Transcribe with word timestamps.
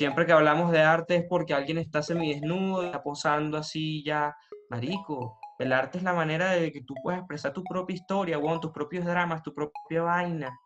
siempre 0.00 0.24
que 0.24 0.32
hablamos 0.32 0.72
de 0.72 0.80
arte 0.80 1.16
es 1.16 1.24
porque 1.28 1.52
alguien 1.52 1.76
está 1.76 2.02
semidesnudo, 2.02 2.82
está 2.84 3.02
posando 3.02 3.58
así 3.58 4.02
ya, 4.02 4.34
marico. 4.70 5.38
El 5.58 5.74
arte 5.74 5.98
es 5.98 6.04
la 6.04 6.14
manera 6.14 6.52
de 6.52 6.72
que 6.72 6.80
tú 6.80 6.94
puedas 7.02 7.18
expresar 7.20 7.52
tu 7.52 7.62
propia 7.64 7.96
historia, 7.96 8.38
bueno, 8.38 8.60
tus 8.60 8.72
propios 8.72 9.04
dramas, 9.04 9.42
tu 9.42 9.52
propia 9.52 10.00
vaina, 10.00 10.58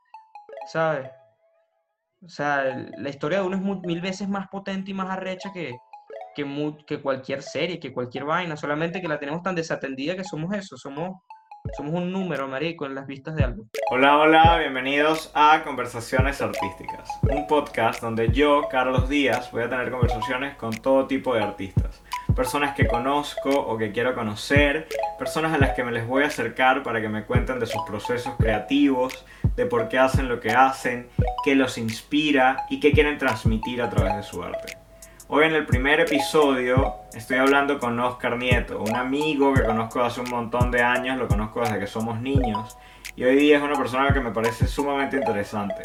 ¿sabes? 0.68 1.10
O 2.22 2.28
sea, 2.28 2.86
la 2.96 3.08
historia 3.08 3.40
de 3.40 3.46
uno 3.48 3.56
es 3.56 3.84
mil 3.84 4.00
veces 4.00 4.28
más 4.28 4.46
potente 4.46 4.92
y 4.92 4.94
más 4.94 5.10
arrecha 5.10 5.52
que, 5.52 5.74
que, 6.36 6.76
que 6.86 7.02
cualquier 7.02 7.42
serie, 7.42 7.80
que 7.80 7.92
cualquier 7.92 8.26
vaina, 8.26 8.56
solamente 8.56 9.02
que 9.02 9.08
la 9.08 9.18
tenemos 9.18 9.42
tan 9.42 9.56
desatendida 9.56 10.14
que 10.14 10.22
somos 10.22 10.54
eso, 10.54 10.76
somos 10.76 11.22
somos 11.76 11.94
un 11.94 12.12
número, 12.12 12.46
marico, 12.46 12.86
en 12.86 12.94
las 12.94 13.06
vistas 13.06 13.34
de 13.34 13.44
algo. 13.44 13.64
Hola, 13.90 14.18
hola, 14.18 14.58
bienvenidos 14.58 15.30
a 15.34 15.62
Conversaciones 15.64 16.40
Artísticas, 16.40 17.08
un 17.22 17.46
podcast 17.46 18.00
donde 18.00 18.30
yo, 18.30 18.68
Carlos 18.70 19.08
Díaz, 19.08 19.50
voy 19.50 19.64
a 19.64 19.68
tener 19.68 19.90
conversaciones 19.90 20.56
con 20.56 20.72
todo 20.72 21.06
tipo 21.06 21.34
de 21.34 21.42
artistas. 21.42 22.02
Personas 22.36 22.74
que 22.74 22.86
conozco 22.86 23.50
o 23.50 23.76
que 23.76 23.92
quiero 23.92 24.14
conocer, 24.14 24.88
personas 25.18 25.52
a 25.52 25.58
las 25.58 25.70
que 25.74 25.84
me 25.84 25.92
les 25.92 26.06
voy 26.06 26.24
a 26.24 26.28
acercar 26.28 26.82
para 26.82 27.00
que 27.00 27.08
me 27.08 27.24
cuenten 27.24 27.58
de 27.58 27.66
sus 27.66 27.82
procesos 27.82 28.34
creativos, 28.38 29.24
de 29.56 29.66
por 29.66 29.88
qué 29.88 29.98
hacen 29.98 30.28
lo 30.28 30.40
que 30.40 30.50
hacen, 30.50 31.08
qué 31.44 31.54
los 31.54 31.78
inspira 31.78 32.66
y 32.70 32.80
qué 32.80 32.92
quieren 32.92 33.18
transmitir 33.18 33.82
a 33.82 33.90
través 33.90 34.16
de 34.16 34.22
su 34.22 34.42
arte. 34.42 34.83
Hoy 35.26 35.46
en 35.46 35.54
el 35.54 35.64
primer 35.64 36.00
episodio 36.00 36.96
estoy 37.14 37.38
hablando 37.38 37.78
con 37.78 37.98
Oscar 37.98 38.36
Nieto, 38.36 38.82
un 38.82 38.94
amigo 38.94 39.54
que 39.54 39.62
conozco 39.62 40.02
hace 40.02 40.20
un 40.20 40.28
montón 40.28 40.70
de 40.70 40.82
años, 40.82 41.16
lo 41.16 41.28
conozco 41.28 41.60
desde 41.60 41.78
que 41.78 41.86
somos 41.86 42.20
niños 42.20 42.76
y 43.16 43.24
hoy 43.24 43.36
día 43.36 43.56
es 43.56 43.62
una 43.62 43.74
persona 43.74 44.12
que 44.12 44.20
me 44.20 44.32
parece 44.32 44.66
sumamente 44.66 45.16
interesante. 45.16 45.82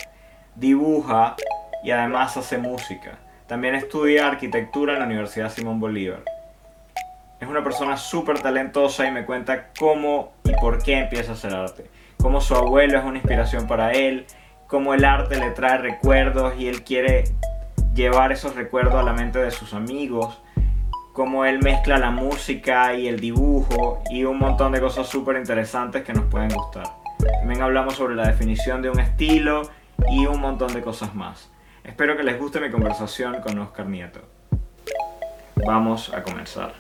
Dibuja 0.55 1.37
y 1.85 1.91
además 1.91 2.35
hace 2.35 2.57
música. 2.57 3.17
También 3.47 3.75
estudia 3.75 4.27
arquitectura 4.27 4.93
en 4.93 4.99
la 4.99 5.05
Universidad 5.05 5.49
Simón 5.49 5.79
Bolívar. 5.79 6.23
Es 7.39 7.47
una 7.47 7.63
persona 7.63 7.95
súper 7.95 8.39
talentosa 8.39 9.07
y 9.07 9.11
me 9.11 9.25
cuenta 9.25 9.69
cómo 9.79 10.33
y 10.43 10.51
por 10.59 10.83
qué 10.83 10.99
empieza 10.99 11.31
a 11.31 11.35
hacer 11.35 11.55
arte. 11.55 11.89
Cómo 12.17 12.41
su 12.41 12.55
abuelo 12.55 12.99
es 12.99 13.05
una 13.05 13.19
inspiración 13.19 13.67
para 13.67 13.93
él, 13.93 14.25
cómo 14.67 14.93
el 14.93 15.05
arte 15.05 15.39
le 15.39 15.51
trae 15.51 15.77
recuerdos 15.77 16.55
y 16.59 16.67
él 16.67 16.83
quiere 16.83 17.23
llevar 17.99 18.31
esos 18.31 18.55
recuerdos 18.55 18.95
a 18.95 19.03
la 19.03 19.11
mente 19.11 19.39
de 19.39 19.51
sus 19.51 19.73
amigos, 19.73 20.41
cómo 21.11 21.43
él 21.43 21.59
mezcla 21.59 21.97
la 21.97 22.11
música 22.11 22.93
y 22.93 23.09
el 23.09 23.19
dibujo 23.19 24.01
y 24.09 24.23
un 24.23 24.39
montón 24.39 24.71
de 24.71 24.79
cosas 24.79 25.05
súper 25.05 25.35
interesantes 25.35 26.05
que 26.05 26.13
nos 26.13 26.23
pueden 26.31 26.47
gustar. 26.47 26.85
También 27.41 27.61
hablamos 27.61 27.95
sobre 27.95 28.15
la 28.15 28.25
definición 28.25 28.81
de 28.81 28.89
un 28.89 29.01
estilo 29.01 29.63
y 30.09 30.25
un 30.27 30.39
montón 30.39 30.73
de 30.73 30.81
cosas 30.81 31.13
más. 31.13 31.51
Espero 31.83 32.15
que 32.15 32.23
les 32.23 32.39
guste 32.39 32.61
mi 32.61 32.71
conversación 32.71 33.41
con 33.41 33.59
Oscar 33.59 33.87
Nieto. 33.87 34.21
Vamos 35.67 36.13
a 36.13 36.23
comenzar. 36.23 36.75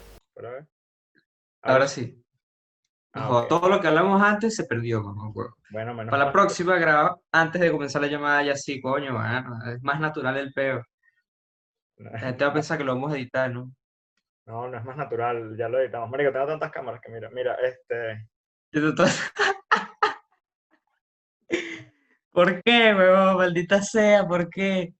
Ahora 1.61 1.89
sí. 1.89 2.23
Ah, 3.11 3.45
todo 3.49 3.67
lo 3.67 3.81
que 3.81 3.87
hablamos 3.87 4.21
antes 4.21 4.55
se 4.55 4.63
perdió, 4.63 5.03
Bueno, 5.71 5.95
Para 5.97 6.25
la 6.25 6.31
próxima 6.31 6.77
graba 6.77 7.17
antes 7.33 7.59
de 7.59 7.71
comenzar 7.71 8.01
la 8.03 8.07
llamada 8.07 8.41
ya 8.41 8.55
sí, 8.55 8.79
coño, 8.79 9.19
es 9.67 9.83
más 9.83 9.99
natural 9.99 10.37
el 10.37 10.53
peo. 10.53 10.81
te 12.37 12.45
va 12.45 12.51
a 12.51 12.53
pensar 12.53 12.77
que 12.77 12.83
lo 12.83 12.93
vamos 12.95 13.11
a 13.11 13.17
editar, 13.17 13.51
¿no? 13.51 13.71
No, 14.45 14.67
no 14.67 14.77
es 14.77 14.85
más 14.85 14.97
natural, 14.97 15.55
ya 15.57 15.69
lo 15.69 15.79
editamos. 15.79 16.09
Marico, 16.09 16.31
tengo 16.31 16.47
tantas 16.47 16.71
cámaras 16.71 17.01
que 17.01 17.11
mira, 17.11 17.29
mira, 17.29 17.55
este... 17.55 18.27
¿Por 22.31 22.63
qué, 22.63 22.95
weón? 22.95 23.37
Maldita 23.37 23.81
sea, 23.81 24.25
¿por 24.25 24.49
qué? 24.49 24.93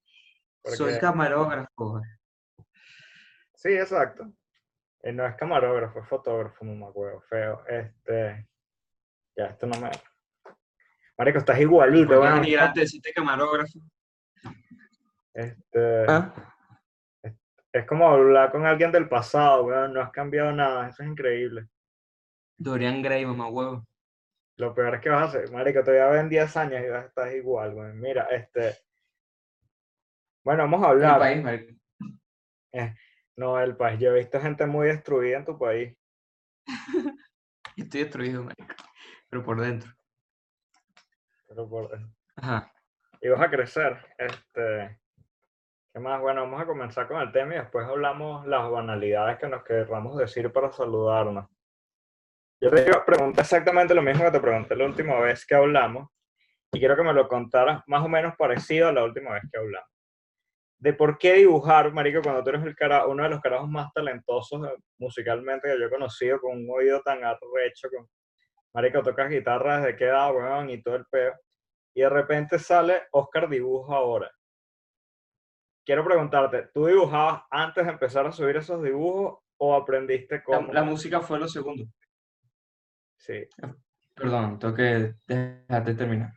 Soy 0.64 1.00
camarógrafo. 1.00 2.02
Sí, 3.55 3.70
exacto. 3.70 4.31
Eh, 5.02 5.14
no 5.14 5.25
es 5.25 5.36
camarógrafo, 5.36 6.00
es 6.00 6.08
fotógrafo, 6.08 6.66
mamá 6.66 6.89
huevo, 6.89 7.22
feo. 7.22 7.64
Este... 7.67 8.47
Ya, 9.36 9.47
esto 9.47 9.67
no 9.67 9.80
me... 9.80 9.89
Marico, 11.17 11.39
estás 11.39 11.60
igualito, 11.60 12.20
weón. 12.20 12.45
Es 12.45 13.02
camarógrafo. 13.16 13.80
Este... 15.33 16.05
¿Ah? 16.08 16.33
Es 17.71 17.85
como 17.85 18.09
hablar 18.09 18.52
con 18.52 18.65
alguien 18.65 18.91
del 18.91 19.07
pasado, 19.07 19.65
weón. 19.65 19.93
No 19.93 20.02
has 20.02 20.11
cambiado 20.11 20.52
nada. 20.52 20.89
Eso 20.89 21.03
es 21.03 21.09
increíble. 21.09 21.67
Dorian 22.57 23.02
Gray, 23.02 23.25
mamá 23.25 23.47
huevo. 23.47 23.85
Lo 24.57 24.73
peor 24.73 24.95
es 24.95 25.02
que 25.02 25.09
vas 25.09 25.21
a 25.21 25.25
hacer, 25.25 25.49
marico, 25.53 25.81
te 25.83 25.91
voy 25.91 26.02
a 26.02 26.07
ver 26.07 26.19
en 26.19 26.27
10 26.27 26.57
años 26.57 26.83
y 26.83 26.89
vas 26.89 27.05
a 27.05 27.07
estar 27.07 27.33
igual, 27.33 27.73
weón. 27.73 27.97
Mira, 27.97 28.23
este... 28.23 28.75
Bueno, 30.43 30.63
vamos 30.63 30.83
a 30.83 30.89
hablar. 30.89 31.13
El 31.13 31.19
país, 31.19 31.43
marico. 31.43 31.80
Eh, 32.73 32.95
no, 33.37 33.57
el 33.59 33.77
país. 33.77 33.99
Yo 33.99 34.11
he 34.11 34.19
visto 34.19 34.41
gente 34.41 34.65
muy 34.65 34.87
destruida 34.87 35.37
en 35.37 35.45
tu 35.45 35.57
país. 35.57 35.95
Estoy 37.77 38.03
destruido, 38.03 38.43
marico. 38.43 38.75
Pero 39.30 39.43
por 39.43 39.61
dentro. 39.61 39.93
Pero 41.47 41.69
por 41.69 41.89
dentro. 41.89 42.13
Ajá. 42.36 42.73
Y 43.21 43.30
vas 43.30 43.41
a 43.41 43.49
crecer. 43.49 43.97
Este... 44.17 44.99
¿Qué 45.92 46.00
más? 46.00 46.22
Bueno, 46.22 46.42
vamos 46.42 46.61
a 46.61 46.67
comenzar 46.67 47.08
con 47.08 47.20
el 47.20 47.32
tema 47.32 47.55
y 47.55 47.58
después 47.58 47.88
hablamos 47.88 48.45
las 48.45 48.70
banalidades 48.70 49.39
que 49.39 49.48
nos 49.48 49.64
querramos 49.64 50.17
decir 50.17 50.52
para 50.54 50.72
saludarnos. 50.72 51.48
Yo 52.61 52.70
te 52.70 52.92
preguntar 53.08 53.42
exactamente 53.42 53.95
lo 53.95 54.04
mismo 54.04 54.23
que 54.23 54.32
te 54.32 54.39
pregunté 54.39 54.76
la 54.76 54.86
última 54.86 55.20
vez 55.20 55.48
que 55.48 55.55
hablamos 55.55 56.10
y 56.72 56.78
quiero 56.78 56.95
que 56.95 57.02
me 57.02 57.14
lo 57.14 57.28
contaras 57.28 57.82
más 57.88 58.05
o 58.05 58.08
menos 58.08 58.36
parecido 58.38 58.89
a 58.89 58.92
la 58.92 59.04
última 59.04 59.32
vez 59.32 59.42
que 59.52 59.58
hablamos. 59.58 59.89
De 60.78 60.94
por 60.94 61.17
qué 61.17 61.33
dibujar, 61.33 61.92
Marico, 61.92 62.22
cuando 62.22 62.44
tú 62.44 62.49
eres 62.52 62.61
uno 63.08 63.23
de 63.23 63.30
los 63.30 63.42
carajos 63.42 63.67
más 63.67 63.92
talentosos 63.92 64.61
musicalmente 64.99 65.70
que 65.70 65.80
yo 65.80 65.88
he 65.88 65.89
conocido, 65.89 66.39
con 66.39 66.52
un 66.52 66.70
oído 66.70 67.02
tan 67.02 67.23
arrecho, 67.23 67.89
con, 67.89 68.08
Marico, 68.76 69.02
tocas 69.02 69.28
guitarra 69.28 69.80
desde 69.80 69.98
qué 69.98 70.05
edad, 70.05 70.36
weón, 70.36 70.70
y 70.70 70.83
todo 70.83 70.98
el 70.98 71.05
peo. 71.10 71.33
Y 71.95 72.02
de 72.02 72.10
repente 72.10 72.60
sale 72.60 73.08
Oscar 73.11 73.49
Dibujo 73.49 73.92
ahora 73.95 74.32
quiero 75.89 76.05
preguntarte, 76.05 76.70
¿tú 76.72 76.86
dibujabas 76.86 77.42
antes 77.50 77.83
de 77.83 77.92
empezar 77.92 78.27
a 78.27 78.32
subir 78.32 78.58
esos 78.58 78.83
dibujos 78.83 79.39
o 79.58 79.73
aprendiste 79.73 80.44
con... 80.44 80.72
La, 80.72 80.83
música 80.83 81.20
fue 81.20 81.39
lo 81.39 81.48
segundo. 81.48 81.83
Sí. 83.17 83.48
Perdón, 84.14 84.60
tengo 84.60 84.76
que 84.76 85.16
dejarte 85.26 85.95
terminar. 85.95 86.32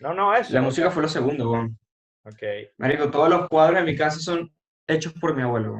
No, 0.00 0.12
no, 0.12 0.34
eso. 0.34 0.52
La 0.52 0.60
música 0.60 0.90
fue 0.90 1.02
lo 1.02 1.08
segundo, 1.08 1.50
Juan. 1.50 1.78
Ok. 2.24 2.42
Marico, 2.78 3.08
todos 3.08 3.28
los 3.28 3.48
cuadros 3.48 3.78
de 3.78 3.84
mi 3.84 3.96
casa 3.96 4.18
son 4.18 4.52
hechos 4.88 5.12
por 5.20 5.36
mi 5.36 5.42
abuelo, 5.42 5.76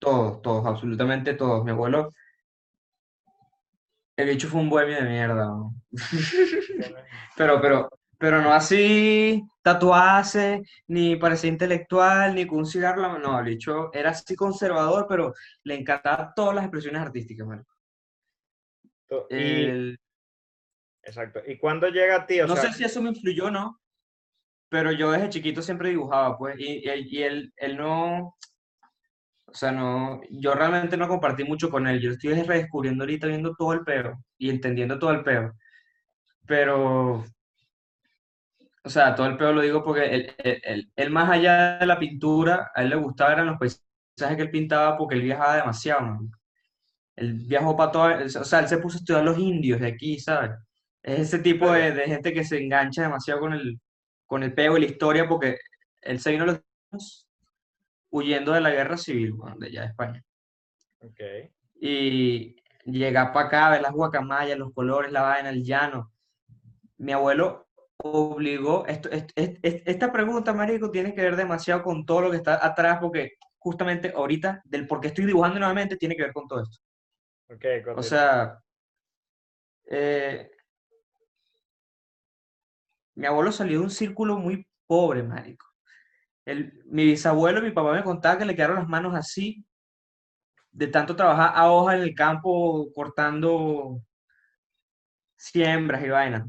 Todos, 0.00 0.42
todos, 0.42 0.66
absolutamente 0.66 1.34
todos. 1.34 1.64
Mi 1.64 1.70
abuelo, 1.70 2.10
el 4.16 4.28
bicho 4.28 4.48
fue 4.48 4.60
un 4.60 4.70
bohemio 4.70 4.96
de 4.96 5.08
mierda, 5.08 5.52
pero, 7.36 7.60
pero, 7.60 7.88
pero 8.20 8.42
no 8.42 8.52
así 8.52 9.42
tatuarse, 9.62 10.62
ni 10.88 11.16
parecía 11.16 11.48
intelectual, 11.48 12.34
ni 12.34 12.46
con 12.46 12.58
un 12.58 12.66
cigarro. 12.66 13.18
No, 13.18 13.38
el 13.38 13.46
bicho 13.46 13.90
era 13.94 14.10
así 14.10 14.36
conservador, 14.36 15.06
pero 15.08 15.32
le 15.64 15.76
encantaban 15.76 16.32
todas 16.36 16.54
las 16.54 16.64
expresiones 16.64 17.00
artísticas, 17.00 17.48
Exacto. 21.02 21.40
¿Y 21.46 21.56
cuándo 21.56 21.88
llega 21.88 22.16
a 22.16 22.26
ti? 22.26 22.40
no 22.46 22.56
sé 22.56 22.70
si 22.74 22.84
eso 22.84 23.00
me 23.00 23.08
influyó 23.08 23.50
no, 23.50 23.80
pero 24.68 24.92
yo 24.92 25.10
desde 25.12 25.30
chiquito 25.30 25.62
siempre 25.62 25.88
dibujaba, 25.88 26.36
pues, 26.36 26.56
y, 26.58 26.82
y, 26.86 27.22
él, 27.22 27.54
él 27.56 27.78
no, 27.78 28.36
o 29.46 29.54
sea, 29.54 29.72
no, 29.72 30.20
yo 30.28 30.52
realmente 30.52 30.98
no 30.98 31.08
compartí 31.08 31.44
mucho 31.44 31.70
con 31.70 31.86
él. 31.86 31.98
Yo 32.00 32.10
estoy 32.10 32.34
redescubriendo 32.34 33.04
ahorita, 33.04 33.28
viendo 33.28 33.54
todo 33.56 33.72
el 33.72 33.82
peo 33.82 34.22
y 34.36 34.50
entendiendo 34.50 34.98
todo 34.98 35.12
el 35.12 35.24
peo. 35.24 35.54
Pero 36.46 37.24
o 38.82 38.88
sea, 38.88 39.14
todo 39.14 39.26
el 39.26 39.36
peor 39.36 39.54
lo 39.54 39.60
digo 39.60 39.84
porque 39.84 40.32
él, 40.38 41.10
más 41.10 41.30
allá 41.30 41.78
de 41.78 41.86
la 41.86 41.98
pintura, 41.98 42.70
a 42.74 42.82
él 42.82 42.90
le 42.90 42.96
gustaba 42.96 43.32
eran 43.32 43.46
los 43.46 43.58
paisajes 43.58 44.36
que 44.36 44.42
él 44.42 44.50
pintaba 44.50 44.96
porque 44.96 45.16
él 45.16 45.22
viajaba 45.22 45.56
demasiado, 45.56 46.00
¿no? 46.02 46.30
Él 47.16 47.34
viajó 47.34 47.76
para 47.76 47.92
todo, 47.92 48.40
o 48.40 48.44
sea, 48.44 48.60
él 48.60 48.68
se 48.68 48.78
puso 48.78 48.96
a 48.96 49.00
estudiar 49.00 49.24
los 49.24 49.38
indios 49.38 49.80
de 49.80 49.88
aquí, 49.88 50.18
¿sabes? 50.18 50.52
Es 51.02 51.20
ese 51.20 51.40
tipo 51.40 51.70
de, 51.70 51.92
gente 52.06 52.32
que 52.32 52.44
se 52.44 52.58
engancha 52.58 53.02
demasiado 53.02 53.40
con 53.40 53.52
el, 53.52 53.80
con 54.26 54.42
el 54.42 54.54
peo 54.54 54.76
y 54.76 54.80
la 54.80 54.86
historia 54.86 55.28
porque 55.28 55.58
él 56.00 56.20
se 56.20 56.32
vino 56.32 56.46
los 56.46 57.26
huyendo 58.10 58.52
de 58.52 58.60
la 58.60 58.70
guerra 58.70 58.96
civil, 58.96 59.34
de 59.58 59.66
allá 59.66 59.80
de 59.82 59.86
España. 59.88 60.24
Okay. 61.00 61.50
Y 61.80 62.56
llega 62.84 63.32
para 63.32 63.46
acá, 63.46 63.70
ver 63.70 63.82
las 63.82 63.92
guacamayas, 63.92 64.58
los 64.58 64.72
colores, 64.72 65.12
la 65.12 65.22
vaina, 65.22 65.50
el 65.50 65.64
llano. 65.64 66.12
Mi 66.98 67.12
abuelo 67.12 67.69
obligó, 68.02 68.86
esto, 68.86 69.08
esta 69.12 70.12
pregunta, 70.12 70.52
Marico, 70.52 70.90
tiene 70.90 71.14
que 71.14 71.22
ver 71.22 71.36
demasiado 71.36 71.82
con 71.82 72.04
todo 72.06 72.22
lo 72.22 72.30
que 72.30 72.38
está 72.38 72.64
atrás, 72.64 72.98
porque 73.00 73.32
justamente 73.58 74.12
ahorita, 74.14 74.62
del 74.64 74.86
por 74.86 75.00
qué 75.00 75.08
estoy 75.08 75.26
dibujando 75.26 75.58
nuevamente, 75.58 75.96
tiene 75.96 76.16
que 76.16 76.22
ver 76.22 76.32
con 76.32 76.48
todo 76.48 76.62
esto. 76.62 76.78
Okay, 77.48 77.82
o 77.94 78.02
sea, 78.02 78.58
eh, 79.86 80.50
mi 83.16 83.26
abuelo 83.26 83.52
salió 83.52 83.78
de 83.78 83.84
un 83.84 83.90
círculo 83.90 84.36
muy 84.38 84.66
pobre, 84.86 85.22
Marico. 85.22 85.66
El, 86.44 86.82
mi 86.86 87.04
bisabuelo, 87.04 87.60
mi 87.60 87.70
papá 87.70 87.92
me 87.92 88.04
contaba 88.04 88.38
que 88.38 88.44
le 88.44 88.54
quedaron 88.54 88.76
las 88.76 88.88
manos 88.88 89.14
así, 89.14 89.64
de 90.70 90.86
tanto 90.86 91.16
trabajar 91.16 91.52
a 91.54 91.70
hoja 91.70 91.96
en 91.96 92.02
el 92.02 92.14
campo 92.14 92.88
cortando 92.94 94.00
siembras 95.36 96.04
y 96.04 96.08
vainas. 96.08 96.46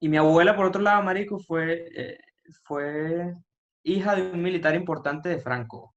Y 0.00 0.08
mi 0.08 0.16
abuela, 0.16 0.54
por 0.54 0.66
otro 0.66 0.82
lado, 0.82 1.02
marico, 1.02 1.38
fue, 1.38 1.88
eh, 1.94 2.18
fue 2.62 3.34
hija 3.82 4.14
de 4.14 4.30
un 4.30 4.42
militar 4.42 4.74
importante 4.74 5.28
de 5.28 5.38
Franco. 5.38 5.94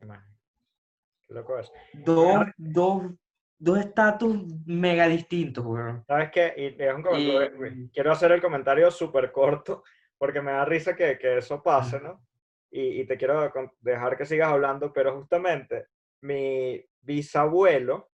Qué 0.00 1.34
loco 1.34 1.58
es. 1.58 1.70
Dos, 1.92 2.46
dos, 2.56 3.12
dos 3.58 3.78
estatus 3.78 4.44
mega 4.66 5.06
distintos, 5.08 5.64
weón. 5.64 6.04
¿Sabes 6.06 6.30
qué? 6.30 6.54
Y, 6.56 6.82
es 6.82 6.94
un 6.94 7.02
comentario, 7.02 7.66
Y- 7.66 7.90
quiero 7.90 8.12
hacer 8.12 8.32
el 8.32 8.40
comentario 8.40 8.90
súper 8.90 9.30
corto 9.30 9.84
porque 10.18 10.40
me 10.40 10.52
da 10.52 10.64
risa 10.64 10.94
que, 10.94 11.18
que 11.18 11.38
eso 11.38 11.62
pase, 11.62 12.00
¿no? 12.00 12.24
Y, 12.70 13.00
y 13.00 13.06
te 13.06 13.16
quiero 13.16 13.52
dejar 13.80 14.16
que 14.16 14.24
sigas 14.24 14.50
hablando, 14.50 14.92
pero 14.92 15.16
justamente 15.16 15.88
mi 16.22 16.82
bisabuelo, 17.00 18.10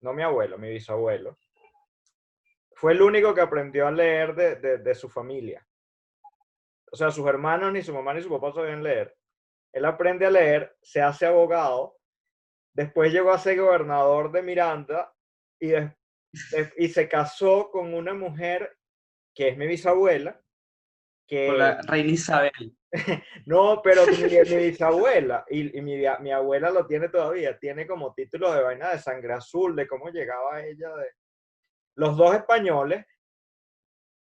no 0.00 0.12
mi 0.12 0.22
abuelo, 0.22 0.58
mi 0.58 0.70
bisabuelo, 0.70 1.38
fue 2.80 2.92
el 2.92 3.02
único 3.02 3.34
que 3.34 3.42
aprendió 3.42 3.86
a 3.86 3.90
leer 3.90 4.34
de, 4.34 4.56
de- 4.56 4.78
de 4.78 4.94
su 4.94 5.10
familia. 5.10 5.66
O 6.90 6.96
sea, 6.96 7.10
sus 7.10 7.26
hermanos, 7.26 7.70
ni 7.72 7.82
su 7.82 7.92
mamá 7.92 8.14
ni 8.14 8.22
su 8.22 8.30
papá 8.30 8.52
sabían 8.52 8.82
leer. 8.82 9.14
Él 9.72 9.84
aprende 9.84 10.24
a 10.24 10.30
leer, 10.30 10.74
se 10.80 11.02
hace 11.02 11.26
abogado, 11.26 11.96
después 12.74 13.12
llegó 13.12 13.32
a 13.32 13.38
ser 13.38 13.58
gobernador 13.58 14.32
de 14.32 14.42
Miranda 14.42 15.12
y, 15.60 15.68
des- 15.68 15.92
y 16.78 16.88
se 16.88 17.06
casó 17.06 17.70
con 17.70 17.92
una 17.92 18.14
mujer 18.14 18.76
que 19.34 19.48
es 19.48 19.58
mi 19.58 19.66
bisabuela, 19.66 20.40
que 21.28 21.48
Con 21.48 21.58
la 21.58 21.82
reina 21.82 22.10
Isabel. 22.12 22.76
no, 23.46 23.82
pero 23.82 24.06
mi, 24.06 24.16
mi 24.24 24.56
bisabuela, 24.70 25.44
y, 25.50 25.76
y 25.78 25.82
mi, 25.82 25.96
mi 26.20 26.32
abuela 26.32 26.70
lo 26.70 26.86
tiene 26.86 27.10
todavía, 27.10 27.58
tiene 27.58 27.86
como 27.86 28.14
título 28.14 28.50
de 28.54 28.62
vaina 28.62 28.90
de 28.90 28.98
sangre 28.98 29.34
azul, 29.34 29.76
de 29.76 29.86
cómo 29.86 30.08
llegaba 30.08 30.64
ella 30.64 30.88
de 30.96 31.10
los 31.96 32.16
dos 32.16 32.34
españoles, 32.34 33.04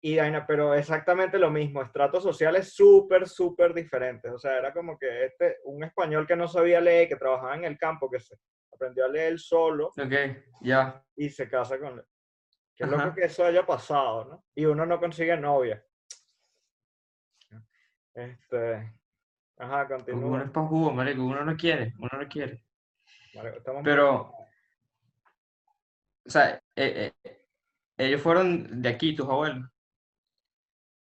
y 0.01 0.19
pero 0.47 0.75
exactamente 0.75 1.39
lo 1.39 1.51
mismo, 1.51 1.83
estratos 1.83 2.23
sociales 2.23 2.73
súper, 2.75 3.29
súper 3.29 3.75
diferentes. 3.75 4.31
O 4.31 4.39
sea, 4.39 4.57
era 4.59 4.73
como 4.73 4.97
que 4.99 5.25
este, 5.25 5.59
un 5.65 5.83
español 5.83 6.27
que 6.27 6.37
no 6.37 6.47
sabía 6.47 6.81
leer, 6.81 7.09
que 7.09 7.17
trabajaba 7.17 7.57
en 7.57 7.65
el 7.65 7.77
campo, 7.77 8.09
que 8.11 8.21
se 8.21 8.37
aprendió 8.73 9.05
a 9.05 9.09
leer 9.09 9.39
solo 9.41 9.89
Ok, 9.89 10.13
ya. 10.61 11.03
y 11.17 11.29
se 11.29 11.49
casa 11.49 11.79
con 11.79 11.99
él. 11.99 12.05
Qué 12.77 12.85
Ajá. 12.85 12.97
loco 12.97 13.15
que 13.17 13.25
eso 13.25 13.45
haya 13.45 13.67
pasado, 13.67 14.27
¿no? 14.27 14.45
Y 14.55 14.65
uno 14.67 14.87
no 14.87 15.01
consigue 15.01 15.37
novia. 15.37 15.85
Este. 18.15 18.93
Ajá, 19.59 19.87
Uno 19.87 19.97
continúa. 19.97 20.43
es 20.45 20.51
pa' 20.51 20.67
jugo, 20.67 20.93
marico. 20.93 21.25
Uno 21.25 21.45
no 21.45 21.57
quiere, 21.57 21.95
uno 21.99 22.11
no 22.21 22.29
quiere. 22.29 22.63
Muy- 23.35 23.83
Pero, 23.83 24.21
o 24.21 24.47
sea, 26.27 26.61
eh, 26.75 27.13
eh, 27.25 27.46
ellos 27.99 28.21
fueron 28.23 28.83
de 28.83 28.89
aquí, 28.89 29.15
tus 29.15 29.29
abuelos. 29.29 29.69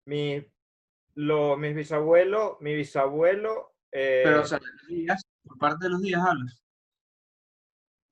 Mi, 0.06 0.44
lo, 1.14 1.56
mis 1.56 1.74
bisabuelos, 1.74 2.60
mi 2.60 2.74
bisabuelo, 2.74 3.74
eh, 3.92 4.22
Pero, 4.24 4.40
o 4.42 4.44
sea, 4.44 4.58
los 4.58 4.86
días, 4.88 5.22
por 5.44 5.58
parte 5.58 5.84
de 5.84 5.90
los 5.90 6.00
días 6.02 6.22
hablas. 6.22 6.62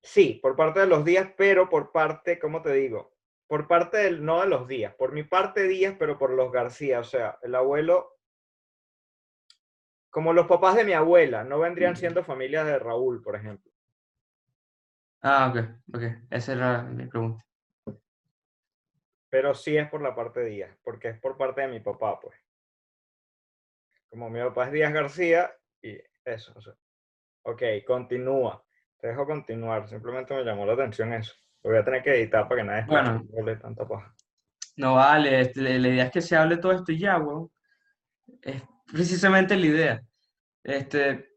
sí, 0.02 0.38
por 0.42 0.56
parte 0.56 0.80
de 0.80 0.86
los 0.86 1.04
días, 1.04 1.32
pero 1.36 1.68
por 1.68 1.90
parte, 1.92 2.38
¿cómo 2.38 2.62
te 2.62 2.72
digo? 2.72 3.16
Por 3.46 3.66
parte 3.66 3.98
del, 3.98 4.24
no 4.24 4.40
de 4.40 4.46
los 4.48 4.68
días, 4.68 4.94
por 4.94 5.12
mi 5.12 5.24
parte 5.24 5.64
días, 5.66 5.96
pero 5.98 6.18
por 6.18 6.30
los 6.32 6.52
García, 6.52 7.00
o 7.00 7.04
sea, 7.04 7.38
el 7.42 7.54
abuelo, 7.54 8.18
como 10.10 10.32
los 10.32 10.46
papás 10.46 10.76
de 10.76 10.84
mi 10.84 10.92
abuela, 10.92 11.44
no 11.44 11.58
vendrían 11.58 11.96
siendo 11.96 12.22
familias 12.24 12.66
de 12.66 12.78
Raúl, 12.78 13.22
por 13.22 13.36
ejemplo. 13.36 13.70
Ah, 15.22 15.48
ok, 15.50 15.96
ok. 15.96 16.02
Esa 16.30 16.52
era 16.52 16.82
mi 16.82 17.06
pregunta. 17.06 17.44
Pero 19.30 19.54
sí 19.54 19.76
es 19.76 19.88
por 19.88 20.02
la 20.02 20.14
parte 20.14 20.40
de 20.40 20.50
Díaz, 20.50 20.76
porque 20.82 21.08
es 21.08 21.20
por 21.20 21.36
parte 21.36 21.60
de 21.62 21.68
mi 21.68 21.80
papá, 21.80 22.18
pues. 22.20 22.36
Como 24.08 24.28
mi 24.28 24.40
papá 24.40 24.66
es 24.66 24.72
Díaz 24.72 24.92
García, 24.92 25.52
y 25.82 25.96
eso, 26.24 26.52
o 26.56 26.60
sea. 26.60 26.74
Ok, 27.42 27.62
continúa. 27.86 28.62
Te 28.98 29.08
dejo 29.08 29.24
continuar. 29.26 29.88
Simplemente 29.88 30.34
me 30.34 30.44
llamó 30.44 30.66
la 30.66 30.74
atención 30.74 31.12
eso. 31.14 31.32
Lo 31.62 31.70
voy 31.70 31.78
a 31.78 31.84
tener 31.84 32.02
que 32.02 32.14
editar 32.14 32.46
para 32.48 32.60
que 32.60 32.66
nadie 32.66 32.84
Bueno. 32.86 33.24
hable 33.38 33.56
tanta 33.56 33.86
paja. 33.86 34.14
No 34.76 34.94
vale, 34.96 35.40
este, 35.40 35.60
la 35.78 35.88
idea 35.88 36.04
es 36.04 36.10
que 36.10 36.20
se 36.20 36.36
hable 36.36 36.56
todo 36.58 36.72
esto 36.72 36.92
y 36.92 36.98
ya, 36.98 37.18
weón. 37.18 37.50
Es 38.42 38.62
precisamente 38.86 39.56
la 39.56 39.66
idea. 39.66 40.02
Este, 40.64 41.34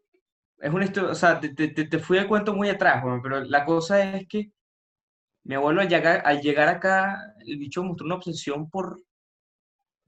es 0.60 0.72
una 0.74 0.86
historia, 0.86 1.12
o 1.12 1.16
sea, 1.16 1.40
te, 1.40 1.50
te- 1.54 1.70
te- 1.70 1.88
te 1.88 2.00
fui 2.00 2.18
de 2.20 2.28
cuento 2.28 2.54
muy 2.54 2.70
atrás, 2.70 3.04
weón, 3.04 3.22
pero 3.22 3.42
la 3.42 3.66
cosa 3.66 4.16
es 4.16 4.28
que 4.28 4.52
mi 5.46 5.56
abuelo 5.56 5.82
al 5.82 5.90
llegar, 5.90 6.22
al 6.26 6.42
llegar 6.42 6.70
acá, 6.70 7.18
el 7.46 7.58
bicho 7.58 7.84
mostró 7.84 8.06
una 8.06 8.16
obsesión 8.16 8.70
por, 8.70 9.00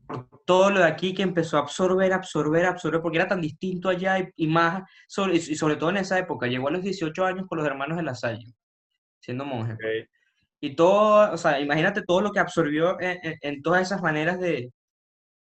por 0.07 0.29
todo 0.45 0.69
lo 0.69 0.79
de 0.79 0.85
aquí 0.85 1.13
que 1.13 1.23
empezó 1.23 1.57
a 1.57 1.61
absorber, 1.61 2.13
absorber, 2.13 2.65
absorber, 2.65 3.01
porque 3.01 3.17
era 3.17 3.27
tan 3.27 3.41
distinto 3.41 3.89
allá 3.89 4.19
y, 4.19 4.27
y 4.35 4.47
más, 4.47 4.83
sobre, 5.07 5.35
y 5.37 5.55
sobre 5.55 5.77
todo 5.77 5.89
en 5.89 5.97
esa 5.97 6.19
época. 6.19 6.47
Llegó 6.47 6.67
a 6.67 6.71
los 6.71 6.83
18 6.83 7.25
años 7.25 7.47
con 7.47 7.57
los 7.57 7.67
hermanos 7.67 7.97
de 7.97 8.03
La 8.03 8.15
Salle, 8.15 8.53
siendo 9.21 9.45
monje. 9.45 9.77
Y 10.61 10.75
todo, 10.75 11.33
o 11.33 11.37
sea, 11.37 11.59
imagínate 11.59 12.03
todo 12.03 12.21
lo 12.21 12.31
que 12.31 12.39
absorbió 12.39 12.99
en, 13.01 13.19
en- 13.23 13.37
en 13.41 13.61
todas 13.63 13.83
esas 13.83 14.01
maneras 14.01 14.39
de, 14.39 14.71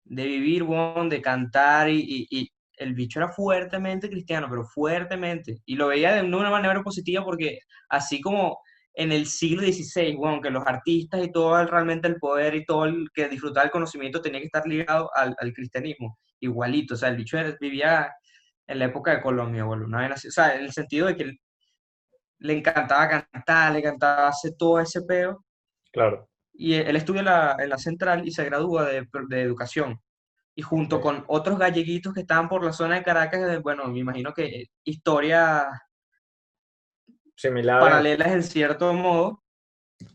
de 0.05 0.25
vivir, 0.25 0.63
weón, 0.63 1.09
de 1.09 1.21
cantar, 1.21 1.89
y, 1.89 1.99
y- 2.01 2.27
y 2.41 2.51
el 2.77 2.93
bicho 2.93 3.19
era 3.19 3.29
fuertemente 3.31 4.09
cristiano, 4.09 4.47
pero 4.49 4.65
fuertemente. 4.65 5.59
Y 5.65 5.75
lo 5.75 5.87
veía 5.87 6.13
de 6.15 6.23
una 6.23 6.49
manera 6.51 6.81
positiva 6.83 7.23
porque 7.25 7.59
así 7.89 8.21
como 8.21 8.59
en 8.93 9.11
el 9.11 9.25
siglo 9.27 9.61
XVI, 9.63 10.15
weón, 10.15 10.41
que 10.41 10.49
los 10.49 10.65
artistas 10.67 11.23
y 11.23 11.31
todo 11.31 11.59
el- 11.59 11.67
realmente 11.69 12.07
el 12.07 12.17
poder 12.17 12.55
y 12.55 12.65
todo 12.65 12.85
el 12.85 13.07
que 13.13 13.29
disfrutaba 13.29 13.65
el 13.65 13.71
conocimiento 13.71 14.21
tenía 14.21 14.39
que 14.41 14.47
estar 14.47 14.65
ligado 14.67 15.09
al, 15.15 15.35
al 15.39 15.53
cristianismo, 15.53 16.19
igualito. 16.39 16.95
O 16.95 16.97
sea, 16.97 17.09
el 17.09 17.17
bicho 17.17 17.37
vivía 17.61 18.11
en 18.67 18.79
la 18.79 18.85
época 18.85 19.11
de 19.11 19.21
Colombia, 19.21 19.65
weón, 19.65 19.83
una 19.85 20.05
así. 20.07 20.27
O 20.29 20.31
sea, 20.31 20.55
en 20.55 20.63
el 20.63 20.71
sentido 20.73 21.07
de 21.07 21.15
que 21.15 21.23
él- 21.23 21.39
le 22.39 22.53
encantaba 22.57 23.07
cantar, 23.31 23.73
le 23.73 23.79
encantaba 23.79 24.27
hacer 24.29 24.53
todo 24.57 24.79
ese 24.79 25.01
peo. 25.03 25.43
claro. 25.91 26.29
Y 26.53 26.73
él 26.75 26.95
estudia 26.97 27.19
en 27.19 27.25
la, 27.25 27.55
en 27.59 27.69
la 27.69 27.77
central 27.77 28.27
y 28.27 28.31
se 28.31 28.43
gradúa 28.45 28.85
de, 28.85 29.07
de 29.29 29.41
educación. 29.41 29.99
Y 30.55 30.61
junto 30.61 30.97
Ok. 30.97 31.01
con 31.03 31.23
otros 31.27 31.57
galleguitos 31.57 32.13
que 32.13 32.21
estaban 32.21 32.49
por 32.49 32.65
la 32.65 32.73
zona 32.73 32.95
de 32.95 33.03
Caracas, 33.03 33.41
eh, 33.49 33.59
bueno, 33.59 33.85
me 33.87 33.99
imagino 33.99 34.33
que 34.33 34.65
historias 34.83 35.65
Similar. 37.39 37.79
paralelas 37.79 38.27
en 38.33 38.43
cierto 38.43 38.93
modo, 38.93 39.41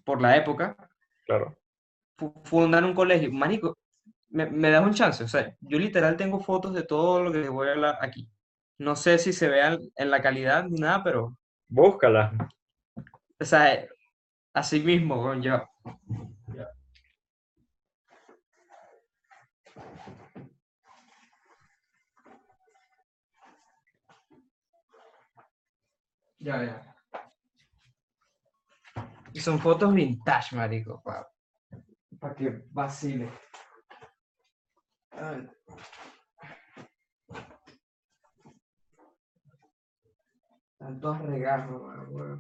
por 0.05 0.21
la 0.21 0.37
época, 0.37 0.77
Claro. 1.25 1.57
fu- 2.19 2.35
fundan 2.45 2.85
un 2.85 2.93
colegio. 2.95 3.33
Marico, 3.33 3.79
me, 4.29 4.45
me 4.47 4.71
das 4.71 4.85
un 4.85 4.93
chance. 4.93 5.25
O 5.25 5.29
sea, 5.29 5.57
yo 5.61 5.79
literal 5.79 6.17
tengo 6.19 6.39
fotos 6.41 6.75
de 6.75 6.83
todo 6.83 7.23
lo 7.23 7.33
que 7.33 7.39
les 7.39 7.49
voy 7.49 7.69
a 7.69 7.73
hablar 7.73 7.99
aquí. 8.03 8.29
No 8.79 8.95
sé 8.95 9.19
si 9.19 9.33
se 9.33 9.49
vean 9.49 9.79
en 9.97 10.11
la 10.11 10.21
calidad 10.21 10.65
ni 10.65 10.79
nada, 10.81 11.03
pero, 11.03 11.35
Búscala. 11.69 12.33
o 13.41 13.45
sea, 13.45 13.87
así 14.53 14.81
mismo, 14.81 15.15
weón, 15.25 15.41
ya. 15.43 15.67
Ya, 26.41 26.63
ya. 26.63 26.94
Y 29.35 29.41
son 29.41 29.59
fotos 29.59 29.93
vintage, 29.93 30.55
marico, 30.55 31.03
para 31.03 31.27
que 32.37 32.63
vacile. 32.71 33.29
Están 40.71 41.01
todas 41.01 41.23
regadas, 41.23 41.69
weón. 41.69 42.39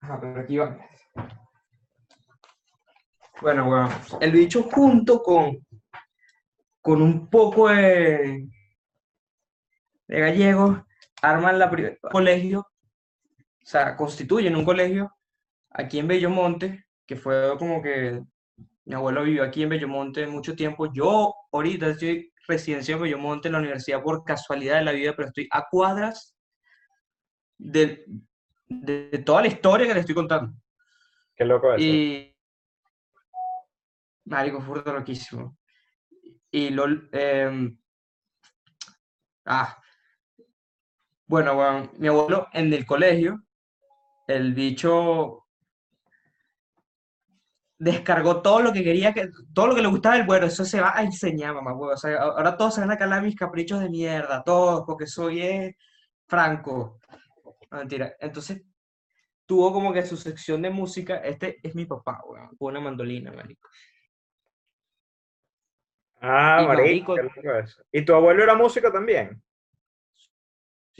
Ajá, 0.00 0.18
pero 0.18 0.40
aquí 0.40 0.56
va. 0.56 0.78
Bueno, 3.42 3.68
weón. 3.68 3.90
El 4.18 4.32
bicho 4.32 4.62
junto 4.62 5.22
con, 5.22 5.58
con 6.80 7.02
un 7.02 7.28
poco 7.28 7.68
de, 7.68 8.48
de 10.08 10.20
gallegos 10.20 10.80
arman 11.20 11.58
la 11.58 11.70
colegio, 12.10 12.60
o 12.60 13.66
sea, 13.66 13.94
constituyen 13.94 14.56
un 14.56 14.64
colegio 14.64 15.14
aquí 15.70 15.98
en 15.98 16.08
Bellomonte, 16.08 16.84
que 17.06 17.16
fue 17.16 17.56
como 17.58 17.82
que 17.82 18.22
mi 18.84 18.94
abuelo 18.94 19.24
vivió 19.24 19.42
aquí 19.42 19.62
en 19.62 19.70
Bellomonte 19.70 20.26
mucho 20.26 20.54
tiempo. 20.54 20.92
Yo 20.92 21.34
ahorita 21.52 21.88
estoy 21.88 22.32
residenciado 22.46 22.98
en 22.98 23.04
Bellomonte 23.04 23.48
en 23.48 23.52
la 23.52 23.60
universidad 23.60 24.02
por 24.02 24.24
casualidad 24.24 24.78
de 24.78 24.84
la 24.84 24.92
vida, 24.92 25.14
pero 25.16 25.28
estoy 25.28 25.48
a 25.50 25.66
cuadras 25.70 26.36
de, 27.58 28.04
de, 28.66 29.10
de 29.10 29.18
toda 29.18 29.42
la 29.42 29.48
historia 29.48 29.86
que 29.86 29.94
le 29.94 30.00
estoy 30.00 30.14
contando. 30.14 30.52
Qué 31.36 31.44
loco 31.44 31.72
eso. 31.72 31.82
Y. 31.84 32.36
Marico, 34.24 34.60
fue 34.60 34.82
loquísimo. 34.84 35.56
Y 36.52 36.70
lo, 36.70 36.86
em, 37.12 37.80
Ah, 39.52 39.76
bueno, 41.26 41.54
bueno, 41.54 41.90
mi 41.98 42.08
abuelo 42.08 42.48
en 42.52 42.72
el 42.72 42.86
colegio, 42.86 43.42
el 44.28 44.54
bicho 44.54 45.46
descargó 47.80 48.42
todo 48.42 48.60
lo 48.60 48.72
que 48.74 48.84
quería, 48.84 49.14
que, 49.14 49.30
todo 49.54 49.68
lo 49.68 49.74
que 49.74 49.80
le 49.80 49.88
gustaba 49.88 50.16
el 50.16 50.26
bueno, 50.26 50.46
eso 50.46 50.66
se 50.66 50.82
va 50.82 50.92
a 50.94 51.02
enseñar, 51.02 51.54
mamá, 51.54 51.72
huevo. 51.72 51.94
O 51.94 51.96
sea, 51.96 52.20
ahora 52.20 52.56
todos 52.56 52.74
se 52.74 52.82
van 52.82 52.90
a 52.90 52.98
calar 52.98 53.22
mis 53.22 53.34
caprichos 53.34 53.80
de 53.80 53.88
mierda, 53.88 54.44
todos, 54.44 54.84
porque 54.86 55.06
soy 55.06 55.40
eh, 55.40 55.76
franco. 56.28 57.00
mentira. 57.70 58.14
Entonces, 58.20 58.62
tuvo 59.46 59.72
como 59.72 59.94
que 59.94 60.04
su 60.04 60.18
sección 60.18 60.60
de 60.60 60.68
música, 60.68 61.16
este 61.16 61.58
es 61.62 61.74
mi 61.74 61.86
papá, 61.86 62.20
weón, 62.26 62.54
con 62.58 62.72
una 62.72 62.80
mandolina, 62.80 63.32
marico. 63.32 63.66
Ah, 66.20 66.62
marico. 66.68 67.16
¿Y 67.90 68.04
tu 68.04 68.14
abuelo 68.14 68.42
era 68.42 68.54
músico 68.54 68.92
también? 68.92 69.42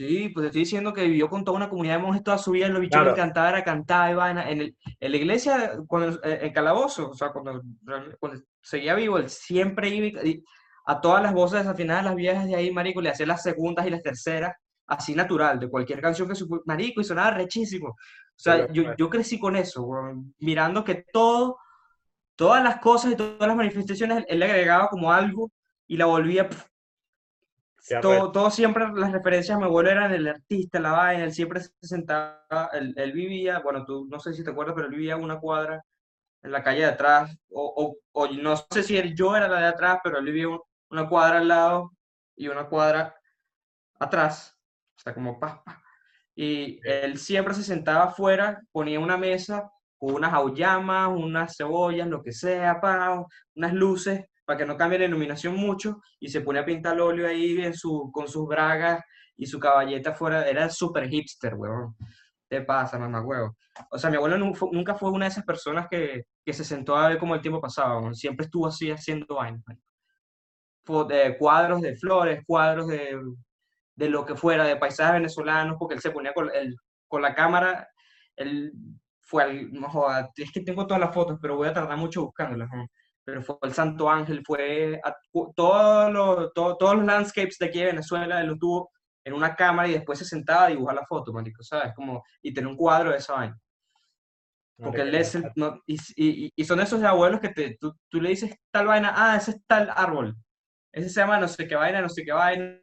Sí, 0.07 0.29
pues 0.29 0.47
estoy 0.47 0.61
diciendo 0.61 0.93
que 0.93 1.03
vivió 1.03 1.29
con 1.29 1.43
toda 1.43 1.57
una 1.57 1.69
comunidad 1.69 1.97
de 1.97 2.01
monjes 2.01 2.23
toda 2.23 2.39
su 2.39 2.49
vida, 2.49 2.65
y 2.65 2.71
lo 2.71 2.79
bichos 2.79 3.03
le 3.03 3.11
encantaba 3.11 3.49
era 3.49 3.63
cantar 3.63 4.11
y 4.11 4.15
vaina. 4.15 4.49
En, 4.49 4.61
el, 4.61 4.75
en 4.99 5.11
la 5.11 5.17
iglesia, 5.17 5.77
cuando, 5.85 6.19
eh, 6.23 6.39
en 6.41 6.53
Calabozo, 6.53 7.11
o 7.11 7.13
sea, 7.13 7.29
cuando, 7.31 7.61
cuando 8.19 8.41
seguía 8.63 8.95
vivo, 8.95 9.19
él 9.19 9.29
siempre 9.29 9.89
iba 9.89 10.19
a 10.87 10.99
todas 10.99 11.21
las 11.21 11.33
voces 11.35 11.59
desafinadas, 11.59 12.05
las 12.05 12.15
viejas 12.15 12.47
de 12.47 12.55
ahí, 12.55 12.71
marico, 12.71 12.99
le 12.99 13.11
hacía 13.11 13.27
las 13.27 13.43
segundas 13.43 13.85
y 13.85 13.91
las 13.91 14.01
terceras, 14.01 14.55
así 14.87 15.13
natural, 15.13 15.59
de 15.59 15.69
cualquier 15.69 16.01
canción 16.01 16.27
que 16.27 16.33
su 16.33 16.63
marico, 16.65 16.99
y 16.99 17.03
sonaba 17.03 17.37
rechísimo. 17.37 17.89
O 17.89 17.95
sea, 18.35 18.73
yo, 18.73 18.95
yo 18.97 19.07
crecí 19.07 19.37
con 19.37 19.55
eso, 19.55 19.87
mirando 20.39 20.83
que 20.83 21.05
todo, 21.13 21.57
todas 22.35 22.63
las 22.63 22.79
cosas 22.79 23.11
y 23.11 23.15
todas 23.15 23.47
las 23.47 23.55
manifestaciones, 23.55 24.25
él 24.27 24.39
le 24.39 24.45
agregaba 24.45 24.87
como 24.87 25.13
algo 25.13 25.51
y 25.85 25.95
la 25.95 26.07
volvía 26.07 26.49
todo, 28.01 28.31
todo, 28.31 28.51
siempre 28.51 28.85
las 28.93 29.11
referencias 29.11 29.57
me 29.57 29.65
abuelo 29.65 29.89
eran 29.89 30.13
el 30.13 30.27
artista, 30.27 30.79
la 30.79 30.91
vaina, 30.91 31.23
él 31.23 31.33
siempre 31.33 31.61
se 31.61 31.71
sentaba, 31.81 32.69
él, 32.73 32.93
él, 32.95 33.11
vivía, 33.11 33.59
bueno, 33.59 33.85
tú 33.85 34.07
no 34.09 34.19
sé 34.19 34.33
si 34.33 34.43
te 34.43 34.51
acuerdas, 34.51 34.75
pero 34.75 34.87
él 34.87 34.93
vivía 34.93 35.17
una 35.17 35.39
cuadra 35.39 35.83
en 36.43 36.51
la 36.51 36.63
calle 36.63 36.81
de 36.81 36.85
atrás, 36.85 37.35
o, 37.49 37.97
o, 38.11 38.27
no 38.27 38.55
sé 38.71 38.83
si 38.83 38.97
él, 38.97 39.15
yo 39.15 39.35
era 39.35 39.47
la 39.47 39.59
de 39.59 39.67
atrás, 39.67 39.99
pero 40.03 40.19
él 40.19 40.25
vivía 40.25 40.47
una 40.89 41.07
cuadra 41.09 41.39
al 41.39 41.47
lado 41.47 41.91
y 42.35 42.47
una 42.47 42.67
cuadra 42.67 43.15
atrás, 43.99 44.57
o 44.97 45.01
sea, 45.01 45.13
como 45.13 45.39
pa, 45.39 45.63
Y 46.35 46.79
él 46.87 47.17
siempre 47.17 47.53
se 47.53 47.63
sentaba 47.63 48.05
afuera, 48.05 48.61
ponía 48.71 48.99
una 48.99 49.17
mesa 49.17 49.69
con 49.97 50.15
unas 50.15 50.33
aullamas, 50.33 51.09
unas 51.09 51.55
cebollas, 51.55 52.07
lo 52.07 52.23
que 52.23 52.31
sea, 52.31 52.81
pa, 52.81 53.23
unas 53.55 53.73
luces, 53.73 54.25
para 54.51 54.57
que 54.57 54.65
no 54.65 54.75
cambie 54.75 54.99
la 54.99 55.05
iluminación 55.05 55.55
mucho, 55.55 56.01
y 56.19 56.27
se 56.27 56.41
pone 56.41 56.59
a 56.59 56.65
pintar 56.65 56.95
el 56.95 56.99
óleo 56.99 57.25
ahí 57.25 57.61
en 57.61 57.73
su, 57.73 58.11
con 58.11 58.27
sus 58.27 58.45
bragas 58.49 59.01
y 59.37 59.45
su 59.45 59.57
caballeta 59.59 60.13
fuera, 60.13 60.45
era 60.45 60.69
súper 60.69 61.07
hipster, 61.07 61.55
weón. 61.55 61.95
¿Qué 62.49 62.59
pasa, 62.59 62.99
mamá, 62.99 63.21
huevo? 63.21 63.55
O 63.89 63.97
sea, 63.97 64.09
mi 64.09 64.17
abuelo 64.17 64.37
nunca 64.37 64.93
fue 64.95 65.09
una 65.09 65.23
de 65.23 65.31
esas 65.31 65.45
personas 65.45 65.87
que, 65.89 66.23
que 66.43 66.51
se 66.51 66.65
sentó 66.65 66.97
a 66.97 67.07
ver 67.07 67.17
cómo 67.17 67.33
el 67.33 67.39
tiempo 67.39 67.61
pasaba, 67.61 68.13
siempre 68.13 68.43
estuvo 68.43 68.67
así 68.67 68.91
haciendo 68.91 69.35
vainas. 69.35 69.63
De 71.07 71.37
cuadros 71.37 71.79
de 71.79 71.95
flores, 71.95 72.43
cuadros 72.45 72.87
de, 72.87 73.17
de, 73.95 74.09
lo 74.09 74.25
que 74.25 74.35
fuera, 74.35 74.65
de 74.65 74.75
paisajes 74.75 75.13
venezolanos, 75.13 75.77
porque 75.79 75.95
él 75.95 76.01
se 76.01 76.11
ponía 76.11 76.33
con, 76.33 76.49
el, 76.53 76.75
con 77.07 77.21
la 77.21 77.33
cámara, 77.33 77.87
él 78.35 78.73
fue 79.21 79.43
al, 79.43 79.71
no 79.71 79.89
joda, 79.89 80.29
es 80.35 80.51
que 80.51 80.59
tengo 80.59 80.85
todas 80.85 80.99
las 80.99 81.13
fotos, 81.13 81.39
pero 81.41 81.55
voy 81.55 81.69
a 81.69 81.73
tardar 81.73 81.97
mucho 81.97 82.25
buscándolas. 82.25 82.67
¿no? 82.73 82.85
Pero 83.23 83.41
fue 83.41 83.57
el 83.63 83.73
Santo 83.73 84.09
Ángel, 84.09 84.43
fue 84.45 84.99
a, 85.03 85.15
todos 85.55 86.11
los, 86.11 86.53
todos 86.53 86.95
los 86.95 87.05
landscapes 87.05 87.57
de 87.59 87.65
aquí 87.67 87.79
de 87.79 87.85
Venezuela, 87.85 88.41
él 88.41 88.47
lo 88.47 88.57
tuvo 88.57 88.91
en 89.23 89.33
una 89.33 89.55
cámara 89.55 89.87
y 89.87 89.93
después 89.93 90.19
se 90.19 90.25
sentaba 90.25 90.65
a 90.65 90.69
dibujar 90.69 90.95
la 90.95 91.05
foto, 91.05 91.31
marico, 91.31 91.63
¿sabes? 91.63 91.93
Como, 91.95 92.23
y 92.41 92.53
tener 92.53 92.67
un 92.67 92.77
cuadro 92.77 93.11
de 93.11 93.17
esa 93.17 93.33
vaina. 93.33 93.59
Porque 94.77 95.01
él 95.01 95.13
es 95.13 95.37
no, 95.55 95.79
y, 95.85 96.51
y, 96.55 96.65
son 96.65 96.79
esos 96.79 97.03
abuelos 97.03 97.39
que 97.39 97.49
te, 97.49 97.77
tú, 97.79 97.93
tú, 98.09 98.19
le 98.19 98.29
dices 98.29 98.55
tal 98.71 98.87
vaina, 98.87 99.13
ah, 99.15 99.35
ese 99.37 99.51
es 99.51 99.57
tal 99.67 99.91
árbol. 99.95 100.35
Ese 100.91 101.09
se 101.09 101.21
llama 101.21 101.39
no 101.39 101.47
sé 101.47 101.67
qué 101.67 101.75
vaina, 101.75 102.01
no 102.01 102.09
sé 102.09 102.23
qué 102.25 102.31
vaina. 102.31 102.79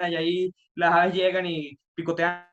Y 0.00 0.14
ahí 0.16 0.54
las 0.74 0.92
aves 0.92 1.14
llegan 1.14 1.46
y 1.46 1.78
picotean 1.94 2.44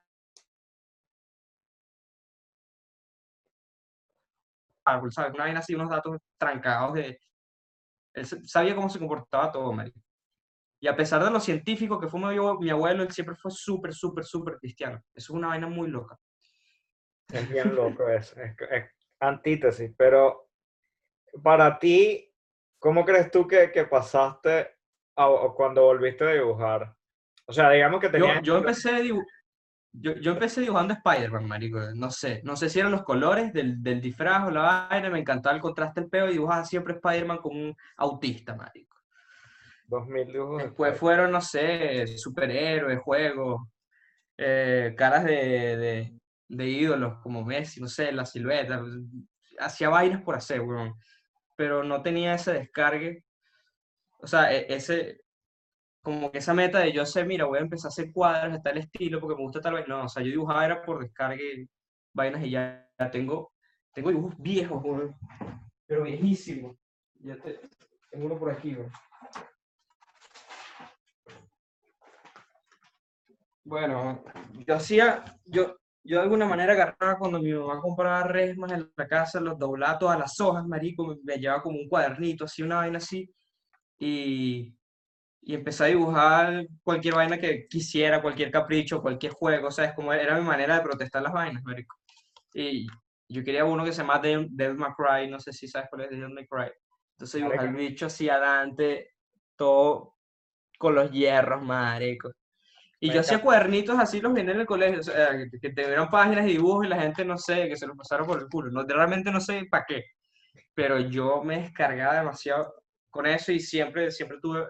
árbol, 4.93 5.11
¿sabes? 5.11 5.33
Una 5.33 5.43
vaina 5.43 5.59
así, 5.59 5.75
unos 5.75 5.89
datos 5.89 6.17
trancados 6.37 6.93
de... 6.95 7.19
Él 8.13 8.25
sabía 8.25 8.75
cómo 8.75 8.89
se 8.89 8.99
comportaba 8.99 9.51
todo, 9.51 9.71
María. 9.71 9.93
Y 10.81 10.87
a 10.87 10.95
pesar 10.95 11.23
de 11.23 11.29
lo 11.29 11.39
científico 11.39 11.99
que 11.99 12.07
fue 12.07 12.19
mi, 12.19 12.69
abuelo, 12.69 13.03
él 13.03 13.11
siempre 13.11 13.35
fue 13.35 13.51
súper, 13.51 13.93
súper, 13.93 14.25
súper 14.25 14.57
cristiano. 14.57 14.97
Eso 15.13 15.33
es 15.33 15.37
una 15.37 15.49
vaina 15.49 15.67
muy 15.67 15.89
loca. 15.89 16.17
Es 17.31 17.47
bien 17.47 17.75
loco 17.75 18.09
eso, 18.09 18.35
es, 18.41 18.65
antítesis. 19.19 19.93
Pero 19.95 20.49
para 21.43 21.77
ti, 21.77 22.33
¿cómo 22.79 23.05
crees 23.05 23.29
tú 23.29 23.47
que, 23.47 23.71
que 23.71 23.85
pasaste 23.85 24.75
cuando 25.55 25.83
volviste 25.83 26.23
a 26.23 26.33
dibujar? 26.33 26.95
O 27.45 27.53
sea, 27.53 27.69
digamos 27.69 28.01
que 28.01 28.09
tenías... 28.09 28.37
Yo, 28.37 28.53
yo 28.53 28.57
empecé 28.57 28.89
a 28.89 28.99
dibujar 28.99 29.40
yo, 29.93 30.15
yo 30.15 30.31
empecé 30.31 30.61
dibujando 30.61 30.93
Spider-Man, 30.93 31.47
marico. 31.47 31.79
No 31.95 32.11
sé, 32.11 32.41
no 32.43 32.55
sé 32.55 32.69
si 32.69 32.79
eran 32.79 32.91
los 32.91 33.03
colores 33.03 33.51
del, 33.53 33.81
del 33.83 34.01
disfraz 34.01 34.47
o 34.47 34.51
la 34.51 34.87
vaina. 34.89 35.09
Me 35.09 35.19
encantaba 35.19 35.55
el 35.55 35.61
contraste 35.61 36.01
del 36.01 36.09
peo 36.09 36.29
y 36.29 36.33
dibujaba 36.33 36.65
siempre 36.65 36.93
Spider-Man 36.93 37.39
como 37.39 37.59
un 37.59 37.75
autista, 37.97 38.55
marico. 38.55 38.97
2000 39.87 40.27
dibujos. 40.27 40.63
Después 40.63 40.97
fueron, 40.97 41.31
no 41.31 41.41
sé, 41.41 42.07
superhéroes, 42.17 42.99
juegos, 43.01 43.67
eh, 44.37 44.93
caras 44.97 45.25
de, 45.25 45.77
de, 45.77 46.19
de, 46.47 46.67
ídolos 46.67 47.19
como 47.21 47.43
Messi, 47.43 47.81
no 47.81 47.87
sé, 47.87 48.11
la 48.13 48.25
silueta. 48.25 48.81
Hacía 49.59 49.89
vainas 49.89 50.23
por 50.23 50.35
hacer, 50.35 50.61
weón. 50.61 50.93
Pero 51.57 51.83
no 51.83 52.01
tenía 52.01 52.35
ese 52.35 52.53
descargue. 52.53 53.25
O 54.19 54.27
sea, 54.27 54.53
e, 54.53 54.65
ese, 54.73 55.21
como 56.01 56.31
que 56.31 56.39
esa 56.39 56.53
meta 56.53 56.79
de 56.79 56.91
yo 56.91 57.05
sé, 57.05 57.23
mira, 57.23 57.45
voy 57.45 57.59
a 57.59 57.61
empezar 57.61 57.87
a 57.87 57.89
hacer 57.89 58.11
cuadros 58.11 58.53
de 58.53 58.59
tal 58.61 58.77
estilo 58.77 59.19
porque 59.19 59.35
me 59.35 59.43
gusta 59.43 59.61
tal 59.61 59.75
vez. 59.75 59.87
No, 59.87 60.05
o 60.05 60.09
sea, 60.09 60.23
yo 60.23 60.29
dibujaba 60.29 60.65
era 60.65 60.81
por 60.83 60.99
descargue 60.99 61.67
vainas 62.13 62.43
y 62.43 62.51
ya, 62.51 62.89
tengo, 63.11 63.53
tengo 63.93 64.09
dibujos 64.09 64.35
viejos, 64.37 64.83
pero 65.85 66.03
viejísimos. 66.03 66.75
Ya 67.19 67.35
tengo 67.37 68.25
uno 68.25 68.37
por 68.37 68.51
aquí, 68.51 68.75
Bueno, 73.63 74.23
yo 74.65 74.75
hacía, 74.75 75.23
yo, 75.45 75.77
yo 76.03 76.17
de 76.17 76.23
alguna 76.23 76.47
manera 76.47 76.73
agarraba 76.73 77.19
cuando 77.19 77.39
mi 77.39 77.53
mamá 77.53 77.79
compraba 77.79 78.23
resmas 78.23 78.71
en 78.71 78.91
la 78.97 79.07
casa, 79.07 79.39
los 79.39 79.57
doblaba 79.57 79.99
todas 79.99 80.17
las 80.17 80.39
hojas, 80.39 80.65
marico, 80.65 81.15
me 81.23 81.37
llevaba 81.37 81.61
como 81.61 81.77
un 81.77 81.87
cuadernito, 81.87 82.45
así, 82.45 82.63
una 82.63 82.77
vaina 82.77 82.97
así, 82.97 83.31
y 83.99 84.75
y 85.41 85.55
empecé 85.55 85.85
a 85.85 85.87
dibujar 85.87 86.67
cualquier 86.83 87.15
vaina 87.15 87.39
que 87.39 87.67
quisiera, 87.67 88.21
cualquier 88.21 88.51
capricho, 88.51 89.01
cualquier 89.01 89.33
juego, 89.33 89.67
o 89.69 89.71
sea, 89.71 89.85
es 89.85 89.93
como 89.93 90.13
era 90.13 90.37
mi 90.37 90.45
manera 90.45 90.75
de 90.77 90.83
protestar 90.83 91.23
las 91.23 91.33
vainas, 91.33 91.63
marico. 91.63 91.97
Y 92.53 92.87
yo 93.27 93.43
quería 93.43 93.65
uno 93.65 93.83
que 93.83 93.91
se 93.91 94.01
llama 94.01 94.19
Devil 94.19 94.49
May 94.77 95.29
no 95.29 95.39
sé 95.39 95.51
si 95.51 95.67
sabes 95.67 95.89
cuál 95.89 96.03
es 96.03 96.09
Devil 96.11 96.33
May 96.33 96.45
Cry. 96.47 96.71
Entonces 97.17 97.41
dibujé 97.41 97.65
el 97.65 97.75
bicho 97.75 98.05
así 98.05 98.29
adelante, 98.29 99.15
todo 99.55 100.15
con 100.77 100.95
los 100.95 101.11
hierros, 101.11 101.63
marico. 101.63 102.31
Y 102.99 103.11
yo 103.11 103.21
hacía 103.21 103.41
cuadernitos 103.41 103.97
así, 103.97 104.21
los 104.21 104.31
vine 104.31 104.51
en 104.51 104.59
el 104.59 104.65
colegio, 104.67 104.99
o 104.99 105.03
sea, 105.03 105.35
que, 105.35 105.59
que 105.59 105.71
te 105.71 106.07
páginas 106.11 106.45
y 106.45 106.49
dibujos 106.49 106.85
y 106.85 106.89
la 106.89 107.01
gente 107.01 107.25
no 107.25 107.35
sé, 107.35 107.67
que 107.67 107.75
se 107.75 107.87
los 107.87 107.97
pasaron 107.97 108.27
por 108.27 108.39
el 108.39 108.47
culo. 108.47 108.69
No, 108.69 108.83
realmente 108.83 109.31
no 109.31 109.41
sé 109.41 109.65
para 109.71 109.85
qué, 109.87 110.03
pero 110.75 110.99
yo 110.99 111.41
me 111.43 111.61
descargaba 111.61 112.19
demasiado 112.19 112.75
con 113.09 113.25
eso 113.25 113.51
y 113.51 113.59
siempre, 113.59 114.11
siempre 114.11 114.37
tuve 114.39 114.67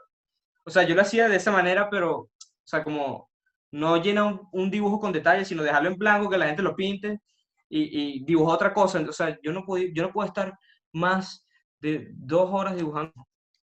o 0.63 0.69
sea, 0.69 0.83
yo 0.83 0.95
lo 0.95 1.01
hacía 1.01 1.27
de 1.27 1.37
esa 1.37 1.51
manera, 1.51 1.89
pero, 1.89 2.17
o 2.19 2.29
sea, 2.63 2.83
como 2.83 3.29
no 3.71 3.97
llena 4.01 4.39
un, 4.51 4.69
dibujo 4.69 4.99
con 4.99 5.11
detalles, 5.13 5.47
sino 5.47 5.63
dejarlo 5.63 5.89
en 5.89 5.97
blanco, 5.97 6.29
que 6.29 6.37
la 6.37 6.47
gente 6.47 6.61
lo 6.61 6.75
pinte 6.75 7.21
y, 7.69 8.17
y 8.19 8.25
dibujar 8.25 8.55
otra 8.55 8.73
cosa. 8.73 8.99
O 8.99 9.13
sea, 9.13 9.37
yo 9.41 9.53
no, 9.53 9.65
puedo, 9.65 9.85
yo 9.93 10.03
no 10.03 10.11
puedo 10.11 10.27
estar 10.27 10.57
más 10.93 11.45
de 11.79 12.09
dos 12.13 12.49
horas 12.51 12.75
dibujando 12.75 13.13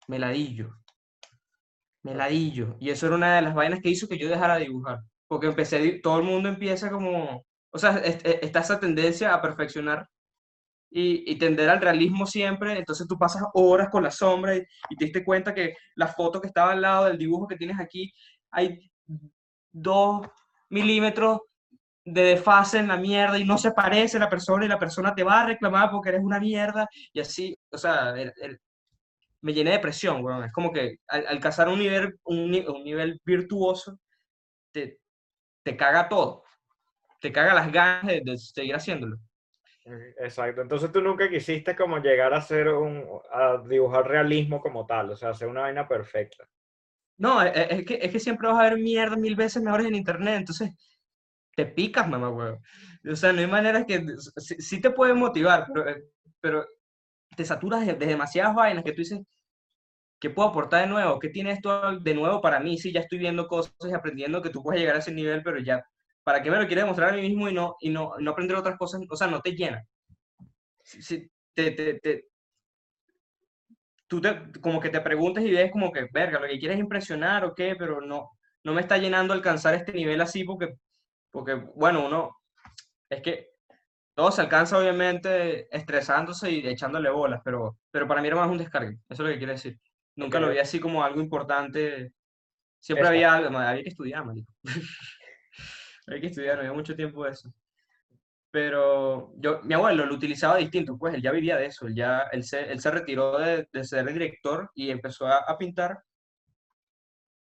meladillo. 0.07 0.75
Meladillo. 2.03 2.77
Y 2.79 2.89
eso 2.89 3.07
era 3.07 3.15
una 3.15 3.35
de 3.35 3.41
las 3.41 3.53
vainas 3.53 3.81
que 3.81 3.89
hizo 3.89 4.07
que 4.07 4.17
yo 4.17 4.29
dejara 4.29 4.55
de 4.55 4.65
dibujar. 4.65 4.99
Porque 5.27 5.47
empecé, 5.47 5.99
todo 6.01 6.17
el 6.19 6.23
mundo 6.23 6.49
empieza 6.49 6.89
como, 6.89 7.45
o 7.71 7.77
sea, 7.77 7.97
está 7.99 8.61
esa 8.61 8.79
tendencia 8.79 9.33
a 9.33 9.41
perfeccionar 9.41 10.07
y, 10.91 11.35
tender 11.37 11.69
al 11.69 11.81
realismo 11.81 12.25
siempre, 12.25 12.77
entonces 12.77 13.07
tú 13.07 13.17
pasas 13.17 13.43
horas 13.53 13.89
con 13.91 14.03
la 14.03 14.11
sombra 14.11 14.55
y, 14.55 14.65
te 14.97 15.05
diste 15.05 15.23
cuenta 15.23 15.53
que 15.53 15.75
la 15.95 16.07
foto 16.07 16.41
que 16.41 16.47
estaba 16.47 16.71
al 16.71 16.81
lado 16.81 17.05
del 17.05 17.17
dibujo 17.17 17.47
que 17.47 17.57
tienes 17.57 17.79
aquí, 17.79 18.11
hay 18.51 18.79
dos 19.71 20.27
milímetros 20.69 21.41
de 22.03 22.23
desfase 22.23 22.79
en 22.79 22.87
la 22.87 22.97
mierda 22.97 23.37
y 23.37 23.45
no 23.45 23.57
se 23.57 23.71
parece 23.71 24.17
la 24.17 24.29
persona 24.29 24.65
y 24.65 24.69
la 24.69 24.79
persona 24.79 25.13
te 25.13 25.23
va 25.23 25.41
a 25.41 25.45
reclamar 25.45 25.91
porque 25.91 26.09
eres 26.09 26.21
una 26.23 26.39
mierda 26.39 26.87
y 27.13 27.19
así, 27.19 27.55
o 27.71 27.77
sea, 27.77 28.15
me 29.41 29.53
llené 29.53 29.71
de 29.71 29.79
presión, 29.79 30.23
weón. 30.23 30.43
Es 30.43 30.51
como 30.51 30.71
que 30.71 30.97
al, 31.07 31.27
alcanzar 31.27 31.69
un 31.69 31.79
nivel, 31.79 32.19
un, 32.23 32.51
nivel 32.51 33.21
virtuoso, 33.23 33.99
te, 34.71 34.99
te 35.63 35.77
caga 35.77 36.09
todo. 36.09 36.43
Te 37.21 37.31
caga 37.31 37.53
las 37.53 37.71
ganas 37.71 38.07
de, 38.07 38.37
seguir 38.37 38.75
haciéndolo. 38.75 39.17
Exacto. 39.85 40.61
Entonces 40.61 40.91
tú 40.91 41.01
nunca 41.01 41.29
quisiste 41.29 41.75
como 41.75 41.97
llegar 41.99 42.33
a 42.33 42.37
hacer 42.37 42.67
un, 42.69 43.03
a 43.31 43.57
dibujar 43.67 44.07
realismo 44.07 44.61
como 44.61 44.85
tal, 44.85 45.09
o 45.11 45.15
sea, 45.15 45.29
hacer 45.29 45.47
una 45.47 45.61
vaina 45.61 45.87
perfecta. 45.87 46.47
No, 47.17 47.41
es, 47.43 47.53
es 47.71 47.85
que, 47.85 47.99
es 48.01 48.11
que 48.11 48.19
siempre 48.19 48.47
vas 48.47 48.59
a 48.59 48.63
ver 48.69 48.77
mierda 48.79 49.17
mil 49.17 49.35
veces 49.35 49.63
mejores 49.63 49.87
en 49.87 49.95
internet, 49.95 50.35
entonces 50.37 50.71
te 51.55 51.65
picas, 51.67 52.09
mamá, 52.09 52.29
weón. 52.29 52.59
O 53.11 53.15
sea, 53.15 53.33
no 53.33 53.39
hay 53.41 53.47
manera 53.47 53.85
que, 53.85 54.05
sí, 54.37 54.81
te 54.81 54.91
puede 54.91 55.13
motivar, 55.15 55.67
pero, 55.73 55.89
eh, 55.89 56.03
pero 56.41 56.65
te 57.37 57.45
saturas 57.45 57.85
de, 57.87 57.95
demasiadas 57.95 58.55
vainas 58.55 58.83
que 58.85 58.91
tú 58.93 58.99
dices, 58.99 59.21
¿qué 60.19 60.29
puedo 60.29 60.49
aportar 60.49 60.81
de 60.83 60.87
nuevo? 60.87 61.19
¿Qué 61.19 61.29
tiene 61.29 61.51
esto 61.51 61.99
de 61.99 62.13
nuevo 62.15 62.41
para 62.41 62.59
mí? 62.59 62.77
Sí, 62.77 62.91
ya 62.93 63.01
estoy 63.01 63.19
viendo 63.19 63.47
cosas 63.47 63.73
y 63.89 63.93
aprendiendo 63.93 64.41
que 64.41 64.49
tú 64.49 64.61
puedes 64.63 64.79
llegar 64.81 64.95
a 64.95 64.99
ese 64.99 65.13
nivel, 65.13 65.41
pero 65.43 65.59
ya, 65.59 65.83
¿para 66.23 66.41
qué 66.41 66.51
me 66.51 66.57
lo 66.57 66.67
quieres 66.67 66.83
demostrar 66.83 67.13
a 67.13 67.15
mí 67.15 67.21
mismo 67.21 67.49
y 67.49 67.53
no, 67.53 67.75
y 67.79 67.89
no, 67.89 68.13
no 68.19 68.31
aprender 68.31 68.57
otras 68.57 68.77
cosas? 68.77 69.01
O 69.09 69.15
sea, 69.15 69.27
no 69.27 69.41
te 69.41 69.51
llena. 69.51 69.83
Si, 70.83 71.29
te, 71.53 71.71
te, 71.71 71.99
te, 71.99 72.25
tú 74.07 74.19
te, 74.19 74.51
como 74.59 74.79
que 74.79 74.89
te 74.89 75.01
preguntas 75.01 75.43
y 75.43 75.51
ves 75.51 75.71
como 75.71 75.91
que, 75.91 76.07
verga, 76.11 76.39
lo 76.39 76.47
que 76.47 76.59
quieres 76.59 76.77
es 76.77 76.81
impresionar 76.81 77.45
o 77.45 77.53
qué, 77.53 77.75
pero 77.77 78.01
no, 78.01 78.31
no 78.63 78.73
me 78.73 78.81
está 78.81 78.97
llenando 78.97 79.33
alcanzar 79.33 79.75
este 79.75 79.93
nivel 79.93 80.19
así 80.19 80.43
porque, 80.43 80.75
porque 81.31 81.53
bueno, 81.75 82.05
uno, 82.05 82.37
es 83.09 83.21
que 83.21 83.49
todo 84.15 84.31
se 84.31 84.41
alcanza 84.41 84.77
obviamente 84.77 85.73
estresándose 85.75 86.51
y 86.51 86.67
echándole 86.67 87.09
bolas, 87.09 87.41
pero, 87.45 87.77
pero 87.91 88.07
para 88.07 88.21
mí 88.21 88.27
era 88.27 88.37
más 88.37 88.49
un 88.49 88.57
descargue, 88.57 88.97
eso 89.07 89.23
es 89.23 89.27
lo 89.27 89.27
que 89.27 89.37
quiere 89.37 89.53
decir. 89.53 89.79
Nunca 90.15 90.39
lo 90.39 90.49
vi 90.49 90.57
así 90.57 90.79
como 90.79 91.03
algo 91.03 91.21
importante, 91.21 92.11
siempre 92.79 93.07
había 93.07 93.33
algo, 93.33 93.57
había 93.57 93.83
que 93.83 93.89
estudiar, 93.89 94.25
marico. 94.25 94.51
había 96.09 96.21
que 96.21 96.27
estudiar, 96.27 96.55
no 96.55 96.61
había 96.61 96.73
mucho 96.73 96.95
tiempo 96.95 97.23
de 97.23 97.31
eso. 97.31 97.53
Pero 98.51 99.33
yo, 99.37 99.61
mi 99.63 99.75
abuelo 99.75 100.05
lo 100.05 100.15
utilizaba 100.15 100.57
distinto, 100.57 100.97
pues 100.97 101.13
él 101.13 101.21
ya 101.21 101.31
vivía 101.31 101.57
de 101.57 101.67
eso, 101.67 101.85
él, 101.87 101.95
ya, 101.95 102.21
él, 102.31 102.43
se, 102.43 102.71
él 102.71 102.79
se 102.79 102.91
retiró 102.91 103.37
de, 103.37 103.67
de 103.71 103.83
ser 103.83 104.11
director 104.11 104.71
y 104.73 104.89
empezó 104.89 105.27
a, 105.27 105.39
a 105.39 105.57
pintar 105.57 105.99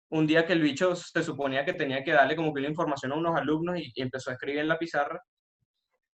un 0.09 0.27
día 0.27 0.45
que 0.45 0.53
el 0.53 0.61
bicho 0.61 0.95
se 0.95 1.23
suponía 1.23 1.65
que 1.65 1.73
tenía 1.73 2.03
que 2.03 2.11
darle 2.11 2.35
como 2.35 2.53
que 2.53 2.61
la 2.61 2.69
información 2.69 3.11
a 3.11 3.15
unos 3.15 3.37
alumnos 3.37 3.77
y, 3.77 3.91
y, 3.93 4.01
empezó 4.01 4.29
a 4.29 4.33
escribir 4.33 4.59
en 4.59 4.67
la 4.69 4.79
pizarra 4.79 5.21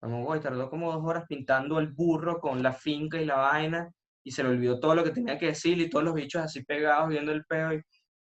Vamos, 0.04 0.42
tardó 0.42 0.70
como 0.70 0.92
dos 0.92 1.02
horas 1.06 1.24
pintando 1.30 1.80
el 1.80 1.88
burro 1.88 2.42
con 2.42 2.62
la 2.62 2.74
finca 2.74 3.22
y 3.22 3.26
la 3.26 3.38
vaina 3.38 3.90
y 4.22 4.32
se 4.32 4.44
le 4.44 4.50
olvidó 4.50 4.78
todo 4.78 4.96
lo 4.96 5.04
que 5.04 5.12
tenía 5.12 5.38
que 5.38 5.48
decir 5.48 5.80
y 5.80 5.90
todos 5.90 6.04
los 6.04 6.14
bichos 6.14 6.42
así 6.44 6.62
pegados 6.66 7.08
viendo 7.08 7.32
el 7.32 7.46
peo 7.46 7.74
y 7.74 7.82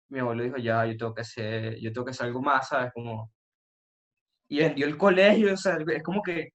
mi 0.09 0.19
abuelo 0.19 0.43
dijo, 0.43 0.57
ya, 0.57 0.85
yo 0.85 0.97
tengo 0.97 1.13
que 1.13 1.21
hacer, 1.21 1.79
yo 1.79 1.93
tengo 1.93 2.03
que 2.03 2.11
hacer 2.11 2.27
algo 2.27 2.41
más, 2.41 2.67
¿sabes? 2.67 2.91
Como... 2.93 3.31
Y 4.49 4.59
vendió 4.59 4.85
el 4.87 4.97
colegio, 4.97 5.53
o 5.53 5.57
sea, 5.57 5.77
es 5.87 6.03
como 6.03 6.21
que, 6.21 6.49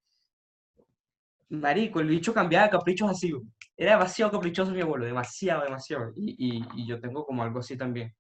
marico, 1.49 2.01
el 2.01 2.09
bicho 2.09 2.35
cambiaba 2.35 2.67
de 2.67 2.73
caprichos 2.73 3.11
así, 3.11 3.33
era 3.77 3.93
demasiado 3.93 4.33
caprichoso 4.33 4.73
mi 4.73 4.81
abuelo, 4.83 5.07
demasiado, 5.07 5.65
demasiado, 5.65 6.13
y, 6.17 6.87
yo 6.87 7.01
tengo 7.01 7.25
como 7.25 7.43
algo 7.43 7.61
así 7.61 7.77
también. 7.77 8.15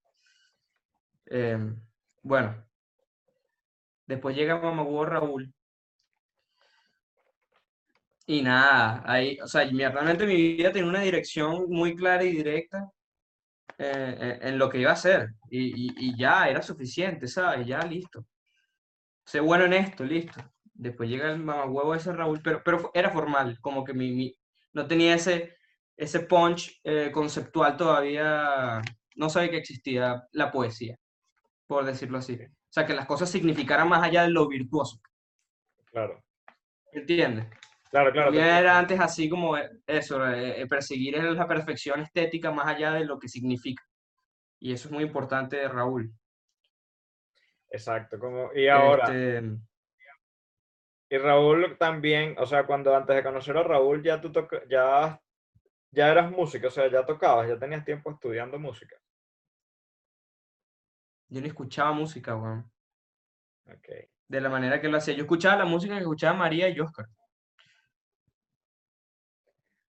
Eh, 1.26 1.58
bueno, 2.22 2.64
después 4.06 4.36
llega 4.36 4.58
mamá 4.60 4.84
Raúl, 5.06 5.52
y 8.26 8.42
nada, 8.42 9.02
ahí, 9.04 9.38
o 9.40 9.46
sea, 9.46 9.64
realmente 9.64 10.26
mi 10.26 10.54
vida 10.54 10.72
tenía 10.72 10.88
una 10.88 11.00
dirección 11.00 11.66
muy 11.68 11.94
clara 11.94 12.24
y 12.24 12.32
directa 12.32 12.90
eh, 13.78 14.38
en, 14.42 14.58
lo 14.58 14.68
que 14.70 14.78
iba 14.80 14.90
a 14.90 14.94
hacer. 14.94 15.30
Y, 15.50 16.16
ya, 16.18 16.48
era 16.48 16.62
suficiente, 16.62 17.26
¿sabes? 17.28 17.66
Ya, 17.66 17.80
listo. 17.80 18.24
Sé 19.24 19.40
bueno 19.40 19.64
en 19.64 19.72
esto, 19.72 20.04
listo. 20.04 20.40
Después 20.74 21.08
llega 21.08 21.30
el 21.30 21.38
mamahuevo 21.38 21.94
ese 21.94 22.12
Raúl, 22.12 22.40
pero, 22.42 22.62
pero 22.64 22.90
era 22.94 23.10
formal, 23.10 23.58
como 23.60 23.84
que 23.84 23.94
mi, 23.94 24.12
mi 24.12 24.36
no 24.72 24.86
tenía 24.86 25.14
ese, 25.14 25.56
ese 25.96 26.20
punch 26.20 26.80
eh, 26.84 27.10
conceptual 27.12 27.76
todavía, 27.76 28.82
no 29.16 29.30
sabía 29.30 29.50
que 29.50 29.58
existía 29.58 30.24
la 30.32 30.50
poesía, 30.50 30.98
por 31.66 31.84
decirlo 31.84 32.18
así. 32.18 32.34
O 32.34 32.72
sea, 32.74 32.84
que 32.84 32.94
las 32.94 33.06
cosas 33.06 33.30
significaran 33.30 33.88
más 33.88 34.02
allá 34.02 34.22
de 34.22 34.30
lo 34.30 34.48
virtuoso. 34.48 35.00
Claro. 35.86 36.22
¿Entiendes? 36.92 37.46
Claro, 37.90 38.10
claro. 38.10 38.34
era 38.34 38.76
antes 38.76 38.98
así 38.98 39.28
como 39.28 39.56
eso, 39.86 40.26
eh, 40.28 40.60
eh, 40.60 40.66
perseguir 40.66 41.16
la 41.22 41.46
perfección 41.46 42.00
estética 42.00 42.50
más 42.50 42.66
allá 42.66 42.92
de 42.92 43.04
lo 43.04 43.20
que 43.20 43.28
significa. 43.28 43.84
Y 44.58 44.72
eso 44.72 44.88
es 44.88 44.92
muy 44.92 45.04
importante 45.04 45.56
de 45.56 45.68
Raúl. 45.68 46.12
Exacto, 47.74 48.20
como, 48.20 48.52
y 48.54 48.68
ahora... 48.68 49.04
Este, 49.06 49.58
y 51.10 51.18
Raúl 51.18 51.76
también, 51.76 52.36
o 52.38 52.46
sea, 52.46 52.66
cuando 52.66 52.94
antes 52.94 53.16
de 53.16 53.22
conocer 53.22 53.56
a 53.56 53.64
Raúl 53.64 54.02
ya 54.02 54.20
tú 54.20 54.32
ya, 54.68 55.20
ya 55.90 56.10
eras 56.10 56.30
músico, 56.30 56.68
o 56.68 56.70
sea, 56.70 56.88
ya 56.88 57.04
tocabas, 57.04 57.48
ya 57.48 57.58
tenías 57.58 57.84
tiempo 57.84 58.12
estudiando 58.12 58.58
música. 58.60 58.96
Yo 61.28 61.40
no 61.40 61.46
escuchaba 61.48 61.92
música, 61.92 62.36
Juan. 62.36 62.70
Okay. 63.66 64.08
De 64.28 64.40
la 64.40 64.48
manera 64.48 64.80
que 64.80 64.88
lo 64.88 64.98
hacía. 64.98 65.14
Yo 65.14 65.22
escuchaba 65.22 65.56
la 65.56 65.64
música 65.64 65.94
que 65.94 66.00
escuchaba 66.00 66.38
María 66.38 66.68
y 66.68 66.78
Oscar. 66.78 67.08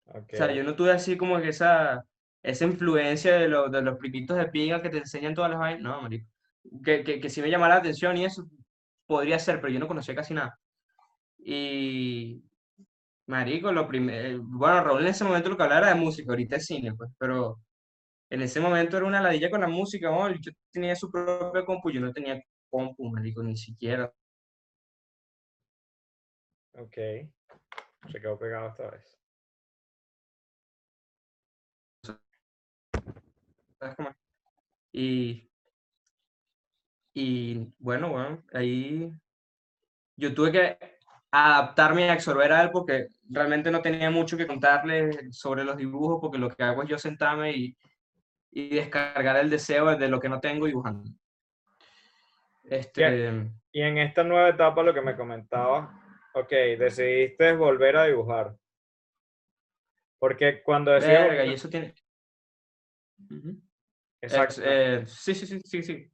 O 0.07 0.25
sea, 0.29 0.51
yo 0.51 0.63
no 0.63 0.75
tuve 0.75 0.91
así 0.91 1.17
como 1.17 1.39
que 1.39 1.49
esa, 1.49 2.03
esa 2.41 2.65
influencia 2.65 3.33
de, 3.33 3.47
de 3.47 3.81
los 3.81 3.97
pliquitos 3.97 4.37
de 4.37 4.47
pinga 4.47 4.81
que 4.81 4.89
te 4.89 4.97
enseñan 4.97 5.35
todas 5.35 5.51
las 5.51 5.59
vainas. 5.59 5.83
No, 5.83 6.01
marico. 6.01 6.34
Que, 6.83 7.03
que, 7.03 7.19
que 7.19 7.29
sí 7.29 7.41
me 7.41 7.49
llamaba 7.49 7.75
la 7.75 7.79
atención 7.79 8.17
y 8.17 8.25
eso 8.25 8.45
podría 9.07 9.39
ser, 9.39 9.61
pero 9.61 9.73
yo 9.73 9.79
no 9.79 9.87
conocía 9.87 10.15
casi 10.15 10.33
nada. 10.33 10.57
Y, 11.37 12.43
marico, 13.27 13.71
lo 13.71 13.87
primero, 13.87 14.41
bueno, 14.43 14.83
Raúl 14.83 15.01
en 15.01 15.07
ese 15.07 15.23
momento 15.23 15.49
lo 15.49 15.57
que 15.57 15.63
hablaba 15.63 15.81
era 15.87 15.95
de 15.95 16.01
música, 16.01 16.31
ahorita 16.31 16.57
es 16.57 16.65
cine, 16.65 16.93
pues, 16.95 17.11
pero 17.19 17.59
en 18.29 18.41
ese 18.41 18.59
momento 18.59 18.97
era 18.97 19.05
una 19.05 19.21
ladilla 19.21 19.49
con 19.51 19.61
la 19.61 19.67
música, 19.67 20.09
¿no? 20.11 20.29
yo 20.31 20.51
tenía 20.71 20.95
su 20.95 21.11
propio 21.11 21.65
compu, 21.65 21.91
yo 21.91 22.01
no 22.01 22.13
tenía 22.13 22.41
compu, 22.69 23.09
marico, 23.11 23.43
ni 23.43 23.57
siquiera. 23.57 24.11
Ok, 26.73 26.95
se 28.11 28.19
quedó 28.21 28.37
pegado 28.37 28.69
esta 28.69 28.89
vez. 28.91 29.17
Y, 34.91 35.49
y 37.17 37.73
bueno, 37.79 38.09
bueno, 38.09 38.43
ahí 38.53 39.09
yo 40.17 40.33
tuve 40.33 40.51
que 40.51 40.77
adaptarme 41.31 42.09
a 42.09 42.13
absorber 42.13 42.51
a 42.51 42.63
él 42.63 42.71
porque 42.71 43.07
realmente 43.29 43.71
no 43.71 43.81
tenía 43.81 44.11
mucho 44.11 44.35
que 44.35 44.45
contarle 44.45 45.31
sobre 45.31 45.63
los 45.63 45.77
dibujos 45.77 46.19
porque 46.21 46.37
lo 46.37 46.49
que 46.49 46.61
hago 46.61 46.83
es 46.83 46.89
yo 46.89 46.97
sentarme 46.97 47.51
y, 47.53 47.77
y 48.51 48.75
descargar 48.75 49.37
el 49.37 49.49
deseo 49.49 49.95
de 49.95 50.09
lo 50.09 50.19
que 50.19 50.27
no 50.27 50.41
tengo 50.41 50.65
dibujando. 50.65 51.09
Este, 52.65 53.49
y 53.71 53.81
en 53.81 53.97
esta 53.97 54.23
nueva 54.23 54.49
etapa 54.49 54.83
lo 54.83 54.93
que 54.93 55.01
me 55.01 55.15
comentaba, 55.15 56.01
ok, 56.33 56.49
decidiste 56.77 57.53
volver 57.53 57.95
a 57.95 58.05
dibujar. 58.05 58.55
Porque 60.19 60.61
cuando 60.63 60.91
decía... 60.91 61.45
y 61.45 61.53
eso 61.53 61.69
tiene... 61.69 61.93
Exacto. 64.19 64.61
Eh, 64.65 65.05
sí, 65.07 65.33
sí, 65.33 65.45
sí, 65.45 65.61
sí, 65.63 65.83
sí. 65.83 66.11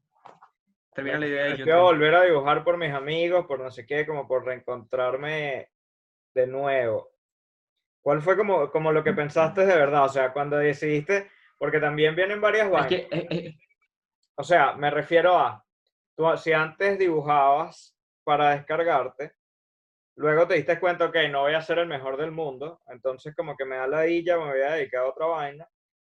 Termina 0.93 1.19
la 1.19 1.27
idea. 1.27 1.55
Yo 1.55 1.63
quiero 1.63 1.83
volver 1.83 2.15
a 2.15 2.23
dibujar 2.23 2.63
por 2.63 2.77
mis 2.77 2.91
amigos, 2.91 3.45
por 3.45 3.59
no 3.59 3.71
sé 3.71 3.85
qué, 3.85 4.05
como 4.05 4.27
por 4.27 4.45
reencontrarme 4.45 5.69
de 6.33 6.47
nuevo. 6.47 7.11
¿Cuál 8.01 8.21
fue 8.21 8.35
como, 8.35 8.69
como 8.71 8.91
lo 8.91 9.03
que 9.03 9.13
pensaste 9.13 9.65
de 9.65 9.75
verdad? 9.75 10.05
O 10.05 10.09
sea, 10.09 10.33
cuando 10.33 10.57
decidiste, 10.57 11.29
porque 11.57 11.79
también 11.79 12.15
vienen 12.15 12.41
varias 12.41 12.69
vainas. 12.69 12.91
Eh, 12.91 13.07
eh, 13.11 13.55
o 14.35 14.43
sea, 14.43 14.73
me 14.73 14.89
refiero 14.89 15.37
a, 15.37 15.63
tú 16.15 16.25
si 16.37 16.51
antes 16.51 16.97
dibujabas 16.97 17.95
para 18.23 18.51
descargarte, 18.51 19.33
luego 20.15 20.47
te 20.47 20.55
diste 20.55 20.79
cuenta, 20.79 21.05
ok, 21.05 21.15
no 21.29 21.41
voy 21.41 21.53
a 21.53 21.61
ser 21.61 21.79
el 21.79 21.87
mejor 21.87 22.17
del 22.17 22.31
mundo, 22.31 22.81
entonces 22.87 23.35
como 23.35 23.55
que 23.55 23.65
me 23.65 23.77
da 23.77 23.87
la 23.87 24.01
dilla, 24.01 24.37
me 24.37 24.49
voy 24.49 24.61
a 24.61 24.73
dedicar 24.73 25.01
a 25.01 25.09
otra 25.09 25.27
vaina 25.27 25.67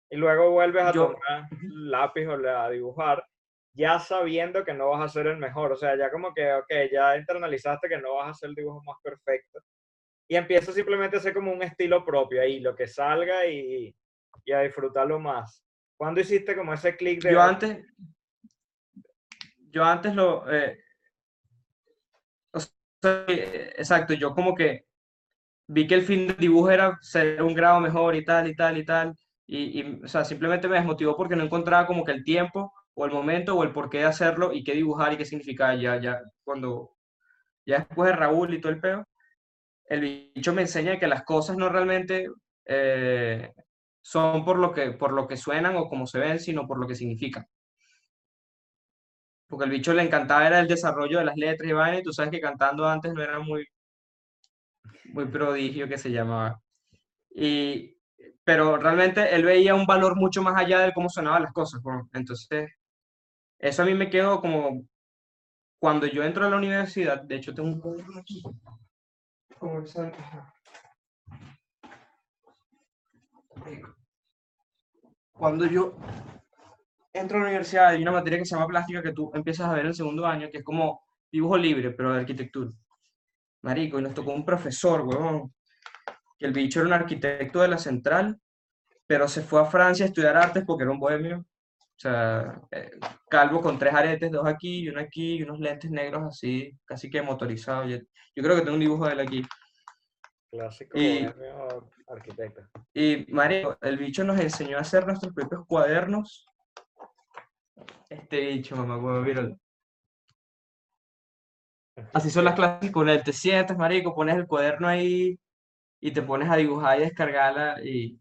y 0.09 0.15
luego 0.15 0.51
vuelves 0.51 0.83
a 0.83 0.91
tomar 0.93 1.49
lápiz 1.61 2.27
o 2.27 2.33
a 2.33 2.69
dibujar, 2.69 3.25
ya 3.73 3.99
sabiendo 3.99 4.63
que 4.63 4.73
no 4.73 4.89
vas 4.89 5.01
a 5.01 5.13
ser 5.13 5.27
el 5.27 5.37
mejor. 5.37 5.71
O 5.71 5.75
sea, 5.75 5.97
ya 5.97 6.11
como 6.11 6.33
que, 6.33 6.53
ok, 6.53 6.71
ya 6.91 7.17
internalizaste 7.17 7.89
que 7.89 7.97
no 7.97 8.15
vas 8.15 8.27
a 8.27 8.31
hacer 8.31 8.49
el 8.49 8.55
dibujo 8.55 8.81
más 8.83 8.97
perfecto. 9.03 9.59
Y 10.27 10.35
empiezas 10.35 10.75
simplemente 10.75 11.17
a 11.17 11.19
hacer 11.19 11.33
como 11.33 11.51
un 11.51 11.63
estilo 11.63 12.05
propio 12.05 12.41
ahí, 12.41 12.59
lo 12.59 12.75
que 12.75 12.87
salga 12.87 13.45
y, 13.45 13.95
y 14.45 14.51
a 14.51 14.61
disfrutarlo 14.61 15.19
más. 15.19 15.63
¿Cuándo 15.97 16.21
hiciste 16.21 16.55
como 16.55 16.73
ese 16.73 16.95
clic 16.95 17.21
de... 17.21 17.33
Yo 17.33 17.41
antes, 17.41 17.85
yo 19.69 19.83
antes 19.83 20.15
lo... 20.15 20.51
Eh, 20.51 20.79
eh, 23.03 23.73
exacto, 23.77 24.13
yo 24.13 24.33
como 24.33 24.55
que 24.55 24.85
vi 25.67 25.87
que 25.87 25.95
el 25.95 26.03
fin 26.03 26.27
del 26.27 26.37
dibujo 26.37 26.71
era 26.71 26.97
ser 27.01 27.41
un 27.41 27.53
grado 27.53 27.79
mejor 27.79 28.15
y 28.15 28.23
tal 28.23 28.47
y 28.47 28.55
tal 28.55 28.77
y 28.77 28.85
tal 28.85 29.13
Y, 29.45 29.81
y, 29.81 30.01
o 30.03 30.07
sea, 30.07 30.23
simplemente 30.23 30.67
me 30.67 30.77
desmotivó 30.77 31.17
porque 31.17 31.35
no 31.35 31.43
encontraba 31.43 31.85
como 31.85 32.05
que 32.05 32.11
el 32.13 32.23
tiempo 32.23 32.73
o 32.95 33.05
el 33.05 33.11
momento 33.11 33.55
o 33.55 33.63
el 33.63 33.73
por 33.73 33.89
qué 33.89 34.03
hacerlo 34.03 34.53
y 34.53 34.63
qué 34.63 34.73
dibujar 34.73 35.13
y 35.13 35.17
qué 35.17 35.25
significaba. 35.25 35.75
Ya, 35.75 35.99
ya, 35.99 36.21
cuando, 36.43 36.97
ya 37.65 37.79
después 37.79 38.09
de 38.09 38.15
Raúl 38.15 38.53
y 38.53 38.61
todo 38.61 38.71
el 38.71 38.79
peo, 38.81 39.05
el 39.85 40.01
bicho 40.01 40.53
me 40.53 40.63
enseña 40.63 40.99
que 40.99 41.07
las 41.07 41.23
cosas 41.23 41.57
no 41.57 41.69
realmente 41.69 42.27
eh, 42.65 43.53
son 44.01 44.45
por 44.45 44.59
lo, 44.59 44.73
que, 44.73 44.91
por 44.91 45.13
lo 45.13 45.27
que 45.27 45.37
suenan 45.37 45.75
o 45.77 45.89
como 45.89 46.07
se 46.07 46.19
ven, 46.19 46.39
sino 46.39 46.67
por 46.67 46.79
lo 46.79 46.87
que 46.87 46.95
significan. 46.95 47.45
Porque 49.47 49.65
el 49.65 49.71
bicho 49.71 49.93
le 49.93 50.03
encantaba 50.03 50.47
era 50.47 50.59
el 50.59 50.67
desarrollo 50.67 51.19
de 51.19 51.25
las 51.25 51.35
letras 51.37 51.69
y 51.69 51.73
vaina, 51.73 51.99
y 51.99 52.03
tú 52.03 52.11
sabes 52.11 52.31
que 52.31 52.41
cantando 52.41 52.87
antes 52.87 53.13
no 53.13 53.21
era 53.21 53.39
muy, 53.39 53.65
muy 55.13 55.25
prodigio 55.25 55.87
que 55.87 55.97
se 55.97 56.11
llamaba. 56.11 56.59
Y, 57.35 57.97
pero 58.43 58.77
realmente 58.77 59.33
él 59.35 59.43
veía 59.45 59.75
un 59.75 59.85
valor 59.85 60.15
mucho 60.15 60.41
más 60.41 60.55
allá 60.57 60.79
de 60.79 60.93
cómo 60.93 61.09
sonaban 61.09 61.43
las 61.43 61.53
cosas. 61.53 61.81
Entonces, 62.13 62.69
eso 63.63 63.81
a 63.81 63.85
mí 63.85 63.93
me 63.93 64.09
quedó 64.09 64.41
como 64.41 64.85
cuando 65.79 66.05
yo 66.05 66.21
entro 66.21 66.45
a 66.45 66.49
la 66.49 66.57
universidad, 66.57 67.21
de 67.21 67.35
hecho 67.35 67.53
tengo 67.53 67.69
un 67.69 67.79
cuaderno 67.79 68.19
aquí, 68.19 68.43
cuando 75.31 75.65
yo 75.65 75.95
entro 77.13 77.37
a 77.37 77.41
la 77.41 77.47
universidad 77.47 77.87
hay 77.87 78.01
una 78.01 78.11
materia 78.11 78.39
que 78.39 78.45
se 78.45 78.55
llama 78.55 78.67
plástica 78.67 79.01
que 79.01 79.13
tú 79.13 79.31
empiezas 79.33 79.69
a 79.69 79.73
ver 79.73 79.81
en 79.81 79.87
el 79.87 79.95
segundo 79.95 80.25
año, 80.25 80.49
que 80.51 80.57
es 80.57 80.63
como 80.63 81.01
dibujo 81.31 81.57
libre, 81.57 81.91
pero 81.91 82.13
de 82.13 82.19
arquitectura. 82.19 82.69
Marico, 83.61 83.97
y 83.97 84.01
nos 84.03 84.13
tocó 84.13 84.33
un 84.33 84.43
profesor, 84.43 85.01
huevón, 85.01 85.53
que 86.37 86.45
el 86.47 86.51
bicho 86.51 86.81
era 86.81 86.87
un 86.87 86.93
arquitecto 86.93 87.61
de 87.61 87.69
la 87.69 87.77
central, 87.77 88.41
pero 89.07 89.29
se 89.29 89.41
fue 89.41 89.61
a 89.61 89.65
Francia 89.65 90.03
a 90.03 90.09
estudiar 90.09 90.35
artes 90.35 90.65
porque 90.65 90.83
era 90.83 90.91
un 90.91 90.99
bohemio. 90.99 91.45
Sea, 92.03 92.61
eh, 92.69 92.99
calvo 93.29 93.61
con 93.61 93.79
tres 93.79 93.93
aretes, 93.93 94.29
dos 94.29 94.45
aquí 94.45 94.79
y 94.79 94.89
uno 94.89 94.99
aquí, 94.99 95.35
y 95.35 95.43
unos 95.43 95.57
lentes 95.61 95.89
negros 95.89 96.23
así, 96.23 96.77
casi 96.83 97.09
que 97.09 97.21
motorizados. 97.21 97.89
Yo, 97.89 97.97
yo 98.35 98.43
creo 98.43 98.57
que 98.57 98.61
tengo 98.63 98.73
un 98.73 98.81
dibujo 98.81 99.05
de 99.05 99.13
él 99.13 99.19
aquí. 99.21 99.41
Clásico 100.51 100.99
y, 100.99 101.25
arquitecto. 102.09 102.61
Y 102.93 103.25
Mario, 103.29 103.77
el 103.79 103.97
bicho 103.97 104.25
nos 104.25 104.37
enseñó 104.37 104.77
a 104.77 104.81
hacer 104.81 105.07
nuestros 105.07 105.33
propios 105.33 105.65
cuadernos. 105.65 106.45
Este 108.09 108.47
bicho, 108.47 108.75
mamá, 108.75 108.97
huevo, 108.97 109.21
míralo. 109.21 109.57
Así 112.11 112.29
son 112.29 112.43
las 112.43 112.55
clases 112.55 112.91
con 112.91 113.07
él. 113.07 113.23
Te 113.23 113.31
sientas, 113.31 113.77
marico, 113.77 114.13
pones 114.13 114.35
el 114.35 114.45
cuaderno 114.45 114.89
ahí 114.89 115.39
y 116.01 116.11
te 116.11 116.21
pones 116.21 116.49
a 116.49 116.57
dibujar 116.57 116.97
y 116.99 117.03
descargarla 117.03 117.81
y, 117.81 118.19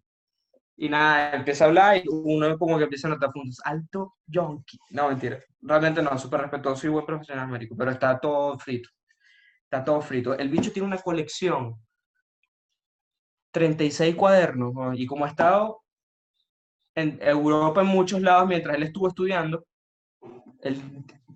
y 0.77 0.89
nada, 0.89 1.35
empieza 1.35 1.65
a 1.65 1.69
hablar 1.69 1.97
y 1.99 2.05
uno 2.09 2.59
como 2.59 2.79
que 2.79 2.85
empieza 2.85 3.09
a 3.09 3.11
notar 3.11 3.31
puntos. 3.33 3.61
Alto 3.65 4.15
yonki. 4.27 4.79
No, 4.91 5.09
mentira. 5.09 5.39
Realmente 5.61 6.03
no, 6.03 6.17
súper 6.19 6.41
respetuoso 6.43 6.87
y 6.87 6.91
buen 6.91 7.07
profesional, 7.07 7.49
marico, 7.49 7.77
pero 7.77 7.91
está 7.91 8.19
todo 8.19 8.59
frito. 8.59 8.89
Está 9.65 9.85
todo 9.85 10.01
frito. 10.01 10.37
El 10.37 10.49
bicho 10.49 10.73
tiene 10.73 10.89
una 10.89 10.99
colección 10.99 11.77
36 13.53 14.17
cuadernos, 14.17 14.99
y 14.99 15.07
como 15.07 15.25
ha 15.25 15.29
estado 15.29 15.83
en 16.95 17.19
Europa 17.21 17.83
en 17.83 17.87
muchos 17.87 18.21
lados 18.21 18.49
mientras 18.49 18.77
él 18.77 18.83
estuvo 18.83 19.09
estudiando, 19.09 19.65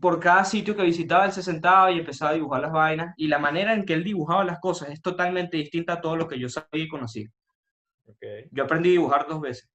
por 0.00 0.18
cada 0.18 0.44
sitio 0.44 0.74
que 0.74 0.82
visitaba 0.82 1.26
él 1.26 1.32
se 1.32 1.42
sentaba 1.42 1.90
y 1.92 1.98
empezaba 1.98 2.30
a 2.30 2.34
dibujar 2.34 2.62
las 2.62 2.72
vainas, 2.72 3.14
y 3.16 3.28
la 3.28 3.38
manera 3.38 3.74
en 3.74 3.84
que 3.84 3.94
él 3.94 4.04
dibujaba 4.04 4.44
las 4.44 4.58
cosas 4.60 4.90
es 4.90 5.00
totalmente 5.02 5.58
distinta 5.58 5.94
a 5.94 6.00
todo 6.00 6.16
lo 6.16 6.26
que 6.26 6.38
yo 6.38 6.48
sabía 6.48 6.84
y 6.84 6.88
conocía. 6.88 7.28
Yo 8.50 8.64
aprendí 8.64 8.90
a 8.90 8.92
dibujar 8.92 9.26
dos 9.26 9.40
veces. 9.40 9.70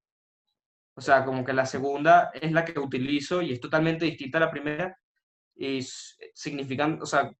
O 0.94 1.02
sea, 1.02 1.24
como 1.24 1.46
que 1.46 1.54
la 1.54 1.66
segunda 1.66 2.32
es 2.34 2.52
la 2.52 2.66
que 2.66 2.78
utilizo 2.80 3.42
y 3.42 3.54
es 3.54 3.60
totalmente 3.60 4.06
distinta 4.06 4.38
a 4.38 4.42
la 4.42 4.52
primera 4.52 4.98
y 5.56 5.82
significan, 6.34 7.02
o 7.02 7.06
sea, 7.06 7.32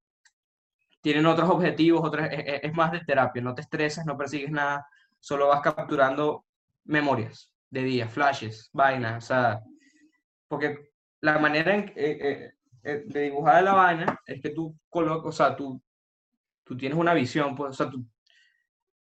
tienen 1.02 1.26
otros 1.26 1.50
objetivos, 1.50 2.02
otras, 2.04 2.30
es, 2.32 2.74
más 2.74 2.92
de 2.92 3.02
terapia, 3.02 3.42
no 3.42 3.56
te 3.56 3.62
estresas, 3.62 4.06
no 4.06 4.18
persigues 4.18 4.52
nada, 4.52 4.86
solo 5.20 5.48
vas 5.48 5.62
capturando 5.62 6.46
memorias 6.86 7.52
de 7.70 7.84
días, 7.84 8.12
flashes, 8.12 8.70
vainas, 8.74 9.24
o 9.24 9.28
sea, 9.28 9.62
porque 10.48 10.92
la 11.22 11.40
manera 11.40 11.74
en, 11.74 11.90
eh, 11.90 11.94
eh, 11.96 12.52
eh, 12.84 13.04
de 13.06 13.22
dibujar 13.22 13.64
la 13.64 13.74
vaina 13.74 14.20
es 14.26 14.42
que 14.42 14.50
tú 14.52 14.78
colocas, 14.90 15.28
o 15.28 15.32
sea, 15.32 15.56
tú, 15.56 15.82
tú 16.64 16.78
tienes 16.78 16.98
una 16.98 17.14
visión, 17.14 17.56
pues, 17.56 17.72
o 17.72 17.74
sea, 17.74 17.90
tú 17.90 18.06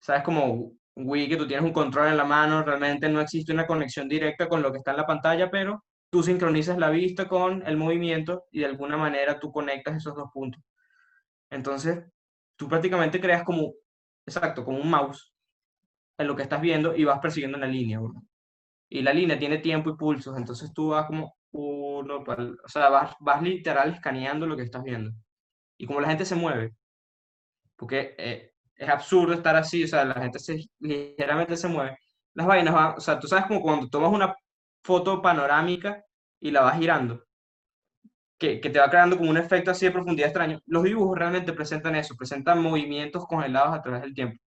sabes 0.01 0.23
como 0.23 0.73
Wii 1.07 1.29
que 1.29 1.37
tú 1.37 1.47
tienes 1.47 1.65
un 1.65 1.73
control 1.73 2.09
en 2.09 2.17
la 2.17 2.25
mano, 2.25 2.63
realmente 2.63 3.09
no 3.09 3.21
existe 3.21 3.53
una 3.53 3.67
conexión 3.67 4.09
directa 4.09 4.49
con 4.49 4.63
lo 4.63 4.73
que 4.73 4.79
está 4.79 4.91
en 4.93 4.97
la 4.99 5.07
pantalla, 5.07 5.51
pero 5.51 5.85
tú 6.11 6.23
sincronizas 6.23 6.79
la 6.79 6.91
vista 6.91 7.29
con 7.29 7.67
el 7.67 7.77
movimiento 7.77 8.45
y 8.51 8.61
de 8.61 8.67
alguna 8.67 8.97
manera 8.97 9.39
tú 9.39 9.53
conectas 9.53 9.97
esos 9.97 10.15
dos 10.17 10.31
puntos. 10.33 10.63
Entonces, 11.51 12.05
tú 12.57 12.69
prácticamente 12.69 13.21
creas 13.21 13.45
como, 13.45 13.75
exacto, 14.27 14.65
como 14.65 14.79
un 14.81 14.91
mouse 14.91 15.33
en 16.19 16.27
lo 16.27 16.37
que 16.37 16.43
estás 16.43 16.61
viendo 16.61 16.95
y 16.97 17.05
vas 17.05 17.21
persiguiendo 17.21 17.59
una 17.59 17.67
línea, 17.67 18.01
Y 18.91 19.03
la 19.03 19.13
línea 19.13 19.39
tiene 19.39 19.59
tiempo 19.59 19.91
y 19.91 19.97
pulsos, 19.97 20.37
entonces 20.39 20.73
tú 20.75 20.91
vas 20.91 21.07
como 21.07 21.35
uno, 21.53 22.25
o 22.27 22.69
sea, 22.69 22.89
vas, 22.91 23.15
vas 23.21 23.43
literal 23.43 23.95
escaneando 23.95 24.47
lo 24.47 24.57
que 24.57 24.63
estás 24.65 24.83
viendo. 24.85 25.13
Y 25.79 25.87
como 25.87 26.01
la 26.01 26.09
gente 26.09 26.25
se 26.27 26.37
mueve, 26.37 26.75
porque 27.77 28.15
eh, 28.19 28.48
es 28.79 28.89
absurdo 28.89 29.35
estar 29.35 29.57
así, 29.57 29.85
o 29.85 29.89
sea, 29.89 30.05
la 30.05 30.15
gente 30.15 30.39
se, 30.39 30.65
ligeramente 30.81 31.57
se 31.57 31.69
mueve, 31.69 31.99
las 32.35 32.47
vainas 32.47 32.75
van, 32.75 32.95
o 32.97 33.01
sea, 33.01 33.19
tú 33.19 33.27
sabes 33.27 33.47
como 33.47 33.61
cuando 33.61 33.89
tomas 33.89 34.13
una 34.13 34.35
foto 34.85 35.21
panorámica 35.21 36.03
y 36.41 36.51
la 36.51 36.63
vas 36.63 36.79
girando, 36.79 37.25
que, 38.39 38.61
que, 38.61 38.71
te 38.71 38.79
va 38.79 38.89
creando 38.91 39.19
como 39.19 39.31
un 39.31 39.37
efecto 39.37 39.73
así 39.73 39.87
de 39.87 39.93
profundidad 39.93 40.29
extraño. 40.29 40.61
Los 40.67 40.85
dibujos 40.85 41.19
realmente 41.19 41.53
presentan 41.53 41.97
eso, 41.97 42.15
presentan 42.17 42.63
movimientos 42.63 43.27
congelados 43.27 43.75
a 43.75 43.83
través 43.83 44.03
del 44.03 44.15
tiempo. 44.15 44.41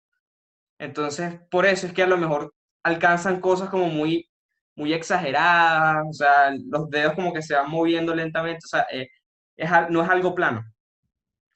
Entonces, 0.78 1.40
por 1.50 1.66
eso 1.66 1.86
es 1.86 1.92
que 1.92 2.02
a 2.02 2.06
lo 2.06 2.16
mejor 2.16 2.54
alcanzan 2.82 3.40
cosas 3.40 3.68
como 3.68 3.86
muy, 3.86 4.30
muy 4.76 4.92
exageradas, 4.94 6.04
o 6.08 6.12
sea, 6.12 6.52
los 6.70 6.88
dedos 6.90 7.14
como 7.14 7.32
que 7.32 7.42
se 7.42 7.54
van 7.54 7.70
moviendo 7.70 8.14
lentamente, 8.14 8.64
o 8.64 8.68
sea, 8.68 8.86
eh, 8.90 9.08
es, 9.56 9.70
no 9.90 10.02
es 10.02 10.08
algo 10.08 10.34
plano. 10.34 10.64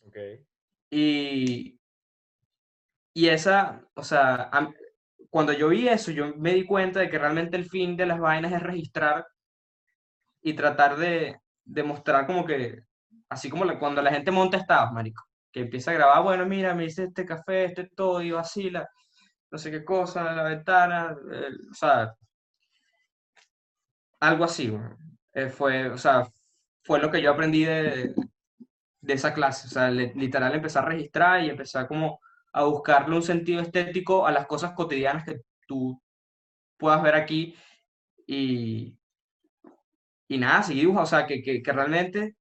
Okay. 0.06 0.44
Y, 0.90 1.80
y 3.14 3.28
esa, 3.28 3.80
o 3.94 4.02
sea, 4.02 4.50
cuando 5.30 5.52
yo 5.52 5.68
vi 5.68 5.88
eso, 5.88 6.10
yo 6.10 6.34
me 6.36 6.52
di 6.52 6.66
cuenta 6.66 7.00
de 7.00 7.08
que 7.08 7.18
realmente 7.18 7.56
el 7.56 7.64
fin 7.64 7.96
de 7.96 8.06
las 8.06 8.18
vainas 8.18 8.52
es 8.52 8.62
registrar 8.62 9.26
y 10.42 10.54
tratar 10.54 10.96
de, 10.96 11.40
demostrar 11.64 12.26
como 12.26 12.44
que, 12.44 12.82
así 13.28 13.48
como 13.48 13.78
cuando 13.78 14.02
la 14.02 14.10
gente 14.10 14.30
monta 14.30 14.58
estados, 14.58 14.92
marico, 14.92 15.22
que 15.52 15.60
empieza 15.60 15.92
a 15.92 15.94
grabar, 15.94 16.22
bueno, 16.24 16.44
mira, 16.46 16.74
me 16.74 16.86
hice 16.86 17.04
este 17.04 17.24
café, 17.24 17.66
este 17.66 17.88
todo, 17.94 18.20
y 18.20 18.32
vacila, 18.32 18.88
no 19.50 19.58
sé 19.58 19.70
qué 19.70 19.84
cosa, 19.84 20.32
la 20.34 20.42
ventana, 20.42 21.16
o 21.70 21.74
sea, 21.74 22.14
algo 24.20 24.44
así, 24.44 24.76
eh, 25.32 25.48
fue, 25.48 25.88
o 25.90 25.98
sea, 25.98 26.26
fue 26.82 27.00
lo 27.00 27.10
que 27.10 27.22
yo 27.22 27.30
aprendí 27.32 27.64
de, 27.64 28.14
de 29.00 29.12
esa 29.14 29.32
clase, 29.32 29.68
o 29.68 29.70
sea, 29.70 29.90
literal 29.90 30.54
empezar 30.54 30.84
a 30.84 30.88
registrar 30.88 31.44
y 31.44 31.50
empezar 31.50 31.86
como 31.86 32.20
a 32.54 32.64
buscarle 32.64 33.16
un 33.16 33.22
sentido 33.22 33.60
estético 33.60 34.26
a 34.26 34.32
las 34.32 34.46
cosas 34.46 34.72
cotidianas 34.72 35.24
que 35.24 35.40
tú 35.66 36.00
puedas 36.78 37.02
ver 37.02 37.16
aquí 37.16 37.56
y, 38.26 38.96
y 40.28 40.38
nada, 40.38 40.62
seguir 40.62 40.84
dibuja, 40.84 41.02
o 41.02 41.06
sea, 41.06 41.26
que, 41.26 41.42
que, 41.42 41.62
que 41.62 41.72
realmente 41.72 42.36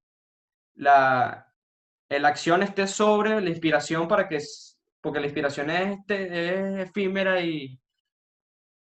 la, 0.76 1.52
la 2.10 2.28
acción 2.28 2.62
esté 2.64 2.88
sobre 2.88 3.42
la 3.42 3.50
inspiración 3.50 4.08
para 4.08 4.28
que, 4.30 4.40
porque 5.02 5.20
la 5.20 5.26
inspiración 5.26 5.72
es, 5.72 5.98
este, 5.98 6.80
es 6.82 6.90
efímera 6.90 7.42
y 7.42 7.80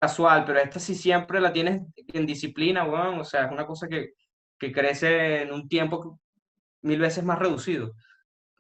casual, 0.01 0.45
pero 0.47 0.59
esta 0.59 0.81
sí 0.81 0.95
siempre 0.95 1.39
la 1.41 1.53
tienes 1.53 1.83
en 2.15 2.27
disciplina, 2.27 2.85
bueno, 2.85 3.21
o 3.21 3.25
sea, 3.25 3.45
es 3.45 3.53
una 3.53 3.67
cosa 3.67 3.89
que, 3.89 4.15
que 4.59 4.73
crece 4.73 5.43
en 5.43 5.53
un 5.53 5.69
tiempo 5.69 6.19
mil 6.83 6.99
veces 6.99 7.23
más 7.25 7.39
reducido. 7.39 7.93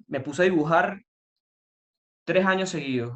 Me 0.08 0.20
puse 0.20 0.42
a 0.42 0.44
dibujar 0.44 1.00
tres 2.24 2.46
años 2.46 2.70
seguidos, 2.70 3.12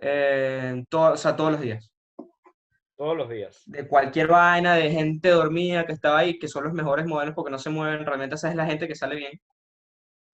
eh, 0.00 0.84
todo, 0.88 1.12
o 1.12 1.16
sea, 1.16 1.36
todos 1.36 1.52
los 1.52 1.60
días. 1.60 1.92
Todos 2.96 3.16
los 3.16 3.28
días. 3.30 3.62
De 3.66 3.88
cualquier 3.88 4.26
vaina, 4.26 4.74
de 4.74 4.90
gente 4.90 5.30
dormida 5.30 5.86
que 5.86 5.92
estaba 5.92 6.18
ahí, 6.18 6.38
que 6.38 6.48
son 6.48 6.64
los 6.64 6.72
mejores 6.72 7.06
modelos 7.06 7.34
porque 7.34 7.50
no 7.50 7.58
se 7.58 7.70
mueven. 7.70 8.04
Realmente 8.04 8.34
esa 8.34 8.50
es 8.50 8.56
la 8.56 8.66
gente 8.66 8.86
que 8.86 8.94
sale 8.94 9.16
bien. 9.16 9.40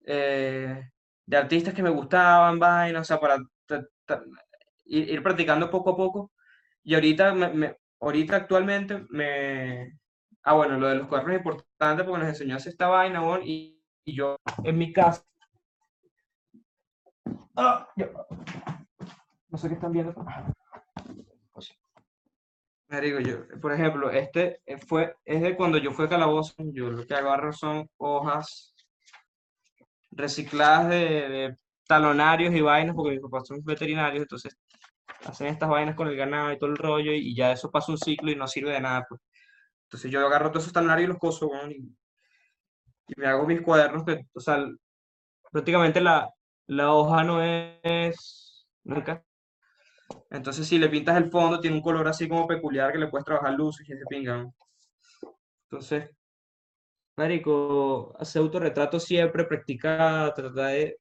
Eh, 0.04 0.90
de 1.26 1.36
artistas 1.36 1.74
que 1.74 1.82
me 1.82 1.90
gustaban, 1.90 2.58
vaina, 2.58 3.00
o 3.00 3.04
sea, 3.04 3.20
para 3.20 3.36
ir, 4.84 5.22
practicando 5.22 5.70
poco 5.70 5.90
a 5.90 5.96
poco. 5.96 6.32
Y 6.82 6.94
ahorita, 6.94 7.34
me, 7.34 7.76
ahorita 8.00 8.36
actualmente 8.36 9.04
me... 9.10 9.98
Ah, 10.42 10.54
bueno, 10.54 10.78
lo 10.78 10.88
de 10.88 10.96
los 10.96 11.08
cuadernos 11.08 11.34
es 11.34 11.40
importante 11.40 12.04
porque 12.04 12.20
nos 12.20 12.28
enseñó 12.28 12.54
a 12.54 12.56
hacer 12.58 12.72
esta 12.72 12.88
vaina, 12.88 13.22
y, 13.44 13.80
y 14.04 14.16
yo 14.16 14.36
en 14.64 14.78
mi 14.78 14.92
casa... 14.92 15.24
Ah, 17.56 17.88
no 19.48 19.58
sé 19.58 19.68
qué 19.68 19.74
están 19.74 19.92
viendo. 19.92 20.14
Me 22.88 23.00
digo 23.00 23.18
yo, 23.18 23.48
por 23.60 23.72
ejemplo, 23.72 24.10
este 24.10 24.60
eh, 24.64 24.78
fue, 24.78 25.16
es 25.24 25.42
de 25.42 25.56
cuando 25.56 25.76
yo 25.78 25.90
fui 25.90 26.04
a 26.04 26.08
Calabozo, 26.08 26.54
yo 26.72 26.88
lo 26.90 27.04
que 27.04 27.14
agarro 27.14 27.52
son 27.52 27.90
hojas 27.96 28.74
recicladas 30.12 30.88
de, 30.90 30.98
de 30.98 31.56
talonarios 31.86 32.54
y 32.54 32.60
vainas, 32.60 32.94
porque 32.94 33.12
mis 33.12 33.20
papás 33.20 33.48
son 33.48 33.64
veterinarios, 33.64 34.22
entonces 34.22 34.56
hacen 35.24 35.48
estas 35.48 35.68
vainas 35.68 35.96
con 35.96 36.08
el 36.08 36.16
ganado 36.16 36.52
y 36.52 36.58
todo 36.58 36.70
el 36.70 36.76
rollo, 36.76 37.12
y, 37.12 37.34
ya 37.34 37.52
eso 37.52 37.70
pasa 37.70 37.92
un 37.92 37.98
ciclo 37.98 38.30
y 38.30 38.36
no 38.36 38.46
sirve 38.46 38.72
de 38.72 38.80
nada, 38.80 39.04
pues. 39.08 39.20
Entonces 39.84 40.10
yo 40.10 40.24
agarro 40.26 40.50
todos 40.50 40.64
esos 40.64 40.72
talonarios 40.72 41.06
y 41.06 41.08
los 41.08 41.18
coso, 41.18 41.50
y, 41.70 41.92
me 43.16 43.26
hago 43.26 43.46
mis 43.46 43.62
cuadernos, 43.62 44.04
que, 44.04 44.26
o 44.32 44.40
sea, 44.40 44.64
prácticamente 45.50 46.00
la, 46.00 46.28
la 46.66 46.92
hoja 46.92 47.24
no 47.24 47.42
es, 47.42 48.66
nunca. 48.84 49.22
Entonces 50.30 50.66
si 50.66 50.78
le 50.78 50.88
pintas 50.88 51.16
el 51.16 51.30
fondo, 51.30 51.60
tiene 51.60 51.76
un 51.76 51.82
color 51.82 52.06
así 52.08 52.28
como 52.28 52.46
peculiar 52.46 52.92
que 52.92 52.98
le 52.98 53.08
puedes 53.08 53.24
trabajar 53.24 53.54
luces 53.54 53.88
y 53.88 53.92
ese 53.92 54.04
pingan. 54.08 54.52
Entonces, 55.64 56.10
Marico, 57.16 58.14
hace 58.18 58.38
autorretrato 58.38 59.00
siempre, 59.00 59.44
practica, 59.44 60.32
trata 60.34 60.66
de, 60.66 60.98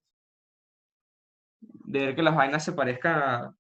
de 1.59 1.99
ver 2.05 2.15
que 2.15 2.23
las 2.23 2.35
vainas 2.35 2.63
se 2.63 2.71
parezcan 2.71 3.19
a... 3.19 3.55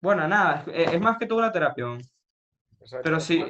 Bueno, 0.00 0.28
nada, 0.28 0.64
es, 0.72 1.00
más 1.00 1.18
que 1.18 1.26
todo 1.26 1.40
una 1.40 1.50
terapia. 1.50 1.86
Pero 3.02 3.18
sí, 3.18 3.44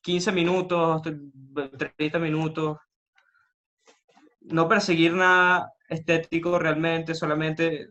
15 0.00 0.32
minutos, 0.32 1.02
30 1.96 2.18
minutos. 2.18 2.78
No 4.44 4.68
perseguir 4.68 5.12
nada 5.12 5.72
estético 5.88 6.58
realmente, 6.58 7.14
solamente, 7.14 7.88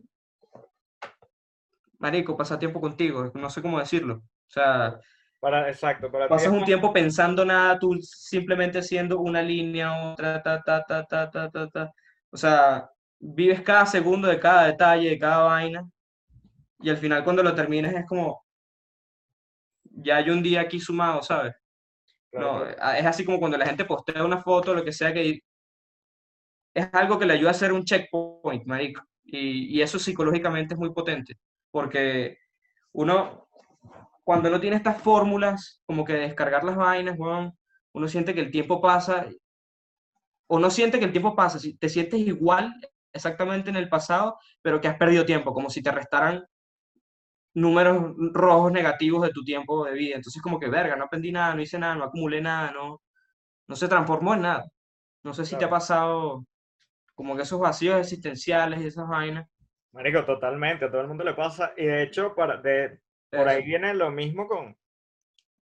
marico, 1.99 2.35
pasar 2.35 2.59
tiempo 2.59 2.81
contigo, 2.81 3.31
no 3.33 3.49
sé 3.49 3.61
cómo 3.61 3.79
decirlo. 3.79 4.15
O 4.15 4.51
sea, 4.51 4.99
para, 5.39 5.69
exacto, 5.69 6.11
para 6.11 6.27
pasas 6.27 6.51
un 6.51 6.65
tiempo 6.65 6.91
pensando 6.91 7.45
nada, 7.45 7.79
tú 7.79 7.97
simplemente 8.01 8.79
haciendo 8.79 9.19
una 9.19 9.41
línea, 9.41 10.11
otra, 10.11 10.41
ta, 10.41 10.61
ta, 10.61 10.83
ta, 10.83 11.05
ta, 11.05 11.29
ta, 11.29 11.49
ta, 11.49 11.69
ta. 11.69 11.91
O 12.31 12.37
sea, 12.37 12.89
vives 13.19 13.61
cada 13.61 13.85
segundo 13.85 14.27
de 14.27 14.39
cada 14.39 14.67
detalle, 14.67 15.09
de 15.09 15.19
cada 15.19 15.43
vaina, 15.43 15.89
y 16.79 16.89
al 16.89 16.97
final 16.97 17.23
cuando 17.23 17.43
lo 17.43 17.55
termines 17.55 17.93
es 17.93 18.05
como, 18.05 18.43
ya 19.83 20.17
hay 20.17 20.29
un 20.29 20.41
día 20.41 20.61
aquí 20.61 20.79
sumado, 20.79 21.21
¿sabes? 21.21 21.53
No, 22.31 22.65
es 22.65 23.05
así 23.05 23.25
como 23.25 23.39
cuando 23.39 23.57
la 23.57 23.65
gente 23.65 23.85
postea 23.85 24.23
una 24.23 24.41
foto, 24.41 24.73
lo 24.73 24.83
que 24.83 24.93
sea, 24.93 25.13
que 25.13 25.41
es 26.73 26.89
algo 26.93 27.19
que 27.19 27.25
le 27.25 27.33
ayuda 27.33 27.49
a 27.49 27.51
hacer 27.51 27.73
un 27.73 27.83
checkpoint, 27.83 28.65
marico. 28.65 29.03
Y, 29.23 29.77
y 29.77 29.81
eso 29.81 29.99
psicológicamente 29.99 30.73
es 30.73 30.79
muy 30.79 30.91
potente, 30.91 31.37
porque 31.71 32.37
uno, 32.93 33.47
cuando 34.23 34.49
no 34.49 34.59
tiene 34.59 34.75
estas 34.77 35.01
fórmulas, 35.01 35.81
como 35.85 36.03
que 36.03 36.13
descargar 36.13 36.63
las 36.63 36.75
vainas, 36.75 37.17
uno 37.93 38.07
siente 38.07 38.33
que 38.33 38.41
el 38.41 38.51
tiempo 38.51 38.81
pasa, 38.81 39.27
o 40.47 40.59
no 40.59 40.69
siente 40.69 40.99
que 40.99 41.05
el 41.05 41.11
tiempo 41.11 41.35
pasa, 41.35 41.59
si 41.59 41.77
te 41.77 41.87
sientes 41.87 42.19
igual 42.19 42.73
exactamente 43.13 43.69
en 43.69 43.77
el 43.77 43.89
pasado, 43.89 44.37
pero 44.61 44.81
que 44.81 44.87
has 44.87 44.97
perdido 44.97 45.25
tiempo, 45.25 45.53
como 45.53 45.69
si 45.69 45.81
te 45.81 45.91
restaran 45.91 46.43
números 47.53 48.13
rojos 48.33 48.71
negativos 48.71 49.23
de 49.23 49.31
tu 49.31 49.43
tiempo 49.43 49.85
de 49.85 49.93
vida. 49.93 50.15
Entonces, 50.15 50.41
como 50.41 50.59
que, 50.59 50.69
verga, 50.69 50.95
no 50.95 51.05
aprendí 51.05 51.31
nada, 51.31 51.53
no 51.55 51.61
hice 51.61 51.79
nada, 51.79 51.95
no 51.95 52.05
acumulé 52.05 52.41
nada, 52.41 52.71
no, 52.71 53.01
no 53.67 53.75
se 53.75 53.87
transformó 53.87 54.33
en 54.33 54.41
nada. 54.41 54.65
No 55.23 55.33
sé 55.33 55.45
si 55.45 55.57
te 55.57 55.65
ha 55.65 55.69
pasado 55.69 56.45
como 57.21 57.35
que 57.35 57.43
esos 57.43 57.59
vacíos 57.59 57.99
existenciales 57.99 58.81
y 58.81 58.87
esas 58.87 59.07
vainas. 59.07 59.47
Marico, 59.91 60.25
totalmente, 60.25 60.85
a 60.85 60.89
todo 60.89 61.01
el 61.01 61.07
mundo 61.07 61.23
le 61.23 61.35
pasa. 61.35 61.71
Y 61.77 61.85
de 61.85 62.01
hecho, 62.01 62.33
para, 62.33 62.57
de, 62.57 62.99
por 63.29 63.47
ahí 63.47 63.63
viene 63.63 63.93
lo 63.93 64.09
mismo 64.09 64.47
con, 64.47 64.75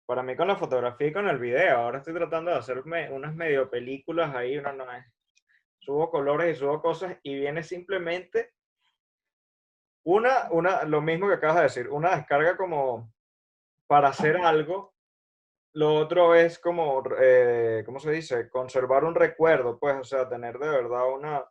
para 0.06 0.22
mí 0.22 0.36
con 0.36 0.46
la 0.46 0.54
fotografía 0.54 1.08
y 1.08 1.12
con 1.12 1.28
el 1.28 1.40
video. 1.40 1.78
Ahora 1.78 1.98
estoy 1.98 2.14
tratando 2.14 2.52
de 2.52 2.58
hacer 2.58 2.78
unas 2.78 3.34
medio 3.34 3.68
películas 3.68 4.32
ahí, 4.36 4.56
uno 4.56 4.72
no 4.72 4.92
es 4.92 5.04
subo 5.80 6.12
colores 6.12 6.54
y 6.54 6.60
subo 6.60 6.80
cosas 6.80 7.16
y 7.24 7.34
viene 7.34 7.64
simplemente 7.64 8.52
una, 10.04 10.48
una, 10.52 10.84
lo 10.84 11.00
mismo 11.00 11.26
que 11.26 11.34
acabas 11.34 11.56
de 11.56 11.62
decir, 11.62 11.88
una 11.88 12.14
descarga 12.14 12.56
como 12.56 13.12
para 13.88 14.10
hacer 14.10 14.36
algo, 14.36 14.94
lo 15.78 15.94
otro 15.94 16.34
es 16.34 16.58
como, 16.58 17.04
eh, 17.20 17.84
¿cómo 17.86 18.00
se 18.00 18.10
dice? 18.10 18.50
Conservar 18.50 19.04
un 19.04 19.14
recuerdo, 19.14 19.78
pues, 19.78 19.94
o 19.94 20.02
sea, 20.02 20.28
tener 20.28 20.58
de 20.58 20.68
verdad 20.68 21.08
una... 21.08 21.44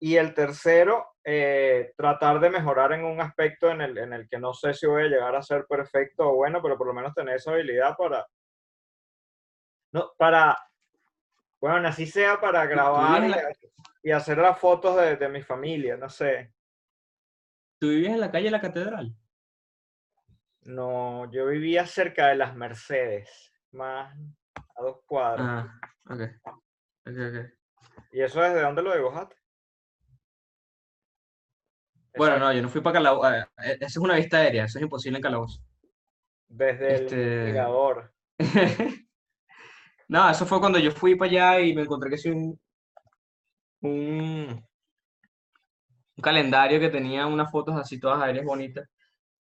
Y 0.00 0.16
el 0.16 0.32
tercero, 0.32 1.16
eh, 1.22 1.92
tratar 1.98 2.40
de 2.40 2.48
mejorar 2.48 2.94
en 2.94 3.04
un 3.04 3.20
aspecto 3.20 3.70
en 3.70 3.82
el, 3.82 3.98
en 3.98 4.14
el 4.14 4.26
que 4.26 4.38
no 4.38 4.54
sé 4.54 4.72
si 4.72 4.86
voy 4.86 5.02
a 5.02 5.08
llegar 5.08 5.36
a 5.36 5.42
ser 5.42 5.66
perfecto 5.66 6.30
o 6.30 6.36
bueno, 6.36 6.62
pero 6.62 6.78
por 6.78 6.86
lo 6.86 6.94
menos 6.94 7.12
tener 7.12 7.36
esa 7.36 7.50
habilidad 7.50 7.94
para, 7.98 8.26
no, 9.92 10.12
para 10.16 10.56
bueno, 11.60 11.88
así 11.88 12.06
sea 12.06 12.40
para 12.40 12.64
grabar 12.64 13.22
y, 14.02 14.12
hacer 14.12 14.38
las 14.38 14.58
fotos 14.58 14.96
de, 14.96 15.28
mi 15.28 15.42
familia, 15.42 15.98
no 15.98 16.08
sé. 16.08 16.54
¿Tú 17.78 17.88
vivías 17.88 18.14
en 18.14 18.20
la 18.20 18.30
calle 18.30 18.46
de 18.46 18.50
la 18.52 18.60
Catedral? 18.62 19.14
No, 20.66 21.30
yo 21.30 21.46
vivía 21.46 21.86
cerca 21.86 22.26
de 22.26 22.34
las 22.34 22.56
Mercedes, 22.56 23.52
más 23.70 24.12
a 24.56 24.82
dos 24.82 24.98
cuadras. 25.06 25.46
Ah, 25.48 25.80
ok. 26.10 26.22
Ok, 27.06 27.16
ok. 27.28 27.36
¿Y 28.10 28.20
eso 28.20 28.40
desde 28.40 28.62
dónde 28.62 28.82
lo 28.82 28.92
dibujaste? 28.92 29.36
Bueno, 32.16 32.38
no, 32.38 32.52
yo 32.52 32.62
no 32.62 32.68
fui 32.68 32.80
para 32.80 32.94
Calabozo. 32.94 33.32
Eh, 33.32 33.46
eh, 33.58 33.76
esa 33.76 33.86
es 33.86 33.96
una 33.98 34.16
vista 34.16 34.38
aérea, 34.38 34.64
eso 34.64 34.78
es 34.78 34.82
imposible 34.82 35.18
en 35.18 35.22
Calabozo. 35.22 35.60
Desde 36.48 36.94
el 36.96 37.04
este... 37.04 37.52
No, 40.08 40.30
eso 40.30 40.46
fue 40.46 40.60
cuando 40.60 40.78
yo 40.78 40.90
fui 40.92 41.16
para 41.16 41.30
allá 41.30 41.60
y 41.60 41.74
me 41.74 41.82
encontré 41.82 42.10
que 42.10 42.18
sí 42.18 42.30
un, 42.30 42.60
un, 43.82 44.64
calendario 46.22 46.78
que 46.78 46.90
tenía 46.90 47.26
unas 47.26 47.50
fotos 47.50 47.74
así 47.76 47.98
todas 47.98 48.22
aéreas 48.22 48.44
bonitas. 48.44 48.88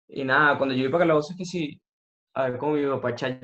Y 0.08 0.24
nada, 0.24 0.56
cuando 0.56 0.74
yo 0.74 0.82
iba 0.82 0.92
para 0.92 1.02
Calabozo 1.04 1.32
es 1.32 1.38
que 1.38 1.44
sí, 1.44 1.80
a 2.34 2.44
ver 2.48 2.58
cómo 2.58 2.76
iba 2.76 3.00
para 3.00 3.14
echar 3.14 3.40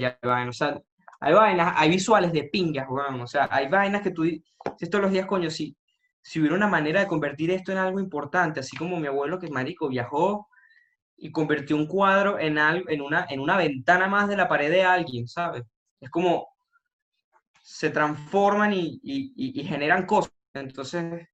o 0.49 0.53
sea, 0.53 0.81
hay 1.21 1.33
vainas, 1.33 1.75
hay 1.77 1.91
visuales 1.91 2.33
de 2.33 2.45
pingas, 2.45 2.87
o 2.91 3.27
sea, 3.27 3.49
hay 3.51 3.69
vainas 3.69 4.03
que 4.03 4.11
tú, 4.11 4.25
si 4.25 4.91
todos 4.91 5.03
los 5.03 5.13
días, 5.13 5.27
coño, 5.27 5.51
si, 5.51 5.77
si 6.21 6.41
hubiera 6.41 6.57
una 6.57 6.69
manera 6.69 7.01
de 7.01 7.07
convertir 7.07 7.51
esto 7.51 7.73
en 7.73 7.79
algo 7.79 8.01
importante, 8.01 8.61
así 8.61 8.77
como 8.77 8.99
mi 8.99 9.09
abuelo 9.09 9.39
que 9.39 9.47
es 9.47 9.53
marico 9.53 9.89
viajó 9.89 10.49
y 11.17 11.31
convirtió 11.33 11.77
un 11.77 11.87
cuadro 11.87 12.39
en, 12.39 12.59
algo, 12.59 12.89
en, 12.89 13.01
una, 13.01 13.27
en 13.29 13.41
una 13.41 13.57
ventana 13.57 14.09
más 14.09 14.29
de 14.29 14.37
la 14.37 14.49
pared 14.49 14.71
de 14.71 14.85
alguien, 14.85 15.29
¿sabes? 15.29 15.65
Es 16.01 16.11
como, 16.11 16.49
se 17.63 17.91
transforman 17.91 18.73
y, 18.75 19.65
generan 19.65 20.05
cosas. 20.07 20.33
Entonces, 20.55 21.29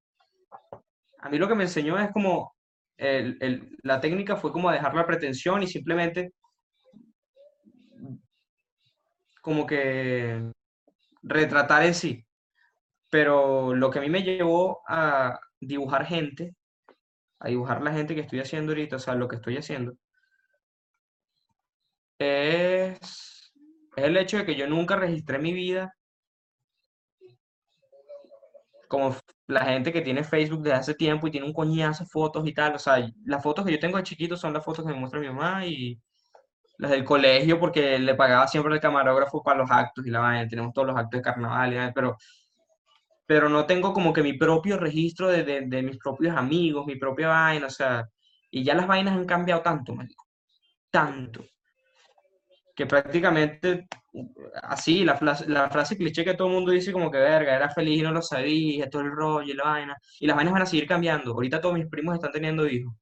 a 1.19 1.29
mí 1.29 1.38
lo 1.38 1.49
que 1.49 1.55
me 1.55 1.64
enseñó 1.64 1.99
es 1.99 2.11
como, 2.12 2.55
la 2.99 4.01
técnica 4.01 4.37
fue 4.37 4.53
como 4.53 4.71
dejar 4.71 4.95
la 4.95 5.07
pretensión 5.07 5.63
y 5.63 5.67
simplemente 5.69 6.33
como 9.41 9.67
que 9.67 10.53
retratar 11.23 11.85
en 11.85 11.95
sí. 11.95 12.27
Pero 13.11 13.75
lo 13.75 13.91
que 13.91 13.99
a 13.99 14.03
mí 14.03 14.11
me 14.11 14.23
llevó 14.23 14.83
a 14.87 15.39
dibujar 15.61 16.07
gente, 16.07 16.55
a 17.41 17.49
dibujar 17.49 17.83
la 17.83 17.93
gente 17.93 18.15
que 18.15 18.23
estoy 18.23 18.41
haciendo 18.41 18.73
ahorita, 18.73 18.97
o 18.97 18.99
sea, 18.99 19.15
lo 19.15 19.29
que 19.29 19.37
estoy 19.37 19.57
haciendo, 19.57 19.95
es, 22.19 22.99
es 23.97 24.05
el 24.05 24.17
hecho 24.17 24.39
de 24.39 24.45
que 24.45 24.57
yo 24.57 24.67
nunca 24.67 24.97
registré 24.97 25.39
mi 25.39 25.53
vida 25.53 25.95
como 28.88 29.14
la 29.46 29.64
gente 29.64 29.92
que 29.92 30.01
tiene 30.03 30.24
Facebook 30.24 30.62
desde 30.62 30.77
hace 30.79 30.94
tiempo 30.94 31.27
y 31.27 31.31
tiene 31.31 31.46
un 31.46 31.53
coñazo 31.53 32.05
de 32.05 32.11
fotos 32.11 32.46
y 32.46 32.55
tal. 32.55 32.74
O 32.74 32.79
sea, 32.79 33.09
las 33.24 33.42
fotos 33.42 33.64
que 33.64 33.72
yo 33.72 33.79
tengo 33.79 33.98
de 33.98 34.03
chiquito 34.03 34.37
son 34.37 34.53
las 34.53 34.64
fotos 34.64 34.85
que 34.85 34.92
me 34.92 34.98
muestra 34.98 35.20
mi 35.20 35.29
mamá 35.29 35.66
y 35.66 36.01
las 36.79 36.90
del 36.90 37.05
colegio 37.05 37.59
porque 37.61 37.98
le 37.98 38.14
pagaba 38.14 38.48
siempre 38.48 38.74
el 38.74 38.81
camarógrafo 38.81 39.42
para 39.42 39.59
los 39.59 39.70
actos 39.70 40.07
y 40.07 40.11
la 40.11 40.20
vaina. 40.20 40.48
Tenemos 40.48 40.72
todos 40.72 40.88
los 40.88 40.96
actos 40.96 41.18
de 41.18 41.22
carnaval, 41.22 41.92
pero, 41.94 42.16
pero 43.27 43.48
no 43.48 43.66
tengo 43.66 43.92
como 43.92 44.12
que 44.12 44.22
mi 44.22 44.35
propio 44.35 44.79
registro 44.79 45.29
de, 45.29 45.44
de, 45.44 45.83
mis 45.83 45.98
propios 45.98 46.37
amigos, 46.37 46.87
mi 46.87 46.96
propia 46.96 47.29
vaina, 47.29 47.66
o 47.66 47.70
sea, 47.70 48.09
y 48.51 48.64
ya 48.64 48.74
las 48.74 48.87
vainas 48.87 49.14
han 49.14 49.27
cambiado 49.27 49.62
tanto. 49.62 49.94
Tanto 50.90 51.44
que 52.79 52.87
prácticamente 52.87 53.88
así, 54.62 55.05
la, 55.05 55.19
la, 55.49 55.69
frase 55.69 55.97
cliché 55.97 56.25
que 56.25 56.35
todo 56.35 56.47
el 56.47 56.55
mundo 56.55 56.71
dice 56.71 56.93
como 56.93 57.11
que 57.11 57.19
verga, 57.19 57.57
era 57.57 57.69
feliz 57.71 57.99
y 57.99 58.03
no 58.03 58.12
lo 58.12 58.23
sabía, 58.23 58.88
todo 58.88 59.03
el 59.03 59.11
rollo 59.11 59.53
y 59.53 59.57
la 59.57 59.64
vaina, 59.64 59.97
y 60.21 60.29
las 60.29 60.37
vainas 60.37 60.53
van 60.53 60.62
a 60.62 60.67
seguir 60.67 60.87
cambiando. 60.87 61.33
Ahorita 61.33 61.61
todos 61.61 61.75
mis 61.75 61.88
primos 61.88 62.14
están 62.14 62.31
teniendo 62.31 62.69
hijos. 62.69 62.95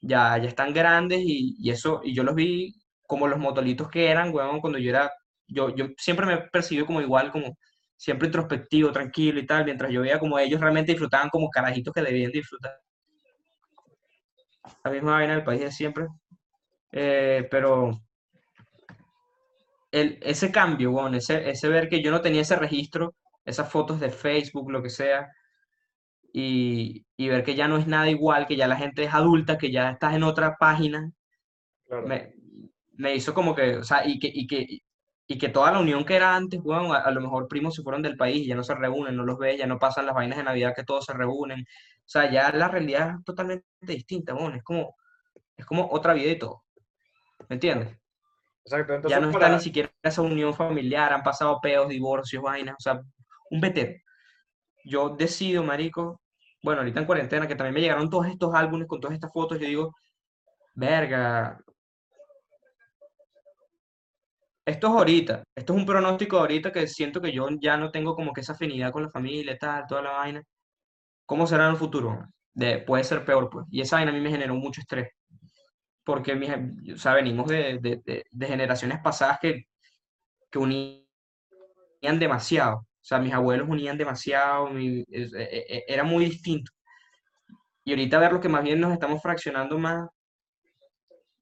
Ya, 0.00 0.38
ya 0.38 0.48
están 0.48 0.72
grandes 0.72 1.20
y, 1.22 1.56
y 1.58 1.70
eso, 1.70 2.00
y 2.02 2.14
yo 2.14 2.22
los 2.22 2.34
vi 2.34 2.74
como 3.06 3.28
los 3.28 3.38
motolitos 3.38 3.90
que 3.90 4.08
eran, 4.10 4.34
weón, 4.34 4.60
cuando 4.62 4.78
yo 4.78 4.88
era, 4.88 5.12
yo, 5.46 5.74
yo 5.74 5.88
siempre 5.98 6.24
me 6.24 6.32
he 6.34 6.38
percibido 6.50 6.86
como 6.86 7.02
igual, 7.02 7.30
como 7.30 7.58
siempre 7.96 8.28
introspectivo, 8.28 8.92
tranquilo 8.92 9.40
y 9.40 9.46
tal, 9.46 9.66
mientras 9.66 9.92
yo 9.92 10.00
veía 10.00 10.18
como 10.18 10.38
ellos 10.38 10.60
realmente 10.60 10.92
disfrutaban 10.92 11.28
como 11.28 11.50
carajitos 11.50 11.92
que 11.92 12.00
debían 12.02 12.32
disfrutar. 12.32 12.80
La 14.84 14.90
misma 14.90 15.12
vaina 15.12 15.34
del 15.34 15.44
país 15.44 15.60
de 15.60 15.70
siempre, 15.70 16.06
Eh, 16.92 17.46
pero 17.50 18.03
el, 19.94 20.18
ese 20.22 20.50
cambio, 20.50 20.90
bueno, 20.90 21.16
ese, 21.16 21.48
ese 21.50 21.68
ver 21.68 21.88
que 21.88 22.02
yo 22.02 22.10
no 22.10 22.20
tenía 22.20 22.42
ese 22.42 22.56
registro, 22.56 23.14
esas 23.44 23.70
fotos 23.70 24.00
de 24.00 24.10
Facebook, 24.10 24.70
lo 24.70 24.82
que 24.82 24.90
sea, 24.90 25.28
y, 26.32 27.06
y, 27.16 27.28
ver 27.28 27.44
que 27.44 27.54
ya 27.54 27.68
no 27.68 27.78
es 27.78 27.86
nada 27.86 28.10
igual, 28.10 28.46
que 28.48 28.56
ya 28.56 28.66
la 28.66 28.76
gente 28.76 29.04
es 29.04 29.14
adulta, 29.14 29.56
que 29.58 29.70
ya 29.70 29.90
estás 29.90 30.14
en 30.14 30.24
otra 30.24 30.56
página, 30.58 31.12
me, 32.06 32.34
me, 32.94 33.14
hizo 33.14 33.34
como 33.34 33.54
que, 33.54 33.76
o 33.76 33.84
sea, 33.84 34.06
y 34.06 34.18
que, 34.18 34.30
y 34.34 34.46
que, 34.48 34.66
y 35.28 35.38
que 35.38 35.48
toda 35.48 35.70
la 35.72 35.80
unión 35.80 36.04
que 36.04 36.16
era 36.16 36.34
antes, 36.34 36.60
bueno, 36.60 36.92
a, 36.92 37.10
lo 37.12 37.20
mejor 37.20 37.48
primos 37.48 37.74
se 37.74 37.82
fueron 37.82 38.02
del 38.02 38.16
país, 38.16 38.46
ya 38.46 38.56
no 38.56 38.64
se 38.64 38.74
reúnen, 38.74 39.16
no 39.16 39.24
los 39.24 39.38
ve, 39.38 39.56
ya 39.56 39.66
no 39.66 39.78
pasan 39.78 40.06
las 40.06 40.14
vainas 40.16 40.38
de 40.38 40.44
Navidad 40.44 40.74
que 40.76 40.84
todos 40.84 41.04
se 41.04 41.14
reúnen, 41.14 41.60
o 41.60 41.64
sea, 42.04 42.30
ya 42.32 42.50
la 42.52 42.68
realidad 42.68 43.16
es 43.18 43.24
totalmente 43.24 43.66
distinta, 43.80 44.34
bueno, 44.34 44.56
es 44.56 44.64
como, 44.64 44.96
es 45.56 45.66
como 45.66 45.88
otra 45.92 46.14
vida 46.14 46.32
y 46.32 46.38
todo, 46.38 46.64
¿me 47.48 47.56
entiendes? 47.56 48.03
Exacto, 48.64 48.94
entonces 48.94 49.18
ya 49.18 49.20
no 49.24 49.30
está 49.30 49.48
ni 49.50 49.60
siquiera 49.60 49.90
esa 50.02 50.22
unión 50.22 50.54
familiar, 50.54 51.12
han 51.12 51.22
pasado 51.22 51.60
peos, 51.60 51.88
divorcios, 51.88 52.42
vainas, 52.42 52.76
o 52.78 52.80
sea, 52.80 53.00
un 53.50 53.60
vetero. 53.60 53.92
Yo 54.84 55.10
decido, 55.10 55.62
marico, 55.62 56.20
bueno, 56.62 56.80
ahorita 56.80 57.00
en 57.00 57.06
cuarentena, 57.06 57.46
que 57.46 57.56
también 57.56 57.74
me 57.74 57.80
llegaron 57.80 58.08
todos 58.08 58.26
estos 58.26 58.54
álbumes 58.54 58.88
con 58.88 59.00
todas 59.00 59.14
estas 59.14 59.32
fotos, 59.32 59.58
yo 59.58 59.66
digo, 59.66 59.94
verga, 60.74 61.58
esto 64.66 64.86
es 64.86 64.92
ahorita, 64.94 65.44
esto 65.54 65.74
es 65.74 65.78
un 65.78 65.84
pronóstico 65.84 66.38
ahorita 66.38 66.72
que 66.72 66.86
siento 66.86 67.20
que 67.20 67.32
yo 67.32 67.46
ya 67.60 67.76
no 67.76 67.90
tengo 67.90 68.14
como 68.16 68.32
que 68.32 68.40
esa 68.40 68.54
afinidad 68.54 68.92
con 68.92 69.02
la 69.02 69.10
familia, 69.10 69.58
tal, 69.58 69.86
toda 69.86 70.00
la 70.02 70.12
vaina. 70.12 70.42
¿Cómo 71.26 71.46
será 71.46 71.66
en 71.66 71.72
el 71.72 71.76
futuro? 71.76 72.26
De, 72.54 72.78
puede 72.78 73.04
ser 73.04 73.24
peor, 73.26 73.50
pues. 73.50 73.66
Y 73.70 73.82
esa 73.82 73.96
vaina 73.96 74.10
a 74.10 74.14
mí 74.14 74.20
me 74.20 74.30
generó 74.30 74.54
mucho 74.54 74.80
estrés. 74.80 75.10
Porque, 76.04 76.34
mis, 76.34 76.50
o 76.94 76.98
sea, 76.98 77.14
venimos 77.14 77.48
de, 77.48 77.78
de, 77.80 78.24
de, 78.30 78.46
generaciones 78.46 78.98
pasadas 79.00 79.38
que, 79.40 79.66
que 80.50 80.58
unían 80.58 81.04
demasiado. 82.18 82.76
O 82.76 83.06
sea, 83.06 83.18
mis 83.18 83.32
abuelos 83.32 83.68
unían 83.68 83.98
demasiado, 83.98 84.68
e, 84.78 85.04
e, 85.10 85.66
e, 85.68 85.84
era 85.88 86.04
muy 86.04 86.26
distinto. 86.26 86.70
Y 87.84 87.92
ahorita 87.92 88.18
ver 88.18 88.32
lo 88.32 88.40
que 88.40 88.48
más 88.48 88.62
bien 88.62 88.80
nos 88.80 88.92
estamos 88.92 89.20
fraccionando 89.22 89.78
más 89.78 90.08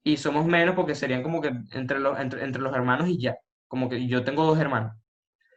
y 0.03 0.17
somos 0.17 0.45
menos 0.45 0.75
porque 0.75 0.95
serían 0.95 1.23
como 1.23 1.41
que 1.41 1.51
entre 1.71 1.99
los, 1.99 2.19
entre, 2.19 2.43
entre 2.43 2.61
los 2.61 2.75
hermanos 2.75 3.07
y 3.07 3.17
ya. 3.17 3.37
Como 3.67 3.89
que 3.89 4.07
yo 4.07 4.23
tengo 4.23 4.45
dos 4.45 4.59
hermanos. 4.59 4.93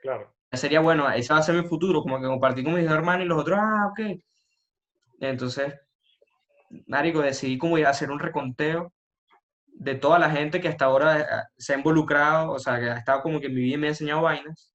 Claro. 0.00 0.32
Sería 0.52 0.80
bueno, 0.80 1.10
ese 1.10 1.32
va 1.32 1.40
a 1.40 1.42
ser 1.42 1.56
mi 1.56 1.68
futuro, 1.68 2.02
como 2.02 2.20
que 2.20 2.26
compartir 2.26 2.64
con 2.64 2.74
mis 2.74 2.84
dos 2.84 2.94
hermanos 2.94 3.24
y 3.24 3.28
los 3.28 3.38
otros, 3.38 3.58
ah, 3.60 3.88
ok. 3.90 4.20
Entonces, 5.20 5.74
Marico, 6.86 7.20
decidí 7.20 7.58
como 7.58 7.78
ir 7.78 7.86
a 7.86 7.90
hacer 7.90 8.10
un 8.10 8.20
reconteo 8.20 8.92
de 9.78 9.94
toda 9.94 10.18
la 10.18 10.30
gente 10.30 10.60
que 10.60 10.68
hasta 10.68 10.86
ahora 10.86 11.20
eh, 11.20 11.24
se 11.58 11.74
ha 11.74 11.76
involucrado, 11.76 12.52
o 12.52 12.58
sea, 12.58 12.78
que 12.78 12.90
ha 12.90 12.96
estado 12.96 13.22
como 13.22 13.40
que 13.40 13.46
en 13.46 13.54
mi 13.54 13.62
vida 13.62 13.78
me 13.78 13.86
ha 13.86 13.90
enseñado 13.90 14.22
vainas 14.22 14.72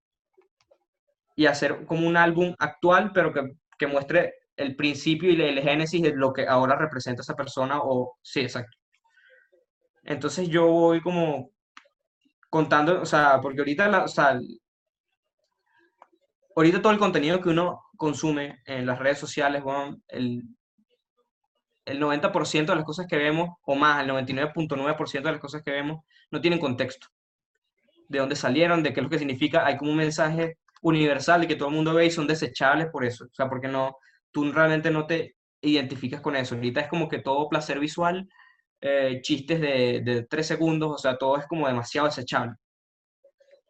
y 1.36 1.46
hacer 1.48 1.86
como 1.86 2.08
un 2.08 2.18
álbum 2.18 2.54
actual, 2.60 3.12
pero 3.14 3.34
que, 3.34 3.42
que 3.78 3.88
muestre 3.88 4.36
el 4.56 4.76
principio 4.76 5.32
y 5.32 5.42
el, 5.42 5.60
génesis 5.62 6.02
de 6.02 6.14
lo 6.16 6.32
que 6.34 6.48
ahora 6.48 6.76
representa 6.76 7.22
esa 7.22 7.36
persona, 7.36 7.80
o 7.82 8.18
sí, 8.22 8.42
exacto. 8.42 8.78
Entonces 10.04 10.50
yo 10.50 10.68
voy 10.68 11.02
como 11.02 11.52
contando, 12.50 13.02
o 13.02 13.06
sea, 13.06 13.40
porque 13.42 13.60
ahorita, 13.60 13.88
la, 13.88 14.04
o 14.04 14.08
sea, 14.08 14.40
ahorita 16.56 16.82
todo 16.82 16.94
el 16.94 17.00
contenido 17.00 17.42
que 17.42 17.50
uno 17.50 17.82
consume 17.98 18.62
en 18.66 18.86
las 18.86 19.00
redes 19.00 19.20
sociales, 19.20 19.64
bueno, 19.64 19.98
el, 20.10 20.44
el 21.86 22.00
90% 22.00 22.66
de 22.66 22.76
las 22.76 22.86
cosas 22.86 23.08
que 23.08 23.18
vemos, 23.18 23.50
o 23.64 23.76
más, 23.76 24.04
el 24.04 24.10
99.9% 24.10 25.22
de 25.22 25.32
las 25.32 25.42
cosas 25.42 25.64
que 25.64 25.72
vemos, 25.72 26.04
no 26.30 26.42
tienen 26.42 26.60
contexto. 26.60 27.08
De 28.08 28.20
dónde 28.20 28.36
salieron, 28.36 28.84
de 28.84 28.94
qué 28.94 29.00
es 29.00 29.04
lo 29.04 29.10
que 29.10 29.20
significa. 29.20 29.66
Hay 29.66 29.78
como 29.78 29.92
un 29.92 29.98
mensaje 29.98 30.58
universal 30.82 31.44
y 31.44 31.48
que 31.48 31.56
todo 31.56 31.70
el 31.70 31.76
mundo 31.76 31.94
ve 31.94 32.06
y 32.06 32.12
son 32.12 32.28
desechables 32.28 32.88
por 32.92 33.06
eso. 33.06 33.26
O 33.26 33.34
sea, 33.34 33.50
porque 33.50 33.68
no, 33.68 33.98
tú 34.32 34.52
realmente 34.52 34.92
no 34.92 35.06
te 35.06 35.36
identificas 35.62 36.22
con 36.22 36.36
eso. 36.36 36.56
Ahorita 36.56 36.82
es 36.82 36.88
como 36.88 37.08
que 37.08 37.20
todo 37.20 37.50
placer 37.50 37.80
visual, 37.80 38.28
eh, 38.82 39.20
chistes 39.22 39.62
de, 39.62 40.02
de 40.04 40.24
tres 40.24 40.48
segundos, 40.48 40.92
o 40.92 40.98
sea, 40.98 41.18
todo 41.18 41.38
es 41.38 41.46
como 41.48 41.68
demasiado 41.68 42.08
desechable. 42.08 42.56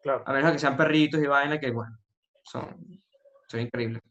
Claro. 0.02 0.24
A 0.26 0.32
menos 0.32 0.52
que 0.52 0.58
sean 0.58 0.76
perritos 0.76 1.22
y 1.22 1.26
vaina 1.26 1.60
que, 1.60 1.70
bueno, 1.70 1.96
son, 2.42 3.02
son 3.46 3.60
increíbles. 3.60 4.02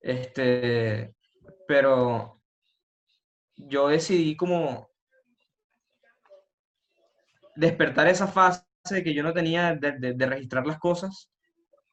Este, 0.00 1.14
pero 1.66 2.37
yo 3.58 3.88
decidí 3.88 4.36
como 4.36 4.88
despertar 7.56 8.08
esa 8.08 8.26
fase 8.26 8.64
que 9.04 9.12
yo 9.14 9.22
no 9.22 9.32
tenía 9.32 9.74
de, 9.74 10.14
de 10.14 10.26
registrar 10.26 10.66
las 10.66 10.78
cosas 10.78 11.28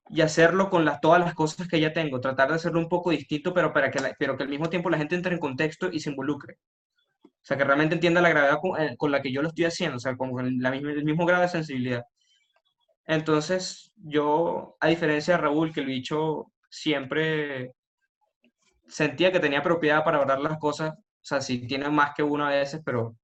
y 0.10 0.22
hacerlo 0.22 0.70
con 0.70 0.86
las, 0.86 1.02
todas 1.02 1.20
las 1.20 1.34
cosas 1.34 1.68
que 1.68 1.80
ya 1.80 1.94
tengo, 1.94 2.22
tratar 2.22 2.50
de 2.50 2.56
hacerlo 2.56 2.80
un 2.80 2.90
poco 2.90 3.12
distinto, 3.12 3.54
pero, 3.54 3.74
para 3.74 3.90
que 3.90 4.00
pero 4.20 4.38
que 4.38 4.44
al 4.44 4.50
mismo 4.50 4.70
tiempo 4.70 4.90
la 4.90 4.98
gente 4.98 5.16
entre 5.16 5.34
en 5.34 5.40
contexto 5.40 5.90
y 5.92 6.00
se 6.00 6.12
involucre. 6.12 6.58
O 7.24 7.48
sea, 7.48 7.58
que 7.58 7.64
realmente 7.64 7.96
entienda 7.96 8.22
la 8.22 8.30
gravedad 8.30 8.60
con, 8.62 8.80
eh, 8.82 8.96
con 8.98 9.12
la 9.12 9.22
que 9.22 9.32
yo 9.32 9.42
lo 9.42 9.50
estoy 9.50 9.66
haciendo, 9.66 9.98
o 9.98 10.00
sea, 10.00 10.16
con 10.16 10.32
la 10.60 10.72
misma, 10.72 10.92
el 10.92 11.04
mismo 11.04 11.26
grado 11.26 11.44
de 11.44 11.50
sensibilidad. 11.50 12.04
Entonces, 13.06 13.92
yo, 13.98 14.78
a 14.80 14.88
diferencia 14.88 15.36
de 15.36 15.42
Raúl, 15.42 15.74
que 15.74 15.82
el 15.82 15.86
bicho 15.88 16.52
siempre 16.70 17.74
sentía 18.88 19.32
que 19.32 19.40
tenía 19.40 19.64
propiedad 19.64 20.04
para 20.04 20.20
hablar 20.20 20.40
las 20.40 20.58
cosas, 20.60 20.94
sea, 21.26 21.42
sí 21.42 21.66
tiene 21.68 21.90
más 21.90 22.14
que 22.16 22.24
uno 22.24 22.46
a 22.46 22.50
veces, 22.50 22.82
pero 22.86 23.16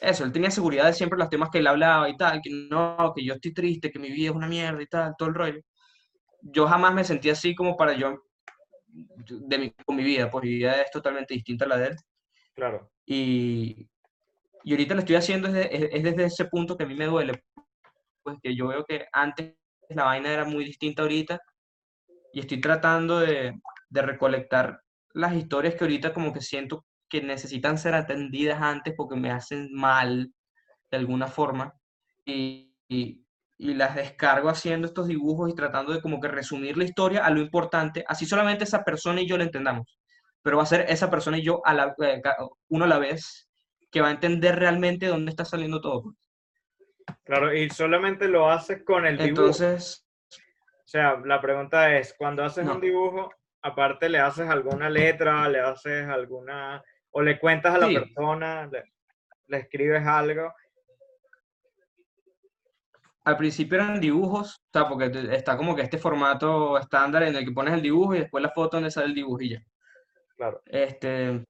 eso, 0.00 0.24
él 0.24 0.32
tenía 0.32 0.50
seguridad 0.50 0.86
de 0.86 0.92
siempre 0.92 1.18
los 1.18 1.28
temas 1.28 1.50
que 1.50 1.58
él 1.58 1.66
hablaba 1.66 2.08
y 2.08 2.16
tal, 2.16 2.40
que 2.42 2.50
no, 2.70 3.12
que 3.14 3.24
yo 3.24 3.34
estoy 3.34 3.52
triste, 3.52 3.90
que 3.90 3.98
mi 3.98 4.10
vida 4.10 4.30
es 4.30 4.36
una 4.36 4.48
mierda 4.48 4.82
y 4.82 4.86
tal, 4.86 5.14
todo 5.16 5.28
el 5.28 5.34
rollo 5.34 5.60
yo 6.52 6.66
jamás 6.66 6.94
me 6.94 7.04
sentí 7.04 7.30
así 7.30 7.54
como 7.54 7.76
para 7.76 7.94
yo, 7.94 8.22
de 8.86 9.58
mi, 9.58 9.70
con 9.84 9.96
mi 9.96 10.04
vida, 10.04 10.30
pues 10.30 10.44
mi 10.44 10.50
vida 10.50 10.80
es 10.80 10.90
totalmente 10.90 11.34
distinta 11.34 11.64
a 11.64 11.68
la 11.68 11.76
de 11.78 11.86
él. 11.88 11.96
Claro. 12.54 12.90
Y, 13.04 13.88
y 14.64 14.72
ahorita 14.72 14.94
lo 14.94 15.00
estoy 15.00 15.16
haciendo 15.16 15.48
es, 15.48 15.68
es, 15.70 16.02
desde 16.02 16.24
ese 16.24 16.46
punto 16.46 16.76
que 16.76 16.84
a 16.84 16.86
mí 16.86 16.94
me 16.94 17.06
duele, 17.06 17.44
pues 18.22 18.38
que 18.42 18.54
yo 18.54 18.68
veo 18.68 18.84
que 18.84 19.06
antes 19.12 19.54
la 19.88 20.04
vaina 20.04 20.32
era 20.32 20.44
muy 20.44 20.64
distinta 20.64 21.02
ahorita 21.02 21.40
y 22.32 22.40
estoy 22.40 22.60
tratando 22.60 23.20
de, 23.20 23.60
de 23.88 24.02
recolectar 24.02 24.80
las 25.12 25.34
historias 25.34 25.74
que 25.74 25.84
ahorita 25.84 26.12
como 26.12 26.32
que 26.32 26.40
siento 26.40 26.85
que 27.08 27.22
necesitan 27.22 27.78
ser 27.78 27.94
atendidas 27.94 28.60
antes 28.60 28.94
porque 28.96 29.16
me 29.16 29.30
hacen 29.30 29.72
mal 29.72 30.32
de 30.90 30.96
alguna 30.96 31.26
forma 31.28 31.74
y, 32.24 32.74
y, 32.88 33.24
y 33.58 33.74
las 33.74 33.94
descargo 33.94 34.48
haciendo 34.48 34.86
estos 34.86 35.08
dibujos 35.08 35.50
y 35.50 35.54
tratando 35.54 35.92
de 35.92 36.00
como 36.00 36.20
que 36.20 36.28
resumir 36.28 36.76
la 36.76 36.84
historia 36.84 37.24
a 37.24 37.30
lo 37.30 37.40
importante, 37.40 38.04
así 38.06 38.26
solamente 38.26 38.64
esa 38.64 38.84
persona 38.84 39.20
y 39.20 39.28
yo 39.28 39.38
la 39.38 39.44
entendamos, 39.44 39.98
pero 40.42 40.58
va 40.58 40.64
a 40.64 40.66
ser 40.66 40.86
esa 40.88 41.10
persona 41.10 41.38
y 41.38 41.42
yo 41.42 41.60
a 41.64 41.74
la, 41.74 41.94
eh, 42.02 42.22
uno 42.68 42.84
a 42.84 42.88
la 42.88 42.98
vez 42.98 43.48
que 43.90 44.00
va 44.00 44.08
a 44.08 44.12
entender 44.12 44.56
realmente 44.56 45.06
dónde 45.06 45.30
está 45.30 45.44
saliendo 45.44 45.80
todo. 45.80 46.02
Pues. 46.02 46.16
Claro, 47.24 47.54
y 47.54 47.70
solamente 47.70 48.28
lo 48.28 48.50
haces 48.50 48.82
con 48.84 49.06
el 49.06 49.16
dibujo. 49.16 49.42
Entonces... 49.42 50.02
O 50.86 50.88
sea, 50.88 51.20
la 51.24 51.40
pregunta 51.40 51.96
es, 51.96 52.14
cuando 52.16 52.44
haces 52.44 52.64
un 52.64 52.80
dibujo, 52.80 53.28
aparte 53.60 54.08
le 54.08 54.20
haces 54.20 54.48
alguna 54.48 54.88
letra, 54.88 55.48
le 55.48 55.58
haces 55.58 56.06
alguna, 56.06 56.80
o 57.16 57.22
le 57.22 57.38
cuentas 57.38 57.74
a 57.74 57.78
la 57.78 57.88
persona, 57.88 58.70
le 59.46 59.56
escribes 59.56 60.06
algo, 60.06 60.52
al 63.24 63.38
principio 63.38 63.78
eran 63.78 63.98
dibujos, 63.98 64.56
o 64.56 64.70
sea, 64.70 64.86
porque 64.86 65.10
está 65.34 65.56
como 65.56 65.74
que 65.74 65.80
este 65.80 65.96
formato 65.96 66.76
estándar 66.76 67.22
en 67.22 67.34
el 67.34 67.46
que 67.46 67.52
pones 67.52 67.72
el 67.72 67.80
dibujo 67.80 68.14
y 68.14 68.18
después 68.18 68.42
la 68.42 68.50
foto 68.50 68.76
donde 68.76 68.90
sale 68.90 69.06
el 69.06 69.14
dibujillo. 69.14 69.60
Claro. 70.36 70.60
Este, 70.66 71.42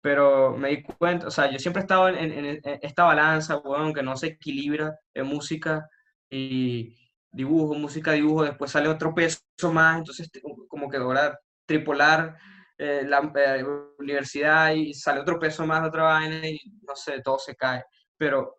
pero 0.00 0.56
me 0.56 0.70
di 0.70 0.82
cuenta, 0.84 1.26
o 1.26 1.30
sea, 1.30 1.50
yo 1.50 1.58
siempre 1.58 1.80
he 1.80 1.84
estado 1.84 2.08
en, 2.08 2.58
esta 2.80 3.04
balanza, 3.04 3.56
bueno, 3.56 3.92
que 3.92 4.02
no 4.02 4.16
se 4.16 4.28
equilibra 4.28 4.98
en 5.12 5.26
música 5.26 5.86
y 6.30 6.96
dibujo, 7.30 7.74
música, 7.74 8.12
dibujo, 8.12 8.44
después 8.44 8.70
sale 8.70 8.88
otro 8.88 9.14
peso 9.14 9.42
más, 9.70 9.98
entonces 9.98 10.30
como 10.66 10.88
que 10.88 10.96
ahora 10.96 11.38
tripolar 11.66 12.38
eh, 12.78 13.04
la 13.06 13.32
eh, 13.34 13.64
universidad 13.98 14.72
y 14.72 14.92
sale 14.94 15.20
otro 15.20 15.38
peso 15.38 15.66
más, 15.66 15.86
otra 15.86 16.04
vaina 16.04 16.46
y 16.48 16.58
no 16.86 16.94
sé, 16.94 17.20
todo 17.22 17.38
se 17.38 17.56
cae. 17.56 17.84
Pero 18.16 18.58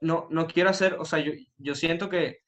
no, 0.00 0.26
no 0.30 0.46
quiero 0.46 0.70
hacer, 0.70 0.94
o 0.98 1.04
sea, 1.04 1.18
yo, 1.18 1.32
yo 1.56 1.74
siento 1.74 2.08
que 2.08 2.38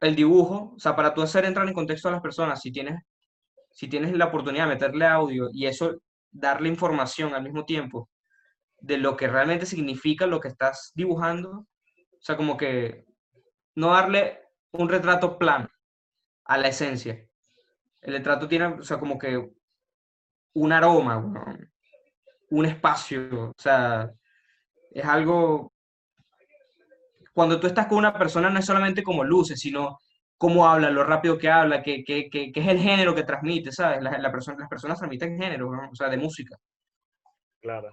el 0.00 0.14
dibujo, 0.14 0.74
o 0.76 0.78
sea, 0.78 0.94
para 0.94 1.14
tú 1.14 1.22
hacer 1.22 1.44
entrar 1.44 1.66
en 1.66 1.74
contexto 1.74 2.08
a 2.08 2.12
las 2.12 2.20
personas, 2.20 2.60
si 2.60 2.72
tienes, 2.72 3.02
si 3.70 3.88
tienes 3.88 4.12
la 4.16 4.26
oportunidad 4.26 4.64
de 4.64 4.74
meterle 4.74 5.06
audio 5.06 5.48
y 5.52 5.66
eso, 5.66 5.96
darle 6.30 6.68
información 6.68 7.34
al 7.34 7.42
mismo 7.42 7.64
tiempo 7.64 8.10
de 8.80 8.98
lo 8.98 9.16
que 9.16 9.28
realmente 9.28 9.66
significa 9.66 10.26
lo 10.26 10.40
que 10.40 10.48
estás 10.48 10.92
dibujando, 10.94 11.50
o 11.50 12.20
sea, 12.20 12.36
como 12.36 12.56
que 12.56 13.06
no 13.74 13.92
darle 13.92 14.40
un 14.72 14.88
retrato 14.88 15.38
plano 15.38 15.68
a 16.44 16.58
la 16.58 16.68
esencia. 16.68 17.27
El 18.00 18.14
retrato 18.14 18.48
tiene, 18.48 18.66
o 18.66 18.82
sea, 18.82 18.98
como 18.98 19.18
que 19.18 19.50
un 20.54 20.72
aroma, 20.72 21.18
un 22.50 22.66
espacio, 22.66 23.50
o 23.50 23.54
sea, 23.56 24.10
es 24.90 25.04
algo... 25.04 25.72
Cuando 27.32 27.60
tú 27.60 27.66
estás 27.68 27.86
con 27.86 27.98
una 27.98 28.12
persona 28.18 28.50
no 28.50 28.58
es 28.58 28.66
solamente 28.66 29.02
como 29.02 29.22
luces, 29.22 29.60
sino 29.60 29.98
cómo 30.36 30.68
habla, 30.68 30.90
lo 30.90 31.04
rápido 31.04 31.36
que 31.38 31.50
habla, 31.50 31.82
qué, 31.82 32.02
qué, 32.04 32.28
qué, 32.30 32.52
es 32.54 32.68
el 32.68 32.78
género 32.78 33.14
que 33.14 33.24
transmite, 33.24 33.72
¿sabes? 33.72 34.02
La, 34.02 34.18
la 34.18 34.32
persona, 34.32 34.58
las 34.58 34.68
personas 34.68 34.98
transmiten 34.98 35.38
género, 35.38 35.68
o 35.68 35.94
sea, 35.94 36.08
de 36.08 36.16
música. 36.16 36.56
Claro. 37.60 37.90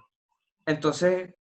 Entonces, 0.64 1.34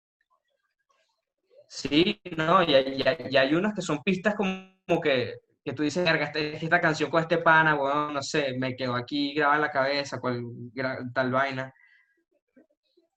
sí, 1.68 2.20
no, 2.38 2.64
y, 2.64 2.76
y, 2.76 3.38
hay 3.38 3.56
unas 3.56 3.74
que 3.74 3.82
son 3.82 4.02
pistas 4.04 4.36
como 4.36 5.02
que, 5.02 5.36
que 5.66 5.74
tú 5.74 5.82
dices, 5.82 6.08
este, 6.08 6.64
esta 6.64 6.80
canción 6.80 7.10
con 7.10 7.24
este 7.24 7.40
pana, 7.40 7.74
bueno, 7.74 8.12
no 8.12 8.22
sé, 8.22 8.56
me 8.56 8.76
quedo 8.76 8.94
aquí 8.94 9.34
grabada 9.34 9.56
en 9.56 9.62
la 9.64 9.72
cabeza, 9.72 10.20
cual, 10.20 10.44
tal 11.12 11.32
vaina. 11.32 11.74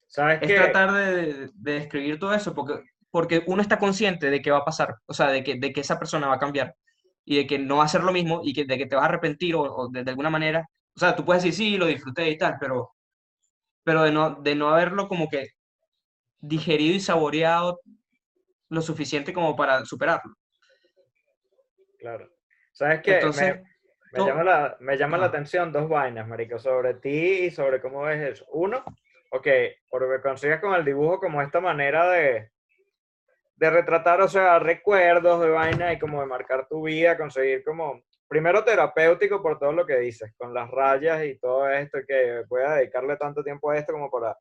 ¿Sabes 0.06 0.40
es 0.40 0.54
tratar 0.54 0.92
de, 0.92 1.50
de, 1.52 1.76
escribir 1.76 2.18
todo 2.18 2.32
eso, 2.32 2.54
porque, 2.54 2.80
porque 3.10 3.44
uno 3.46 3.60
está 3.60 3.78
consciente 3.78 4.30
de 4.30 4.40
que 4.40 4.50
va 4.50 4.58
a 4.58 4.64
pasar, 4.64 4.96
o 5.04 5.12
sea, 5.12 5.26
de 5.28 5.44
que, 5.44 5.56
de 5.56 5.74
que 5.74 5.82
esa 5.82 5.98
persona 5.98 6.26
va 6.26 6.36
a 6.36 6.38
cambiar 6.38 6.74
y 7.26 7.36
de 7.36 7.46
que 7.46 7.58
no 7.58 7.76
va 7.76 7.84
a 7.84 7.88
ser 7.88 8.02
lo 8.02 8.12
mismo 8.12 8.40
y 8.42 8.54
que, 8.54 8.64
de 8.64 8.78
que 8.78 8.86
te 8.86 8.96
vas 8.96 9.04
a 9.04 9.08
arrepentir 9.08 9.54
o, 9.54 9.90
de, 9.92 10.00
alguna 10.08 10.30
manera, 10.30 10.66
o 10.96 10.98
sea, 10.98 11.14
tú 11.14 11.26
puedes 11.26 11.42
decir, 11.42 11.72
sí, 11.72 11.76
lo 11.76 11.84
disfruté 11.84 12.30
y 12.30 12.38
tal, 12.38 12.56
pero, 12.58 12.94
pero 13.84 14.04
de, 14.04 14.10
no, 14.12 14.36
de 14.36 14.54
no 14.54 14.70
haberlo 14.70 15.06
como 15.06 15.28
que 15.28 15.48
digerido 16.38 16.94
y 16.94 17.00
saboreado 17.00 17.78
lo 18.70 18.80
suficiente 18.80 19.34
como 19.34 19.54
para 19.54 19.84
superarlo. 19.84 20.34
Claro. 21.98 22.37
¿Sabes 22.78 23.00
qué? 23.02 23.14
Entonces, 23.14 23.60
me, 24.12 24.24
llama, 24.24 24.44
la, 24.44 24.76
me 24.78 24.96
llama 24.96 25.18
la 25.18 25.26
atención 25.26 25.72
dos 25.72 25.88
vainas, 25.88 26.28
Marico, 26.28 26.60
sobre 26.60 26.94
ti 26.94 27.46
y 27.46 27.50
sobre 27.50 27.80
cómo 27.80 28.02
ves 28.02 28.34
eso. 28.34 28.46
Uno, 28.52 28.84
ok, 29.32 29.48
porque 29.90 30.22
consigues 30.22 30.60
con 30.60 30.72
el 30.74 30.84
dibujo 30.84 31.18
como 31.18 31.42
esta 31.42 31.60
manera 31.60 32.08
de, 32.08 32.52
de 33.56 33.70
retratar, 33.70 34.20
o 34.20 34.28
sea, 34.28 34.60
recuerdos 34.60 35.40
de 35.40 35.48
vaina 35.48 35.92
y 35.92 35.98
como 35.98 36.20
de 36.20 36.28
marcar 36.28 36.68
tu 36.68 36.84
vida, 36.84 37.18
conseguir 37.18 37.64
como, 37.64 38.00
primero 38.28 38.62
terapéutico 38.62 39.42
por 39.42 39.58
todo 39.58 39.72
lo 39.72 39.84
que 39.84 39.98
dices, 39.98 40.32
con 40.36 40.54
las 40.54 40.70
rayas 40.70 41.24
y 41.24 41.36
todo 41.40 41.68
esto, 41.68 41.98
que 42.06 42.44
voy 42.48 42.62
a 42.62 42.74
dedicarle 42.74 43.16
tanto 43.16 43.42
tiempo 43.42 43.70
a 43.70 43.76
esto 43.76 43.92
como 43.92 44.08
para 44.08 44.38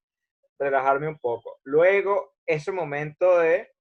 relajarme 0.59 1.07
un 1.07 1.17
poco. 1.17 1.57
Luego, 1.63 2.35
ese 2.45 2.71
momento 2.71 3.39
de, 3.39 3.71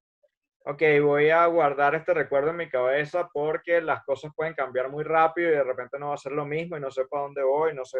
ok, 0.69 0.81
voy 1.01 1.29
a 1.29 1.45
guardar 1.45 1.95
este 1.95 2.13
recuerdo 2.13 2.49
en 2.49 2.57
mi 2.57 2.69
cabeza 2.69 3.29
porque 3.31 3.79
las 3.79 4.03
cosas 4.03 4.33
pueden 4.35 4.53
cambiar 4.53 4.89
muy 4.89 5.03
rápido 5.03 5.49
y 5.49 5.53
de 5.53 5.63
repente 5.63 5.97
no 5.97 6.09
va 6.09 6.15
a 6.15 6.17
ser 6.17 6.33
lo 6.33 6.45
mismo 6.45 6.75
y 6.75 6.81
no 6.81 6.91
sé 6.91 7.05
para 7.05 7.23
dónde 7.23 7.41
voy, 7.41 7.73
no 7.73 7.85
sé 7.85 7.99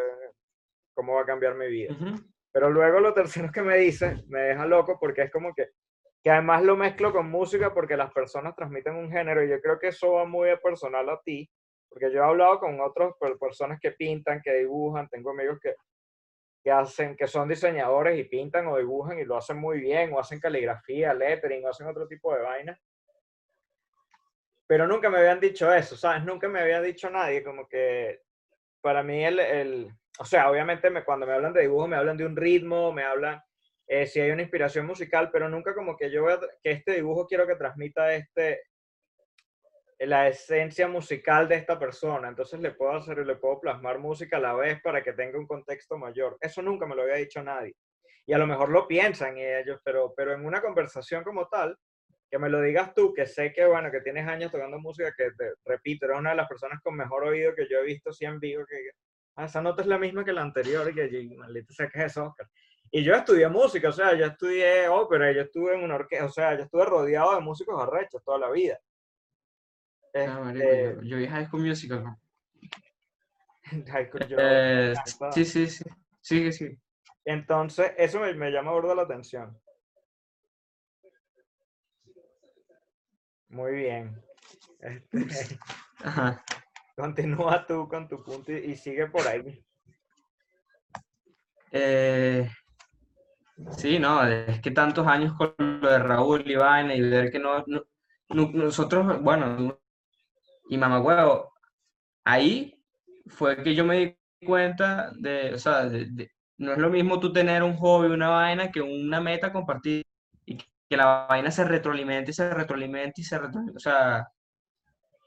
cómo 0.94 1.16
va 1.16 1.22
a 1.22 1.26
cambiar 1.26 1.56
mi 1.56 1.68
vida. 1.68 1.96
Pero 2.52 2.70
luego 2.70 3.00
lo 3.00 3.14
tercero 3.14 3.50
que 3.54 3.62
me 3.62 3.78
dice 3.78 4.24
me 4.28 4.42
deja 4.42 4.66
loco 4.66 4.98
porque 5.00 5.24
es 5.24 5.32
como 5.32 5.54
que, 5.54 5.70
que 6.22 6.30
además 6.30 6.62
lo 6.64 6.76
mezclo 6.76 7.14
con 7.14 7.30
música 7.30 7.74
porque 7.74 7.96
las 7.96 8.12
personas 8.12 8.54
transmiten 8.54 8.96
un 8.96 9.10
género 9.10 9.44
y 9.46 9.50
yo 9.50 9.62
creo 9.62 9.80
que 9.80 9.88
eso 9.88 10.14
va 10.14 10.26
muy 10.26 10.50
personal 10.62 11.08
a 11.10 11.22
ti, 11.24 11.50
porque 11.90 12.12
yo 12.12 12.20
he 12.20 12.26
hablado 12.26 12.60
con 12.60 12.82
otras 12.82 13.14
personas 13.40 13.80
que 13.80 13.92
pintan, 13.92 14.42
que 14.42 14.54
dibujan, 14.56 15.08
tengo 15.08 15.30
amigos 15.32 15.58
que, 15.62 15.74
que 16.68 16.72
hacen, 16.74 17.16
que 17.16 17.28
son 17.28 17.48
diseñadores 17.48 18.20
y 18.20 18.26
pintan 18.26 18.68
o 18.68 18.78
dibujan 18.78 19.18
y 19.18 19.24
lo 19.24 19.38
hacen 19.38 19.56
muy 19.56 19.80
bien, 19.80 20.12
o 20.12 20.20
hacen 20.20 20.38
caligrafía, 20.38 21.14
lettering, 21.14 21.64
o 21.64 21.70
hacen 21.70 21.88
otro 21.88 22.06
tipo 22.10 22.36
de 22.36 22.42
vainas. 22.42 22.78
Pero 24.68 24.86
nunca 24.86 25.10
me 25.10 25.20
habían 25.20 25.40
dicho 25.40 25.74
eso, 25.74 25.96
¿sabes? 25.96 26.26
Nunca 26.26 26.50
me 26.50 26.60
había 26.60 26.82
dicho 26.82 27.10
nadie, 27.10 27.42
como 27.42 27.70
que 27.70 28.20
para 28.82 29.02
mí 29.02 29.24
el, 29.24 29.40
el 29.40 29.94
o 30.20 30.26
sea, 30.26 30.52
obviamente 30.52 30.90
me, 30.90 31.06
cuando 31.06 31.26
me 31.26 31.32
hablan 31.32 31.54
de 31.54 31.62
dibujo 31.62 31.88
me 31.88 31.96
hablan 31.96 32.18
de 32.18 32.26
un 32.26 32.36
ritmo, 32.36 32.92
me 32.92 33.04
hablan 33.04 33.42
eh, 33.88 34.06
si 34.06 34.20
hay 34.20 34.32
una 34.32 34.42
inspiración 34.42 34.86
musical, 34.86 35.30
pero 35.32 35.48
nunca 35.48 35.74
como 35.74 35.96
que 35.96 36.12
yo 36.12 36.26
veo 36.26 36.42
que 36.42 36.72
este 36.72 36.96
dibujo 36.96 37.28
quiero 37.28 37.48
que 37.48 37.56
transmita 37.56 38.14
este, 38.14 38.60
la 40.00 40.28
esencia 40.28 40.88
musical 40.88 41.48
de 41.48 41.56
esta 41.56 41.80
persona. 41.80 42.28
Entonces 42.28 42.60
le 42.60 42.72
puedo 42.72 42.94
hacer, 42.94 43.26
le 43.26 43.36
puedo 43.36 43.60
plasmar 43.60 44.00
música 44.00 44.38
a 44.38 44.42
la 44.42 44.54
vez 44.54 44.82
para 44.82 45.04
que 45.04 45.14
tenga 45.14 45.40
un 45.40 45.48
contexto 45.48 45.98
mayor. 45.98 46.38
Eso 46.42 46.62
nunca 46.62 46.86
me 46.86 46.96
lo 46.96 47.04
había 47.04 47.16
dicho 47.16 47.42
nadie. 47.44 47.76
Y 48.26 48.34
a 48.34 48.38
lo 48.38 48.46
mejor 48.46 48.70
lo 48.70 48.88
piensan 48.88 49.38
ellos, 49.38 49.80
pero, 49.84 50.14
pero 50.16 50.34
en 50.34 50.46
una 50.46 50.62
conversación 50.62 51.24
como 51.24 51.48
tal, 51.48 51.78
que 52.30 52.38
me 52.38 52.50
lo 52.50 52.62
digas 52.62 52.94
tú, 52.94 53.14
que 53.14 53.26
sé 53.26 53.54
que, 53.54 53.66
bueno, 53.66 53.90
que 53.90 54.02
tienes 54.02 54.28
años 54.28 54.52
tocando 54.52 54.80
música, 54.80 55.14
que 55.18 55.32
te 55.32 55.54
repito, 55.66 56.06
eres 56.06 56.20
una 56.20 56.32
de 56.32 56.36
las 56.36 56.48
personas 56.48 56.82
con 56.84 56.96
mejor 56.96 57.24
oído 57.24 57.56
que 57.56 57.68
yo 57.70 57.80
he 57.80 57.86
visto 57.86 58.12
sí 58.12 58.26
en 58.26 58.40
vivo, 58.40 58.66
que 58.66 58.90
Ah, 59.38 59.46
esa 59.46 59.62
nota 59.62 59.84
es 59.84 59.88
la 59.88 60.00
misma 60.00 60.26
que 60.26 60.34
la 60.34 60.42
anterior, 60.42 60.90
y 60.90 60.96
que 60.96 61.36
maldito 61.38 61.72
sea 61.72 61.88
que 61.88 62.04
es 62.04 62.18
Oscar. 62.18 62.48
Y 62.90 63.04
yo 63.04 63.14
estudié 63.14 63.48
música, 63.48 63.90
o 63.90 63.92
sea, 63.92 64.16
yo 64.16 64.26
estudié 64.26 64.88
ópera, 64.88 65.32
yo 65.32 65.42
estuve 65.42 65.76
en 65.76 65.84
una 65.84 65.94
orquesta, 65.96 66.26
o 66.26 66.30
sea, 66.30 66.56
yo 66.56 66.64
estuve 66.64 66.86
rodeado 66.86 67.36
de 67.36 67.42
músicos 67.42 67.80
arrechos 67.80 68.24
toda 68.24 68.40
la 68.40 68.50
vida. 68.50 68.80
Ah, 70.26 70.52
este, 70.54 70.98
yo, 71.04 71.18
vi 71.18 71.28
High 71.28 71.46
School 71.48 71.66
Musical, 71.66 72.04
¿no? 72.04 72.20
Eh, 74.40 74.94
sí, 75.34 75.44
sí, 75.44 75.68
sí, 75.68 75.84
sí, 76.22 76.52
sí. 76.54 76.80
Entonces, 77.26 77.92
eso 77.98 78.22
me, 78.22 78.34
me 78.34 78.50
llama 78.50 78.72
gordo 78.72 78.96
la 78.96 79.02
atención. 79.02 79.60
Muy 83.50 83.76
bien. 83.76 84.22
Este, 84.80 85.10
Ajá. 86.04 86.44
Continúa 86.96 87.66
tú 87.66 87.88
con 87.88 88.08
tu 88.08 88.24
punto 88.24 88.52
y, 88.52 88.76
sigue 88.76 89.08
por 89.08 89.28
ahí. 89.28 89.64
Eh, 91.72 92.50
sí, 93.78 94.00
no, 94.00 94.26
es 94.26 94.60
que 94.62 94.72
tantos 94.72 95.06
años 95.06 95.34
con 95.38 95.54
lo 95.58 95.90
de 95.92 96.00
Raúl 96.00 96.50
y 96.50 96.56
Vaina 96.56 96.96
y 96.96 97.02
ver 97.02 97.32
que 97.32 97.40
no, 97.40 97.64
nosotros, 98.30 99.22
bueno, 99.22 99.80
y 100.70 100.78
mamá 100.78 101.00
huevo, 101.00 101.54
ahí 102.26 102.74
fue 103.28 103.64
que 103.64 103.76
yo 103.76 103.86
me 103.86 103.98
di 103.98 104.46
cuenta 104.46 105.12
de, 105.18 105.54
o 105.54 105.58
sea, 105.58 105.90
no 106.58 106.72
es 106.72 106.78
lo 106.78 106.90
mismo 106.90 107.20
tú 107.20 107.34
tener 107.34 107.64
un 107.64 107.76
hobby, 107.78 108.08
una 108.08 108.30
vaina, 108.30 108.72
que 108.72 108.82
una 108.82 109.22
meta 109.22 109.52
compartida 109.54 110.04
y 110.46 110.58
que 110.58 110.98
la 110.98 111.28
vaina 111.30 111.52
se 111.52 111.64
retroalimente 111.66 112.32
y 112.32 112.34
se 112.34 112.50
retroalimente 112.54 113.22
y 113.22 113.24
se 113.24 113.38
retroalimente, 113.38 113.78
o 113.78 113.80
sea, 113.80 114.28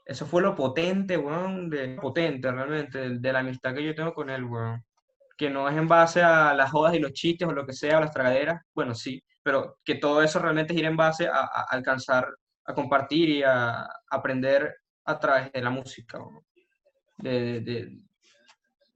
eso 0.05 0.25
fue 0.25 0.41
lo 0.41 0.55
potente, 0.55 1.17
weón, 1.17 1.69
de, 1.69 1.95
potente 1.95 2.51
realmente, 2.51 3.19
de, 3.19 3.33
la 3.33 3.39
amistad 3.39 3.73
que 3.73 3.83
yo 3.83 3.95
tengo 3.95 4.13
con 4.13 4.29
él, 4.29 4.43
weón. 4.43 4.83
Que 5.37 5.49
no 5.49 5.69
es 5.69 5.77
en 5.77 5.87
base 5.87 6.21
a 6.21 6.53
las 6.53 6.71
jodas 6.71 6.93
y 6.95 6.99
los 6.99 7.13
chistes 7.13 7.47
o 7.47 7.53
lo 7.53 7.65
que 7.65 7.73
sea, 7.73 7.97
o 7.97 8.01
las 8.01 8.11
tragaderas, 8.11 8.61
bueno, 8.73 8.93
sí, 8.95 9.23
pero 9.43 9.79
que 9.85 9.95
todo 9.95 10.21
eso 10.21 10.39
realmente 10.39 10.73
gira 10.73 10.89
en 10.89 10.97
base 10.97 11.27
a, 11.27 11.45
alcanzar, 11.69 12.27
a 12.65 12.73
compartir 12.73 13.29
y 13.29 13.43
a, 13.43 13.87
aprender 14.09 14.75
a 15.11 15.19
través 15.19 15.51
de 15.51 15.61
la 15.61 15.69
música, 15.69 16.19
de, 17.17 17.61
de, 17.61 17.99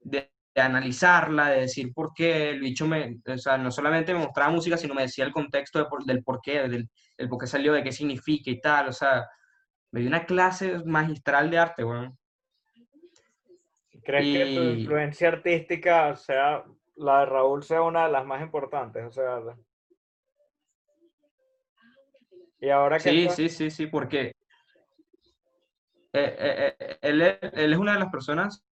de, 0.00 0.30
analizarla, 0.54 1.50
de 1.50 1.60
decir 1.62 1.92
por 1.92 2.14
qué 2.14 2.50
el 2.50 2.60
bicho 2.60 2.86
me, 2.86 3.20
o 3.26 3.38
sea, 3.38 3.58
no 3.58 3.70
solamente 3.70 4.14
me 4.14 4.20
mostraba 4.20 4.50
música, 4.50 4.76
sino 4.76 4.94
me 4.94 5.02
decía 5.02 5.24
el 5.24 5.32
contexto 5.32 5.86
del 6.06 6.24
por 6.24 6.40
qué, 6.40 6.68
del, 6.68 6.88
del 7.16 7.28
por 7.28 7.38
qué 7.38 7.46
salió, 7.46 7.72
de 7.72 7.82
qué 7.82 7.92
significa 7.92 8.50
y 8.50 8.60
tal, 8.60 8.88
o 8.88 8.92
sea, 8.92 9.28
me 9.90 10.00
dio 10.00 10.08
una 10.08 10.24
clase 10.24 10.82
magistral 10.84 11.50
de 11.50 11.58
arte, 11.58 11.84
weón. 11.84 12.18
¿Crees 14.02 14.24
que 14.24 14.54
tu 14.54 14.62
influencia 14.62 15.28
artística, 15.28 16.14
sea, 16.14 16.64
la 16.94 17.20
de 17.20 17.26
Raúl, 17.26 17.62
sea 17.62 17.82
una 17.82 18.06
de 18.06 18.12
las 18.12 18.24
más 18.24 18.40
importantes? 18.40 19.04
O 19.04 19.10
sea, 19.10 19.40
y 22.58 22.70
ahora 22.70 22.98
que 22.98 23.10
sí, 23.10 23.28
sí, 23.28 23.48
sí, 23.48 23.70
sí, 23.70 23.86
porque 23.86 24.32
eh, 26.18 26.76
eh, 26.78 26.98
él, 27.02 27.22
es 27.72 27.78
una 27.78 27.94
de 27.94 28.00
las 28.00 28.10
personas 28.10 28.64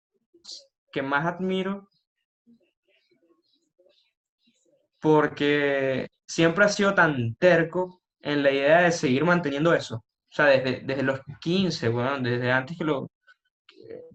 que 0.93 1.03
más 1.03 1.27
admiro 1.27 1.89
porque 5.01 6.09
siempre 6.27 6.65
ha 6.65 6.69
sido 6.69 6.95
tan 6.95 7.35
terco 7.37 8.01
en 8.21 8.43
la 8.43 8.53
idea 8.53 8.83
de 8.83 8.93
seguir 8.93 9.25
manteniendo 9.25 9.75
eso. 9.75 9.97
O 9.97 10.35
sea, 10.35 10.47
desde, 10.47 10.81
desde 10.81 11.03
los 11.03 11.21
15, 11.41 11.89
bueno, 11.89 12.21
desde 12.21 12.53
antes 12.53 12.79
que 12.79 12.85
lo... 12.85 13.11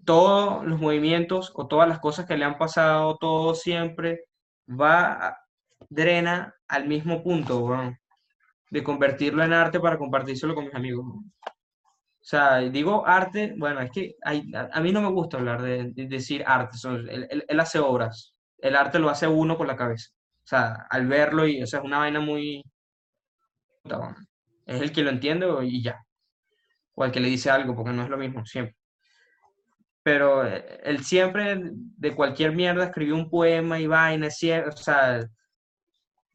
Todos 0.04 0.64
los 0.64 0.80
movimientos 0.80 1.52
o 1.54 1.66
todas 1.66 1.88
las 1.88 1.98
cosas 2.00 2.26
que 2.26 2.36
le 2.36 2.44
han 2.44 2.56
pasado, 2.56 3.18
todo 3.18 3.54
siempre 3.54 4.24
va, 4.68 5.38
drena 5.90 6.54
al 6.66 6.88
mismo 6.88 7.22
punto, 7.22 7.94
de 8.70 8.82
convertirlo 8.82 9.44
en 9.44 9.52
arte 9.52 9.80
para 9.80 9.98
compartírselo 9.98 10.54
con 10.54 10.64
mis 10.64 10.74
amigos. 10.74 11.06
O 12.28 12.30
sea, 12.30 12.58
digo 12.58 13.06
arte, 13.06 13.54
bueno, 13.56 13.80
es 13.80 13.90
que 13.90 14.16
a, 14.22 14.80
mí 14.80 14.92
no 14.92 15.00
me 15.00 15.10
gusta 15.10 15.38
hablar 15.38 15.62
de, 15.62 15.92
decir 15.94 16.44
arte, 16.46 16.76
él, 16.86 17.44
él, 17.48 17.60
hace 17.60 17.78
obras, 17.78 18.34
el 18.58 18.76
arte 18.76 18.98
lo 18.98 19.08
hace 19.08 19.26
uno 19.26 19.56
con 19.56 19.66
la 19.66 19.76
cabeza. 19.76 20.10
O 20.12 20.46
sea, 20.46 20.86
al 20.90 21.06
verlo 21.06 21.46
y, 21.46 21.62
o 21.62 21.66
sea, 21.66 21.78
es 21.78 21.84
una 21.86 21.98
vaina 21.98 22.20
muy... 22.20 22.62
Es 24.66 24.82
el 24.82 24.92
que 24.92 25.02
lo 25.02 25.08
entiende 25.08 25.46
y 25.62 25.82
ya 25.82 25.98
o 26.98 27.04
al 27.04 27.12
que 27.12 27.20
le 27.20 27.28
dice 27.28 27.48
algo, 27.48 27.76
porque 27.76 27.92
no 27.92 28.02
es 28.02 28.10
lo 28.10 28.18
mismo 28.18 28.44
siempre. 28.44 28.76
Pero 30.02 30.44
eh, 30.44 30.80
él 30.82 31.04
siempre, 31.04 31.60
de 31.62 32.14
cualquier 32.14 32.52
mierda, 32.52 32.86
escribió 32.86 33.14
un 33.14 33.30
poema 33.30 33.78
y 33.78 33.86
vaina, 33.86 34.26
o 34.26 34.72
sea, 34.72 35.24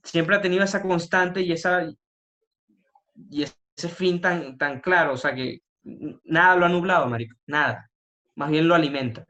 siempre 0.04 0.38
ha 0.38 0.42
tenido 0.42 0.64
esa 0.64 0.82
constante 0.82 1.42
y 1.42 1.52
esa, 1.52 1.86
y 3.30 3.44
ese 3.44 3.90
fin 3.90 4.22
tan, 4.22 4.58
tan 4.58 4.80
claro, 4.80 5.14
o 5.14 5.18
sea, 5.18 5.36
que 5.36 5.60
nada 5.84 6.56
lo 6.56 6.66
ha 6.66 6.70
nublado, 6.70 7.08
marico, 7.08 7.36
nada. 7.46 7.90
Más 8.36 8.50
bien 8.50 8.68
lo 8.68 8.76
alimenta. 8.76 9.26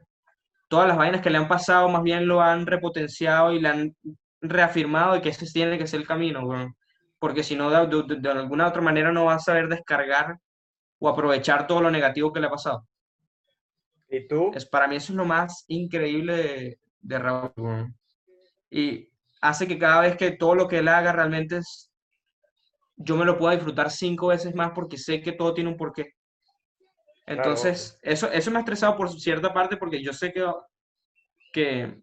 Todas 0.68 0.88
las 0.88 0.96
vainas 0.96 1.20
que 1.20 1.30
le 1.30 1.38
han 1.38 1.48
pasado, 1.48 1.88
más 1.88 2.02
bien 2.02 2.26
lo 2.26 2.40
han 2.40 2.66
repotenciado 2.66 3.52
y 3.52 3.60
le 3.60 3.68
han 3.68 3.96
reafirmado 4.40 5.14
de 5.14 5.22
que 5.22 5.30
ese 5.30 5.46
tiene 5.46 5.78
que 5.78 5.86
ser 5.86 6.00
el 6.00 6.06
camino, 6.06 6.42
porque 7.18 7.42
si 7.42 7.56
no, 7.56 7.70
de, 7.70 8.16
de, 8.16 8.28
alguna 8.30 8.68
otra 8.68 8.82
manera 8.82 9.12
no 9.12 9.26
va 9.26 9.34
a 9.34 9.38
saber 9.38 9.68
descargar 9.68 10.38
o 10.98 11.08
aprovechar 11.08 11.66
todo 11.66 11.80
lo 11.80 11.90
negativo 11.90 12.32
que 12.32 12.40
le 12.40 12.46
ha 12.46 12.50
pasado. 12.50 12.86
¿Y 14.08 14.26
tú? 14.28 14.50
Es, 14.54 14.66
para 14.66 14.86
mí 14.86 14.96
eso 14.96 15.12
es 15.12 15.16
lo 15.16 15.24
más 15.24 15.64
increíble 15.68 16.36
de, 16.36 16.78
de 17.00 17.18
Raúl. 17.18 17.94
Y 18.70 19.08
hace 19.40 19.66
que 19.66 19.78
cada 19.78 20.02
vez 20.02 20.16
que 20.16 20.32
todo 20.32 20.54
lo 20.54 20.68
que 20.68 20.78
él 20.78 20.88
haga 20.88 21.12
realmente 21.12 21.58
es, 21.58 21.90
yo 22.96 23.16
me 23.16 23.24
lo 23.24 23.38
pueda 23.38 23.54
disfrutar 23.54 23.90
cinco 23.90 24.28
veces 24.28 24.54
más 24.54 24.72
porque 24.74 24.98
sé 24.98 25.20
que 25.20 25.32
todo 25.32 25.54
tiene 25.54 25.70
un 25.70 25.76
porqué. 25.76 26.14
Entonces, 27.26 27.98
eso, 28.02 28.30
eso 28.30 28.50
me 28.50 28.58
ha 28.58 28.60
estresado 28.60 28.96
por 28.96 29.10
cierta 29.10 29.52
parte 29.52 29.76
porque 29.76 30.02
yo 30.02 30.12
sé 30.12 30.32
que, 30.32 30.46
que 31.52 32.02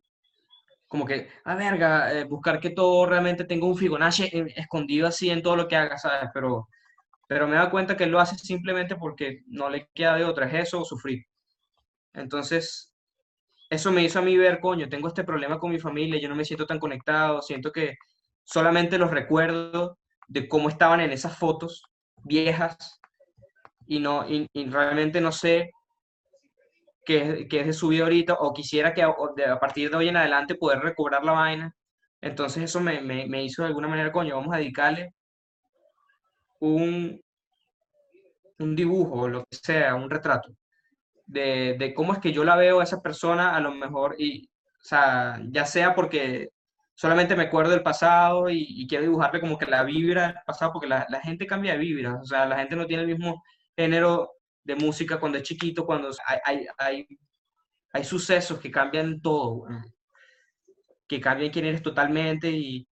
como 0.88 1.06
que, 1.06 1.30
a 1.46 1.56
verga, 1.56 2.12
eh, 2.14 2.24
buscar 2.26 2.60
que 2.60 2.72
todo 2.72 3.06
realmente 3.06 3.46
tenga 3.46 3.66
un 3.66 3.78
Fibonacci 3.78 4.30
escondido 4.56 5.08
así 5.08 5.30
en 5.30 5.42
todo 5.42 5.56
lo 5.56 5.68
que 5.68 5.76
haga, 5.76 5.98
¿sabes? 5.98 6.30
Pero, 6.34 6.68
pero 7.28 7.48
me 7.48 7.56
da 7.56 7.70
cuenta 7.70 7.96
que 7.96 8.04
él 8.04 8.12
lo 8.12 8.20
hace 8.20 8.38
simplemente 8.38 8.96
porque 8.96 9.44
no 9.48 9.70
le 9.70 9.88
queda 9.94 10.16
de 10.16 10.26
otra, 10.26 10.48
es 10.48 10.68
eso 10.68 10.82
o 10.82 10.86
sufrir. 10.86 11.26
Entonces, 12.14 12.94
eso 13.70 13.92
me 13.92 14.04
hizo 14.04 14.20
a 14.20 14.22
mí 14.22 14.36
ver, 14.36 14.60
coño, 14.60 14.90
tengo 14.90 15.08
este 15.08 15.24
problema 15.24 15.60
con 15.60 15.72
mi 15.72 15.80
familia, 15.80 16.20
yo 16.20 16.28
no 16.28 16.36
me 16.36 16.44
siento 16.44 16.66
tan 16.66 16.80
conectado, 16.80 17.42
siento 17.42 17.72
que 17.72 17.96
solamente 18.44 18.98
los 18.98 19.12
recuerdo 19.12 19.98
de 20.28 20.50
cómo 20.50 20.68
estaban 20.68 21.00
en 21.00 21.12
esas 21.12 21.38
fotos 21.38 21.84
viejas 22.24 23.01
y, 23.92 24.00
no, 24.00 24.26
y, 24.30 24.48
realmente 24.70 25.20
no 25.20 25.34
sé 25.34 25.72
qué, 27.04 27.46
qué, 27.50 27.60
es 27.62 27.68
de 27.68 27.74
su 27.74 27.90
vida 27.90 28.04
ahorita 28.04 28.36
o 28.36 28.54
quisiera 28.54 28.94
que 28.94 29.04
a, 29.04 29.10
a, 29.10 29.60
partir 29.60 29.90
de 29.90 29.98
hoy 29.98 30.08
en 30.08 30.16
adelante 30.16 30.56
poder 30.56 30.80
recobrar 30.80 31.26
la 31.26 31.34
vaina. 31.34 31.76
Entonces 32.22 32.64
eso 32.64 32.80
me, 32.80 33.02
me, 33.02 33.26
me 33.28 33.44
hizo 33.44 33.64
de 33.64 33.68
alguna 33.68 33.90
manera, 33.90 34.12
coño, 34.14 34.38
vamos 34.38 34.54
a 34.56 34.60
dedicarle 34.60 35.14
un, 36.62 37.22
un 38.60 38.76
dibujo, 38.78 39.28
lo 39.28 39.44
que 39.44 39.58
sea, 39.58 39.96
un 39.96 40.10
retrato 40.10 40.52
de, 41.26 41.76
de, 41.78 41.94
cómo 41.94 42.14
es 42.14 42.20
que 42.20 42.32
yo 42.32 42.46
la 42.46 42.56
veo 42.56 42.80
a 42.80 42.84
esa 42.86 43.02
persona, 43.02 43.58
a 43.58 43.60
lo 43.60 43.72
mejor, 43.74 44.16
y, 44.18 44.48
o 44.48 44.86
sea, 44.86 45.38
ya 45.50 45.66
sea 45.66 45.96
porque 45.96 46.50
solamente 46.96 47.36
me 47.36 47.44
acuerdo 47.44 47.72
del 47.72 47.84
pasado 47.84 48.50
y, 48.50 48.88
quiero 48.88 49.04
dibujarle 49.04 49.42
como 49.42 49.58
que 49.58 49.66
la 49.66 49.84
vibra 49.84 50.28
del 50.28 50.36
pasado, 50.46 50.72
porque 50.74 50.88
la, 50.88 51.06
la, 51.10 51.20
gente 51.22 51.46
cambia 51.48 51.74
de 51.74 51.80
vibra, 51.80 52.16
o 52.22 52.26
sea, 52.26 52.46
la 52.46 52.58
gente 52.60 52.76
no 52.78 52.86
tiene 52.86 53.04
el 53.04 53.10
mismo 53.10 53.44
género 53.76 54.34
de 54.64 54.76
música 54.76 55.20
cuando 55.20 55.38
es 55.38 55.44
chiquito, 55.44 55.86
cuando 55.86 56.10
hay, 56.26 56.40
hay, 56.44 56.68
hay, 56.78 57.08
hay 57.94 58.04
sucesos 58.04 58.60
que 58.60 58.72
cambian 58.72 59.22
todo, 59.22 59.66
que 61.08 61.20
cambian 61.20 61.52
quién 61.52 61.66
eres 61.66 61.82
totalmente 61.82 62.50
y, 62.50 62.88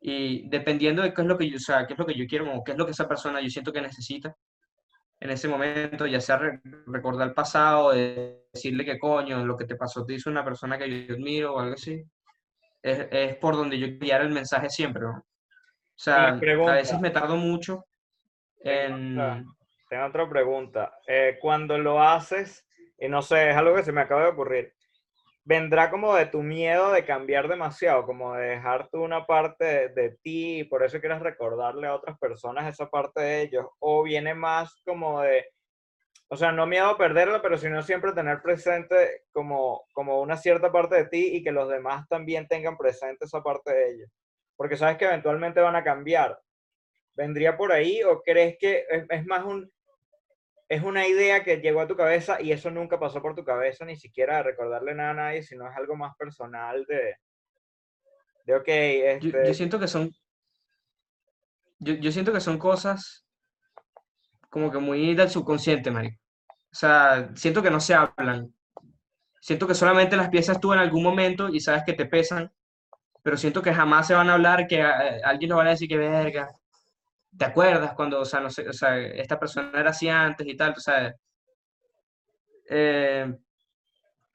y 0.00 0.48
dependiendo 0.48 1.02
de 1.02 1.12
qué 1.12 1.22
es 1.22 1.28
lo 1.28 1.38
que 1.38 1.50
yo, 1.50 1.56
o 1.56 1.60
sea, 1.60 1.86
qué 1.86 1.94
es 1.94 1.98
lo 1.98 2.06
que 2.06 2.14
yo 2.14 2.26
quiero 2.26 2.52
o 2.54 2.62
qué 2.62 2.72
es 2.72 2.78
lo 2.78 2.84
que 2.84 2.92
esa 2.92 3.08
persona 3.08 3.40
yo 3.40 3.48
siento 3.48 3.72
que 3.72 3.80
necesita, 3.80 4.36
en 5.20 5.30
ese 5.30 5.48
momento, 5.48 6.06
ya 6.06 6.20
sea 6.20 6.38
recordar 6.86 7.28
el 7.28 7.34
pasado, 7.34 7.92
decirle 7.92 8.84
que 8.84 8.98
coño, 8.98 9.44
lo 9.44 9.56
que 9.56 9.64
te 9.64 9.76
pasó 9.76 10.04
te 10.04 10.14
hizo 10.14 10.28
una 10.28 10.44
persona 10.44 10.76
que 10.76 11.06
yo 11.06 11.14
admiro 11.14 11.54
o 11.54 11.60
algo 11.60 11.74
así, 11.74 12.02
es, 12.82 13.08
es 13.10 13.36
por 13.36 13.56
donde 13.56 13.78
yo 13.78 13.86
guiar 13.98 14.20
el 14.20 14.30
mensaje 14.30 14.68
siempre, 14.68 15.06
O 15.06 15.22
sea, 15.96 16.28
a 16.28 16.72
veces 16.74 17.00
me 17.00 17.10
tardo 17.10 17.36
mucho 17.36 17.86
en... 18.60 19.18
Tengo 19.94 20.06
otra 20.06 20.28
pregunta. 20.28 20.98
Eh, 21.06 21.38
cuando 21.40 21.78
lo 21.78 22.02
haces, 22.02 22.66
y 22.98 23.08
no 23.08 23.22
sé, 23.22 23.50
es 23.50 23.56
algo 23.56 23.76
que 23.76 23.84
se 23.84 23.92
me 23.92 24.00
acaba 24.00 24.24
de 24.24 24.30
ocurrir, 24.30 24.74
vendrá 25.44 25.88
como 25.88 26.16
de 26.16 26.26
tu 26.26 26.42
miedo 26.42 26.90
de 26.90 27.04
cambiar 27.04 27.46
demasiado, 27.46 28.04
como 28.04 28.34
de 28.34 28.44
dejar 28.44 28.88
tú 28.88 29.04
una 29.04 29.24
parte 29.24 29.90
de, 29.90 30.18
ti 30.20 30.58
y 30.58 30.64
por 30.64 30.82
eso 30.82 30.98
quieres 30.98 31.20
recordarle 31.20 31.86
a 31.86 31.94
otras 31.94 32.18
personas 32.18 32.66
esa 32.66 32.90
parte 32.90 33.20
de 33.20 33.42
ellos, 33.42 33.66
o 33.78 34.02
viene 34.02 34.34
más 34.34 34.82
como 34.84 35.20
de, 35.20 35.46
o 36.26 36.36
sea, 36.36 36.50
no 36.50 36.66
miedo 36.66 36.88
a 36.88 36.98
perderla, 36.98 37.40
pero 37.40 37.56
sino 37.56 37.80
siempre 37.80 38.12
tener 38.14 38.42
presente 38.42 39.22
como, 39.30 39.86
como 39.92 40.20
una 40.20 40.36
cierta 40.36 40.72
parte 40.72 40.96
de 40.96 41.04
ti 41.04 41.36
y 41.36 41.44
que 41.44 41.52
los 41.52 41.68
demás 41.68 42.08
también 42.08 42.48
tengan 42.48 42.76
presente 42.76 43.26
esa 43.26 43.44
parte 43.44 43.72
de 43.72 43.90
ellos, 43.92 44.10
porque 44.56 44.76
sabes 44.76 44.96
que 44.96 45.04
eventualmente 45.04 45.60
van 45.60 45.76
a 45.76 45.84
cambiar. 45.84 46.36
¿Vendría 47.16 47.56
por 47.56 47.70
ahí 47.70 48.02
o 48.02 48.22
crees 48.22 48.56
que 48.58 48.86
es 49.08 49.24
más 49.26 49.44
un, 49.44 49.70
es 50.68 50.82
una 50.82 51.06
idea 51.06 51.44
que 51.44 51.58
llegó 51.58 51.80
a 51.80 51.86
tu 51.86 51.96
cabeza 51.96 52.40
y 52.40 52.52
eso 52.52 52.70
nunca 52.70 52.98
pasó 52.98 53.20
por 53.20 53.34
tu 53.34 53.44
cabeza, 53.44 53.84
ni 53.84 53.96
siquiera 53.96 54.42
recordarle 54.42 54.94
nada 54.94 55.10
a 55.10 55.14
nadie, 55.14 55.42
sino 55.42 55.68
es 55.68 55.76
algo 55.76 55.96
más 55.96 56.16
personal 56.16 56.84
de, 56.86 57.16
de 58.46 58.54
ok. 58.54 58.68
Este... 58.68 59.46
Yo, 59.46 59.54
siento 59.54 59.78
que 59.78 59.88
son, 59.88 60.10
yo, 61.78 61.94
yo, 61.94 62.12
siento 62.12 62.32
que 62.32 62.40
son 62.40 62.58
cosas 62.58 63.26
como 64.48 64.70
que 64.70 64.78
muy 64.78 65.14
del 65.14 65.28
subconsciente, 65.28 65.90
Mari. 65.90 66.18
O 66.48 66.76
sea, 66.76 67.30
siento 67.34 67.62
que 67.62 67.70
no 67.70 67.80
se 67.80 67.94
hablan. 67.94 68.54
Siento 69.40 69.66
que 69.66 69.74
solamente 69.74 70.16
las 70.16 70.30
piezas 70.30 70.60
tú 70.60 70.72
en 70.72 70.78
algún 70.78 71.02
momento 71.02 71.48
y 71.48 71.60
sabes 71.60 71.82
que 71.84 71.92
te 71.92 72.06
pesan, 72.06 72.50
pero 73.22 73.36
siento 73.36 73.60
que 73.62 73.74
jamás 73.74 74.06
se 74.06 74.14
van 74.14 74.30
a 74.30 74.34
hablar, 74.34 74.66
que 74.66 74.80
eh, 74.80 75.20
alguien 75.24 75.50
nos 75.50 75.58
va 75.58 75.64
a 75.64 75.70
decir 75.70 75.88
que 75.88 75.98
verga, 75.98 76.50
¿te 77.38 77.44
acuerdas 77.44 77.94
cuando, 77.94 78.20
o 78.20 78.24
sea, 78.24 78.40
no 78.40 78.50
sé, 78.50 78.68
o 78.68 78.72
sea, 78.72 78.98
esta 79.00 79.38
persona 79.38 79.70
era 79.80 79.90
así 79.90 80.08
antes 80.08 80.46
y 80.46 80.56
tal? 80.56 80.74
O 80.76 80.80
sea, 80.80 81.14
eh, 82.68 83.34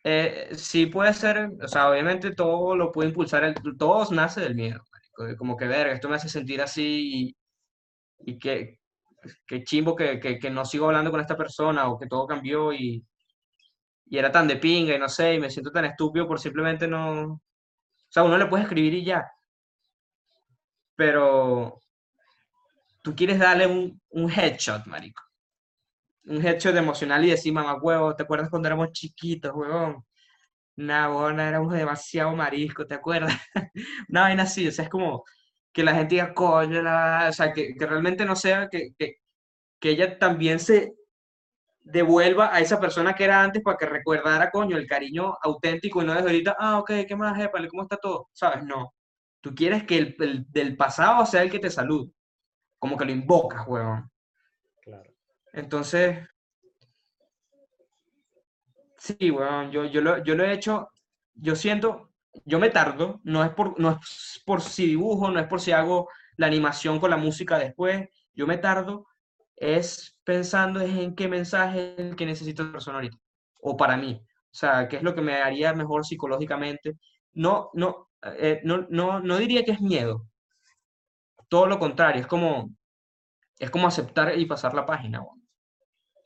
eh, 0.03 0.49
sí 0.55 0.85
puede 0.87 1.13
ser, 1.13 1.51
o 1.61 1.67
sea, 1.67 1.89
obviamente 1.89 2.31
todo 2.33 2.75
lo 2.75 2.91
puede 2.91 3.09
impulsar, 3.09 3.43
el, 3.43 3.55
todo 3.77 4.09
nace 4.13 4.41
del 4.41 4.55
miedo, 4.55 4.81
como 5.37 5.57
que 5.57 5.67
verga, 5.67 5.93
esto 5.93 6.09
me 6.09 6.15
hace 6.15 6.29
sentir 6.29 6.61
así 6.61 7.35
y, 8.19 8.31
y 8.33 8.39
que, 8.39 8.79
que 9.47 9.63
chimbo 9.63 9.95
que, 9.95 10.19
que, 10.19 10.39
que, 10.39 10.49
no 10.49 10.65
sigo 10.65 10.87
hablando 10.87 11.11
con 11.11 11.21
esta 11.21 11.37
persona 11.37 11.89
o 11.89 11.99
que 11.99 12.07
todo 12.07 12.27
cambió 12.27 12.73
y, 12.73 13.05
y 14.05 14.17
era 14.17 14.31
tan 14.31 14.47
de 14.47 14.57
pinga 14.57 14.95
y 14.95 14.99
no 14.99 15.09
sé, 15.09 15.35
y 15.35 15.39
me 15.39 15.49
siento 15.49 15.71
tan 15.71 15.85
estúpido 15.85 16.27
por 16.27 16.39
simplemente 16.39 16.87
no, 16.87 17.33
o 17.33 17.41
sea, 18.09 18.23
uno 18.23 18.37
le 18.37 18.47
puede 18.47 18.63
escribir 18.63 18.93
y 18.95 19.05
ya, 19.05 19.25
pero 20.95 21.79
tú 23.01 23.15
quieres 23.15 23.39
darle 23.39 23.67
un, 23.67 24.01
un 24.09 24.31
headshot, 24.31 24.85
marico. 24.85 25.21
Un 26.25 26.45
headshot 26.45 26.75
emocional 26.75 27.25
y 27.25 27.31
decir, 27.31 27.53
mamá, 27.53 27.75
huevo, 27.81 28.15
¿te 28.15 28.23
acuerdas 28.23 28.49
cuando 28.49 28.67
éramos 28.67 28.91
chiquitos, 28.91 29.51
huevón? 29.53 30.05
Nah, 30.75 31.09
huevón, 31.09 31.39
éramos 31.39 31.73
demasiado 31.73 32.35
marisco, 32.35 32.85
¿te 32.87 32.95
acuerdas? 32.95 33.35
Una 34.09 34.21
vaina 34.21 34.43
así, 34.43 34.67
o 34.67 34.71
sea, 34.71 34.85
es 34.85 34.89
como 34.91 35.23
que 35.73 35.83
la 35.83 35.95
gente 35.95 36.15
diga, 36.15 36.33
coño, 36.33 36.79
o 36.81 37.33
sea, 37.33 37.53
que, 37.53 37.75
que, 37.75 37.85
realmente 37.85 38.25
no 38.25 38.35
sea, 38.35 38.67
que, 38.69 38.91
que, 38.97 39.15
que 39.79 39.89
ella 39.91 40.17
también 40.19 40.59
se 40.59 40.93
devuelva 41.81 42.53
a 42.53 42.59
esa 42.59 42.79
persona 42.79 43.15
que 43.15 43.23
era 43.25 43.43
antes 43.43 43.63
para 43.63 43.77
que 43.77 43.85
recordara, 43.87 44.51
coño, 44.51 44.77
el 44.77 44.87
cariño 44.87 45.35
auténtico 45.41 46.01
y 46.01 46.05
no 46.05 46.13
desde 46.13 46.27
ahorita, 46.27 46.55
ah, 46.59 46.79
ok, 46.79 46.91
¿qué 47.07 47.15
más, 47.15 47.39
Épale, 47.39 47.67
¿Cómo 47.69 47.83
está 47.83 47.97
todo? 47.97 48.29
¿Sabes? 48.33 48.63
No. 48.65 48.93
Tú 49.41 49.55
quieres 49.55 49.85
que 49.85 49.97
el, 49.97 50.15
el, 50.19 50.45
del 50.51 50.77
pasado 50.77 51.25
sea 51.25 51.43
el 51.43 51.51
que 51.51 51.59
te 51.59 51.69
salude 51.69 52.11
como 52.79 52.97
que 52.97 53.05
lo 53.05 53.11
invocas, 53.11 53.67
weón. 53.67 54.09
Claro. 54.81 55.11
Entonces, 55.53 56.27
sí, 58.97 59.31
weón, 59.31 59.71
yo, 59.71 59.85
yo, 59.85 60.01
lo, 60.01 60.23
yo 60.23 60.35
lo 60.35 60.43
he 60.43 60.53
hecho, 60.53 60.89
yo 61.33 61.55
siento, 61.55 62.11
yo 62.45 62.59
me 62.59 62.69
tardo, 62.69 63.19
no 63.23 63.43
es, 63.43 63.51
por, 63.51 63.79
no 63.79 63.91
es 63.91 64.41
por 64.45 64.61
si 64.61 64.85
dibujo, 64.85 65.29
no 65.29 65.39
es 65.39 65.47
por 65.47 65.61
si 65.61 65.71
hago 65.71 66.09
la 66.37 66.47
animación 66.47 66.99
con 66.99 67.09
la 67.09 67.17
música 67.17 67.57
después, 67.59 68.07
yo 68.33 68.47
me 68.47 68.57
tardo, 68.57 69.07
es 69.55 70.17
pensando 70.23 70.79
en 70.79 71.15
qué 71.15 71.27
mensaje 71.27 71.93
es 71.93 71.99
el 71.99 72.15
que 72.15 72.25
necesita 72.25 72.63
la 72.63 72.71
persona 72.71 72.97
ahorita, 72.97 73.17
o 73.61 73.75
para 73.75 73.97
mí, 73.97 74.21
o 74.23 74.55
sea, 74.55 74.87
qué 74.87 74.97
es 74.97 75.03
lo 75.03 75.13
que 75.13 75.21
me 75.21 75.35
haría 75.35 75.73
mejor 75.73 76.05
psicológicamente. 76.05 76.97
No, 77.33 77.69
no, 77.73 78.09
eh, 78.23 78.61
no, 78.63 78.87
no, 78.89 79.19
no 79.19 79.37
diría 79.37 79.63
que 79.63 79.71
es 79.71 79.81
miedo, 79.81 80.25
todo 81.49 81.65
lo 81.65 81.79
contrario, 81.79 82.21
es 82.21 82.27
como, 82.27 82.69
es 83.57 83.69
como 83.69 83.87
aceptar 83.87 84.37
y 84.37 84.45
pasar 84.45 84.73
la 84.73 84.85
página. 84.85 85.21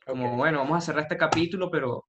Como, 0.06 0.36
bueno, 0.36 0.58
vamos 0.58 0.78
a 0.78 0.80
cerrar 0.80 1.02
este 1.02 1.16
capítulo, 1.16 1.70
pero 1.70 2.06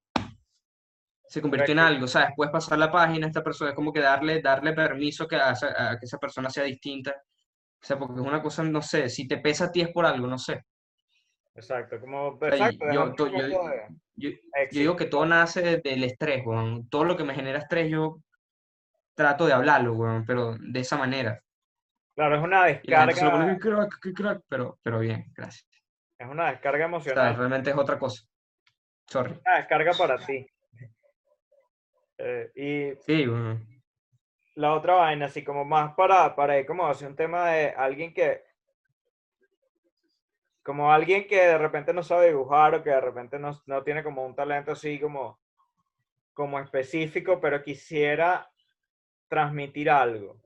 se 1.28 1.42
convirtió 1.42 1.72
en 1.72 1.80
algo, 1.80 2.08
¿sabes? 2.08 2.30
Puedes 2.36 2.52
pasar 2.52 2.78
la 2.78 2.92
página, 2.92 3.28
esta 3.28 3.44
persona 3.44 3.72
es 3.72 3.76
como 3.76 3.92
que 3.92 4.02
darle, 4.02 4.42
darle 4.42 4.74
permiso 4.74 5.28
que 5.28 5.38
a, 5.38 5.54
que 6.00 6.06
esa 6.06 6.18
persona 6.18 6.50
sea 6.50 6.64
distinta. 6.64 7.12
O 7.12 7.86
sea, 7.86 7.98
porque 7.98 8.20
es 8.20 8.28
una 8.28 8.42
cosa, 8.42 8.64
no 8.64 8.82
sé, 8.82 9.10
si 9.10 9.28
te 9.28 9.38
pesa 9.38 9.66
a 9.66 9.72
ti 9.72 9.82
es 9.82 9.90
por 9.90 10.06
algo, 10.06 10.28
no 10.28 10.38
sé. 10.38 10.66
Exacto, 11.56 12.00
como 12.02 12.38
exacto, 12.42 12.86
yo, 12.92 13.16
yo, 14.18 14.30
digo 14.72 14.96
que 14.98 15.06
todo 15.06 15.26
nace 15.26 15.78
del 15.78 16.04
estrés, 16.04 16.44
Todo 16.90 17.06
lo 17.06 17.16
que 17.16 17.24
me 17.24 17.34
genera 17.34 17.60
estrés 17.60 17.90
yo 17.90 18.20
trato 19.14 19.46
de 19.46 19.54
hablarlo, 19.54 20.24
pero 20.28 20.58
de 20.60 20.80
esa 20.82 20.98
manera. 20.98 21.42
Claro, 22.16 22.38
es 22.38 22.44
una 22.44 22.66
descarga. 22.66 23.58
crack, 23.60 24.14
crack, 24.16 24.42
pero, 24.48 24.80
pero 24.82 25.00
bien, 25.00 25.26
gracias. 25.36 25.68
Es 26.18 26.28
una 26.28 26.50
descarga 26.50 26.86
emocional. 26.86 27.36
realmente 27.36 27.70
es 27.72 27.78
otra 27.78 28.00
cosa. 28.00 28.24
Sorry. 29.08 29.34
Una 29.46 29.58
descarga 29.58 29.92
para 29.94 30.18
ti. 30.18 30.48
Eh, 32.18 32.52
y 32.56 33.04
sí, 33.04 33.26
bueno. 33.26 33.60
La 34.56 34.74
otra 34.74 34.94
vaina, 34.94 35.26
así 35.26 35.44
como 35.44 35.66
más 35.66 35.94
para, 35.96 36.34
para 36.34 36.58
ir 36.58 36.66
como 36.66 36.88
hacer 36.88 37.10
un 37.10 37.16
tema 37.18 37.50
de 37.50 37.72
alguien 37.72 38.14
que, 38.14 38.42
como 40.64 40.94
alguien 40.94 41.28
que 41.28 41.36
de 41.36 41.58
repente 41.58 41.92
no 41.94 42.02
sabe 42.02 42.28
dibujar 42.28 42.74
o 42.74 42.82
que 42.82 42.92
de 42.92 43.02
repente 43.02 43.38
no, 43.38 43.62
no 43.66 43.84
tiene 43.84 44.02
como 44.02 44.26
un 44.26 44.34
talento 44.34 44.72
así 44.72 44.98
como, 44.98 45.42
como 46.34 46.58
específico, 46.62 47.42
pero 47.42 47.62
quisiera 47.62 48.50
transmitir 49.28 49.90
algo. 49.90 50.45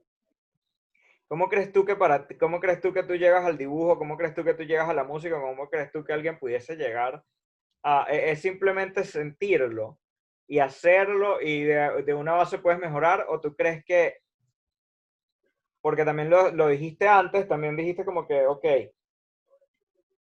¿Cómo 1.30 1.48
crees 1.48 1.70
tú 1.72 1.84
que 1.84 1.94
para 1.94 2.26
cómo 2.40 2.58
crees 2.58 2.80
tú 2.80 2.92
que 2.92 3.04
tú 3.04 3.14
llegas 3.14 3.44
al 3.44 3.56
dibujo? 3.56 3.96
¿Cómo 3.96 4.16
crees 4.16 4.34
tú 4.34 4.42
que 4.42 4.52
tú 4.52 4.64
llegas 4.64 4.88
a 4.88 4.94
la 4.94 5.04
música? 5.04 5.40
¿Cómo 5.40 5.70
crees 5.70 5.92
tú 5.92 6.02
que 6.02 6.12
alguien 6.12 6.36
pudiese 6.40 6.74
llegar 6.74 7.22
a 7.84 8.04
e, 8.10 8.32
es 8.32 8.40
simplemente 8.40 9.04
sentirlo 9.04 10.00
y 10.48 10.58
hacerlo 10.58 11.40
y 11.40 11.62
de, 11.62 12.14
una 12.14 12.32
base 12.32 12.58
puedes 12.58 12.80
mejorar 12.80 13.26
o 13.28 13.40
tú 13.40 13.54
crees 13.54 13.84
que 13.84 14.16
porque 15.80 16.04
también 16.04 16.30
lo, 16.30 16.50
lo 16.50 16.66
dijiste 16.66 17.06
antes, 17.06 17.46
también 17.46 17.76
dijiste 17.76 18.04
como 18.04 18.26
que, 18.26 18.44
ok, 18.48 18.66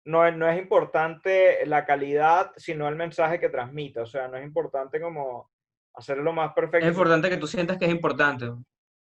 no, 0.05 0.31
no 0.31 0.47
es 0.47 0.59
importante 0.59 1.65
la 1.65 1.87
calidad, 1.87 2.53
sino 2.59 2.87
el 2.87 2.97
mensaje 2.97 3.41
que 3.41 3.49
transmite. 3.49 4.01
O 4.01 4.07
sea, 4.07 4.29
no 4.29 4.37
es 4.37 4.45
importante 4.45 5.01
como 5.01 5.51
hacerlo 5.95 6.23
lo 6.23 6.33
más 6.35 6.53
perfecto. 6.53 6.87
Es 6.87 6.93
importante 6.93 7.31
que 7.31 7.39
tú 7.39 7.47
sientas 7.47 7.79
que 7.79 7.87
es 7.87 7.91
importante. 7.91 8.53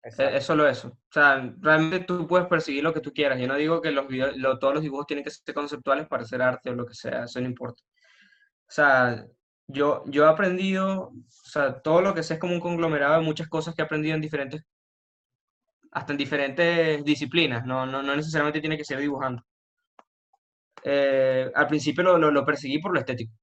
Es 0.06 0.46
solo 0.46 0.68
eso. 0.68 0.90
O 0.90 1.12
sea, 1.12 1.52
realmente 1.60 2.06
tú 2.06 2.28
puedes 2.28 2.48
perseguir 2.48 2.84
lo 2.84 2.94
que 2.94 3.00
tú 3.02 3.12
quieras. 3.12 3.40
Yo 3.40 3.48
no 3.48 3.56
digo 3.56 3.82
que 3.82 3.90
los 3.92 4.08
todos 4.60 4.76
los 4.76 4.84
dibujos 4.84 5.08
tienen 5.08 5.24
que 5.24 5.32
ser 5.32 5.56
conceptuales 5.56 6.08
para 6.08 6.22
hacer 6.24 6.44
arte 6.44 6.70
o 6.70 6.74
lo 6.76 6.86
que 6.86 6.94
sea, 6.94 7.24
eso 7.24 7.42
no 7.42 7.48
importa. 7.48 7.82
O 8.68 8.72
sea, 8.72 9.26
yo, 9.68 10.04
yo 10.08 10.26
he 10.26 10.30
aprendido, 10.30 11.10
o 11.10 11.14
sea, 11.28 11.82
todo 11.82 12.02
lo 12.02 12.14
que 12.14 12.22
sé 12.22 12.36
es 12.36 12.40
como 12.40 12.54
un 12.54 12.60
conglomerado 12.60 13.16
de 13.16 13.26
muchas 13.26 13.48
cosas 13.48 13.74
que 13.74 13.82
he 13.82 13.86
aprendido 13.86 14.16
en 14.16 14.22
diferentes, 14.22 14.62
hasta 15.92 16.12
en 16.14 16.18
diferentes 16.18 17.04
disciplinas, 17.04 17.66
no, 17.66 17.86
no, 17.88 18.04
no 18.04 18.16
necesariamente 18.16 18.62
tiene 18.62 18.78
que 18.78 18.86
ser 18.86 19.00
dibujando. 19.00 19.44
Eh, 20.84 21.52
al 21.56 21.68
principio 21.68 22.04
lo, 22.04 22.18
lo, 22.20 22.30
lo 22.30 22.46
perseguí 22.46 22.80
por 22.80 22.94
lo 22.94 23.00
estético. 23.00 23.34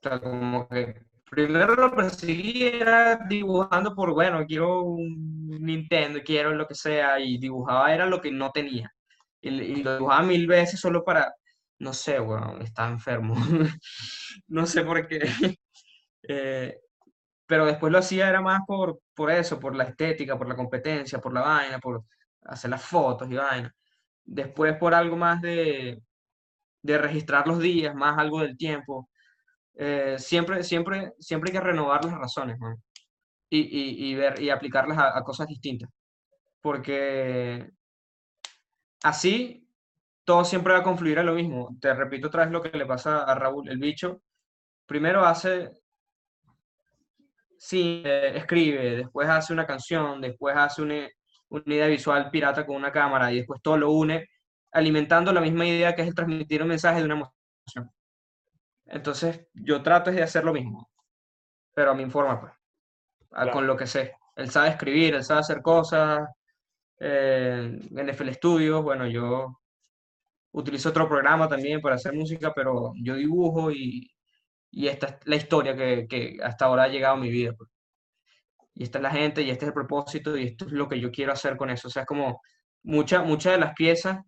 O 0.00 0.08
sea, 0.08 0.20
como 0.20 0.68
que 0.68 1.06
primero 1.36 1.74
lo 1.74 1.94
perseguí 1.94 2.62
era 2.64 3.16
dibujando 3.28 3.94
por, 3.94 4.14
bueno, 4.14 4.46
quiero 4.46 4.80
un 4.84 5.48
Nintendo, 5.60 6.20
quiero 6.24 6.54
lo 6.54 6.66
que 6.66 6.74
sea, 6.74 7.20
y 7.20 7.36
dibujaba 7.36 7.92
era 7.92 8.06
lo 8.06 8.22
que 8.22 8.32
no 8.32 8.50
tenía. 8.52 8.90
Y, 9.42 9.82
lo 9.82 9.96
dibujaba 9.98 10.22
mil 10.22 10.46
veces 10.46 10.80
solo 10.80 11.04
para, 11.04 11.34
no 11.78 11.92
sé, 11.92 12.18
bueno, 12.20 12.58
estaba 12.60 12.88
enfermo. 12.90 13.34
no 14.48 14.66
sé 14.66 14.82
por 14.82 15.06
qué. 15.06 15.20
Eh, 16.28 16.80
pero 17.46 17.66
después 17.66 17.92
lo 17.92 17.98
hacía 17.98 18.28
era 18.28 18.40
más 18.40 18.62
por, 18.66 18.98
por 19.14 19.30
eso, 19.30 19.60
por 19.60 19.76
la 19.76 19.84
estética, 19.84 20.36
por 20.36 20.48
la 20.48 20.56
competencia, 20.56 21.20
por 21.20 21.32
la 21.32 21.40
vaina, 21.42 21.78
por 21.78 22.02
hacer 22.46 22.68
las 22.70 22.82
fotos 22.82 23.30
y 23.30 23.36
vaina. 23.36 23.72
Después 24.24 24.76
por 24.76 24.92
algo 24.92 25.16
más 25.16 25.40
de, 25.40 26.02
de 26.82 26.98
registrar 26.98 27.46
los 27.46 27.60
días, 27.60 27.94
más 27.94 28.18
algo 28.18 28.40
del 28.40 28.56
tiempo 28.56 29.08
eh, 29.76 30.16
siempre, 30.18 30.62
siempre, 30.64 31.12
siempre 31.18 31.50
hay 31.50 31.58
que 31.58 31.64
renovar 31.64 32.04
las 32.04 32.18
razones, 32.18 32.58
y, 33.50 34.14
ver, 34.14 34.40
y 34.40 34.50
aplicarlas 34.50 34.98
a, 34.98 35.22
cosas 35.22 35.46
distintas. 35.46 35.90
Porque 36.60 37.70
así 39.02 39.68
todo 40.24 40.44
siempre 40.44 40.72
va 40.72 40.80
a 40.80 40.82
confluir 40.82 41.18
a 41.18 41.22
lo 41.22 41.34
mismo. 41.34 41.76
Te 41.80 41.94
repito 41.94 42.28
otra 42.28 42.44
vez 42.44 42.52
lo 42.52 42.62
que 42.62 42.76
le 42.76 42.86
pasa 42.86 43.24
a 43.24 43.34
Raúl. 43.34 43.68
El 43.68 43.78
bicho 43.78 44.22
primero 44.86 45.24
hace, 45.24 45.70
sí, 47.58 48.02
eh, 48.04 48.32
escribe, 48.36 48.96
después 48.96 49.28
hace 49.28 49.52
una 49.52 49.66
canción, 49.66 50.20
después 50.20 50.56
hace 50.56 50.82
una, 50.82 51.08
una 51.50 51.62
idea 51.66 51.86
visual 51.86 52.30
pirata 52.30 52.66
con 52.66 52.76
una 52.76 52.92
cámara 52.92 53.32
y 53.32 53.36
después 53.38 53.60
todo 53.62 53.76
lo 53.78 53.90
une 53.92 54.28
alimentando 54.72 55.32
la 55.32 55.40
misma 55.40 55.66
idea 55.66 55.94
que 55.94 56.02
es 56.02 56.08
el 56.08 56.14
transmitir 56.14 56.62
un 56.62 56.68
mensaje 56.68 56.98
de 56.98 57.04
una 57.06 57.14
emoción. 57.14 57.95
Entonces, 58.86 59.46
yo 59.54 59.82
trato 59.82 60.10
de 60.10 60.22
hacer 60.22 60.44
lo 60.44 60.52
mismo, 60.52 60.88
pero 61.74 61.90
a 61.90 61.94
mi 61.94 62.08
forma, 62.08 62.40
pues, 62.40 62.52
con 63.52 63.66
lo 63.66 63.76
que 63.76 63.86
sé. 63.86 64.14
Él 64.36 64.50
sabe 64.50 64.70
escribir, 64.70 65.14
él 65.14 65.24
sabe 65.24 65.40
hacer 65.40 65.62
cosas. 65.62 66.28
Eh, 66.98 67.78
en 67.90 68.08
FL 68.08 68.32
Studio, 68.34 68.82
bueno, 68.82 69.06
yo 69.06 69.60
utilizo 70.52 70.90
otro 70.90 71.08
programa 71.08 71.48
también 71.48 71.80
para 71.80 71.96
hacer 71.96 72.14
música, 72.14 72.52
pero 72.54 72.92
yo 73.02 73.14
dibujo 73.16 73.70
y, 73.70 74.10
y 74.70 74.88
esta 74.88 75.06
es 75.06 75.16
la 75.24 75.36
historia 75.36 75.76
que, 75.76 76.06
que, 76.08 76.38
hasta 76.42 76.66
ahora 76.66 76.84
ha 76.84 76.88
llegado 76.88 77.16
a 77.16 77.20
mi 77.20 77.30
vida. 77.30 77.52
Pues. 77.54 77.70
Y 78.74 78.84
esta 78.84 78.98
es 78.98 79.02
la 79.02 79.10
gente, 79.10 79.42
y 79.42 79.50
este 79.50 79.64
es 79.64 79.68
el 79.68 79.74
propósito, 79.74 80.36
y 80.36 80.44
esto 80.44 80.66
es 80.66 80.72
lo 80.72 80.88
que 80.88 81.00
yo 81.00 81.10
quiero 81.10 81.32
hacer 81.32 81.56
con 81.56 81.70
eso. 81.70 81.88
O 81.88 81.90
sea, 81.90 82.02
es 82.02 82.08
como 82.08 82.40
muchas 82.82 83.26
muchas 83.26 83.54
de 83.54 83.58
las 83.58 83.74
piezas, 83.74 84.20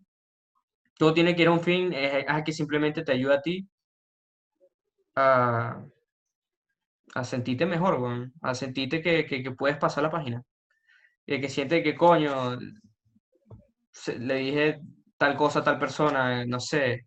todo 0.98 1.14
tiene 1.14 1.36
que 1.36 1.42
ir 1.42 1.48
a 1.48 1.52
un 1.52 1.60
fin, 1.60 1.92
es, 1.92 2.26
es 2.26 2.44
que 2.44 2.52
simplemente 2.52 3.04
te 3.04 3.12
ayuda 3.12 3.36
a 3.36 3.42
ti 3.42 3.68
a, 5.18 5.84
a 7.14 7.24
sentirte 7.24 7.66
mejor, 7.66 8.30
a 8.42 8.54
sentirte 8.54 9.02
que, 9.02 9.26
que, 9.26 9.50
puedes 9.52 9.78
pasar 9.78 10.04
la 10.04 10.10
página. 10.10 10.42
Y 11.26 11.40
que 11.40 11.48
siente 11.48 11.82
que 11.82 11.94
coño, 11.96 12.58
le 14.18 14.34
dije 14.36 14.80
tal 15.18 15.36
cosa 15.36 15.60
a 15.60 15.64
tal 15.64 15.78
persona, 15.78 16.44
no 16.46 16.60
sé, 16.60 17.06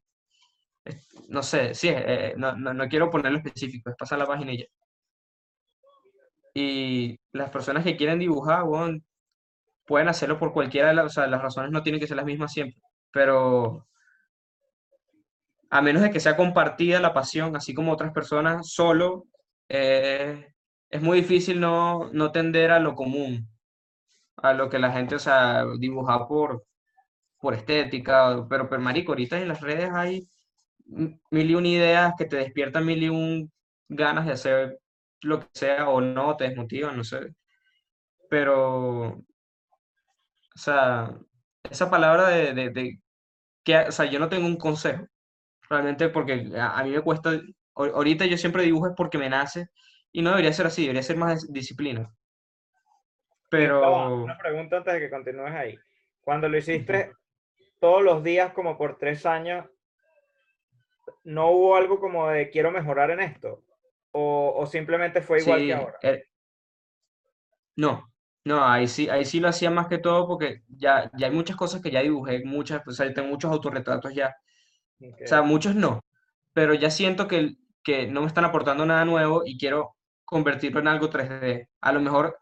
no 1.30 1.44
sé, 1.44 1.74
sí, 1.74 1.90
eh, 1.90 2.34
no, 2.38 2.54
no, 2.56 2.88
quiero 2.90 3.10
ponerlo 3.10 3.38
específico, 3.40 3.90
es 3.90 3.96
pasar 3.98 4.20
la 4.20 4.28
página 4.28 4.54
y 4.54 4.60
ya. 4.60 4.66
Y 6.54 7.20
las 7.32 7.50
personas 7.50 7.84
que 7.84 7.96
quieren 7.96 8.20
dibujar, 8.20 8.64
pueden 9.86 10.10
hacerlo 10.10 10.38
por 10.38 10.54
cualquiera 10.54 10.90
de 10.90 10.96
las, 10.96 11.06
o 11.06 11.10
sea, 11.10 11.28
las 11.28 11.42
razones 11.42 11.72
no 11.72 11.84
tienen 11.84 12.02
que 12.02 12.08
ser 12.08 12.18
las 12.18 12.26
mismas 12.26 12.52
siempre, 12.52 12.82
pero 13.12 13.88
a 15.72 15.82
menos 15.84 16.04
de 16.04 16.12
que 16.12 16.22
sea 16.22 16.38
compartida 16.38 17.02
la 17.02 17.14
pasión, 17.16 17.56
así 17.58 17.74
como 17.76 17.94
otras 17.94 18.14
personas, 18.14 18.72
solo, 18.72 19.28
eh, 19.70 20.54
es 20.90 21.02
muy 21.04 21.22
difícil 21.22 21.60
no, 21.62 22.12
no 22.14 22.32
tender 22.34 22.72
a 22.72 22.80
lo 22.80 22.96
común, 22.96 23.50
a 24.38 24.54
lo 24.54 24.70
que 24.70 24.80
la 24.80 24.92
gente, 24.92 25.16
o 25.16 25.20
sea, 25.20 25.66
dibuja 25.80 26.28
por, 26.28 26.66
por 27.40 27.54
estética, 27.56 28.46
pero, 28.50 28.70
pero 28.70 28.82
marico, 28.82 29.12
ahorita 29.14 29.40
en 29.42 29.50
las 29.50 29.62
redes 29.62 29.92
hay 29.94 30.28
mil 31.32 31.50
y 31.52 31.56
un 31.56 31.66
ideas 31.66 32.14
que 32.18 32.26
te 32.26 32.38
despiertan 32.38 32.86
mil 32.86 33.04
y 33.04 33.10
un 33.10 33.52
ganas 33.90 34.26
de 34.26 34.34
hacer 34.34 34.80
lo 35.22 35.40
que 35.42 35.48
sea 35.54 35.90
o 35.90 36.02
no, 36.02 36.36
te 36.38 36.46
desmotivan, 36.46 36.98
no 36.98 37.04
sé. 37.04 37.34
Pero, 38.30 39.18
o 39.20 39.24
sea, 40.56 41.18
esa 41.70 41.90
palabra 41.90 42.28
de, 42.30 42.54
de, 42.54 42.70
de 42.70 43.02
que, 43.64 43.78
o 43.80 43.92
sea, 43.92 44.06
yo 44.06 44.20
no 44.20 44.30
tengo 44.30 44.48
un 44.48 44.58
consejo, 44.58 45.06
realmente 45.72 46.10
porque 46.10 46.52
a, 46.60 46.84
mí 46.84 46.92
me 46.92 47.02
cuesta, 47.02 47.32
ahorita 47.74 48.26
yo 48.26 48.38
siempre 48.38 48.64
dibujo 48.64 48.88
es 48.88 48.94
porque 48.96 49.18
me 49.18 49.30
nace 49.30 49.70
y 50.12 50.22
no 50.22 50.32
debería 50.32 50.52
ser 50.52 50.68
así, 50.68 50.82
debería 50.82 51.02
ser 51.02 51.16
más 51.18 51.52
disciplina. 51.52 52.14
Pero... 53.50 54.24
Una 54.24 54.38
pregunta 54.38 54.78
antes 54.78 54.94
de 54.94 55.00
que 55.00 55.10
continúes 55.10 55.54
ahí. 55.54 55.80
Cuando 56.22 56.50
lo 56.50 56.58
hiciste 56.58 57.14
todos 57.80 58.04
los 58.04 58.24
días 58.24 58.54
como 58.54 58.78
por 58.78 58.98
tres 58.98 59.26
años, 59.26 59.66
¿no 61.24 61.52
hubo 61.52 61.76
algo 61.76 62.00
como 62.00 62.30
de 62.30 62.50
quiero 62.50 62.72
mejorar 62.72 63.10
en 63.12 63.22
esto? 63.22 63.64
¿O, 64.12 64.54
o 64.58 64.66
simplemente 64.66 65.22
fue 65.22 65.40
igual 65.40 65.60
que 65.60 65.74
ahora? 65.74 65.98
Eh, 66.04 66.26
no, 67.78 68.14
no, 68.44 68.66
ahí 68.66 68.88
sí, 68.88 69.10
ahí 69.10 69.24
sí 69.24 69.40
lo 69.40 69.48
hacía 69.48 69.72
más 69.72 69.88
que 69.88 69.98
todo 69.98 70.28
porque 70.28 70.64
ya, 70.68 71.10
ya 71.18 71.28
hay 71.28 71.34
muchas 71.34 71.56
cosas 71.56 71.82
que 71.82 71.92
ya 71.92 72.02
dibujé, 72.02 72.44
muchas, 72.44 72.82
pues 72.84 72.98
tengo 72.98 73.30
muchos 73.30 73.52
autorretratos 73.52 74.14
ya 74.14 74.36
o 75.24 75.28
sea, 75.28 75.42
muchos 75.42 75.76
no, 75.76 76.02
pero 76.54 76.74
ya 76.74 76.92
siento 76.92 77.28
que, 77.28 77.56
que 77.84 78.08
no 78.08 78.22
me 78.22 78.28
están 78.28 78.46
aportando 78.46 78.86
nada 78.86 79.06
nuevo 79.06 79.44
y 79.46 79.58
quiero 79.58 79.96
convertirlo 80.26 80.80
en 80.80 80.88
algo 80.88 81.10
3D. 81.10 81.68
A 81.82 81.92
lo 81.92 82.02
mejor 82.02 82.38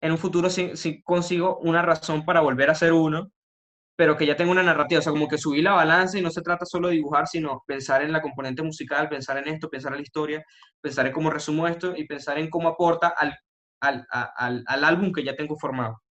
en 0.00 0.12
un 0.12 0.18
futuro 0.18 0.50
sí, 0.50 1.02
consigo 1.04 1.58
una 1.58 1.82
razón 1.82 2.24
para 2.24 2.40
volver 2.40 2.70
a 2.70 2.74
ser 2.74 2.92
uno, 2.92 3.30
pero 3.96 4.16
que 4.16 4.26
ya 4.26 4.36
tengo 4.36 4.52
una 4.52 4.62
narrativa, 4.62 5.00
o 5.00 5.02
sea, 5.02 5.12
como 5.12 5.28
que 5.28 5.38
subí 5.38 5.62
la 5.62 5.72
balanza 5.74 6.18
y 6.18 6.22
no 6.22 6.30
se 6.30 6.42
trata 6.42 6.66
solo 6.66 6.88
de 6.88 6.94
dibujar, 6.94 7.28
sino 7.28 7.62
pensar 7.66 8.02
en 8.02 8.12
la 8.12 8.22
componente 8.22 8.62
musical, 8.62 9.08
pensar 9.08 9.38
en 9.38 9.48
esto, 9.48 9.70
pensar 9.70 9.92
en 9.92 9.98
la 9.98 10.02
historia, 10.02 10.44
pensar 10.80 11.06
en 11.06 11.12
cómo 11.12 11.30
resumo 11.30 11.68
esto 11.68 11.94
y 11.96 12.06
pensar 12.06 12.38
en 12.38 12.50
cómo 12.50 12.68
aporta 12.70 13.08
al, 13.08 13.36
al, 13.80 14.06
al, 14.10 14.64
al 14.66 14.84
álbum 14.84 15.12
que 15.12 15.24
ya 15.24 15.36
tengo 15.36 15.58
formado. 15.58 16.02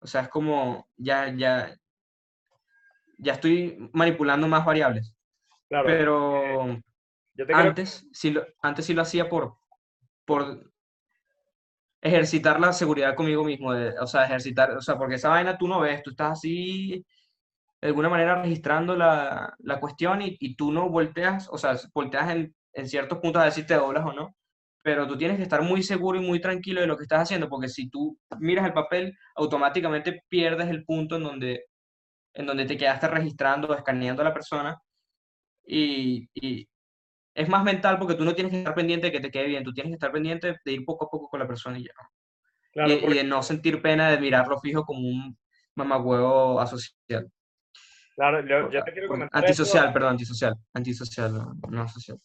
O 0.00 0.06
sea, 0.06 0.22
es 0.22 0.28
como 0.28 0.88
ya, 0.96 1.34
ya, 1.34 1.76
ya 3.18 3.32
estoy 3.34 3.90
manipulando 3.92 4.48
más 4.48 4.64
variables. 4.64 5.15
Pero 5.68 6.70
eh, 6.70 6.82
antes, 7.52 8.06
sí 8.12 8.30
lo, 8.30 8.46
antes 8.62 8.86
sí 8.86 8.94
lo 8.94 9.02
hacía 9.02 9.28
por, 9.28 9.56
por 10.24 10.72
ejercitar 12.00 12.60
la 12.60 12.72
seguridad 12.72 13.14
conmigo 13.14 13.44
mismo, 13.44 13.70
o 13.70 14.06
sea, 14.06 14.24
ejercitar, 14.24 14.70
o 14.72 14.80
sea, 14.80 14.96
porque 14.96 15.16
esa 15.16 15.28
vaina 15.28 15.58
tú 15.58 15.66
no 15.66 15.80
ves, 15.80 16.02
tú 16.02 16.10
estás 16.10 16.32
así, 16.32 17.04
de 17.80 17.88
alguna 17.88 18.08
manera 18.08 18.40
registrando 18.40 18.96
la, 18.96 19.54
la 19.58 19.80
cuestión 19.80 20.22
y, 20.22 20.36
y, 20.40 20.56
tú 20.56 20.72
no 20.72 20.88
volteas, 20.88 21.48
o 21.50 21.58
sea, 21.58 21.76
volteas 21.92 22.30
en, 22.30 22.54
en 22.72 22.88
ciertos 22.88 23.18
puntos 23.18 23.40
a 23.40 23.46
ver 23.46 23.52
si 23.52 23.66
te 23.66 23.74
doblas 23.74 24.04
o 24.04 24.12
no, 24.12 24.36
pero 24.82 25.06
tú 25.08 25.18
tienes 25.18 25.36
que 25.36 25.42
estar 25.42 25.62
muy 25.62 25.82
seguro 25.82 26.20
y 26.20 26.24
muy 26.24 26.40
tranquilo 26.40 26.80
de 26.80 26.86
lo 26.86 26.96
que 26.96 27.02
estás 27.02 27.22
haciendo, 27.22 27.48
porque 27.48 27.68
si 27.68 27.90
tú 27.90 28.16
miras 28.38 28.66
el 28.66 28.72
papel, 28.72 29.18
automáticamente 29.34 30.22
pierdes 30.28 30.68
el 30.68 30.84
punto 30.84 31.16
en 31.16 31.24
donde, 31.24 31.64
en 32.34 32.46
donde 32.46 32.66
te 32.66 32.76
quedaste 32.76 33.08
registrando, 33.08 33.74
escaneando 33.74 34.22
a 34.22 34.26
la 34.26 34.34
persona, 34.34 34.78
y, 35.66 36.28
y, 36.34 36.68
es 37.34 37.48
más 37.48 37.62
mental 37.62 37.98
porque 37.98 38.14
tú 38.14 38.24
no 38.24 38.34
tienes 38.34 38.52
que 38.52 38.58
estar 38.58 38.74
pendiente 38.74 39.08
de 39.08 39.12
que 39.12 39.20
te 39.20 39.30
quede 39.30 39.46
bien, 39.46 39.62
tú 39.62 39.72
tienes 39.72 39.90
que 39.90 39.96
estar 39.96 40.10
pendiente 40.10 40.56
de 40.64 40.72
ir 40.72 40.84
poco 40.84 41.06
a 41.06 41.10
poco 41.10 41.28
con 41.28 41.40
la 41.40 41.46
persona 41.46 41.78
y 41.78 41.84
ya. 41.84 41.92
Claro, 42.72 42.92
y, 42.92 43.14
de 43.14 43.24
no 43.24 43.42
sentir 43.42 43.82
pena 43.82 44.10
de 44.10 44.18
mirarlo 44.18 44.58
fijo 44.60 44.84
como 44.84 45.00
un 45.00 45.36
mamagüevo 45.74 46.60
asocial. 46.60 47.30
Claro, 48.14 48.70
yo, 48.70 48.82
te 48.82 48.92
quiero 48.92 49.08
comentar. 49.08 49.42
Antisocial, 49.42 49.92
perdón, 49.92 50.12
antisocial. 50.12 50.54
Antisocial, 50.72 51.32
no, 51.34 51.54
no 51.68 51.88
social. 51.88 52.18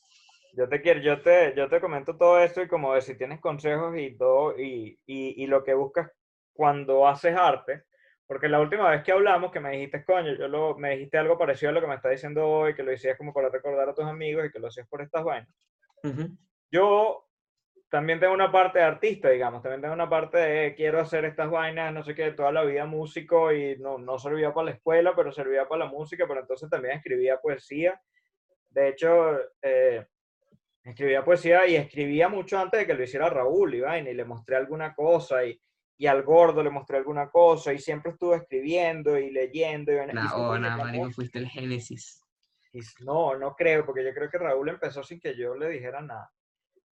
Yo 0.54 0.68
te 0.68 0.82
quiero, 0.82 1.02
yo 1.02 1.22
te, 1.22 1.54
yo 1.56 1.70
te 1.70 1.82
comento 1.82 2.18
todo 2.18 2.40
esto 2.40 2.62
y 2.62 2.68
como 2.68 2.94
de 2.94 3.02
si 3.02 3.18
tienes 3.18 3.42
consejos 3.42 3.98
y 3.98 4.18
todo, 4.18 4.58
y, 4.58 4.98
y, 5.06 5.44
y, 5.44 5.48
lo 5.48 5.64
que 5.64 5.74
buscas 5.74 6.10
cuando 6.54 7.08
haces 7.08 7.36
arte, 7.36 7.84
porque 8.32 8.48
la 8.48 8.62
última 8.62 8.90
vez 8.90 9.04
que 9.04 9.12
hablamos, 9.12 9.52
que 9.52 9.60
me 9.60 9.72
dijiste, 9.72 10.06
coño, 10.06 10.34
yo 10.38 10.48
lo, 10.48 10.78
me 10.78 10.92
dijiste 10.92 11.18
algo 11.18 11.38
parecido 11.38 11.70
a 11.70 11.74
lo 11.74 11.82
que 11.82 11.88
me 11.88 11.96
está 11.96 12.08
diciendo 12.08 12.48
hoy, 12.48 12.74
que 12.74 12.82
lo 12.82 12.94
hiciste 12.94 13.18
como 13.18 13.34
para 13.34 13.50
recordar 13.50 13.90
a 13.90 13.94
tus 13.94 14.06
amigos 14.06 14.46
y 14.46 14.50
que 14.50 14.58
lo 14.58 14.70
hacías 14.70 14.88
por 14.88 15.02
estas 15.02 15.26
vainas. 15.26 15.54
Yo 16.72 17.28
también 17.90 18.22
tengo 18.22 18.34
una 18.34 18.50
parte 18.50 18.80
de 18.80 18.86
artista, 18.86 19.28
digamos, 19.28 19.62
también 19.62 19.82
tengo 19.82 19.94
una 19.94 20.10
parte 20.10 20.38
de 20.38 20.76
quiero 20.76 21.02
hacer 21.02 21.26
estas 21.26 21.52
vainas, 21.52 21.94
no 21.94 22.06
sé 22.06 22.16
qué, 22.16 22.32
toda 22.32 22.54
la 22.54 22.64
vida 22.64 22.86
músico 22.86 23.52
y 23.52 23.78
no, 23.80 23.98
no 23.98 24.18
servía 24.18 24.54
para 24.54 24.68
la 24.68 24.72
escuela, 24.76 25.14
pero 25.14 25.34
servía 25.34 25.68
para 25.68 25.84
la 25.84 25.92
música, 25.92 26.24
pero 26.26 26.40
entonces 26.40 26.70
también 26.70 27.00
escribía 27.00 27.36
poesía. 27.36 28.02
De 28.70 28.88
hecho, 28.88 29.42
eh, 29.62 30.06
escribía 30.86 31.26
poesía 31.26 31.68
y 31.68 31.76
escribía 31.76 32.30
mucho 32.30 32.58
antes 32.58 32.80
de 32.80 32.88
que 32.88 32.94
lo 32.94 33.04
hiciera 33.04 33.30
Raúl 33.30 33.76
y, 33.76 33.80
y 33.80 34.14
le 34.14 34.24
mostré 34.24 34.56
alguna 34.56 34.96
cosa 34.96 35.44
y, 35.44 35.62
y, 36.02 36.08
al 36.08 36.24
gordo 36.24 36.64
le 36.64 36.70
mostré 36.70 36.98
alguna 36.98 37.30
cosa 37.30 37.72
y 37.74 37.80
siempre 37.80 38.12
estuve 38.12 38.38
escribiendo 38.38 39.18
y 39.18 39.30
leyendo. 39.30 39.92
Y, 39.92 39.98
no, 40.14 40.58
no, 40.58 41.12
fuiste 41.12 41.40
el 41.40 41.48
génesis. 41.48 42.24
no, 43.02 43.38
no 43.38 43.56
creo, 43.56 43.86
porque 43.86 44.04
yo 44.04 44.14
creo 44.14 44.30
que 44.30 44.38
Raúl 44.38 44.70
empezó 44.70 45.04
sin 45.04 45.20
que 45.20 45.36
yo 45.36 45.56
le 45.56 45.70
dijera 45.70 46.02
nada. 46.02 46.32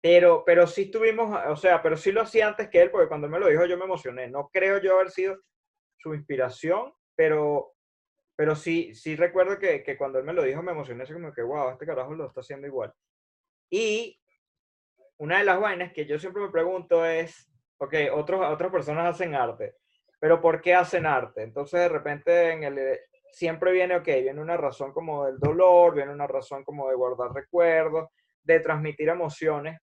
Pero, 0.01 0.45
pero 0.45 0.67
sí 0.67 0.83
estuvimos, 0.83 1.37
o 1.49 1.57
sea, 1.57 1.83
pero 1.83 1.97
sí 1.97 2.13
lo 2.13 2.23
hacía 2.23 2.49
antes 2.49 2.69
que 2.69 2.83
él, 2.83 2.91
porque 2.91 3.09
cuando 3.09 3.29
me 3.29 3.41
lo 3.41 3.49
dijo 3.49 3.65
yo 3.65 3.79
me 3.79 3.85
emocioné. 3.85 4.29
No 4.29 4.51
creo 4.53 4.79
yo 4.79 4.95
haber 4.95 5.11
sido 5.11 5.39
su 5.97 6.15
inspiración, 6.15 6.93
pero, 7.17 7.73
pero 8.37 8.55
sí, 8.55 8.95
sí 8.95 9.17
recuerdo 9.17 9.59
que, 9.59 9.83
que 9.83 9.97
cuando 9.97 10.19
él 10.19 10.25
me 10.25 10.35
lo 10.35 10.43
dijo 10.43 10.63
me 10.63 10.73
emocioné, 10.73 11.03
así 11.03 11.13
como 11.15 11.33
que, 11.33 11.43
wow, 11.43 11.71
este 11.71 11.87
carajo 11.87 12.15
lo 12.15 12.27
está 12.27 12.41
haciendo 12.41 12.67
igual. 12.67 12.93
Y 13.71 14.21
una 15.17 15.39
de 15.39 15.45
las 15.45 15.61
vainas 15.61 15.93
que 15.93 16.07
yo 16.07 16.19
siempre 16.19 16.43
me 16.43 16.51
pregunto 16.51 17.05
es, 17.05 17.51
ok, 17.79 17.95
otros, 18.13 18.41
otras 18.47 18.71
personas 18.71 19.15
hacen 19.15 19.35
arte, 19.35 19.77
pero 20.21 20.41
¿por 20.41 20.61
qué 20.61 20.75
hacen 20.75 21.07
arte? 21.07 21.43
Entonces 21.43 21.81
de 21.81 21.89
repente 21.89 22.53
en 22.53 22.65
el, 22.65 22.99
siempre 23.33 23.73
viene, 23.73 23.97
ok, 23.97 24.07
viene 24.07 24.41
una 24.41 24.57
razón 24.57 24.93
como 24.93 25.27
del 25.27 25.39
dolor, 25.39 25.95
viene 25.95 26.13
una 26.13 26.27
razón 26.27 26.65
como 26.65 26.89
de 26.89 26.97
guardar 26.97 27.33
recuerdos, 27.33 28.09
de 28.43 28.61
transmitir 28.61 29.09
emociones, 29.09 29.81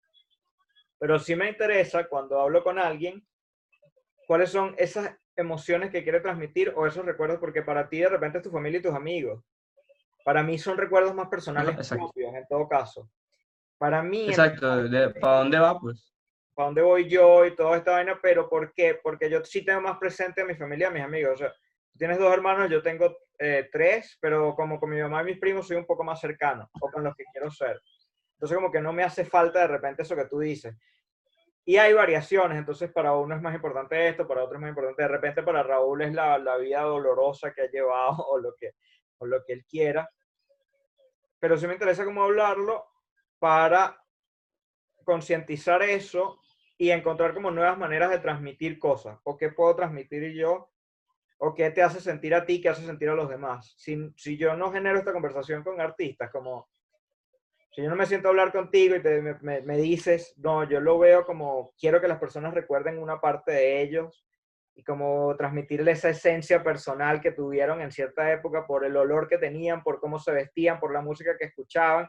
pero 1.00 1.18
sí 1.18 1.36
me 1.36 1.50
interesa 1.50 2.08
cuando 2.08 2.40
hablo 2.40 2.64
con 2.64 2.78
alguien, 2.78 3.26
cuáles 4.28 4.52
son 4.52 4.76
esas 4.78 5.16
emociones 5.36 5.90
que 5.92 6.04
quiere 6.04 6.20
transmitir 6.20 6.74
o 6.76 6.86
esos 6.86 7.06
recuerdos, 7.06 7.40
porque 7.40 7.64
para 7.64 7.88
ti 7.88 8.00
de 8.00 8.10
repente 8.10 8.40
es 8.40 8.44
tu 8.44 8.52
familia 8.52 8.80
y 8.80 8.84
tus 8.84 8.94
amigos. 8.94 9.44
Para 10.26 10.44
mí 10.44 10.60
son 10.60 10.78
recuerdos 10.78 11.16
más 11.16 11.30
personales 11.30 11.90
propios, 11.90 12.36
en 12.36 12.46
todo 12.48 12.68
caso. 12.68 13.10
Para 13.78 14.04
mí... 14.04 14.28
Exacto, 14.28 14.84
¿para 15.22 15.38
dónde 15.38 15.58
va 15.58 15.80
pues? 15.80 16.14
¿Para 16.60 16.68
dónde 16.68 16.82
voy 16.82 17.08
yo 17.08 17.46
y 17.46 17.56
toda 17.56 17.78
esta 17.78 17.92
vaina? 17.92 18.20
Pero 18.22 18.50
¿por 18.50 18.74
qué? 18.74 19.00
Porque 19.02 19.30
yo 19.30 19.46
sí 19.46 19.64
tengo 19.64 19.80
más 19.80 19.98
presente 19.98 20.42
a 20.42 20.46
mi 20.46 20.56
familia, 20.56 20.90
a 20.90 20.92
mis 20.92 21.02
amigos. 21.02 21.36
O 21.36 21.38
sea, 21.38 21.54
tienes 21.98 22.20
dos 22.20 22.34
hermanos, 22.34 22.70
yo 22.70 22.84
tengo 22.84 23.18
eh, 23.38 23.70
tres, 23.72 24.18
pero 24.20 24.54
como 24.56 24.78
con 24.78 24.90
mi 24.90 25.02
mamá 25.02 25.22
y 25.22 25.28
mis 25.28 25.40
primos 25.40 25.66
soy 25.66 25.78
un 25.78 25.86
poco 25.86 26.04
más 26.04 26.20
cercano, 26.20 26.70
o 26.82 26.92
con 26.92 27.02
los 27.02 27.16
que 27.16 27.24
quiero 27.32 27.50
ser. 27.50 27.82
Entonces 28.34 28.58
como 28.58 28.70
que 28.74 28.82
no 28.82 28.92
me 28.92 29.04
hace 29.04 29.24
falta 29.24 29.60
de 29.60 29.68
repente 29.68 30.02
eso 30.02 30.18
que 30.18 30.26
tú 30.26 30.40
dices. 30.40 30.76
Y 31.64 31.78
hay 31.78 31.94
variaciones, 31.94 32.58
entonces 32.58 32.92
para 32.92 33.16
uno 33.16 33.38
es 33.38 33.42
más 33.42 33.56
importante 33.56 34.10
esto, 34.10 34.28
para 34.28 34.44
otro 34.44 34.58
es 34.58 34.62
más 34.62 34.72
importante. 34.72 35.02
De 35.02 35.08
repente 35.08 35.44
para 35.44 35.64
Raúl 35.64 36.02
es 36.02 36.14
la, 36.14 36.38
la 36.40 36.58
vida 36.58 36.82
dolorosa 36.82 37.54
que 37.54 37.62
ha 37.62 37.72
llevado 37.72 38.18
o 38.32 38.38
lo 38.38 38.54
que, 38.60 38.74
o 39.20 39.26
lo 39.26 39.46
que 39.46 39.54
él 39.54 39.66
quiera. 39.66 40.10
Pero 41.40 41.56
sí 41.58 41.68
me 41.68 41.74
interesa 41.76 42.04
cómo 42.04 42.22
hablarlo 42.22 42.86
para 43.40 43.98
concientizar 45.06 45.84
eso 45.84 46.39
y 46.82 46.92
encontrar 46.92 47.34
como 47.34 47.52
nuevas 47.52 47.78
maneras 47.78 48.10
de 48.10 48.20
transmitir 48.20 48.80
cosas. 48.80 49.20
¿O 49.26 49.36
qué 49.36 49.50
puedo 49.50 49.76
transmitir 49.76 50.32
yo? 50.34 50.72
¿O 51.38 51.54
qué 51.54 51.70
te 51.72 51.84
hace 51.84 52.00
sentir 52.00 52.34
a 52.34 52.46
ti, 52.46 52.62
qué 52.62 52.70
hace 52.70 52.86
sentir 52.86 53.10
a 53.10 53.16
los 53.16 53.30
demás? 53.30 53.76
Si, 53.78 54.12
si 54.16 54.38
yo 54.38 54.56
no 54.56 54.72
genero 54.72 54.98
esta 54.98 55.12
conversación 55.12 55.62
con 55.62 55.82
artistas, 55.82 56.32
como 56.32 56.70
si 57.72 57.84
yo 57.84 57.90
no 57.90 57.98
me 57.98 58.06
siento 58.06 58.30
a 58.30 58.32
hablar 58.32 58.54
contigo 58.54 58.96
y 58.96 59.02
te, 59.02 59.22
me, 59.22 59.62
me, 59.62 59.78
dices, 59.78 60.34
no, 60.38 60.64
yo 60.64 60.80
lo 60.80 60.98
veo 60.98 61.26
como 61.26 61.74
quiero 61.78 62.00
que 62.00 62.08
las 62.08 62.18
personas 62.18 62.54
recuerden 62.54 62.98
una 62.98 63.20
parte 63.20 63.52
de 63.52 63.82
ellos 63.82 64.26
y 64.74 64.82
como 64.82 65.36
transmitirle 65.36 65.92
esa 65.92 66.10
esencia 66.10 66.64
personal 66.64 67.20
que 67.20 67.34
tuvieron 67.34 67.82
en 67.82 67.92
cierta 67.92 68.32
época 68.32 68.66
por 68.66 68.86
el 68.86 68.96
olor 68.96 69.28
que 69.28 69.38
tenían, 69.38 69.84
por 69.84 70.00
cómo 70.00 70.18
se 70.18 70.32
vestían, 70.32 70.80
por 70.80 70.94
la 70.94 71.02
música 71.02 71.38
que 71.38 71.46
escuchaban 71.46 72.08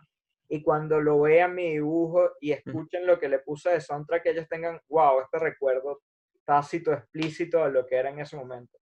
y 0.53 0.63
cuando 0.63 1.01
lo 1.01 1.21
vean 1.21 1.55
mi 1.55 1.71
dibujo 1.71 2.33
y 2.41 2.51
escuchen 2.51 3.07
lo 3.07 3.21
que 3.21 3.29
le 3.29 3.39
puse 3.39 3.71
de 3.71 3.81
soundtrack, 3.81 4.25
que 4.25 4.31
ellos 4.31 4.49
tengan, 4.49 4.81
wow, 4.89 5.21
este 5.21 5.39
recuerdo 5.39 6.03
tácito, 6.45 6.93
explícito 6.93 7.65
de 7.65 7.71
lo 7.71 7.87
que 7.87 7.95
era 7.95 8.11
en 8.11 8.19
ese 8.19 8.37
momento. 8.37 8.77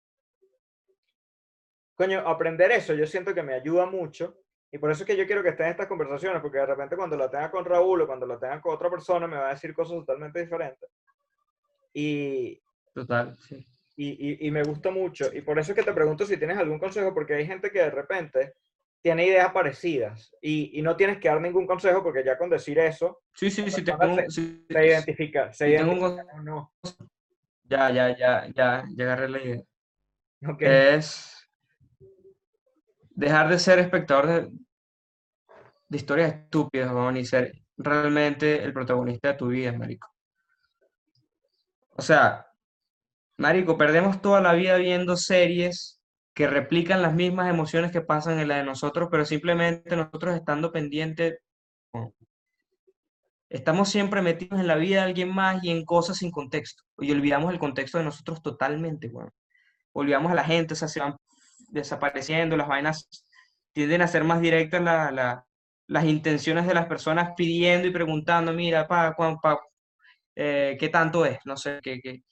Coño, 1.95 2.19
aprender 2.19 2.71
eso 2.71 2.93
yo 2.93 3.07
siento 3.07 3.33
que 3.33 3.41
me 3.41 3.55
ayuda 3.55 3.87
mucho 3.87 4.37
y 4.71 4.77
por 4.77 4.91
eso 4.91 5.01
es 5.01 5.07
que 5.07 5.17
yo 5.17 5.25
quiero 5.25 5.41
que 5.41 5.49
estén 5.49 5.69
estas 5.69 5.87
conversaciones, 5.87 6.39
porque 6.39 6.59
de 6.59 6.67
repente 6.67 6.95
cuando 6.95 7.17
la 7.17 7.31
tenga 7.31 7.49
con 7.49 7.65
Raúl 7.65 8.03
o 8.03 8.07
cuando 8.07 8.27
la 8.27 8.37
tenga 8.37 8.61
con 8.61 8.75
otra 8.75 8.91
persona 8.91 9.25
me 9.25 9.37
va 9.37 9.47
a 9.47 9.53
decir 9.53 9.73
cosas 9.73 9.97
totalmente 9.97 10.41
diferentes. 10.41 10.87
Y, 11.93 12.61
Total, 12.93 13.35
sí. 13.39 13.67
Y, 13.97 14.09
y, 14.09 14.47
y, 14.47 14.51
me 14.51 14.61
gusta 14.61 14.91
mucho. 14.91 15.33
Y 15.33 15.41
por 15.41 15.57
eso 15.57 15.71
es 15.71 15.75
que 15.75 15.83
te 15.83 15.93
pregunto 15.93 16.25
si 16.25 16.37
tienes 16.37 16.57
algún 16.57 16.77
consejo, 16.77 17.13
porque 17.13 17.33
hay 17.33 17.47
gente 17.47 17.71
que 17.71 17.79
de 17.79 17.89
repente 17.89 18.53
tiene 19.05 19.27
ideas 19.27 19.51
parecidas 19.51 20.35
y, 20.41 20.79
y, 20.79 20.81
no 20.81 20.95
tienes 20.95 21.19
que 21.19 21.27
dar 21.27 21.39
ningún 21.39 21.67
consejo 21.67 22.01
porque 22.01 22.25
ya 22.25 22.39
con 22.39 22.49
decir 22.49 22.79
eso, 22.79 23.21
sí, 23.35 23.51
sí, 23.51 23.61
sí, 23.69 23.85
se, 23.85 24.29
sí, 24.29 24.65
se, 24.67 24.87
identifica. 24.87 25.53
Se 25.53 25.69
identifica 25.69 26.25
un... 26.33 26.43
no. 26.43 26.73
Ya, 27.65 27.91
ya, 27.91 28.17
ya, 28.17 28.47
ya, 28.47 28.83
ya 28.89 29.03
agarré 29.03 29.29
la 29.29 29.43
idea. 29.43 29.61
Okay. 30.47 30.95
Es 30.97 31.47
dejar 33.11 33.47
de 33.47 33.59
ser 33.59 33.77
espectador 33.77 34.25
de, 34.25 34.49
de 35.87 35.97
historias 35.97 36.33
estúpidas, 36.33 36.91
vamos, 36.91 37.15
y 37.19 37.25
ser 37.25 37.61
realmente 37.77 38.63
el 38.63 38.73
protagonista 38.73 39.33
de 39.33 39.37
tu 39.37 39.49
vida, 39.49 39.71
marico. 39.71 40.09
O 41.91 42.01
sea, 42.01 42.47
marico, 43.37 43.77
perdemos 43.77 44.19
toda 44.19 44.41
la 44.41 44.53
vida 44.53 44.77
viendo 44.77 45.15
series 45.15 46.01
que 46.35 46.47
replican 46.47 47.01
las 47.01 47.13
mismas 47.13 47.49
emociones 47.49 47.91
que 47.91 48.01
pasan 48.01 48.39
en 48.39 48.49
la 48.49 48.57
de 48.57 48.65
nosotros, 48.65 49.07
pero 49.09 49.23
simplemente 49.23 49.95
nosotros 49.95 50.35
estando 50.35 50.71
pendientes, 50.73 51.39
estamos 53.49 53.89
siempre 53.89 54.21
metidos 54.21 54.59
en 54.59 54.67
la 54.67 54.75
vida 54.75 54.97
de 54.97 55.05
alguien 55.05 55.33
más 55.33 55.63
y 55.63 55.71
en 55.71 55.85
cosas 55.85 56.17
sin 56.17 56.31
contexto, 56.31 56.83
y 56.99 57.11
olvidamos 57.11 57.53
el 57.53 57.59
contexto 57.59 57.97
de 57.97 58.03
nosotros 58.03 58.43
totalmente, 58.43 59.07
bueno. 59.07 59.31
Olvidamos 59.93 60.29
a 60.29 60.35
la 60.35 60.43
gente, 60.43 60.73
o 60.73 60.75
sea, 60.75 60.89
se 60.89 60.99
van 60.99 61.15
desapareciendo, 61.69 62.57
las 62.57 62.67
vainas 62.67 63.07
tienden 63.71 64.01
a 64.01 64.07
ser 64.07 64.25
más 64.25 64.41
directas 64.41 64.83
las 65.87 66.05
intenciones 66.05 66.67
de 66.67 66.73
las 66.73 66.87
personas 66.87 67.31
pidiendo 67.37 67.87
y 67.87 67.91
preguntando, 67.91 68.51
mira, 68.51 68.87
pa, 68.87 69.15
pa, 69.15 69.59
eh, 70.35 70.75
¿qué 70.77 70.89
tanto 70.89 71.25
es? 71.25 71.37
No 71.45 71.55
sé, 71.55 71.79
¿qué, 71.81 72.01
qué, 72.01 72.23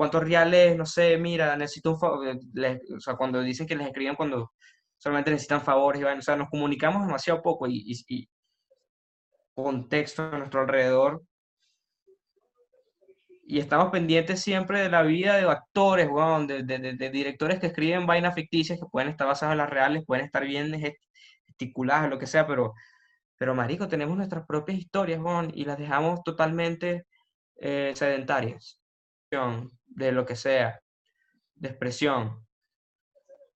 cuántos 0.00 0.24
reales, 0.24 0.78
no 0.78 0.86
sé, 0.86 1.18
mira, 1.18 1.54
necesito 1.56 1.90
un 1.90 2.00
favor, 2.00 2.26
eh, 2.26 2.80
o 2.96 3.00
sea, 3.00 3.16
cuando 3.16 3.42
dicen 3.42 3.66
que 3.66 3.76
les 3.76 3.86
escriben 3.86 4.14
cuando 4.16 4.50
solamente 4.96 5.30
necesitan 5.30 5.60
favores, 5.60 6.00
y 6.00 6.04
o 6.04 6.22
sea, 6.22 6.36
nos 6.36 6.48
comunicamos 6.48 7.06
demasiado 7.06 7.42
poco 7.42 7.66
y, 7.66 7.84
y, 8.08 8.26
contexto 9.52 10.22
a 10.22 10.38
nuestro 10.38 10.62
alrededor. 10.62 11.22
Y 13.44 13.58
estamos 13.58 13.90
pendientes 13.90 14.40
siempre 14.40 14.80
de 14.80 14.88
la 14.88 15.02
vida 15.02 15.36
de 15.36 15.42
actores, 15.42 16.08
de, 16.48 16.62
de, 16.62 16.94
de, 16.94 17.10
directores 17.10 17.60
que 17.60 17.66
escriben 17.66 18.06
vainas 18.06 18.34
ficticias 18.34 18.78
que 18.80 18.86
pueden 18.90 19.10
estar 19.10 19.26
basadas 19.26 19.52
en 19.52 19.58
las 19.58 19.68
reales, 19.68 20.06
pueden 20.06 20.24
estar 20.24 20.46
bien 20.46 20.74
gesticuladas, 21.46 22.08
lo 22.08 22.18
que 22.18 22.26
sea, 22.26 22.46
pero, 22.46 22.72
pero 23.36 23.54
marico, 23.54 23.86
tenemos 23.86 24.16
nuestras 24.16 24.46
propias 24.46 24.78
historias, 24.78 25.20
y 25.52 25.64
las 25.66 25.76
dejamos 25.76 26.22
totalmente 26.24 27.04
eh, 27.56 27.92
sedentarias. 27.94 28.80
De 29.90 30.12
lo 30.12 30.26
que 30.26 30.36
sea, 30.36 30.80
de 31.56 31.68
expresión. 31.68 32.46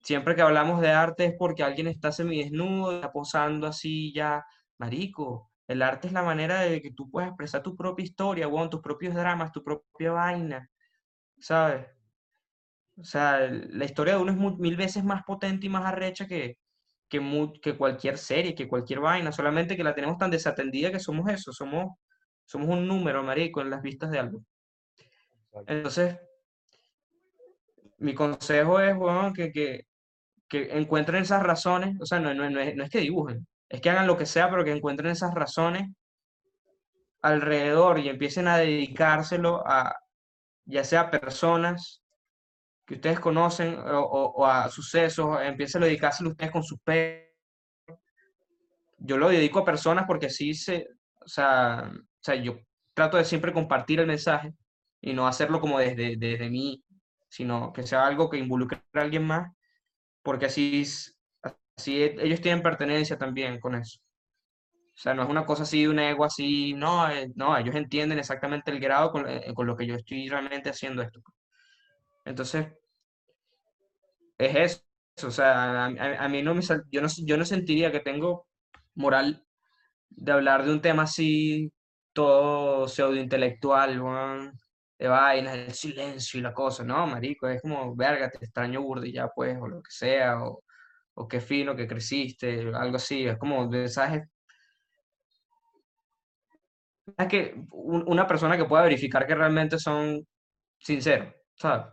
Siempre 0.03 0.37
que 0.37 0.43
hablamos 0.43 0.81
de 0.81 0.91
arte 0.91 1.25
es 1.27 1.35
porque 1.39 1.63
alguien 1.63 1.87
está 1.87 2.13
semidesnudo, 2.13 2.95
está 2.97 3.11
posando 3.13 3.67
así 3.67 4.13
ya, 4.13 4.45
marico. 4.79 5.51
El 5.67 5.83
arte 5.83 6.09
es 6.09 6.13
la 6.13 6.23
manera 6.23 6.61
de 6.61 6.83
que 6.83 6.93
tú 6.93 7.11
puedas 7.11 7.31
expresar 7.31 7.63
tu 7.63 7.75
propia 7.77 8.05
historia, 8.05 8.47
bueno, 8.47 8.69
tus 8.71 8.83
propios 8.83 9.15
dramas, 9.15 9.53
tu 9.53 9.63
propia 9.65 10.13
vaina, 10.13 10.69
¿sabes? 11.39 11.87
O 12.97 13.05
sea, 13.05 13.41
la 13.51 13.85
historia 13.85 14.15
de 14.15 14.21
uno 14.23 14.33
es 14.33 14.59
mil 14.59 14.77
veces 14.77 15.05
más 15.05 15.23
potente 15.25 15.67
y 15.67 15.69
más 15.69 15.85
arrecha 15.85 16.27
que, 16.27 16.59
que, 17.09 17.21
que 17.63 17.77
cualquier 17.77 18.19
serie, 18.19 18.55
que 18.55 18.69
cualquier 18.69 19.01
vaina, 19.01 19.33
solamente 19.33 19.77
que 19.77 19.85
la 19.85 19.95
tenemos 19.95 20.19
tan 20.19 20.31
desatendida 20.31 20.93
que 20.93 21.01
somos 21.01 21.31
eso, 21.31 21.53
somos, 21.53 21.97
somos 22.45 22.69
un 22.69 22.87
número, 22.87 23.23
marico, 23.23 23.61
en 23.63 23.71
las 23.71 23.83
vistas 23.83 24.11
de 24.11 24.19
algo. 24.21 24.45
Entonces, 25.67 26.19
mi 27.99 28.15
consejo 28.15 28.81
es, 28.81 28.97
que, 29.35 29.87
que, 30.49 30.79
encuentren 30.79 31.23
esas 31.23 31.43
razones, 31.43 32.01
o 32.01 32.07
sea, 32.07 32.21
no, 32.21 32.35
no, 32.35 32.49
no, 32.51 32.61
es, 32.61 32.75
no 32.75 32.85
es 32.85 32.91
que 32.91 33.01
dibujen, 33.01 33.47
es 33.69 33.81
que 33.81 33.91
hagan 33.91 34.07
lo 34.07 34.17
que 34.17 34.27
sea, 34.27 34.51
pero 34.51 34.65
que 34.65 34.73
encuentren 34.73 35.11
esas 35.11 35.33
razones 35.35 35.91
alrededor 37.23 37.99
y 37.99 38.09
empiecen 38.09 38.49
a 38.49 38.59
dedicárselo 38.59 39.63
a, 39.67 39.97
ya 40.67 40.85
sea 40.85 41.11
personas 41.11 42.03
que 42.87 42.95
ustedes 42.97 43.19
conocen 43.19 43.79
o, 43.79 44.47
a 44.47 44.69
sucesos, 44.69 45.39
empiecen 45.43 45.83
a 45.83 45.87
dedicárselo 45.87 46.31
ustedes 46.31 46.53
con 46.53 46.63
sus 46.63 46.79
perros. 46.81 47.25
Yo 48.99 49.17
lo 49.17 49.29
dedico 49.31 49.61
a 49.61 49.65
personas 49.65 50.05
porque 50.07 50.27
así 50.27 50.53
se, 50.55 50.87
o 51.21 51.29
sea, 51.29 51.91
o 51.91 52.23
sea, 52.23 52.35
yo 52.35 52.59
trato 52.93 53.17
de 53.17 53.25
siempre 53.25 53.53
compartir 53.53 54.01
el 54.01 54.07
mensaje 54.07 54.53
y 55.07 55.13
no 55.13 55.27
hacerlo 55.27 55.61
como 55.61 55.79
desde, 55.79 56.17
desde 56.17 56.49
mí, 56.49 56.83
sino 57.29 57.73
que 57.75 57.83
sea 57.87 58.07
algo 58.07 58.31
que 58.31 58.39
involucre 58.39 58.83
a 58.95 59.01
alguien 59.01 59.27
más, 59.27 59.53
porque 60.23 60.47
así, 60.47 60.85
así 61.77 62.03
ellos 62.03 62.41
tienen 62.41 62.63
pertenencia 62.63 63.19
también 63.19 63.61
con 63.61 63.75
eso. 63.75 63.99
O 64.95 64.97
sea, 64.97 65.15
no 65.15 65.25
es 65.25 65.29
una 65.29 65.45
cosa 65.45 65.65
así 65.65 65.83
de 65.83 65.89
un 65.91 65.99
ego 65.99 66.25
así, 66.25 66.73
no, 66.75 67.11
eh, 67.11 67.31
no, 67.37 67.57
ellos 67.59 67.75
entienden 67.75 68.19
exactamente 68.19 68.71
el 68.71 68.81
grado 68.81 69.11
con, 69.13 69.29
eh, 69.29 69.53
con, 69.55 69.67
lo 69.67 69.77
que 69.77 69.87
yo 69.87 69.95
estoy 69.97 70.29
realmente 70.29 70.71
haciendo 70.71 71.03
esto. 71.03 71.21
Entonces, 72.25 72.69
es 74.39 74.57
eso. 74.57 75.29
O 75.29 75.31
sea, 75.31 75.85
a, 75.87 76.29
mí 76.29 76.43
no 76.43 76.55
me 76.55 76.63
yo 76.91 77.01
no, 77.03 77.09
yo 77.25 77.37
no 77.37 77.45
sentiría 77.45 77.93
que 77.93 78.01
tengo 78.01 78.47
moral 78.95 79.45
de 80.11 80.33
hablar 80.33 80.65
de 80.65 80.73
un 80.73 80.81
tema 80.81 81.05
así, 81.05 81.73
todo 82.13 82.89
pseudo 82.89 83.17
intelectual, 83.17 84.01
de 84.99 85.09
vainas, 85.09 85.55
el 85.57 85.73
silencio 85.75 86.39
y 86.41 86.43
la 86.43 86.53
cosa. 86.55 86.85
No, 86.85 87.07
marico, 87.07 87.49
es 87.49 87.63
como, 87.63 87.95
verga, 87.97 88.31
te 88.31 88.45
extraño 88.45 88.83
burdi 88.83 89.13
ya, 89.13 89.29
pues, 89.29 89.57
o 89.61 89.67
lo 89.69 89.83
que 89.83 89.91
sea, 89.91 90.43
o, 90.43 90.63
o 91.15 91.29
qué 91.29 91.41
fino 91.41 91.77
que 91.77 91.87
creciste, 91.87 92.61
algo 92.75 92.97
así. 92.97 93.27
Es 93.27 93.39
como 93.39 93.69
mensajes 93.69 94.23
es 97.19 97.29
que 97.29 97.55
una 97.71 98.27
persona 98.27 98.57
que 98.57 98.65
pueda 98.65 98.85
verificar 98.85 99.27
que 99.27 99.35
realmente 99.35 99.79
son 99.79 100.27
sinceros, 100.79 101.35
¿sabes? 101.55 101.87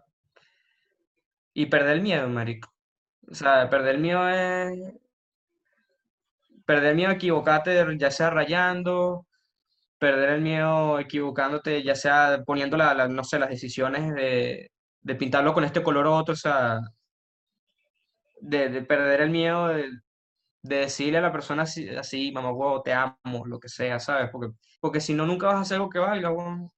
Y 1.53 1.65
perder 1.65 1.97
el 1.97 2.01
miedo, 2.01 2.29
marico. 2.29 2.73
O 3.29 3.33
sea, 3.33 3.69
perder 3.69 3.95
el 3.95 4.01
miedo 4.01 4.27
es... 4.29 4.93
Perder 6.65 6.91
el 6.91 6.95
miedo 6.95 7.09
a 7.09 7.15
equivocarte, 7.15 7.85
ya 7.97 8.11
sea 8.11 8.29
rayando, 8.29 9.25
perder 10.01 10.31
el 10.31 10.41
miedo 10.41 10.99
equivocándote, 10.99 11.83
ya 11.83 11.93
sea 11.93 12.41
poniendo 12.43 12.75
la, 12.75 13.07
no 13.07 13.23
sé, 13.23 13.37
las 13.37 13.51
decisiones 13.51 14.11
de, 14.15 14.71
de, 14.99 15.15
pintarlo 15.15 15.53
con 15.53 15.63
este 15.63 15.83
color 15.83 16.07
o 16.07 16.15
otro, 16.17 16.33
o 16.33 16.35
sea, 16.35 16.79
de, 18.39 18.69
de 18.69 18.81
perder 18.81 19.21
el 19.21 19.29
miedo 19.29 19.67
de, 19.67 19.91
de, 20.63 20.75
decirle 20.77 21.19
a 21.19 21.21
la 21.21 21.31
persona 21.31 21.63
así, 21.63 21.87
así 21.89 22.31
mamá, 22.31 22.51
huevo, 22.51 22.81
te 22.81 22.93
amo, 22.93 23.45
lo 23.45 23.59
que 23.59 23.69
sea, 23.69 23.99
¿sabes? 23.99 24.31
Porque, 24.31 24.49
porque 24.79 24.99
si 25.01 25.13
no, 25.13 25.27
nunca 25.27 25.45
vas 25.45 25.57
a 25.57 25.61
hacer 25.61 25.75
algo 25.75 25.91
que 25.91 25.99
valga, 25.99 26.31
huevo. 26.31 26.73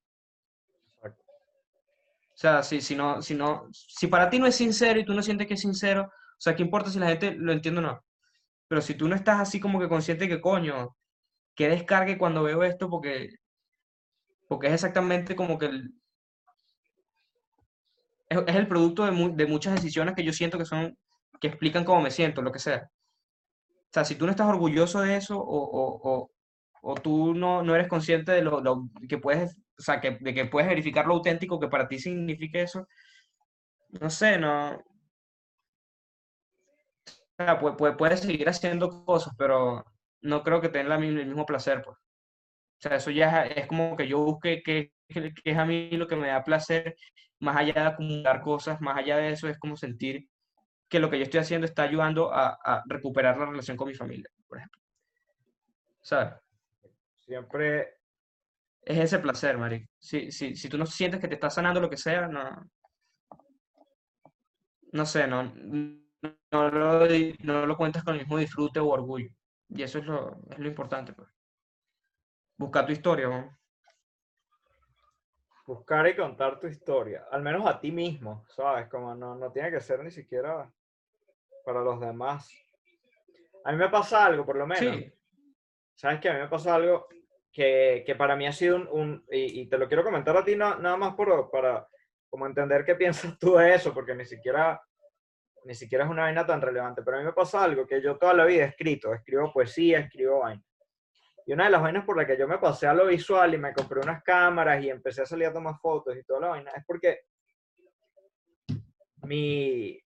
O 1.05 2.35
sea, 2.35 2.61
si, 2.61 2.81
si, 2.81 2.93
no, 2.93 3.21
si, 3.21 3.35
no, 3.35 3.69
si 3.71 4.07
para 4.07 4.29
ti 4.29 4.37
no 4.37 4.47
es 4.47 4.55
sincero 4.57 4.99
y 4.99 5.05
tú 5.05 5.13
no 5.13 5.23
sientes 5.23 5.47
que 5.47 5.53
es 5.53 5.61
sincero, 5.61 6.11
o 6.11 6.41
sea, 6.41 6.57
¿qué 6.57 6.63
importa 6.63 6.89
si 6.89 6.99
la 6.99 7.07
gente 7.07 7.31
lo 7.35 7.53
entiende 7.53 7.79
o 7.79 7.83
no? 7.83 8.03
Pero 8.67 8.81
si 8.81 8.95
tú 8.95 9.07
no 9.07 9.15
estás 9.15 9.39
así 9.39 9.61
como 9.61 9.79
que 9.79 9.87
consciente 9.87 10.27
que 10.27 10.41
coño, 10.41 10.97
que 11.55 11.69
descargue 11.69 12.17
cuando 12.17 12.43
veo 12.43 12.63
esto 12.63 12.89
porque, 12.89 13.29
porque 14.47 14.67
es 14.67 14.73
exactamente 14.73 15.35
como 15.35 15.57
que 15.57 15.67
el, 15.67 15.93
es, 18.29 18.55
el 18.55 18.67
producto 18.67 19.05
de, 19.05 19.31
de, 19.35 19.45
muchas 19.47 19.73
decisiones 19.73 20.15
que 20.15 20.23
yo 20.23 20.33
siento 20.33 20.57
que 20.57 20.65
son, 20.65 20.97
que 21.39 21.47
explican 21.47 21.85
cómo 21.85 22.01
me 22.01 22.11
siento, 22.11 22.41
lo 22.41 22.51
que 22.51 22.59
sea. 22.59 22.89
O 23.67 23.93
sea, 23.93 24.05
si 24.05 24.15
tú 24.15 24.25
no 24.25 24.31
estás 24.31 24.47
orgulloso 24.47 25.01
de 25.01 25.17
eso 25.17 25.39
o, 25.39 25.41
o, 25.43 26.31
o, 26.81 26.95
tú 26.95 27.33
no, 27.35 27.61
no, 27.63 27.75
eres 27.75 27.87
consciente 27.87 28.31
de 28.31 28.41
lo, 28.41 28.59
lo 28.61 28.89
que 29.07 29.19
puedes 29.19 29.55
o 29.77 29.81
sea, 29.81 29.99
que, 29.99 30.17
de 30.19 30.33
que 30.33 30.45
puedes 30.45 30.69
verificar 30.69 31.05
lo 31.05 31.15
auténtico 31.15 31.59
que 31.59 31.67
para 31.67 31.87
ti 31.87 31.99
significa 31.99 32.59
eso, 32.59 32.87
no 33.89 34.09
sé, 34.09 34.37
no... 34.37 34.83
Puedes 37.59 37.97
puede 37.97 38.15
seguir 38.17 38.47
haciendo 38.47 39.03
cosas, 39.03 39.33
pero 39.37 39.83
no 40.23 40.43
creo 40.43 40.61
que 40.61 40.69
tenga 40.69 40.95
el 40.95 41.25
mismo 41.25 41.45
placer, 41.45 41.81
pues. 41.83 41.97
O 41.97 42.81
sea, 42.81 42.97
eso 42.97 43.11
ya 43.11 43.43
es, 43.43 43.67
como 43.67 43.95
que 43.95 44.07
yo 44.07 44.19
busque 44.19 44.61
qué 44.63 44.91
es 45.07 45.57
a 45.57 45.65
mí 45.65 45.91
lo 45.91 46.07
que 46.07 46.15
me 46.15 46.27
da 46.27 46.43
placer, 46.43 46.95
más 47.39 47.55
allá 47.55 47.73
de 47.73 47.87
acumular 47.87 48.41
cosas, 48.41 48.81
más 48.81 48.97
allá 48.97 49.17
de 49.17 49.29
eso, 49.31 49.47
es 49.47 49.57
como 49.59 49.77
sentir 49.77 50.27
que 50.89 50.99
lo 50.99 51.09
que 51.09 51.17
yo 51.17 51.23
estoy 51.23 51.39
haciendo 51.39 51.65
está 51.65 51.83
ayudando 51.83 52.33
a, 52.33 52.57
a 52.63 52.83
recuperar 52.87 53.37
la 53.37 53.45
relación 53.45 53.77
con 53.77 53.87
mi 53.87 53.95
familia, 53.95 54.29
por 54.47 54.57
ejemplo. 54.57 54.81
¿Sabes? 56.01 56.33
Siempre 57.19 57.95
es 58.81 58.97
ese 58.97 59.19
placer, 59.19 59.57
Mari. 59.57 59.87
Si, 59.97 60.31
si, 60.31 60.55
si 60.55 60.69
tú 60.69 60.77
no 60.77 60.85
sientes 60.85 61.19
que 61.19 61.27
te 61.27 61.35
está 61.35 61.49
sanando 61.49 61.79
lo 61.79 61.89
que 61.89 61.97
sea, 61.97 62.27
no. 62.27 62.69
No 64.91 65.05
sé, 65.05 65.25
no, 65.25 65.43
no, 66.51 66.69
lo, 66.69 67.07
no 67.39 67.65
lo 67.65 67.77
cuentas 67.77 68.03
con 68.03 68.13
el 68.13 68.21
mismo 68.21 68.37
disfrute 68.37 68.79
o 68.79 68.87
orgullo. 68.87 69.29
Y 69.75 69.83
eso 69.83 69.99
es 69.99 70.05
lo, 70.05 70.37
es 70.49 70.59
lo 70.59 70.67
importante, 70.67 71.13
pues. 71.13 71.29
Buscar 72.57 72.85
tu 72.85 72.91
historia, 72.91 73.27
¿no? 73.27 73.57
Buscar 75.65 76.07
y 76.07 76.15
contar 76.15 76.59
tu 76.59 76.67
historia, 76.67 77.25
al 77.31 77.41
menos 77.41 77.65
a 77.65 77.79
ti 77.79 77.91
mismo, 77.91 78.45
¿sabes? 78.49 78.87
Como 78.89 79.15
no, 79.15 79.35
no 79.35 79.51
tiene 79.51 79.71
que 79.71 79.79
ser 79.79 80.03
ni 80.03 80.11
siquiera 80.11 80.69
para 81.65 81.81
los 81.81 81.99
demás. 81.99 82.51
A 83.63 83.71
mí 83.71 83.77
me 83.77 83.89
pasa 83.89 84.25
algo, 84.25 84.45
por 84.45 84.57
lo 84.57 84.67
menos. 84.67 84.95
Sí. 84.95 85.13
¿Sabes 85.95 86.19
qué? 86.19 86.29
A 86.29 86.33
mí 86.33 86.39
me 86.39 86.47
pasa 86.49 86.75
algo 86.75 87.07
que, 87.51 88.03
que, 88.05 88.15
para 88.15 88.35
mí 88.35 88.45
ha 88.45 88.51
sido 88.51 88.75
un, 88.75 88.87
un 88.91 89.25
y, 89.31 89.67
te 89.67 89.77
lo 89.77 89.87
quiero 89.87 90.03
comentar 90.03 90.35
a 90.35 90.43
ti 90.43 90.55
nada 90.55 90.97
más 90.97 91.15
por, 91.15 91.49
para 91.49 91.87
como 92.29 92.45
entender 92.45 92.83
qué 92.83 92.95
piensas 92.95 93.37
tú 93.39 93.55
de 93.55 93.73
eso, 93.73 93.93
porque 93.93 94.15
ni 94.15 94.25
siquiera, 94.25 94.81
ni 95.65 95.75
siquiera 95.75 96.03
es 96.05 96.09
una 96.09 96.23
vaina 96.23 96.45
tan 96.45 96.61
relevante, 96.61 97.01
pero 97.03 97.17
a 97.17 97.19
mí 97.19 97.25
me 97.25 97.33
pasa 97.33 97.63
algo 97.63 97.85
que 97.87 98.01
yo 98.01 98.17
toda 98.17 98.33
la 98.33 98.45
vida 98.45 98.63
he 98.63 98.67
escrito, 98.67 99.13
escribo 99.13 99.51
poesía, 99.51 99.99
escribo 99.99 100.39
vaina. 100.39 100.63
Y 101.45 101.53
una 101.53 101.65
de 101.65 101.71
las 101.71 101.81
vainas 101.81 102.05
por 102.05 102.15
las 102.15 102.25
que 102.25 102.37
yo 102.37 102.47
me 102.47 102.57
pasé 102.57 102.87
a 102.87 102.93
lo 102.93 103.07
visual 103.07 103.53
y 103.53 103.57
me 103.57 103.73
compré 103.73 103.99
unas 103.99 104.23
cámaras 104.23 104.83
y 104.83 104.89
empecé 104.89 105.23
a 105.23 105.25
salir 105.25 105.47
a 105.47 105.53
tomar 105.53 105.75
fotos 105.81 106.15
y 106.15 106.23
toda 106.23 106.39
la 106.41 106.47
vaina, 106.49 106.71
es 106.71 106.83
porque 106.85 107.21
mi, 109.23 109.99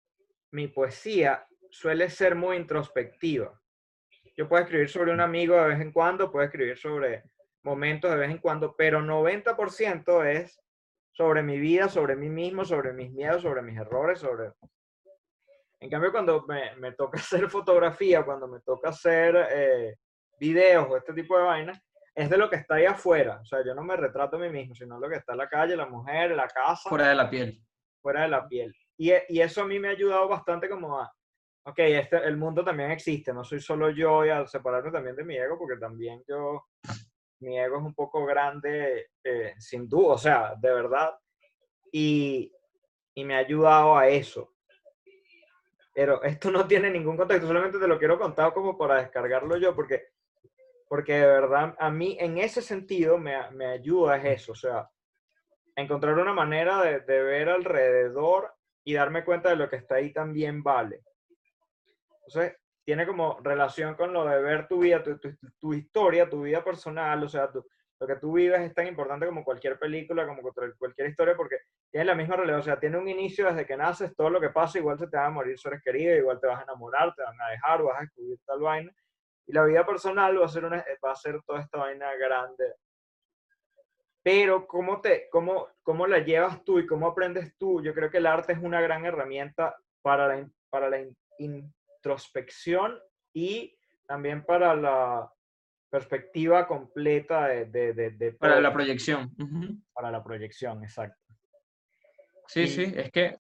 mi 0.52 0.68
poesía 0.70 1.46
suele 1.70 2.10
ser 2.10 2.36
muy 2.36 2.58
introspectiva. 2.58 3.60
Yo 4.38 4.48
puedo 4.48 4.64
escribir 4.64 4.90
sobre 4.90 5.12
un 5.12 5.22
amigo 5.22 5.56
de 5.56 5.68
vez 5.68 5.82
en 5.82 5.92
cuando, 5.92 6.32
puedo 6.32 6.46
escribir 6.46 6.78
sobre 6.78 7.24
momentos 7.64 8.12
de 8.12 8.18
vez 8.18 8.30
en 8.30 8.38
cuando, 8.38 8.76
pero 8.76 9.02
90% 9.02 10.26
es 10.26 10.62
sobre 11.12 11.42
mi 11.42 11.58
vida, 11.60 11.90
sobre 11.90 12.16
mí 12.16 12.30
mismo, 12.30 12.66
sobre 12.66 12.94
mis 12.94 13.12
miedos, 13.12 13.42
sobre 13.42 13.62
mis 13.62 13.78
errores, 13.78 14.20
sobre... 14.20 14.52
En 15.80 15.90
cambio, 15.90 16.12
cuando 16.12 16.46
me, 16.48 16.76
me 16.78 16.94
toca 16.94 17.18
hacer 17.20 17.50
fotografía, 17.50 18.24
cuando 18.24 18.48
me 18.48 18.60
toca 18.62 18.90
hacer 18.90 19.48
eh, 19.52 19.96
videos 20.40 20.88
o 20.90 20.98
este 20.98 21.14
tipo 21.14 21.38
de 21.38 21.44
vainas, 21.44 21.82
es 22.14 22.30
de 22.30 22.38
lo 22.38 22.50
que 22.50 22.56
está 22.56 22.76
ahí 22.76 22.86
afuera. 22.86 23.40
O 23.42 23.46
sea, 23.46 23.64
yo 23.66 23.76
no 23.76 23.84
me 23.84 23.98
retrato 23.98 24.38
a 24.38 24.40
mí 24.40 24.50
mismo, 24.50 24.74
sino 24.74 25.00
lo 25.00 25.10
que 25.10 25.18
está 25.18 25.34
en 25.34 25.40
la 25.40 25.50
calle, 25.50 25.76
la 25.76 25.86
mujer, 25.86 26.32
la 26.32 26.48
casa. 26.48 26.90
Fuera 26.90 27.10
de 27.10 27.16
la 27.16 27.30
piel. 27.30 27.62
Fuera 28.02 28.22
de 28.22 28.28
la 28.30 28.48
piel. 28.48 28.74
Y, 28.98 29.12
y 29.30 29.42
eso 29.42 29.62
a 29.62 29.66
mí 29.66 29.80
me 29.80 29.90
ha 29.90 29.92
ayudado 29.92 30.28
bastante 30.30 30.70
como 30.70 30.98
a, 30.98 31.14
ok, 31.68 31.80
este, 31.80 32.18
el 32.24 32.38
mundo 32.38 32.64
también 32.64 32.92
existe, 32.92 33.34
no 33.34 33.44
soy 33.44 33.60
solo 33.60 33.90
yo 33.90 34.26
y 34.26 34.30
al 34.30 34.48
separarme 34.48 34.92
también 34.92 35.16
de 35.16 35.24
mi 35.24 35.36
ego, 35.36 35.58
porque 35.58 35.80
también 35.80 36.24
yo 36.28 36.68
mi 37.40 37.60
ego 37.60 37.78
es 37.78 37.84
un 37.84 37.94
poco 37.94 38.26
grande, 38.26 39.10
eh, 39.24 39.54
sin 39.58 39.88
duda, 39.90 40.14
o 40.14 40.18
sea, 40.18 40.56
de 40.58 40.72
verdad, 40.72 41.12
y, 41.92 42.52
y, 43.16 43.24
me 43.24 43.36
ha 43.36 43.40
ayudado 43.40 43.98
a 43.98 44.08
eso. 44.08 44.55
Pero 45.96 46.22
esto 46.24 46.52
no 46.52 46.68
tiene 46.68 46.92
ningún 46.92 47.16
contexto, 47.16 47.48
solamente 47.48 47.80
te 47.80 47.88
lo 47.88 47.98
quiero 47.98 48.20
contar 48.20 48.54
como 48.54 48.78
para 48.78 48.98
descargarlo 48.98 49.56
yo, 49.56 49.74
porque, 49.74 50.10
porque 50.90 51.14
de 51.14 51.26
verdad 51.26 51.74
a 51.80 51.90
mí 51.90 52.18
en 52.20 52.38
ese 52.38 52.62
sentido 52.62 53.18
me, 53.18 53.50
me 53.52 53.68
ayuda 53.68 54.18
es 54.18 54.42
eso, 54.42 54.52
o 54.52 54.56
sea, 54.56 54.90
encontrar 55.74 56.20
una 56.20 56.34
manera 56.34 56.82
de, 56.82 57.00
de 57.00 57.24
ver 57.24 57.48
alrededor 57.48 58.54
y 58.84 58.94
darme 58.94 59.24
cuenta 59.24 59.50
de 59.50 59.56
lo 59.56 59.70
que 59.70 59.78
está 59.78 59.96
ahí 59.96 60.12
también 60.12 60.62
vale. 60.62 61.02
Entonces, 62.28 62.58
tiene 62.84 63.08
como 63.08 63.40
relación 63.42 63.96
con 63.96 64.12
lo 64.12 64.26
de 64.26 64.42
ver 64.42 64.68
tu 64.68 64.80
vida, 64.80 65.02
tu, 65.02 65.18
tu, 65.18 65.30
tu 65.60 65.74
historia, 65.74 66.30
tu 66.30 66.42
vida 66.42 66.62
personal, 66.62 67.24
o 67.24 67.30
sea, 67.30 67.50
tu, 67.50 67.66
lo 68.00 68.08
que 68.08 68.16
tú 68.18 68.34
vives 68.34 68.60
es 68.62 68.74
tan 68.74 68.88
importante 68.88 69.26
como 69.26 69.44
cualquier 69.44 69.80
película, 69.80 70.28
como 70.28 70.42
cualquier 70.78 71.10
historia, 71.10 71.36
porque 71.36 71.58
tiene 71.90 72.06
la 72.06 72.16
misma 72.16 72.36
relevancia, 72.36 72.74
o 72.74 72.76
sea, 72.76 72.80
tiene 72.80 72.98
un 72.98 73.08
inicio 73.08 73.48
desde 73.48 73.66
que 73.66 73.78
naces, 73.78 74.16
todo 74.16 74.30
lo 74.30 74.42
que 74.42 74.50
pasa, 74.50 74.80
igual 74.80 75.00
se 75.00 75.08
te 75.08 75.16
van 75.16 75.28
a 75.28 75.32
morir 75.32 75.58
seres 75.58 75.82
queridos, 75.82 76.18
igual 76.18 76.40
te 76.40 76.48
vas 76.48 76.60
a 76.60 76.64
enamorar, 76.64 77.14
te 77.16 77.24
van 77.24 77.40
a 77.42 77.50
dejar, 77.52 77.84
vas 77.84 77.98
a 77.98 78.02
descubrir 78.02 78.40
tal 78.46 78.60
vaina, 78.60 78.92
y 79.48 79.54
la 79.54 79.64
vida 79.64 79.86
personal 79.86 80.40
va 80.40 80.46
a 80.46 80.50
ser, 80.50 80.66
una, 80.66 80.84
va 81.04 81.12
a 81.12 81.16
ser 81.16 81.42
toda 81.46 81.62
esta 81.62 81.78
vaina 81.78 82.14
grande. 82.16 82.76
Pero 84.24 84.66
¿cómo, 84.66 85.02
te, 85.02 85.30
cómo, 85.30 85.68
¿cómo 85.84 86.08
la 86.08 86.20
llevas 86.20 86.64
tú 86.64 86.80
y 86.80 86.88
cómo 86.88 87.08
aprendes 87.08 87.56
tú? 87.58 87.82
Yo 87.84 87.94
creo 87.94 88.10
que 88.10 88.18
el 88.18 88.26
arte 88.26 88.54
es 88.54 88.60
una 88.60 88.82
gran 88.82 89.06
herramienta 89.06 89.78
para 90.02 90.28
la, 90.28 90.50
para 90.70 90.90
la 90.90 91.06
introspección 91.38 93.00
y 93.34 93.78
también 94.08 94.44
para 94.44 94.76
la, 94.76 95.32
perspectiva 95.90 96.68
completa 96.68 97.48
de... 97.48 97.66
de, 97.66 98.12
de, 98.12 98.32
para 98.34 98.60
la 98.60 98.74
proyección. 98.74 99.32
Para 99.94 100.12
la 100.12 100.24
proyección, 100.24 100.84
exacto. 100.84 101.18
Sí, 102.48 102.68
sí, 102.68 102.94
es 102.96 103.12
que 103.12 103.38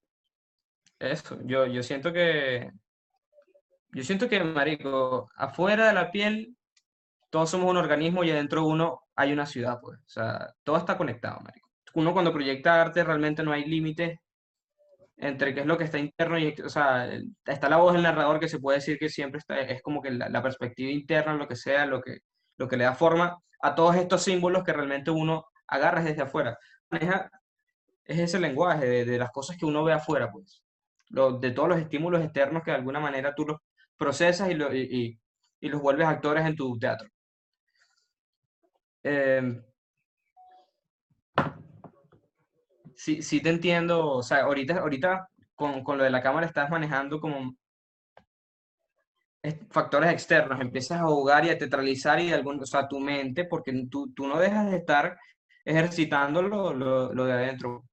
eso, 0.98 1.38
yo, 1.44 1.66
yo 1.68 1.84
siento 1.84 2.12
que, 2.12 2.72
yo 3.90 4.04
siento 4.04 4.28
que, 4.28 4.44
marico, 4.44 5.30
afuera 5.36 5.88
de 5.88 5.94
la 5.94 6.10
piel, 6.10 6.56
todos 7.30 7.50
somos 7.50 7.70
un 7.70 7.78
organismo 7.78 8.24
y 8.24 8.32
adentro 8.32 8.62
de 8.62 8.68
uno 8.68 9.02
hay 9.16 9.32
una 9.34 9.46
ciudad, 9.46 9.80
pues. 9.82 10.00
O 10.00 10.10
sea, 10.10 10.54
todo 10.64 10.78
está 10.78 10.98
conectado, 10.98 11.40
marico. 11.42 11.70
Uno 11.94 12.14
cuando 12.14 12.34
proyecta 12.34 12.82
arte 12.82 13.04
realmente 13.04 13.44
no 13.44 13.52
hay 13.52 13.66
límites 13.66 14.18
entre 15.18 15.54
qué 15.54 15.62
es 15.62 15.66
lo 15.66 15.78
que 15.78 15.86
está 15.86 15.98
interno 15.98 16.38
y, 16.38 16.54
o 16.62 16.70
sea, 16.70 17.10
está 17.46 17.70
la 17.70 17.78
voz 17.78 17.94
del 17.94 18.04
narrador 18.04 18.40
que 18.40 18.50
se 18.50 18.60
puede 18.60 18.80
decir 18.80 18.98
que 18.98 19.08
siempre 19.08 19.40
está, 19.40 19.60
es 19.62 19.82
como 19.82 20.02
que 20.02 20.12
la, 20.12 20.28
la 20.30 20.42
perspectiva 20.44 20.92
interna, 20.92 21.36
lo 21.36 21.48
que 21.48 21.56
sea, 21.56 21.86
lo 21.86 22.02
que, 22.02 22.20
lo 22.58 22.68
que 22.68 22.78
le 22.78 22.86
da 22.86 22.96
forma 22.96 23.38
a 23.62 23.76
todos 23.76 23.96
estos 23.96 24.24
símbolos 24.24 24.64
que 24.64 24.74
realmente 24.74 25.12
uno 25.12 25.46
agarra 25.68 26.02
desde 26.04 26.22
afuera. 26.24 26.58
es 28.06 28.20
ese 28.20 28.40
lenguaje 28.40 29.06
de, 29.06 29.18
las 29.18 29.32
cosas 29.32 29.58
que 29.58 29.66
uno 29.66 29.84
ve 29.84 29.94
afuera, 29.94 30.32
pues. 30.32 30.64
de 31.10 31.52
todos 31.52 31.70
los 31.70 31.80
estímulos 31.80 32.24
externos 32.24 32.64
que 32.64 32.72
de 32.72 32.78
alguna 32.78 33.00
manera 33.00 33.34
tú 33.36 33.46
los 33.46 33.58
procesas 33.98 34.50
y, 34.52 34.56
los 34.56 35.82
vuelves 35.82 36.08
actores 36.08 36.46
en 36.46 36.56
tu 36.56 36.78
teatro. 36.78 37.10
Em, 39.04 39.64
sí, 42.96 43.22
sí 43.22 43.42
te 43.42 43.50
entiendo, 43.50 44.08
o 44.08 44.24
sea, 44.24 44.44
ahorita, 44.44 44.80
ahorita 44.80 45.30
con, 45.56 45.84
con, 45.84 45.98
lo 45.98 46.04
de 46.04 46.10
la 46.10 46.22
cámara 46.22 46.48
estás 46.48 46.70
manejando 46.70 47.20
como 47.20 47.56
factores 49.70 50.12
externos, 50.12 50.60
empiezas 50.60 51.02
a 51.02 51.06
jugar 51.06 51.46
y 51.46 51.50
a 51.50 51.58
teatralizar 51.58 52.20
y 52.20 52.32
algún, 52.32 52.62
o 52.62 52.66
sea, 52.66 52.88
tu 52.88 53.00
mente, 53.00 53.46
porque 53.46 53.74
tú, 53.90 54.14
tú 54.14 54.28
no 54.28 54.40
dejas 54.40 54.70
de 54.72 54.78
estar 54.78 55.18
ejercitando 55.64 56.42
lo, 56.42 56.74
lo, 56.74 57.14
lo 57.14 57.26
de 57.26 57.34
adentro. 57.34 57.84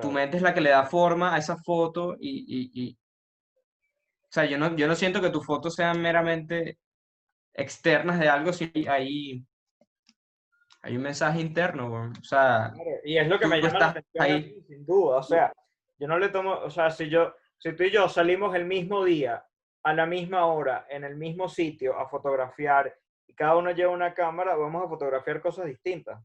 Tu 0.00 0.10
mente 0.10 0.36
es 0.36 0.42
la 0.42 0.54
que 0.54 0.60
le 0.60 0.70
da 0.70 0.84
forma 0.84 1.34
a 1.34 1.38
esa 1.38 1.56
foto 1.56 2.16
y, 2.18 2.44
y, 2.46 2.70
y, 2.82 2.98
o 4.30 4.32
sea, 4.32 4.44
yo 4.44 4.56
no, 4.56 4.76
yo 4.76 4.86
no 4.86 4.94
siento 4.94 5.20
que 5.20 5.30
tus 5.30 5.44
fotos 5.44 5.74
sean 5.74 6.00
meramente 6.00 6.78
externas 7.52 8.18
de 8.20 8.28
algo, 8.28 8.52
si 8.52 8.72
hay, 8.88 9.44
hay 10.82 10.96
un 10.96 11.02
mensaje 11.02 11.40
interno, 11.40 11.92
o 11.92 12.24
sea... 12.24 12.72
y 13.04 13.18
es 13.18 13.26
lo 13.26 13.38
que 13.38 13.48
me 13.48 13.60
llama 13.60 13.78
la 13.78 13.88
atención, 13.88 14.24
ahí. 14.24 14.62
sin 14.68 14.86
duda, 14.86 15.16
o 15.16 15.22
sea, 15.22 15.52
yo 15.98 16.06
no 16.06 16.18
le 16.18 16.28
tomo, 16.28 16.52
o 16.52 16.70
sea, 16.70 16.90
si 16.90 17.10
yo, 17.10 17.34
si 17.58 17.74
tú 17.74 17.82
y 17.82 17.90
yo 17.90 18.08
salimos 18.08 18.54
el 18.54 18.64
mismo 18.64 19.04
día 19.04 19.44
a 19.82 19.94
la 19.94 20.06
misma 20.06 20.46
hora, 20.46 20.86
en 20.88 21.04
el 21.04 21.16
mismo 21.16 21.48
sitio, 21.48 21.98
a 21.98 22.08
fotografiar, 22.08 22.94
y 23.26 23.34
cada 23.34 23.56
uno 23.56 23.70
lleva 23.70 23.92
una 23.92 24.12
cámara, 24.12 24.54
vamos 24.56 24.84
a 24.84 24.88
fotografiar 24.88 25.40
cosas 25.40 25.66
distintas. 25.66 26.22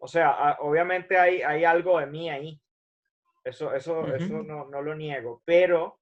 O 0.00 0.08
sea, 0.08 0.56
obviamente 0.60 1.18
hay, 1.18 1.42
hay 1.42 1.64
algo 1.64 1.98
de 1.98 2.06
mí 2.06 2.30
ahí. 2.30 2.60
Eso, 3.44 3.74
eso, 3.74 4.06
eso 4.14 4.42
no, 4.42 4.66
no, 4.66 4.82
lo 4.82 4.94
niego. 4.94 5.42
Pero, 5.44 6.00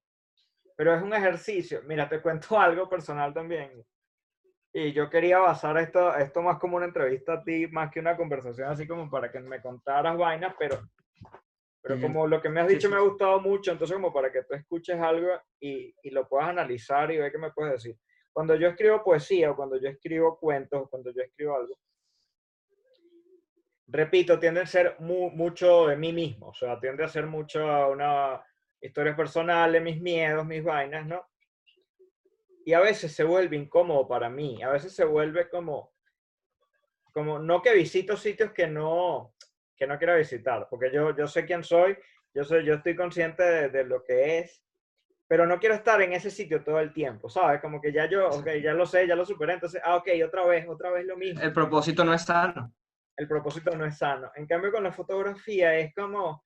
pero 0.77 0.95
es 0.95 1.03
un 1.03 1.13
ejercicio. 1.13 1.83
Mira, 1.85 2.09
te 2.09 2.21
cuento 2.23 2.59
algo 2.59 2.89
personal 2.89 3.35
también. 3.35 3.85
Y 4.73 4.93
yo 4.93 5.11
quería 5.11 5.39
basar 5.39 5.77
esto, 5.79 6.15
esto 6.15 6.43
más 6.43 6.59
como 6.59 6.77
una 6.77 6.87
entrevista 6.87 7.35
a 7.35 7.43
ti, 7.43 7.67
más 7.67 7.91
que 7.91 8.01
una 8.01 8.17
conversación 8.17 8.69
así 8.69 8.87
como 8.87 9.11
para 9.11 9.33
que 9.33 9.41
me 9.41 9.61
contaras 9.61 10.17
vainas, 10.17 10.55
pero 10.59 10.79
pero 11.89 12.03
como 12.03 12.27
lo 12.27 12.41
que 12.43 12.51
me 12.51 12.61
has 12.61 12.69
dicho 12.69 12.91
me 12.91 12.97
ha 12.97 13.01
gustado 13.01 13.41
mucho, 13.41 13.73
entonces 13.73 13.95
como 13.97 14.13
para 14.13 14.31
que 14.31 14.43
tú 14.43 14.55
escuches 14.55 15.01
algo 15.01 15.31
y, 15.59 15.95
y 16.03 16.11
lo 16.11 16.29
puedas 16.29 16.51
analizar 16.51 17.11
y 17.11 17.17
ver 17.17 17.33
qué 17.33 17.39
me 17.39 17.51
puedes 17.51 17.73
decir. 17.73 17.97
Cuando 18.31 18.55
yo 18.55 18.69
escribo 18.69 19.03
poesía 19.03 19.51
o 19.51 19.57
cuando 19.57 19.81
yo 19.81 19.89
escribo 19.89 20.39
cuentos 20.39 20.83
o 20.83 20.89
cuando 20.89 21.11
yo 21.13 21.23
escribo 21.23 21.57
algo, 21.57 21.79
repito, 23.87 24.39
tiende 24.39 24.61
a 24.61 24.67
ser 24.67 24.97
mucho 25.01 25.87
de 25.87 25.97
mí 25.97 26.13
mismo, 26.13 26.49
o 26.49 26.55
sea, 26.55 26.79
tiende 26.79 27.05
a 27.05 27.09
ser 27.09 27.27
mucho 27.27 27.61
una 27.89 28.45
historias 28.81 29.17
personales, 29.17 29.83
mis 29.83 30.01
miedos, 30.01 30.47
mis 30.47 30.63
vainas, 30.63 31.07
¿no? 31.07 31.27
Y 32.65 32.75
a 32.75 32.81
veces 32.81 33.13
se 33.13 33.25
vuelve 33.25 33.57
incómodo 33.57 34.07
para 34.07 34.29
mí, 34.29 34.63
a 34.63 34.69
veces 34.69 34.95
se 34.95 35.05
vuelve 35.05 35.49
como, 35.49 35.95
como 37.13 37.39
no 37.39 37.63
que 37.63 37.73
visito 37.73 38.17
sitios 38.17 38.53
que 38.53 38.67
no, 38.67 39.35
que 39.79 39.87
no 39.87 39.97
quiero 39.97 40.17
visitar, 40.17 40.67
porque 40.69 40.91
yo, 40.93 41.17
yo 41.17 41.27
sé 41.27 41.47
quién 41.47 41.63
soy, 41.63 41.97
yo, 42.35 42.45
soy, 42.45 42.65
yo 42.65 42.75
estoy 42.75 42.97
consciente 42.97 43.69
de, 43.69 43.85
lo 43.85 44.05
que 44.05 44.39
es, 44.39 44.63
pero 45.27 45.47
no 45.47 45.59
quiero 45.59 45.75
estar 45.75 46.01
en 46.03 46.13
ese 46.13 46.31
sitio 46.31 46.65
todo 46.65 46.81
el 46.81 46.93
tiempo, 46.93 47.31
¿sabes? 47.31 47.61
Como 47.61 47.81
que 47.81 47.93
ya 47.93 48.07
yo, 48.07 48.29
ok, 48.29 48.49
ya 48.63 48.73
lo 48.75 48.87
sé, 48.87 49.07
ya 49.07 49.15
lo 49.15 49.25
superé, 49.25 49.55
entonces, 49.55 49.81
ah, 49.85 49.97
ok, 49.97 50.09
otra 50.27 50.45
vez, 50.47 50.69
otra 50.69 50.91
vez 50.91 51.07
lo 51.07 51.17
mismo. 51.17 51.41
El 51.41 51.53
propósito 51.53 52.05
no 52.05 52.13
es 52.13 52.23
sano. 52.23 52.75
El 53.17 53.29
propósito 53.29 53.75
no 53.77 53.85
es 53.85 53.99
sano. 53.99 54.31
En 54.35 54.47
cambio, 54.47 54.73
con 54.73 54.83
la 54.83 54.93
fotografía 54.93 55.77
es 55.77 55.95
como, 55.95 56.43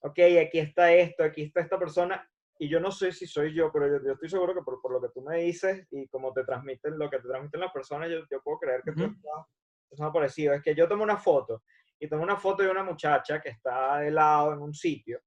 ok, 0.00 0.18
aquí 0.44 0.58
está 0.58 0.92
esto, 0.92 1.22
aquí 1.24 1.42
está 1.42 1.60
esta 1.60 1.78
persona, 1.78 2.28
y 2.58 2.68
yo 2.68 2.80
no 2.80 2.90
sé 2.90 3.12
si 3.12 3.26
soy 3.26 3.52
yo, 3.52 3.70
pero 3.72 4.02
yo, 4.02 4.12
estoy 4.12 4.28
seguro 4.28 4.54
que 4.54 4.62
por, 4.62 4.80
por, 4.80 4.92
lo 4.92 5.00
que 5.00 5.08
tú 5.08 5.22
me 5.22 5.38
dices 5.38 5.86
y 5.90 6.06
como 6.08 6.32
te 6.32 6.44
transmiten, 6.44 6.98
lo 6.98 7.10
que 7.10 7.18
te 7.18 7.28
transmiten 7.28 7.60
las 7.60 7.72
personas, 7.72 8.08
yo, 8.10 8.20
yo 8.30 8.40
puedo 8.42 8.58
creer 8.58 8.82
que 8.82 8.92
tú 8.92 9.04
estás, 9.04 10.12
parecido. 10.12 10.54
Es 10.54 10.62
que 10.62 10.74
yo 10.74 10.88
tomo 10.88 11.02
una 11.02 11.16
foto 11.16 11.62
y 11.98 12.08
tomo 12.08 12.22
una 12.22 12.36
foto 12.36 12.62
de 12.62 12.70
una 12.70 12.82
muchacha 12.82 13.40
que 13.40 13.50
está 13.50 13.98
de 13.98 14.10
lado 14.10 14.52
en 14.52 14.60
un 14.60 14.74
sitio. 14.74 15.20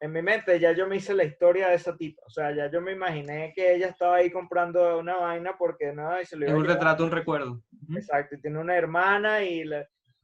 En 0.00 0.12
mi 0.12 0.20
mente 0.20 0.60
ya 0.60 0.72
yo 0.72 0.86
me 0.86 0.96
hice 0.96 1.14
la 1.14 1.24
historia 1.24 1.68
de 1.68 1.76
esa 1.76 1.96
tipa. 1.96 2.22
O 2.26 2.30
sea, 2.30 2.54
ya 2.54 2.70
yo 2.70 2.80
me 2.80 2.92
imaginé 2.92 3.52
que 3.54 3.74
ella 3.74 3.88
estaba 3.88 4.16
ahí 4.16 4.30
comprando 4.30 4.98
una 4.98 5.16
vaina 5.16 5.56
porque 5.58 5.92
nada, 5.92 6.20
y 6.20 6.26
se 6.26 6.36
Es 6.36 6.52
un 6.52 6.66
retrato, 6.66 7.04
un 7.04 7.10
recuerdo. 7.10 7.62
Exacto, 7.94 8.34
y 8.34 8.40
tiene 8.40 8.58
una 8.58 8.76
hermana 8.76 9.42
y, 9.42 9.64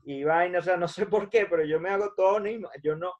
y 0.04 0.24
vaina, 0.24 0.58
o 0.58 0.62
sea, 0.62 0.76
no 0.76 0.88
sé 0.88 1.06
por 1.06 1.30
qué, 1.30 1.46
pero 1.46 1.64
yo 1.64 1.80
me 1.80 1.88
hago 1.88 2.12
todo, 2.14 2.38
yo 2.82 2.96
no, 2.96 3.14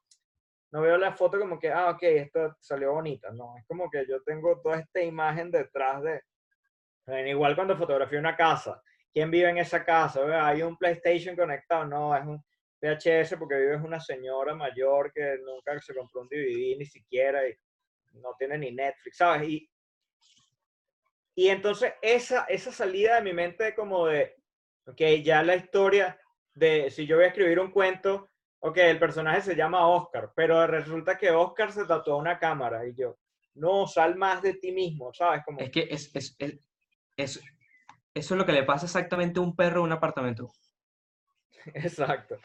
no 0.73 0.81
veo 0.81 0.97
la 0.97 1.13
foto 1.13 1.39
como 1.39 1.59
que, 1.59 1.71
ah, 1.71 1.91
ok, 1.91 2.03
esto 2.03 2.57
salió 2.59 2.93
bonita. 2.93 3.31
No, 3.31 3.57
es 3.59 3.67
como 3.67 3.91
que 3.91 4.07
yo 4.09 4.23
tengo 4.23 4.61
toda 4.61 4.79
esta 4.79 5.03
imagen 5.03 5.51
detrás 5.51 6.03
de. 6.03 6.23
Igual 7.29 7.55
cuando 7.55 7.77
fotografío 7.77 8.19
una 8.19 8.37
casa, 8.37 8.81
¿Quién 9.13 9.31
vive 9.31 9.51
en 9.51 9.59
esa 9.59 9.85
casa? 9.85 10.47
¿Hay 10.47 10.63
un 10.63 10.77
PlayStation 10.77 11.37
conectado? 11.37 11.85
No, 11.85 12.17
es 12.17 12.25
un 12.25 12.43
VHS 12.81 13.37
porque 13.39 13.57
vive 13.57 13.77
una 13.77 14.01
señora 14.01 14.55
mayor 14.55 15.13
que 15.13 15.39
nunca 15.45 15.79
se 15.81 15.95
compró 15.95 16.23
un 16.23 16.29
DVD 16.29 16.77
ni 16.79 16.87
siquiera 16.87 17.47
y 17.47 17.55
no 18.15 18.35
tiene 18.39 18.59
ni 18.59 18.73
Netflix, 18.73 19.19
¿sabes? 19.19 19.49
Y, 19.49 19.71
y 21.35 21.49
entonces 21.49 21.95
esa, 22.03 22.45
esa 22.45 22.73
salida 22.73 23.17
de 23.17 23.23
mi 23.23 23.33
mente 23.33 23.75
como 23.75 24.07
de, 24.07 24.37
ok, 24.87 25.01
ya 25.23 25.43
la 25.43 25.57
historia 25.57 26.19
de 26.55 26.91
si 26.91 27.07
yo 27.07 27.17
voy 27.17 27.27
a 27.27 27.29
escribir 27.29 27.61
un 27.61 27.71
cuento, 27.71 28.31
ok, 28.61 28.77
el 28.79 28.99
personaje 28.99 29.43
se 29.43 29.57
llama 29.57 29.89
Oscar, 29.89 30.33
pero 30.35 30.67
resulta 30.67 31.17
que 31.17 31.31
Oscar 31.31 31.73
se 31.73 31.85
tatuó 31.85 32.17
una 32.17 32.39
cámara 32.39 32.87
y 32.87 32.95
yo, 32.95 33.19
no, 33.55 33.87
sal 33.87 34.17
más 34.17 34.43
de 34.43 34.55
ti 34.55 34.73
mismo, 34.73 35.13
¿sabes? 35.13 35.43
Como... 35.45 35.61
Es 35.61 35.71
que 35.71 35.89
es, 35.91 36.11
es, 36.15 36.37
es, 37.17 37.43
eso 38.15 38.35
es 38.35 38.39
lo 38.39 38.47
que 38.47 38.53
le 38.53 38.65
pasa 38.65 38.87
exactamente 38.87 39.41
a 39.41 39.43
un 39.43 39.57
perro 39.57 39.81
en 39.81 39.87
un 39.87 39.93
apartamento. 39.93 40.53
Exacto. 41.75 42.37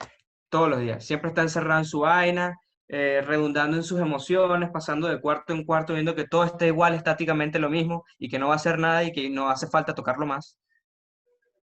Todos 0.49 0.69
los 0.69 0.79
días. 0.79 1.03
Siempre 1.03 1.29
está 1.29 1.41
encerrado 1.41 1.79
en 1.79 1.85
su 1.85 1.99
vaina, 1.99 2.57
eh, 2.87 3.21
redundando 3.25 3.75
en 3.75 3.83
sus 3.83 3.99
emociones, 3.99 4.69
pasando 4.71 5.07
de 5.07 5.19
cuarto 5.19 5.53
en 5.53 5.65
cuarto, 5.65 5.93
viendo 5.93 6.15
que 6.15 6.25
todo 6.25 6.45
está 6.45 6.65
igual, 6.65 6.93
estáticamente 6.93 7.59
lo 7.59 7.69
mismo, 7.69 8.05
y 8.17 8.29
que 8.29 8.39
no 8.39 8.47
va 8.47 8.53
a 8.53 8.57
hacer 8.57 8.79
nada 8.79 9.03
y 9.03 9.11
que 9.11 9.29
no 9.29 9.49
hace 9.49 9.67
falta 9.67 9.93
tocarlo 9.93 10.25
más. 10.25 10.57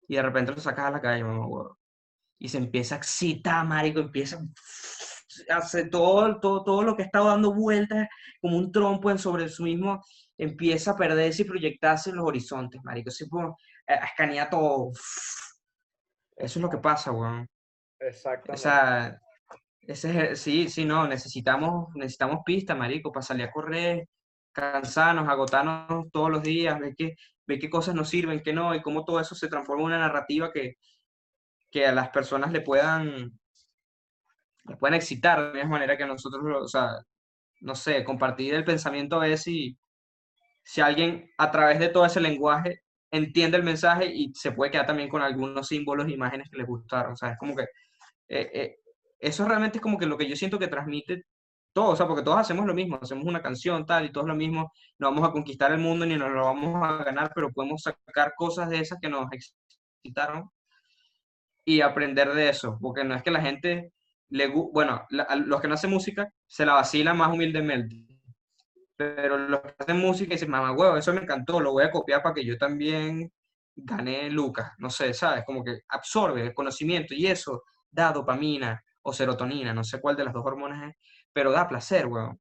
Y 0.08 0.16
de 0.16 0.22
repente 0.22 0.52
lo 0.52 0.60
sacas 0.60 0.88
a 0.88 0.92
la 0.92 1.02
calle, 1.02 1.24
mamá, 1.24 1.48
Y 2.40 2.50
se 2.50 2.58
empieza 2.58 2.96
a 2.96 2.98
excitar, 2.98 3.66
marico, 3.66 4.00
empieza 4.02 4.38
a 5.50 5.58
hacer 5.58 5.90
todo, 5.90 6.40
todo, 6.42 6.64
todo 6.64 6.84
lo 6.84 6.96
que 6.98 7.04
está 7.04 7.22
dando 7.22 7.54
vueltas 7.54 8.08
como 8.42 8.58
un 8.58 8.72
trompo 8.72 9.18
sobre 9.18 9.48
su 9.48 9.64
mismo, 9.64 10.04
empieza 10.38 10.92
a 10.92 10.98
perderse 10.98 11.44
y 11.44 11.46
proyectarse 11.46 12.10
en 12.10 12.18
los 12.18 12.26
horizontes, 12.26 12.82
marico. 12.84 13.10
Así 13.10 13.30
como, 13.30 13.58
escanea 13.88 14.50
todo. 14.50 14.92
Eso 16.36 16.60
es 16.60 16.62
lo 16.62 16.70
que 16.70 16.78
pasa, 16.78 17.12
weón. 17.12 17.48
Exactamente. 18.00 18.54
O 18.54 18.58
sea, 18.58 19.20
ese, 19.82 20.36
sí, 20.36 20.70
sí, 20.70 20.86
no, 20.86 21.08
necesitamos, 21.08 21.90
necesitamos 21.96 22.40
pista, 22.46 22.76
marico, 22.76 23.12
para 23.12 23.26
salir 23.26 23.46
a 23.46 23.52
correr, 23.52 24.08
cansarnos, 24.52 25.28
agotarnos 25.28 26.10
todos 26.12 26.32
los 26.32 26.44
días, 26.44 26.80
ver 26.80 26.94
qué, 26.98 27.16
ver 27.46 27.60
qué 27.60 27.70
cosas 27.70 27.96
nos 27.96 28.10
sirven, 28.10 28.42
qué 28.42 28.54
no, 28.54 28.74
y 28.74 28.82
cómo 28.82 29.04
todo 29.04 29.20
eso 29.20 29.36
se 29.36 29.48
transforma 29.48 29.84
en 29.84 29.88
una 29.88 30.00
narrativa 30.00 30.52
que, 30.52 30.76
que 31.70 31.86
a 31.86 31.92
las 31.92 32.10
personas 32.10 32.52
le 32.52 32.62
puedan, 32.62 33.32
le 34.66 34.78
puedan 34.78 34.96
excitar 34.96 35.40
de 35.40 35.48
la 35.48 35.54
misma 35.54 35.72
manera 35.72 35.98
que 35.98 36.04
a 36.04 36.08
nosotros, 36.08 36.44
o 36.62 36.68
sea, 36.68 36.98
no 37.62 37.76
sé, 37.76 38.04
compartir 38.04 38.54
el 38.54 38.64
pensamiento 38.64 39.18
a 39.18 39.28
ver 39.28 39.38
si, 39.38 39.78
si 40.64 40.82
alguien 40.82 41.30
a 41.38 41.52
través 41.52 41.80
de 41.80 41.90
todo 41.90 42.06
ese 42.06 42.22
lenguaje 42.22 42.82
entiende 43.14 43.58
el 43.58 43.64
mensaje 43.64 44.08
y 44.12 44.34
se 44.34 44.52
puede 44.52 44.72
quedar 44.72 44.88
también 44.88 45.08
con 45.08 45.22
algunos 45.22 45.68
símbolos, 45.68 46.10
imágenes 46.10 46.50
que 46.50 46.58
les 46.58 46.66
gustaron, 46.66 47.14
o 47.14 47.16
sea, 47.16 47.32
es 47.32 47.38
como 47.38 47.56
que 47.56 47.64
eh, 48.28 48.50
eh, 48.54 48.76
eso 49.20 49.48
realmente 49.48 49.78
es 49.78 49.82
como 49.82 50.00
que 50.00 50.08
lo 50.08 50.18
que 50.18 50.28
yo 50.28 50.36
siento 50.36 50.58
que 50.58 50.68
transmite 50.68 51.26
todo, 51.74 51.90
o 51.90 51.96
sea, 51.96 52.08
porque 52.08 52.24
todos 52.24 52.40
hacemos 52.40 52.66
lo 52.66 52.74
mismo, 52.74 53.00
hacemos 53.02 53.26
una 53.26 53.42
canción 53.42 53.86
tal 53.86 54.06
y 54.06 54.12
todos 54.12 54.28
lo 54.28 54.36
mismo, 54.36 54.72
no 54.98 55.12
vamos 55.12 55.30
a 55.30 55.32
conquistar 55.32 55.72
el 55.72 55.80
mundo 55.80 56.06
ni 56.08 56.16
nos 56.16 56.32
lo 56.32 56.44
vamos 56.46 56.82
a 56.84 57.04
ganar, 57.04 57.32
pero 57.36 57.52
podemos 57.52 57.84
sacar 57.84 58.34
cosas 58.36 58.70
de 58.70 58.80
esas 58.80 59.00
que 59.00 59.10
nos 59.10 59.28
excitaron 59.32 60.50
y 61.66 61.82
aprender 61.82 62.34
de 62.34 62.50
eso, 62.50 62.80
porque 62.82 63.04
no 63.04 63.16
es 63.16 63.22
que 63.22 63.32
la 63.32 63.42
gente 63.42 63.94
le 64.30 64.48
bueno, 64.48 65.06
los 65.10 65.62
que 65.62 65.68
no 65.68 65.76
hacen 65.76 65.92
música 65.92 66.28
se 66.48 66.66
la 66.66 66.74
vacilan 66.74 67.16
más 67.18 67.32
humildemente, 67.32 68.13
pero 68.96 69.38
los 69.38 69.62
que 69.62 69.74
hacen 69.80 70.00
música 70.00 70.34
dicen, 70.34 70.52
mamá, 70.52 70.72
huevo, 70.74 70.98
eso 70.98 71.14
me 71.14 71.22
encantó, 71.22 71.60
lo 71.60 71.72
voy 71.74 71.84
a 71.86 71.92
copiar 71.92 72.22
para 72.22 72.36
que 72.36 72.46
yo 72.46 72.58
también 72.58 73.32
gane 73.76 74.30
Lucas, 74.30 74.72
no 74.78 74.90
sé, 74.90 75.14
¿sabes? 75.14 75.44
Como 75.46 75.64
que 75.64 75.82
absorbe 75.90 76.42
el 76.42 76.54
conocimiento 76.54 77.14
y 77.16 77.28
eso 77.28 77.64
da 77.90 78.12
dopamina 78.12 78.82
o 79.04 79.14
serotonina, 79.14 79.74
no 79.74 79.84
sé 79.84 80.00
cuál 80.02 80.16
de 80.16 80.26
las 80.26 80.34
dos 80.34 80.46
hormonas 80.46 80.90
es, 80.90 80.96
pero 81.34 81.52
da 81.52 81.68
placer, 81.68 82.06
weón. 82.08 82.40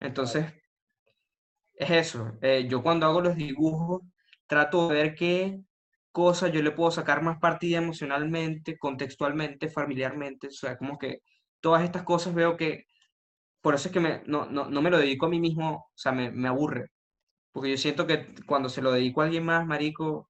Entonces, 0.00 0.46
es 1.74 1.90
eso. 1.90 2.32
Eh, 2.42 2.66
yo 2.68 2.82
cuando 2.82 3.06
hago 3.06 3.20
los 3.20 3.36
dibujos, 3.36 4.02
trato 4.46 4.88
de 4.88 4.94
ver 4.94 5.14
qué 5.14 5.60
cosas 6.12 6.52
yo 6.52 6.62
le 6.62 6.70
puedo 6.70 6.90
sacar 6.90 7.22
más 7.22 7.38
partida 7.38 7.78
emocionalmente, 7.78 8.78
contextualmente, 8.78 9.68
familiarmente. 9.68 10.48
O 10.48 10.50
sea, 10.50 10.76
como 10.76 10.98
que 10.98 11.20
todas 11.60 11.82
estas 11.84 12.04
cosas 12.04 12.34
veo 12.34 12.56
que, 12.56 12.86
por 13.64 13.74
eso 13.74 13.88
es 13.88 13.94
que 13.94 14.00
me, 14.00 14.22
no, 14.26 14.46
no, 14.46 14.66
no, 14.68 14.82
me 14.82 14.90
lo 14.90 14.98
dedico 14.98 15.26
a 15.26 15.30
mí 15.30 15.40
mismo, 15.40 15.88
o 15.88 15.96
sea, 15.96 16.12
me, 16.12 16.30
me 16.30 16.48
aburre. 16.48 16.90
Porque 17.52 17.70
yo 17.70 17.78
siento 17.78 18.06
que 18.06 18.34
cuando 18.46 18.68
se 18.68 18.82
lo 18.82 18.92
dedico 18.92 19.22
a 19.22 19.24
alguien 19.24 19.44
más, 19.44 19.66
marico, 19.66 20.28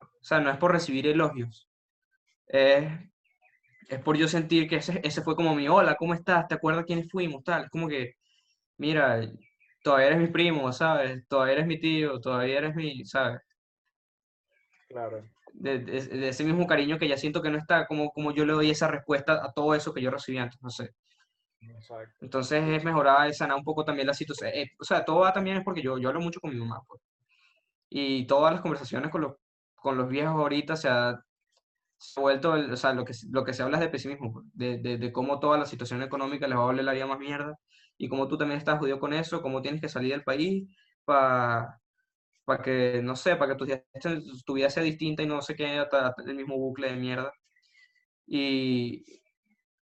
o 0.00 0.24
sea, 0.24 0.40
no 0.40 0.50
es 0.50 0.58
por 0.58 0.72
recibir 0.72 1.06
elogios. 1.06 1.68
Es 2.46 2.90
es 3.90 4.00
por 4.00 4.16
yo 4.16 4.28
sentir 4.28 4.68
que 4.68 4.76
ese, 4.76 5.00
ese 5.04 5.22
fue 5.22 5.36
como 5.36 5.54
mi, 5.54 5.68
hola, 5.68 5.96
¿cómo 5.96 6.14
estás? 6.14 6.46
¿Te 6.48 6.54
acuerdas 6.54 6.84
quiénes 6.86 7.10
fuimos? 7.10 7.42
Tal, 7.44 7.64
es 7.64 7.70
como 7.70 7.88
que, 7.88 8.14
mira, 8.78 9.20
todavía 9.82 10.08
eres 10.08 10.20
mi 10.20 10.28
primo, 10.28 10.72
¿sabes? 10.72 11.26
Todavía 11.28 11.54
eres 11.54 11.66
mi 11.66 11.80
tío, 11.80 12.20
todavía 12.20 12.58
eres 12.58 12.74
mi, 12.76 13.04
¿sabes? 13.04 13.40
Claro. 14.88 15.24
De, 15.54 15.80
de, 15.80 16.28
ese 16.28 16.44
mismo 16.44 16.66
cariño 16.66 16.98
que 16.98 17.08
ya 17.08 17.16
siento 17.16 17.42
que 17.42 17.50
no 17.50 17.58
está, 17.58 17.86
como, 17.86 18.10
como 18.10 18.32
yo 18.32 18.44
le 18.46 18.52
doy 18.52 18.70
esa 18.70 18.88
respuesta 18.88 19.44
a 19.44 19.52
todo 19.52 19.74
eso 19.74 19.92
que 19.92 20.02
yo 20.02 20.10
recibí 20.10 20.38
antes, 20.38 20.62
no 20.62 20.70
sé. 20.70 20.90
Exacto. 21.60 22.24
Entonces 22.24 22.62
es 22.68 22.84
mejorar, 22.84 23.32
sanar 23.34 23.56
un 23.56 23.64
poco 23.64 23.84
también 23.84 24.06
la 24.06 24.14
situación. 24.14 24.50
Eh, 24.54 24.70
o 24.78 24.84
sea, 24.84 25.04
todo 25.04 25.20
va 25.20 25.32
también 25.32 25.58
es 25.58 25.64
porque 25.64 25.82
yo, 25.82 25.98
yo 25.98 26.08
hablo 26.08 26.20
mucho 26.20 26.40
con 26.40 26.50
mi 26.50 26.58
mamá, 26.58 26.80
pues. 26.86 27.00
Y 27.90 28.26
todas 28.26 28.52
las 28.52 28.62
conversaciones 28.62 29.10
con 29.10 29.22
los, 29.22 29.34
con 29.74 29.96
los 29.98 30.08
viejos 30.08 30.34
ahorita, 30.36 30.74
o 30.74 30.76
sea, 30.76 31.20
se 31.98 32.20
ha 32.20 32.22
vuelto, 32.22 32.52
o 32.52 32.76
sea, 32.76 32.94
lo 32.94 33.04
que, 33.04 33.14
lo 33.30 33.44
que 33.44 33.54
se 33.54 33.62
habla 33.62 33.78
es 33.78 33.82
de 33.82 33.90
pesimismo, 33.90 34.32
pues, 34.32 34.46
de, 34.54 34.78
de, 34.78 34.98
de, 34.98 35.12
cómo 35.12 35.40
toda 35.40 35.58
la 35.58 35.66
situación 35.66 36.02
económica 36.02 36.48
les 36.48 36.56
va 36.58 36.62
a 36.62 36.66
volver 36.66 36.84
la 36.84 36.92
vida 36.92 37.06
más 37.06 37.18
mierda 37.18 37.58
y 37.98 38.08
cómo 38.08 38.28
tú 38.28 38.38
también 38.38 38.58
estás 38.58 38.78
jodido 38.78 39.00
con 39.00 39.12
eso, 39.12 39.42
cómo 39.42 39.62
tienes 39.62 39.80
que 39.80 39.88
salir 39.88 40.12
del 40.12 40.24
país 40.24 40.68
para 41.04 41.80
para 42.50 42.62
que, 42.64 43.00
no 43.02 43.14
sé, 43.16 43.36
para 43.36 43.56
que 43.56 43.58
tu, 43.58 43.66
tu, 44.44 44.54
vida 44.54 44.68
sea 44.70 44.82
distinta 44.82 45.22
y 45.22 45.26
no 45.26 45.40
se 45.40 45.54
quede 45.54 45.86
el 46.26 46.34
mismo 46.34 46.56
bucle 46.58 46.88
de 46.90 46.96
mierda. 46.96 47.32
Y, 48.26 49.04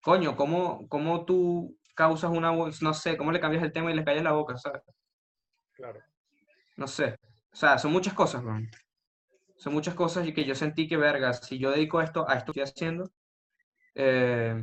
coño, 0.01 0.35
¿cómo, 0.35 0.87
cómo 0.87 1.25
tú 1.25 1.77
causas 1.95 2.31
una, 2.31 2.51
no 2.51 2.93
sé, 2.93 3.17
cómo 3.17 3.31
le 3.31 3.39
cambias 3.39 3.63
el 3.63 3.73
tema 3.73 3.91
y 3.91 3.95
le 3.95 4.03
callas 4.03 4.23
la 4.23 4.31
boca, 4.33 4.57
¿sabes? 4.57 4.81
Claro. 5.73 5.99
No 6.77 6.87
sé. 6.87 7.15
O 7.51 7.55
sea, 7.55 7.77
son 7.77 7.91
muchas 7.91 8.13
cosas, 8.13 8.43
man 8.43 8.69
son 9.61 9.73
muchas 9.73 9.93
cosas 9.93 10.25
y 10.27 10.33
que 10.33 10.43
yo 10.43 10.55
sentí 10.55 10.87
que, 10.87 10.97
verga, 10.97 11.33
si 11.33 11.59
yo 11.59 11.69
dedico 11.69 12.01
esto 12.01 12.27
a 12.27 12.33
esto 12.33 12.51
que 12.51 12.63
estoy 12.63 12.87
haciendo, 12.87 13.11
eh, 13.93 14.59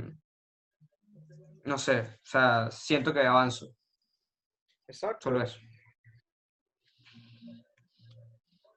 no 1.64 1.78
sé, 1.78 2.00
o 2.00 2.24
sea, 2.24 2.68
siento 2.72 3.14
que 3.14 3.20
avanzo. 3.20 3.76
Exacto. 4.88 5.30
Solo 5.30 5.40
eso. 5.40 5.60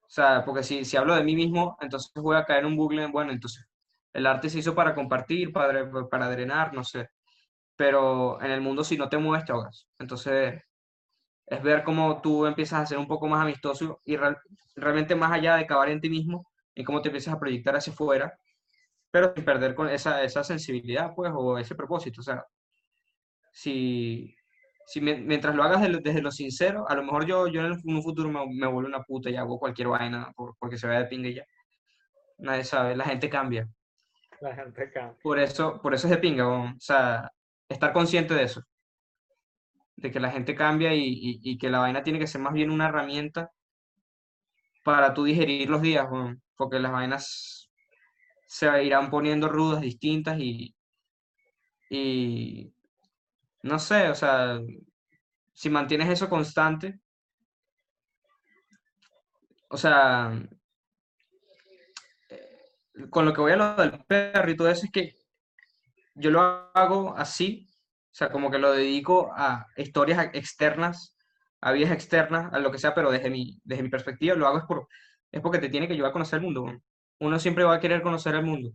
O 0.03 0.09
sea, 0.13 0.45
porque 0.45 0.61
si, 0.61 0.85
si 0.85 0.95
hablo 0.95 1.15
de 1.15 1.23
mí 1.23 1.35
mismo, 1.35 1.75
entonces 1.81 2.11
voy 2.13 2.35
a 2.35 2.45
caer 2.45 2.59
en 2.59 2.65
un 2.67 2.77
bucle, 2.77 3.07
bueno, 3.07 3.31
entonces 3.31 3.67
el 4.13 4.25
arte 4.27 4.49
se 4.49 4.59
hizo 4.59 4.75
para 4.75 4.93
compartir, 4.95 5.51
para, 5.53 5.89
para 6.09 6.29
drenar, 6.29 6.73
no 6.73 6.83
sé. 6.83 7.09
Pero 7.75 8.41
en 8.41 8.51
el 8.51 8.61
mundo 8.61 8.83
si 8.83 8.97
no 8.97 9.09
te 9.09 9.17
mueves, 9.17 9.45
te 9.45 9.53
ahogas. 9.53 9.87
Entonces, 9.99 10.61
es 11.47 11.63
ver 11.63 11.83
cómo 11.83 12.21
tú 12.21 12.45
empiezas 12.45 12.81
a 12.81 12.85
ser 12.85 12.97
un 12.97 13.07
poco 13.07 13.27
más 13.27 13.41
amistoso 13.43 14.01
y 14.05 14.17
realmente 14.75 15.15
más 15.15 15.31
allá 15.31 15.55
de 15.57 15.63
acabar 15.63 15.89
en 15.89 16.01
ti 16.01 16.09
mismo, 16.09 16.47
y 16.75 16.83
cómo 16.83 17.01
te 17.01 17.09
empiezas 17.09 17.33
a 17.33 17.39
proyectar 17.39 17.75
hacia 17.75 17.93
afuera, 17.93 18.33
pero 19.11 19.33
sin 19.35 19.45
perder 19.45 19.75
con 19.75 19.89
esa, 19.89 20.23
esa 20.23 20.43
sensibilidad, 20.43 21.13
pues, 21.15 21.31
o 21.35 21.57
ese 21.57 21.75
propósito. 21.75 22.21
O 22.21 22.23
sea, 22.23 22.45
si, 23.51 24.35
si 24.87 25.01
mientras 25.01 25.55
lo 25.55 25.63
hagas 25.63 25.81
desde 26.03 26.21
lo 26.21 26.31
sincero, 26.31 26.87
a 26.89 26.95
lo 26.95 27.03
mejor 27.03 27.25
yo, 27.25 27.47
yo 27.47 27.61
en 27.65 27.73
un 27.85 28.03
futuro 28.03 28.29
me, 28.29 28.45
me 28.47 28.67
vuelvo 28.67 28.87
una 28.89 29.03
puta 29.03 29.29
y 29.29 29.35
hago 29.35 29.59
cualquier 29.59 29.87
vaina 29.89 30.31
porque 30.59 30.77
se 30.77 30.87
vea 30.87 30.99
de 30.99 31.05
pinga 31.05 31.29
y 31.29 31.35
ya. 31.35 31.45
Nadie 32.39 32.63
sabe, 32.65 32.95
la 32.95 33.05
gente 33.05 33.29
cambia. 33.29 33.67
La 34.49 34.55
gente 34.55 34.91
cambia. 34.91 35.17
Por 35.21 35.39
eso, 35.39 35.79
por 35.81 35.93
eso 35.93 36.07
es 36.07 36.11
de 36.11 36.17
pinga, 36.17 36.47
o 36.47 36.73
sea, 36.79 37.31
estar 37.69 37.93
consciente 37.93 38.33
de 38.33 38.43
eso. 38.43 38.63
De 39.95 40.11
que 40.11 40.19
la 40.19 40.31
gente 40.31 40.55
cambia 40.55 40.95
y, 40.95 41.57
que 41.59 41.69
la 41.69 41.79
vaina 41.79 42.01
tiene 42.01 42.17
que 42.17 42.25
ser 42.25 42.41
más 42.41 42.53
bien 42.53 42.71
una 42.71 42.87
herramienta 42.87 43.51
para 44.83 45.13
tú 45.13 45.25
digerir 45.25 45.69
los 45.69 45.83
días, 45.83 46.07
porque 46.55 46.79
las 46.79 46.91
vainas 46.91 47.69
se 48.47 48.83
irán 48.83 49.11
poniendo 49.11 49.47
rudas, 49.47 49.81
distintas 49.81 50.39
y, 50.39 50.75
y 51.91 52.73
no 53.61 53.77
sé, 53.77 54.09
o 54.09 54.15
sea, 54.15 54.59
si 55.53 55.69
mantienes 55.69 56.09
eso 56.09 56.27
constante, 56.27 56.99
o 59.69 59.77
sea, 59.77 60.33
con 63.09 63.25
lo 63.25 63.33
que 63.33 63.41
voy 63.41 63.51
a 63.53 63.55
lo 63.55 63.75
del 63.75 64.03
perro 64.05 64.51
y 64.51 64.55
todo 64.55 64.69
eso 64.69 64.85
es 64.85 64.91
que 64.91 65.15
yo 66.15 66.29
lo 66.29 66.41
hago 66.73 67.15
así 67.15 67.71
o 68.11 68.13
sea, 68.13 68.29
como 68.29 68.51
que 68.51 68.59
lo 68.59 68.73
dedico 68.73 69.31
a 69.33 69.67
historias 69.77 70.29
externas, 70.33 71.15
a 71.61 71.71
vidas 71.71 71.91
externas, 71.91 72.53
a 72.53 72.59
lo 72.59 72.69
que 72.69 72.77
sea, 72.77 72.93
pero 72.93 73.09
desde 73.09 73.29
mi, 73.29 73.61
desde 73.63 73.83
mi 73.83 73.89
perspectiva 73.89 74.35
lo 74.35 74.47
hago 74.47 74.57
es, 74.57 74.65
por, 74.65 74.87
es 75.31 75.41
porque 75.41 75.59
te 75.59 75.69
tiene 75.69 75.87
que 75.87 75.93
ayudar 75.93 76.09
a 76.09 76.13
conocer 76.13 76.39
el 76.39 76.43
mundo. 76.43 76.65
Uno 77.21 77.39
siempre 77.39 77.63
va 77.63 77.75
a 77.75 77.79
querer 77.79 78.01
conocer 78.01 78.35
el 78.35 78.43
mundo. 78.43 78.73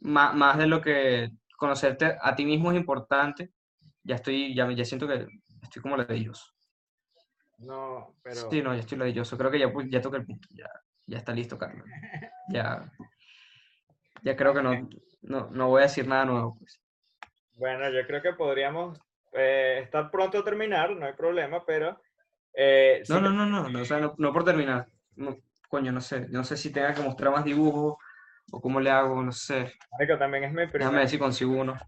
Más, 0.00 0.34
más 0.34 0.56
de 0.56 0.66
lo 0.66 0.80
que 0.80 1.32
conocerte 1.58 2.16
a 2.18 2.34
ti 2.34 2.46
mismo 2.46 2.72
es 2.72 2.78
importante. 2.78 3.52
Ya 4.04 4.14
estoy, 4.14 4.54
ya, 4.54 4.70
ya 4.72 4.84
siento 4.86 5.06
que 5.06 5.26
estoy 5.62 5.82
como 5.82 5.98
ladilloso. 5.98 6.46
No, 7.58 8.16
pero... 8.22 8.50
Sí, 8.50 8.62
no, 8.62 8.72
ya 8.72 8.80
estoy 8.80 8.96
ladilloso. 8.96 9.36
Creo 9.36 9.50
que 9.50 9.58
ya, 9.58 9.70
ya 9.90 10.00
toqué 10.00 10.16
el 10.16 10.24
punto. 10.24 10.48
Ya, 10.52 10.70
ya 11.08 11.18
está 11.18 11.32
listo, 11.32 11.58
Carlos. 11.58 11.86
Ya, 12.50 12.90
ya 14.22 14.34
creo 14.36 14.54
que 14.54 14.62
no, 14.62 14.88
no, 15.20 15.50
no 15.50 15.68
voy 15.68 15.80
a 15.80 15.82
decir 15.82 16.08
nada 16.08 16.24
nuevo. 16.24 16.56
Pues. 16.58 16.80
Bueno, 17.52 17.90
yo 17.90 18.06
creo 18.06 18.22
que 18.22 18.32
podríamos 18.32 18.98
eh, 19.32 19.80
estar 19.82 20.10
pronto 20.10 20.38
a 20.38 20.44
terminar, 20.44 20.96
no 20.96 21.04
hay 21.04 21.12
problema, 21.12 21.62
pero... 21.66 22.00
Eh, 22.54 23.02
no, 23.10 23.20
no, 23.20 23.30
no, 23.30 23.44
no, 23.44 23.68
no, 23.68 23.82
o 23.82 23.84
sea, 23.84 24.00
no, 24.00 24.32
por 24.32 24.44
terminar. 24.44 24.86
coño, 25.68 25.92
no 25.92 26.00
sé, 26.00 26.26
no 26.30 26.42
sé 26.42 26.56
si 26.56 26.72
tenga 26.72 26.94
que 26.94 27.02
mostrar 27.02 27.30
más 27.30 27.44
dibujos 27.44 27.98
o 28.50 28.60
cómo 28.62 28.80
le 28.80 28.90
hago, 28.90 29.22
no 29.22 29.32
sé. 29.32 29.74
también 30.18 30.44
es 30.44 30.50
mi 30.50 30.66
primera... 30.66 30.78
Déjame 30.78 30.98
ver 31.00 31.08
si 31.08 31.18
consigo 31.18 31.52
uno. 31.52 31.78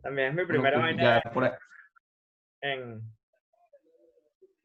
También 0.00 0.28
es 0.28 0.34
mi 0.34 0.46
primera 0.46 0.80
pues, 0.80 0.96
vaina 0.96 1.58
en, 2.60 3.02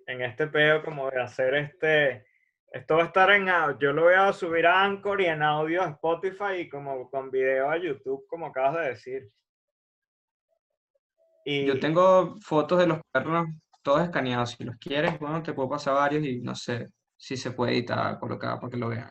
en 0.05 0.21
este 0.21 0.45
pedo 0.47 0.83
como 0.83 1.09
de 1.09 1.19
hacer 1.19 1.55
este... 1.55 2.27
Esto 2.75 2.97
va 2.97 3.03
a 3.03 3.05
estar 3.05 3.29
en... 3.31 3.47
Yo 3.79 3.93
lo 3.93 4.03
voy 4.03 4.15
a 4.15 4.33
subir 4.33 4.67
a 4.67 4.83
Anchor 4.83 5.21
y 5.21 5.27
en 5.27 5.41
audio 5.41 5.81
a 5.81 5.91
Spotify 5.91 6.55
y 6.59 6.67
como 6.67 7.09
con 7.09 7.31
video 7.31 7.69
a 7.69 7.77
YouTube, 7.77 8.27
como 8.27 8.47
acabas 8.47 8.81
de 8.81 8.89
decir. 8.89 9.31
Yo 11.45 11.79
tengo 11.79 12.35
fotos 12.41 12.79
de 12.79 12.87
los 12.87 12.99
perros 13.09 13.47
todos 13.81 14.01
escaneados. 14.01 14.51
Si 14.51 14.65
los 14.65 14.75
quieres, 14.75 15.17
bueno, 15.19 15.41
te 15.41 15.53
puedo 15.53 15.69
pasar 15.69 15.93
varios 15.93 16.25
y 16.25 16.41
no 16.41 16.53
sé 16.53 16.89
si 17.15 17.37
se 17.37 17.51
puede 17.51 17.71
editar, 17.71 18.19
colocar 18.19 18.59
para 18.59 18.69
que 18.69 18.77
lo 18.77 18.89
vean. 18.89 19.09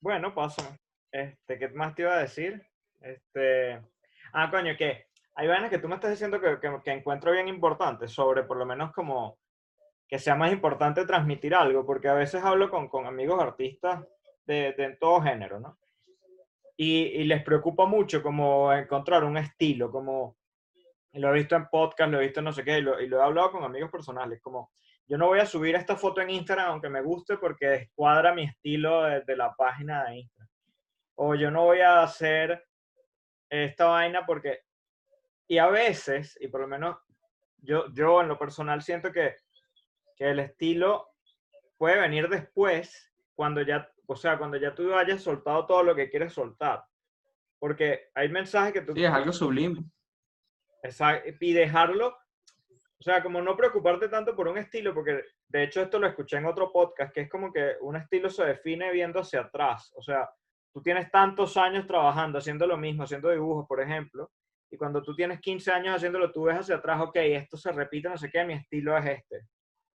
Bueno, 0.00 0.34
paso. 0.34 0.62
Este, 1.12 1.58
¿Qué 1.58 1.68
más 1.68 1.94
te 1.94 2.00
iba 2.00 2.14
a 2.14 2.20
decir? 2.22 2.66
Este, 3.00 3.78
ah, 4.32 4.50
coño, 4.50 4.74
que 4.74 5.08
hay 5.34 5.46
vainas 5.46 5.68
que 5.68 5.80
tú 5.80 5.86
me 5.86 5.96
estás 5.96 6.12
diciendo 6.12 6.40
que, 6.40 6.58
que, 6.82 6.92
encuentro 6.92 7.32
bien 7.32 7.48
importantes 7.48 8.10
sobre 8.10 8.44
por 8.44 8.56
lo 8.56 8.64
menos 8.64 8.90
como 8.94 9.38
que 10.08 10.18
sea 10.18 10.34
más 10.36 10.52
importante 10.52 11.04
transmitir 11.04 11.54
algo, 11.54 11.84
porque 11.84 12.08
a 12.08 12.14
veces 12.14 12.42
hablo 12.44 12.70
con, 12.70 12.88
con 12.88 13.06
amigos 13.06 13.40
artistas 13.42 14.04
de, 14.44 14.72
de, 14.72 14.96
todo 15.00 15.20
género, 15.20 15.58
¿no? 15.58 15.78
Y, 16.76 17.06
y, 17.06 17.24
les 17.24 17.42
preocupa 17.42 17.86
mucho 17.86 18.22
como 18.22 18.72
encontrar 18.72 19.24
un 19.24 19.38
estilo, 19.38 19.90
como 19.90 20.36
lo 21.12 21.30
he 21.30 21.38
visto 21.38 21.56
en 21.56 21.68
podcast, 21.68 22.12
lo 22.12 22.20
he 22.20 22.24
visto 22.24 22.40
en 22.40 22.44
no 22.44 22.52
sé 22.52 22.62
qué, 22.62 22.78
y 22.78 22.82
lo, 22.82 23.00
y 23.00 23.08
lo 23.08 23.18
he 23.18 23.22
hablado 23.22 23.52
con 23.52 23.64
amigos 23.64 23.90
personales, 23.90 24.40
como 24.40 24.72
yo 25.08 25.16
no 25.16 25.26
voy 25.28 25.38
a 25.38 25.46
subir 25.46 25.74
esta 25.74 25.96
foto 25.96 26.20
en 26.20 26.30
Instagram 26.30 26.66
aunque 26.68 26.88
me 26.88 27.00
guste 27.00 27.38
porque 27.38 27.66
descuadra 27.66 28.34
mi 28.34 28.44
estilo 28.44 29.04
de, 29.04 29.22
de 29.22 29.36
la 29.36 29.54
página 29.54 30.04
de 30.04 30.18
Instagram. 30.18 30.48
O 31.14 31.34
yo 31.34 31.50
no 31.50 31.64
voy 31.64 31.80
a 31.80 32.02
hacer 32.02 32.64
esta 33.48 33.86
vaina 33.86 34.26
porque... 34.26 34.60
Y 35.48 35.58
a 35.58 35.68
veces, 35.68 36.36
y 36.40 36.48
por 36.48 36.60
lo 36.60 36.66
menos 36.66 36.96
yo, 37.58 37.92
yo 37.92 38.20
en 38.20 38.28
lo 38.28 38.36
personal 38.36 38.82
siento 38.82 39.12
que, 39.12 39.36
que 40.16 40.30
el 40.30 40.40
estilo 40.40 41.10
puede 41.76 42.00
venir 42.00 42.28
después, 42.28 43.12
cuando 43.34 43.62
ya, 43.62 43.90
o 44.06 44.16
sea, 44.16 44.38
cuando 44.38 44.56
ya 44.56 44.74
tú 44.74 44.94
hayas 44.94 45.22
soltado 45.22 45.66
todo 45.66 45.82
lo 45.82 45.94
que 45.94 46.08
quieres 46.08 46.32
soltar. 46.32 46.84
Porque 47.58 48.10
hay 48.14 48.28
mensajes 48.28 48.72
que 48.72 48.80
tú... 48.80 48.94
Sí, 48.94 49.04
es 49.04 49.10
algo 49.10 49.32
sublime. 49.32 49.84
Exacto, 50.82 51.28
y 51.40 51.52
dejarlo 51.52 52.16
o 52.98 53.02
sea, 53.02 53.22
como 53.22 53.42
no 53.42 53.56
preocuparte 53.56 54.08
tanto 54.08 54.34
por 54.34 54.48
un 54.48 54.58
estilo, 54.58 54.94
porque 54.94 55.22
de 55.48 55.62
hecho 55.62 55.82
esto 55.82 55.98
lo 55.98 56.06
escuché 56.06 56.38
en 56.38 56.46
otro 56.46 56.72
podcast, 56.72 57.12
que 57.12 57.22
es 57.22 57.30
como 57.30 57.52
que 57.52 57.74
un 57.82 57.96
estilo 57.96 58.30
se 58.30 58.44
define 58.44 58.90
viendo 58.90 59.20
hacia 59.20 59.40
atrás. 59.40 59.92
O 59.96 60.02
sea, 60.02 60.28
tú 60.72 60.82
tienes 60.82 61.10
tantos 61.10 61.56
años 61.56 61.86
trabajando, 61.86 62.38
haciendo 62.38 62.66
lo 62.66 62.76
mismo, 62.76 63.04
haciendo 63.04 63.30
dibujos, 63.30 63.66
por 63.66 63.80
ejemplo, 63.80 64.32
y 64.70 64.76
cuando 64.76 65.02
tú 65.02 65.14
tienes 65.14 65.40
15 65.40 65.72
años 65.72 65.96
haciéndolo, 65.96 66.32
tú 66.32 66.44
ves 66.44 66.58
hacia 66.58 66.76
atrás, 66.76 67.00
ok, 67.00 67.16
esto 67.16 67.56
se 67.56 67.70
repite, 67.70 68.08
no 68.08 68.16
sé 68.16 68.30
qué, 68.30 68.44
mi 68.44 68.54
estilo 68.54 68.96
es 68.96 69.06
este. 69.06 69.46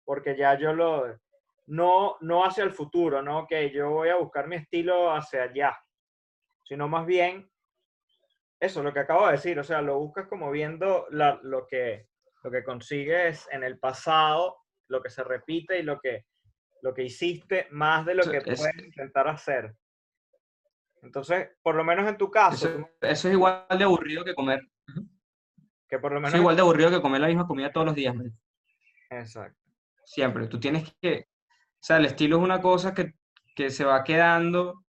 Porque 0.07 0.35
ya 0.35 0.59
yo 0.59 0.73
lo... 0.73 1.19
No, 1.67 2.17
no 2.23 2.47
hacia 2.47 2.65
el 2.65 2.71
futuro, 2.71 3.21
¿no? 3.21 3.41
Ok, 3.41 3.53
yo 3.75 3.91
voy 3.91 4.09
a 4.09 4.17
buscar 4.17 4.49
mi 4.49 4.57
estilo 4.57 5.13
hacia 5.13 5.43
allá, 5.43 5.77
sino 6.63 6.89
más 6.89 7.05
bien 7.05 7.51
eso, 8.59 8.83
lo 8.83 8.95
que 8.95 9.01
acabo 9.01 9.27
de 9.27 9.33
decir, 9.33 9.59
o 9.59 9.65
sea, 9.65 9.83
lo 9.83 9.99
buscas 9.99 10.29
como 10.29 10.51
viendo 10.51 11.07
la, 11.11 11.39
lo 11.43 11.67
que 11.67 12.09
lo 12.47 12.53
que 12.53 12.63
consigues 12.63 13.49
en 13.51 13.65
el 13.65 13.81
pasado, 13.81 14.59
lo 14.89 15.03
que 15.03 15.11
se 15.11 15.25
repite 15.25 15.81
y 15.81 15.83
lo 15.83 15.99
que, 15.99 16.27
lo 16.81 16.95
que 16.95 17.03
hiciste 17.03 17.67
más 17.73 18.07
de 18.07 18.15
lo 18.15 18.23
que 18.23 18.41
puedes 18.41 18.85
intentar 18.85 19.27
hacer. 19.27 19.75
Entonces, 21.03 21.51
por 21.61 21.75
lo 21.75 21.83
menos 21.83 22.09
en 22.09 22.17
tu 22.17 22.31
caso... 22.31 22.89
Eso, 23.01 23.29
es 23.29 23.35
igual 23.35 23.67
de 23.77 23.83
aburrido 23.83 24.25
que 24.25 24.33
comer. 24.33 24.61
Que 25.89 25.99
por 25.99 26.13
lo 26.13 26.21
menos... 26.21 26.35
es 26.35 26.41
igual 26.41 26.55
de 26.55 26.63
aburrido 26.63 26.91
que 26.91 27.03
comer 27.03 27.21
la 27.21 27.27
misma 27.27 27.49
comida 27.49 27.73
todos 27.73 27.87
los 27.87 27.97
días. 27.97 28.15
Exacto. 29.11 29.66
Siempre. 30.07 30.47
Tú 30.47 30.59
tienes 30.59 30.95
que... 31.03 31.29
O 31.29 31.85
sea, 31.87 31.99
el 31.99 32.07
estilo 32.07 32.39
es 32.39 32.43
una 32.43 32.61
cosa 32.63 32.95
que, 32.95 33.15
que 33.55 33.71
se 33.71 33.85
va 33.85 34.05
quedando... 34.05 34.85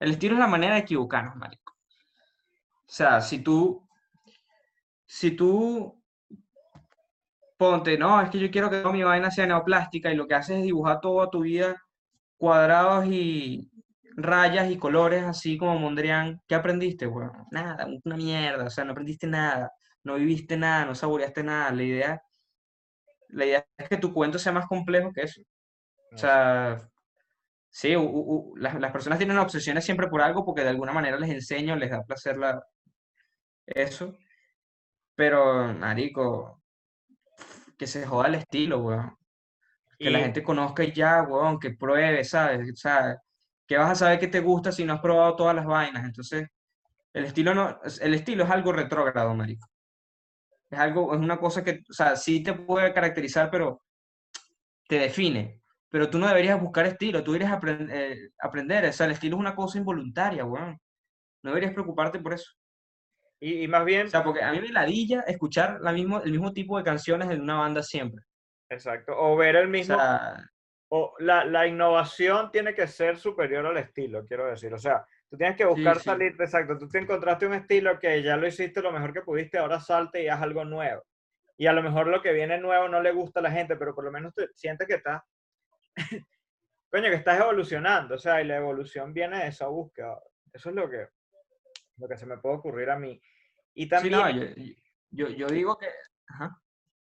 El 0.00 0.12
estilo 0.12 0.34
es 0.34 0.40
la 0.40 0.46
manera 0.46 0.74
de 0.74 0.80
equivocarnos, 0.80 1.36
marico. 1.36 1.74
O 1.74 2.88
sea, 2.88 3.20
si 3.20 3.40
tú... 3.40 3.86
Si 5.06 5.32
tú 5.32 6.02
ponte, 7.56 7.96
no, 7.98 8.20
es 8.20 8.30
que 8.30 8.38
yo 8.38 8.50
quiero 8.50 8.70
que 8.70 8.80
toda 8.80 8.92
mi 8.92 9.02
vaina 9.02 9.30
sea 9.30 9.46
neoplástica 9.46 10.12
y 10.12 10.16
lo 10.16 10.26
que 10.26 10.34
haces 10.34 10.58
es 10.58 10.64
dibujar 10.64 11.00
toda 11.00 11.30
tu 11.30 11.40
vida 11.42 11.82
cuadrados 12.36 13.06
y 13.06 13.70
rayas 14.16 14.70
y 14.70 14.78
colores 14.78 15.24
así 15.24 15.58
como 15.58 15.78
Mondrian. 15.78 16.40
¿Qué 16.46 16.54
aprendiste? 16.54 17.06
Bueno, 17.06 17.46
nada, 17.50 17.86
una 18.04 18.16
mierda, 18.16 18.64
o 18.64 18.70
sea, 18.70 18.84
no 18.84 18.92
aprendiste 18.92 19.26
nada, 19.26 19.72
no 20.04 20.16
viviste 20.16 20.56
nada, 20.56 20.84
no 20.86 20.94
saboreaste 20.94 21.42
nada. 21.42 21.70
La 21.72 21.82
idea, 21.82 22.22
la 23.28 23.46
idea 23.46 23.66
es 23.76 23.88
que 23.88 23.96
tu 23.96 24.12
cuento 24.12 24.38
sea 24.38 24.52
más 24.52 24.66
complejo 24.66 25.12
que 25.12 25.22
eso. 25.22 25.42
O 26.12 26.18
sea, 26.18 26.78
sí, 27.70 27.94
las, 28.56 28.92
personas 28.92 29.18
tienen 29.18 29.38
obsesiones 29.38 29.84
siempre 29.84 30.08
por 30.08 30.22
algo 30.22 30.44
porque 30.44 30.62
de 30.62 30.70
alguna 30.70 30.92
manera 30.92 31.18
les 31.18 31.30
enseño, 31.30 31.76
les 31.76 31.90
da 31.90 32.02
placer 32.04 32.36
la, 32.36 32.62
eso. 33.66 34.16
Pero, 35.14 35.72
marico, 35.74 36.62
que 37.78 37.86
se 37.86 38.06
joda 38.06 38.28
el 38.28 38.36
estilo, 38.36 38.78
weón. 38.80 39.16
Que 39.98 40.10
la 40.10 40.18
gente 40.20 40.42
conozca 40.42 40.84
ya, 40.84 41.22
weón, 41.22 41.58
que 41.58 41.70
pruebe, 41.70 42.22
¿sabes? 42.24 42.70
O 42.70 42.76
sea, 42.76 43.16
que 43.66 43.78
vas 43.78 43.90
a 43.92 43.94
saber 43.94 44.18
que 44.18 44.28
te 44.28 44.40
gusta 44.40 44.70
si 44.72 44.84
no 44.84 44.94
has 44.94 45.00
probado 45.00 45.36
todas 45.36 45.56
las 45.56 45.66
vainas. 45.66 46.04
Entonces, 46.04 46.48
el 47.14 47.24
estilo 47.24 47.54
no, 47.54 47.80
el 48.00 48.14
estilo 48.14 48.44
es 48.44 48.50
algo 48.50 48.72
retrógrado, 48.72 49.34
marico. 49.34 49.66
Es 50.70 50.78
algo, 50.78 51.14
es 51.14 51.20
una 51.20 51.38
cosa 51.38 51.62
que, 51.62 51.82
o 51.88 51.92
sea, 51.92 52.16
sí 52.16 52.42
te 52.42 52.52
puede 52.52 52.92
caracterizar, 52.92 53.50
pero 53.50 53.82
te 54.88 54.98
define. 54.98 55.62
Pero 55.88 56.10
tú 56.10 56.18
no 56.18 56.26
deberías 56.26 56.60
buscar 56.60 56.86
estilo, 56.86 57.22
tú 57.22 57.32
deberías 57.32 57.58
eh, 57.90 58.30
aprender. 58.40 58.84
O 58.86 58.92
sea, 58.92 59.06
el 59.06 59.12
estilo 59.12 59.36
es 59.36 59.40
una 59.40 59.54
cosa 59.54 59.78
involuntaria, 59.78 60.44
weón. 60.44 60.78
No 61.42 61.50
deberías 61.50 61.72
preocuparte 61.72 62.18
por 62.18 62.34
eso. 62.34 62.52
Y, 63.40 63.68
más 63.68 63.84
bien... 63.84 64.06
O 64.06 64.10
sea, 64.10 64.24
porque 64.24 64.42
a 64.42 64.52
mí 64.52 64.60
me 64.60 64.70
ladilla 64.70 65.20
escuchar 65.20 65.78
la 65.80 65.92
mismo, 65.92 66.20
el 66.22 66.32
mismo 66.32 66.52
tipo 66.52 66.76
de 66.78 66.84
canciones 66.84 67.28
de 67.28 67.36
una 67.36 67.58
banda 67.58 67.82
siempre. 67.82 68.24
Exacto. 68.68 69.12
O 69.16 69.36
ver 69.36 69.56
el 69.56 69.68
mismo... 69.68 69.96
O, 70.88 71.14
la, 71.18 71.44
la, 71.44 71.66
innovación 71.66 72.50
tiene 72.52 72.72
que 72.72 72.86
ser 72.86 73.18
superior 73.18 73.66
al 73.66 73.76
estilo, 73.76 74.24
quiero 74.24 74.46
decir. 74.46 74.72
O 74.72 74.78
sea, 74.78 75.04
tú 75.28 75.36
tienes 75.36 75.56
que 75.56 75.64
buscar 75.64 75.98
salir, 76.00 76.36
exacto, 76.38 76.78
tú 76.78 76.88
te 76.88 76.98
encontraste 76.98 77.46
un 77.46 77.54
estilo 77.54 77.98
que 77.98 78.22
ya 78.22 78.36
lo 78.36 78.46
hiciste 78.46 78.82
lo 78.82 78.92
mejor 78.92 79.12
que 79.12 79.22
pudiste, 79.22 79.58
ahora 79.58 79.80
salte 79.80 80.22
y 80.22 80.28
haz 80.28 80.40
algo 80.42 80.64
nuevo. 80.64 81.04
Y 81.58 81.66
a 81.66 81.72
lo 81.72 81.82
mejor 81.82 82.06
lo 82.06 82.22
que 82.22 82.32
viene 82.32 82.58
nuevo 82.58 82.88
no 82.88 83.00
le 83.00 83.12
gusta 83.12 83.40
a 83.40 83.42
la 83.42 83.50
gente, 83.50 83.76
pero 83.76 83.94
por 83.94 84.04
lo 84.04 84.12
menos 84.12 84.34
te 84.34 84.48
sientes 84.54 84.86
que 84.86 84.94
estás, 84.94 85.22
coño, 86.90 87.10
que 87.10 87.14
estás 87.14 87.40
evolucionando, 87.40 88.14
o 88.14 88.18
sea, 88.18 88.42
y 88.42 88.46
la 88.46 88.56
evolución 88.56 89.12
viene 89.12 89.38
de 89.38 89.48
esa 89.48 89.66
búsqueda. 89.66 90.20
Eso 90.52 90.70
es 90.70 90.74
lo 90.74 90.88
que, 90.88 91.08
lo 91.96 92.08
que 92.08 92.16
se 92.16 92.26
me 92.26 92.38
puede 92.38 92.56
ocurrir 92.56 92.90
a 92.90 92.98
mí. 92.98 93.20
Y 93.74 93.88
también... 93.88 94.54
Sí, 94.54 94.76
no, 95.12 95.28
yo, 95.28 95.28
yo, 95.28 95.46
digo 95.46 95.78
que... 95.78 95.88
Ajá. 96.28 96.60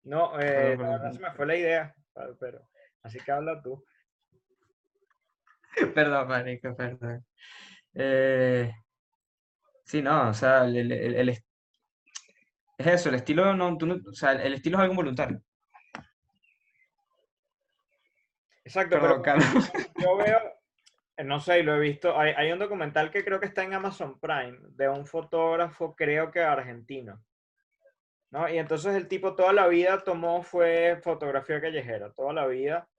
No, 0.03 0.39
eh, 0.39 0.77
no 0.77 1.11
se 1.11 1.19
me 1.19 1.31
fue 1.31 1.47
la 1.47 1.55
idea, 1.55 1.95
pero 2.39 2.61
así 3.01 3.19
que 3.19 3.31
habla 3.31 3.59
tú. 3.61 3.83
perdón, 5.95 6.27
marico, 6.27 6.75
perdón. 6.75 7.25
Eh, 7.95 8.71
sí, 9.85 10.01
no, 10.01 10.29
o 10.29 10.33
sea, 10.33 10.65
el, 10.65 10.91
el, 10.91 11.29
es 11.29 12.87
eso, 12.87 13.09
el 13.09 13.15
estilo 13.15 13.55
no, 13.55 13.77
tú 13.77 13.85
no, 13.85 13.95
o 13.95 14.13
sea, 14.13 14.33
el 14.33 14.53
estilo 14.53 14.77
es 14.77 14.83
algo 14.83 14.95
voluntario. 14.95 15.41
Exacto, 18.65 18.97
pero, 18.99 19.21
yo 20.01 20.17
veo, 20.17 20.39
eh, 21.17 21.23
no 21.23 21.39
sé, 21.39 21.63
lo 21.63 21.75
he 21.75 21.79
visto. 21.79 22.19
Hay, 22.19 22.51
un 22.51 22.59
documental 22.59 23.11
que 23.11 23.23
creo 23.23 23.39
que 23.39 23.45
está 23.45 23.63
en 23.63 23.75
Amazon 23.75 24.19
Prime 24.19 24.57
de 24.71 24.89
un 24.89 25.05
fotógrafo, 25.05 25.95
creo 25.95 26.31
que 26.31 26.41
argentino. 26.41 27.23
¿no? 28.31 28.49
Y 28.49 28.57
entonces 28.57 28.95
el 28.95 29.07
tipo 29.07 29.35
toda 29.35 29.53
la 29.53 29.67
vida 29.67 30.03
tomó, 30.03 30.41
fue 30.41 30.99
fotografía 31.01 31.61
callejera, 31.61 32.11
toda 32.11 32.33
la 32.33 32.47
vida. 32.47 32.89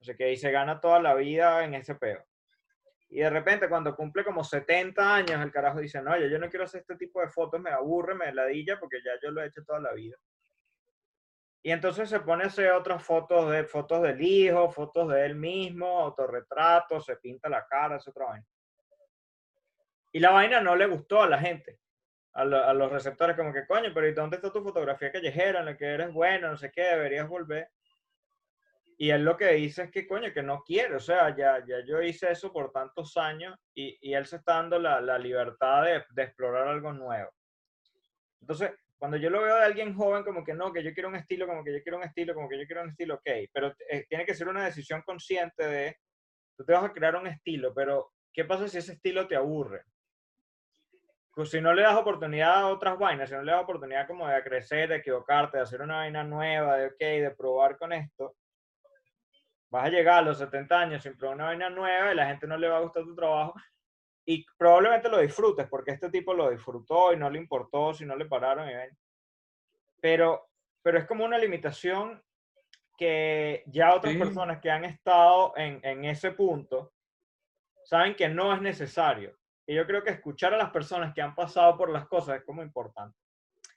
O 0.00 0.04
sea 0.04 0.14
que 0.14 0.24
ahí 0.24 0.36
se 0.36 0.52
gana 0.52 0.80
toda 0.80 1.00
la 1.00 1.14
vida 1.14 1.64
en 1.64 1.74
ese 1.74 1.96
peo. 1.96 2.24
Y 3.10 3.20
de 3.20 3.30
repente 3.30 3.68
cuando 3.68 3.96
cumple 3.96 4.24
como 4.24 4.44
70 4.44 5.14
años, 5.14 5.42
el 5.42 5.50
carajo 5.50 5.80
dice, 5.80 6.02
no, 6.02 6.16
yo 6.18 6.38
no 6.38 6.48
quiero 6.50 6.64
hacer 6.64 6.82
este 6.82 6.96
tipo 6.96 7.20
de 7.20 7.28
fotos, 7.28 7.60
me 7.60 7.70
aburre, 7.70 8.14
me 8.14 8.32
ladilla, 8.32 8.78
porque 8.78 8.98
ya 9.02 9.12
yo 9.22 9.30
lo 9.30 9.42
he 9.42 9.46
hecho 9.46 9.64
toda 9.64 9.80
la 9.80 9.92
vida. 9.92 10.16
Y 11.62 11.70
entonces 11.70 12.08
se 12.08 12.20
pone 12.20 12.44
a 12.44 12.46
hacer 12.48 12.70
otras 12.72 13.02
fotos 13.02 13.50
de 13.50 13.64
fotos 13.64 14.02
del 14.02 14.20
hijo, 14.20 14.70
fotos 14.70 15.08
de 15.08 15.26
él 15.26 15.34
mismo, 15.34 16.00
autorretratos, 16.00 17.04
se 17.04 17.16
pinta 17.16 17.48
la 17.48 17.66
cara, 17.66 17.96
es 17.96 18.06
otra 18.06 18.26
vaina. 18.26 18.46
Y 20.12 20.20
la 20.20 20.30
vaina 20.30 20.60
no 20.60 20.76
le 20.76 20.86
gustó 20.86 21.22
a 21.22 21.28
la 21.28 21.38
gente, 21.38 21.80
a, 22.32 22.44
los 22.44 22.92
receptores, 22.92 23.36
como 23.36 23.52
que 23.52 23.66
coño, 23.66 23.90
pero 23.92 24.06
¿y 24.06 24.14
dónde 24.14 24.36
está 24.36 24.52
tu 24.52 24.62
fotografía 24.62 25.12
callejera 25.12 25.60
en 25.60 25.66
la 25.66 25.76
que 25.76 25.86
eres 25.86 26.12
bueno, 26.12 26.48
no 26.48 26.56
sé 26.56 26.70
qué, 26.70 26.82
deberías 26.82 27.28
volver? 27.28 27.70
Y 29.00 29.10
él 29.10 29.24
lo 29.24 29.36
que 29.36 29.52
dice 29.52 29.84
es 29.84 29.90
que 29.92 30.08
coño, 30.08 30.32
que 30.32 30.42
no 30.42 30.64
quiere, 30.64 30.96
o 30.96 31.00
sea, 31.00 31.34
ya, 31.36 31.64
ya 31.64 31.84
yo 31.86 32.02
hice 32.02 32.32
eso 32.32 32.52
por 32.52 32.72
tantos 32.72 33.16
años 33.16 33.56
y, 33.72 33.96
y 34.00 34.12
él 34.12 34.26
se 34.26 34.36
está 34.36 34.54
dando 34.54 34.78
la, 34.80 35.00
la 35.00 35.16
libertad 35.16 35.84
de, 35.84 36.04
de 36.10 36.22
explorar 36.24 36.66
algo 36.66 36.92
nuevo. 36.92 37.30
Entonces, 38.40 38.72
cuando 38.98 39.16
yo 39.16 39.30
lo 39.30 39.42
veo 39.42 39.54
de 39.56 39.64
alguien 39.64 39.94
joven, 39.94 40.24
como 40.24 40.44
que 40.44 40.52
no, 40.52 40.72
que 40.72 40.82
yo 40.82 40.92
quiero 40.92 41.08
un 41.08 41.14
estilo, 41.14 41.46
como 41.46 41.62
que 41.62 41.72
yo 41.72 41.82
quiero 41.84 41.98
un 41.98 42.04
estilo, 42.04 42.34
como 42.34 42.48
que 42.48 42.58
yo 42.58 42.66
quiero 42.66 42.82
un 42.82 42.90
estilo, 42.90 43.14
ok, 43.14 43.30
pero 43.52 43.72
eh, 43.88 44.04
tiene 44.08 44.26
que 44.26 44.34
ser 44.34 44.48
una 44.48 44.64
decisión 44.64 45.02
consciente 45.02 45.64
de, 45.64 45.96
tú 46.56 46.64
te 46.64 46.72
vas 46.72 46.82
a 46.82 46.92
crear 46.92 47.14
un 47.14 47.28
estilo, 47.28 47.72
pero 47.72 48.10
¿qué 48.32 48.44
pasa 48.44 48.66
si 48.66 48.78
ese 48.78 48.94
estilo 48.94 49.28
te 49.28 49.36
aburre? 49.36 49.84
Pues 51.32 51.50
si 51.50 51.60
no 51.60 51.72
le 51.72 51.82
das 51.82 51.96
oportunidad 51.96 52.52
a 52.52 52.66
otras 52.66 52.98
vainas, 52.98 53.28
si 53.28 53.36
no 53.36 53.42
le 53.42 53.52
das 53.52 53.62
oportunidad 53.62 54.08
como 54.08 54.26
de 54.26 54.42
crecer, 54.42 54.88
de 54.88 54.96
equivocarte, 54.96 55.58
de 55.58 55.62
hacer 55.62 55.82
una 55.82 55.98
vaina 55.98 56.24
nueva, 56.24 56.78
de 56.78 56.88
ok, 56.88 56.98
de 56.98 57.34
probar 57.38 57.78
con 57.78 57.92
esto, 57.92 58.34
vas 59.70 59.86
a 59.86 59.90
llegar 59.90 60.18
a 60.18 60.22
los 60.22 60.38
70 60.38 60.78
años 60.78 61.02
sin 61.02 61.16
probar 61.16 61.36
una 61.36 61.44
vaina 61.46 61.70
nueva 61.70 62.12
y 62.12 62.16
la 62.16 62.26
gente 62.26 62.46
no 62.46 62.56
le 62.56 62.68
va 62.68 62.78
a 62.78 62.82
gustar 62.82 63.04
tu 63.04 63.14
trabajo 63.14 63.54
y 64.30 64.44
probablemente 64.58 65.08
lo 65.08 65.18
disfrutes, 65.20 65.66
porque 65.68 65.92
este 65.92 66.10
tipo 66.10 66.34
lo 66.34 66.50
disfrutó 66.50 67.14
y 67.14 67.16
no 67.16 67.30
le 67.30 67.38
importó 67.38 67.94
si 67.94 68.04
no 68.04 68.14
le 68.14 68.26
pararon. 68.26 68.68
Pero, 70.02 70.50
pero 70.82 70.98
es 70.98 71.06
como 71.06 71.24
una 71.24 71.38
limitación 71.38 72.22
que 72.98 73.62
ya 73.68 73.94
otras 73.94 74.14
personas 74.16 74.60
que 74.60 74.70
han 74.70 74.84
estado 74.84 75.54
en, 75.56 75.80
en 75.82 76.04
ese 76.04 76.32
punto 76.32 76.92
saben 77.84 78.14
que 78.14 78.28
no 78.28 78.52
es 78.52 78.60
necesario. 78.60 79.34
Y 79.66 79.74
yo 79.74 79.86
creo 79.86 80.02
que 80.02 80.10
escuchar 80.10 80.52
a 80.52 80.58
las 80.58 80.70
personas 80.70 81.14
que 81.14 81.22
han 81.22 81.34
pasado 81.34 81.78
por 81.78 81.88
las 81.88 82.06
cosas 82.06 82.36
es 82.36 82.44
como 82.44 82.62
importante. 82.62 83.16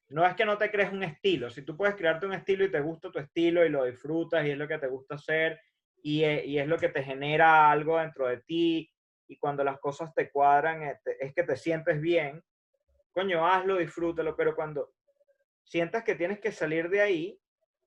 No 0.09 0.26
es 0.26 0.35
que 0.35 0.43
no 0.43 0.57
te 0.57 0.69
crees 0.69 0.91
un 0.91 1.03
estilo, 1.03 1.49
si 1.49 1.61
tú 1.61 1.77
puedes 1.77 1.95
crearte 1.95 2.26
un 2.26 2.34
estilo 2.34 2.65
y 2.65 2.72
te 2.72 2.81
gusta 2.81 3.09
tu 3.09 3.19
estilo 3.19 3.65
y 3.65 3.69
lo 3.69 3.85
disfrutas 3.85 4.45
y 4.45 4.51
es 4.51 4.57
lo 4.57 4.68
que 4.68 4.77
te 4.77 4.88
gusta 4.88 5.15
hacer 5.15 5.61
y, 6.02 6.23
e, 6.23 6.45
y 6.45 6.60
es 6.60 6.68
lo 6.68 6.78
que 6.78 6.90
te 6.90 7.03
genera 7.03 7.72
algo 7.72 7.98
dentro 7.98 8.28
de 8.28 8.38
ti 8.41 8.91
y 9.28 9.38
cuando 9.38 9.64
las 9.64 9.80
cosas 9.80 10.14
te 10.14 10.30
cuadran 10.30 10.84
eh, 10.84 10.99
es 11.19 11.34
que 11.34 11.44
te 11.44 11.56
sientes 11.56 12.02
bien, 12.02 12.44
coño, 13.14 13.48
hazlo, 13.48 13.78
disfrútalo, 13.78 14.36
pero 14.36 14.56
cuando 14.56 14.91
sientas 15.64 16.03
que 16.03 16.15
tienes 16.15 16.40
que 16.40 16.52
salir 16.52 16.90
de 16.90 17.02
ahí, 17.02 17.40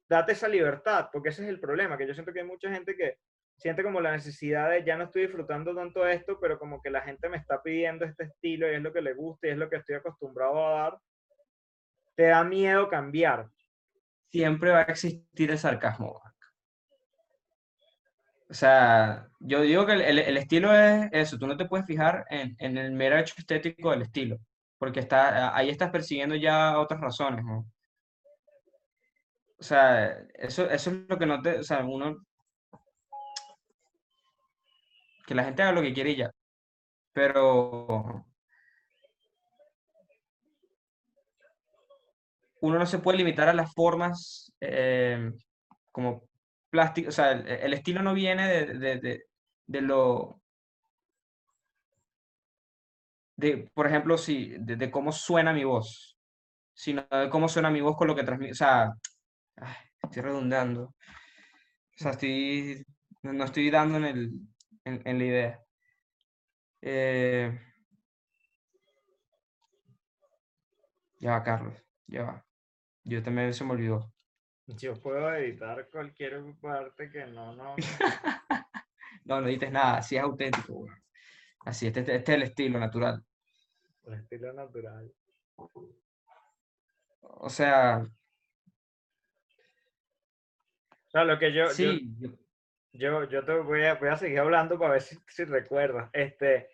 date 0.09 0.33
esa 0.33 0.49
libertad, 0.49 1.09
porque 1.13 1.31
ese 1.31 1.43
es 1.43 1.49
el 1.49 1.61
problema, 1.61 1.99
que 1.99 2.07
yo 2.07 2.15
siento 2.15 2.33
que 2.33 2.41
hay 2.41 2.47
mucha 2.47 2.71
gente 2.71 2.97
que 2.97 3.19
siente 3.57 3.83
como 3.83 4.01
la 4.01 4.13
necesidad 4.13 4.71
de 4.71 4.85
ya 4.85 4.97
no 4.97 5.05
estoy 5.05 5.23
disfrutando 5.23 5.75
tanto 5.75 6.07
esto, 6.07 6.39
pero 6.41 6.59
como 6.59 6.81
que 6.83 6.91
la 6.91 7.03
gente 7.03 7.29
me 7.29 7.37
está 7.37 7.63
pidiendo 7.63 8.05
este 8.05 8.25
estilo 8.25 8.71
y 8.71 8.75
es 8.75 8.83
lo 8.83 8.93
que 8.93 9.03
le 9.03 9.15
gusta 9.15 9.47
y 9.47 9.51
es 9.51 9.59
lo 9.59 9.69
que 9.69 9.77
estoy 9.77 9.97
acostumbrado 9.97 10.67
a 10.67 10.71
dar, 10.71 10.99
te 12.17 12.25
da 12.25 12.45
miedo 12.45 12.89
cambiar. 12.89 13.49
Siempre 14.31 14.71
va 14.71 14.81
a 14.81 14.83
existir 14.83 15.51
el 15.51 15.59
sarcasmo. 15.59 16.21
O 18.55 18.57
sea, 18.57 19.27
yo 19.41 19.63
digo 19.63 19.85
que 19.85 19.95
el, 19.95 20.21
el, 20.21 20.37
estilo 20.37 20.73
es 20.73 21.09
eso, 21.11 21.37
tú 21.37 21.49
no 21.49 21.57
te 21.57 21.65
puedes 21.67 21.87
fijar 21.87 22.25
en, 22.31 22.55
en, 22.61 22.79
el 22.79 22.93
mero 22.93 23.19
hecho 23.19 23.35
estético 23.37 23.91
del 23.91 24.03
estilo, 24.03 24.39
porque 24.79 25.01
está, 25.01 25.57
ahí 25.57 25.71
estás 25.71 25.91
persiguiendo 25.91 26.37
ya 26.37 26.79
otras 26.79 27.01
razones. 27.01 27.45
O 27.49 27.65
sea, 29.59 30.21
eso, 30.35 30.71
eso 30.71 30.91
es 30.91 30.97
lo 31.09 31.19
que 31.19 31.27
no 31.27 31.43
te, 31.43 31.59
o 31.59 31.65
sea, 31.65 31.85
uno, 31.85 32.25
que 35.27 35.35
la 35.35 35.43
gente 35.43 35.63
haga 35.63 35.73
lo 35.73 35.83
que 35.83 35.93
quiere 35.93 36.15
ya, 36.15 36.31
pero 37.13 38.25
uno 42.61 42.79
no 42.79 42.87
se 42.87 43.01
puede 43.01 43.19
limitar 43.19 43.49
a 43.49 43.53
las 43.53 43.75
formas 43.75 44.53
eh, 44.61 45.33
como 45.91 46.23
plástico, 46.75 47.11
o 47.11 47.13
sea, 47.13 47.31
el, 47.31 47.73
estilo 47.73 48.03
no 48.03 48.15
viene 48.15 48.49
de, 48.67 49.81
lo, 49.81 50.41
de, 53.37 53.71
por 53.75 53.87
ejemplo, 53.87 54.19
si, 54.19 54.57
de, 54.59 54.91
cómo 54.91 55.13
suena 55.13 55.53
mi 55.53 55.63
voz, 55.63 56.19
sino 56.75 57.07
de 57.09 57.31
cómo 57.31 57.49
suena 57.49 57.71
mi 57.71 57.81
voz 57.81 57.97
con 57.97 58.09
lo 58.09 58.17
que 58.17 58.25
transmite, 58.25 58.53
o 58.53 58.57
sea, 58.57 58.93
estoy 60.03 60.23
redundando, 60.23 60.83
o 60.83 60.95
sea, 61.97 62.11
estoy, 62.11 62.85
no 63.23 63.45
estoy 63.45 63.71
dando 63.71 63.99
en, 63.99 64.05
el, 64.05 64.33
en, 64.85 65.19
la 65.19 65.25
idea. 65.25 65.61
Eh, 66.83 67.57
ya 71.21 71.31
va, 71.31 71.43
Carlos, 71.45 71.81
ya 72.09 72.25
va. 72.25 72.47
Yo 73.05 73.23
también 73.23 73.55
se 73.55 73.65
me 73.65 73.73
olvidó. 73.73 74.14
Yo 74.67 74.95
puedo 74.95 75.35
editar 75.35 75.89
cualquier 75.91 76.43
parte 76.61 77.11
que 77.11 77.27
no, 77.27 77.55
no. 77.55 77.77
no, 77.77 77.77
no 79.41 79.47
edites 79.47 79.71
nada, 79.71 79.99
así 79.99 80.17
es 80.17 80.23
auténtico, 80.23 80.87
Así, 81.67 81.87
este, 81.87 82.01
este, 82.01 82.17
es 82.17 82.29
el 82.29 82.43
estilo 82.43 82.79
natural. 82.79 83.25
El 84.05 84.15
estilo 84.15 84.53
natural. 84.53 85.11
O 87.21 87.49
sea. 87.49 88.07
O 90.91 91.11
sea, 91.11 91.25
lo 91.25 91.39
que 91.39 91.53
yo. 91.53 91.69
Sí. 91.71 92.15
Yo, 92.93 93.25
yo, 93.29 93.45
te 93.45 93.59
voy 93.59 93.85
a, 93.85 93.95
voy 93.95 94.09
a 94.09 94.17
seguir 94.17 94.39
hablando 94.39 94.79
para 94.79 94.93
ver 94.93 95.03
si, 95.03 95.17
si 95.27 95.45
recuerdas. 95.45 96.11
Este, 96.13 96.69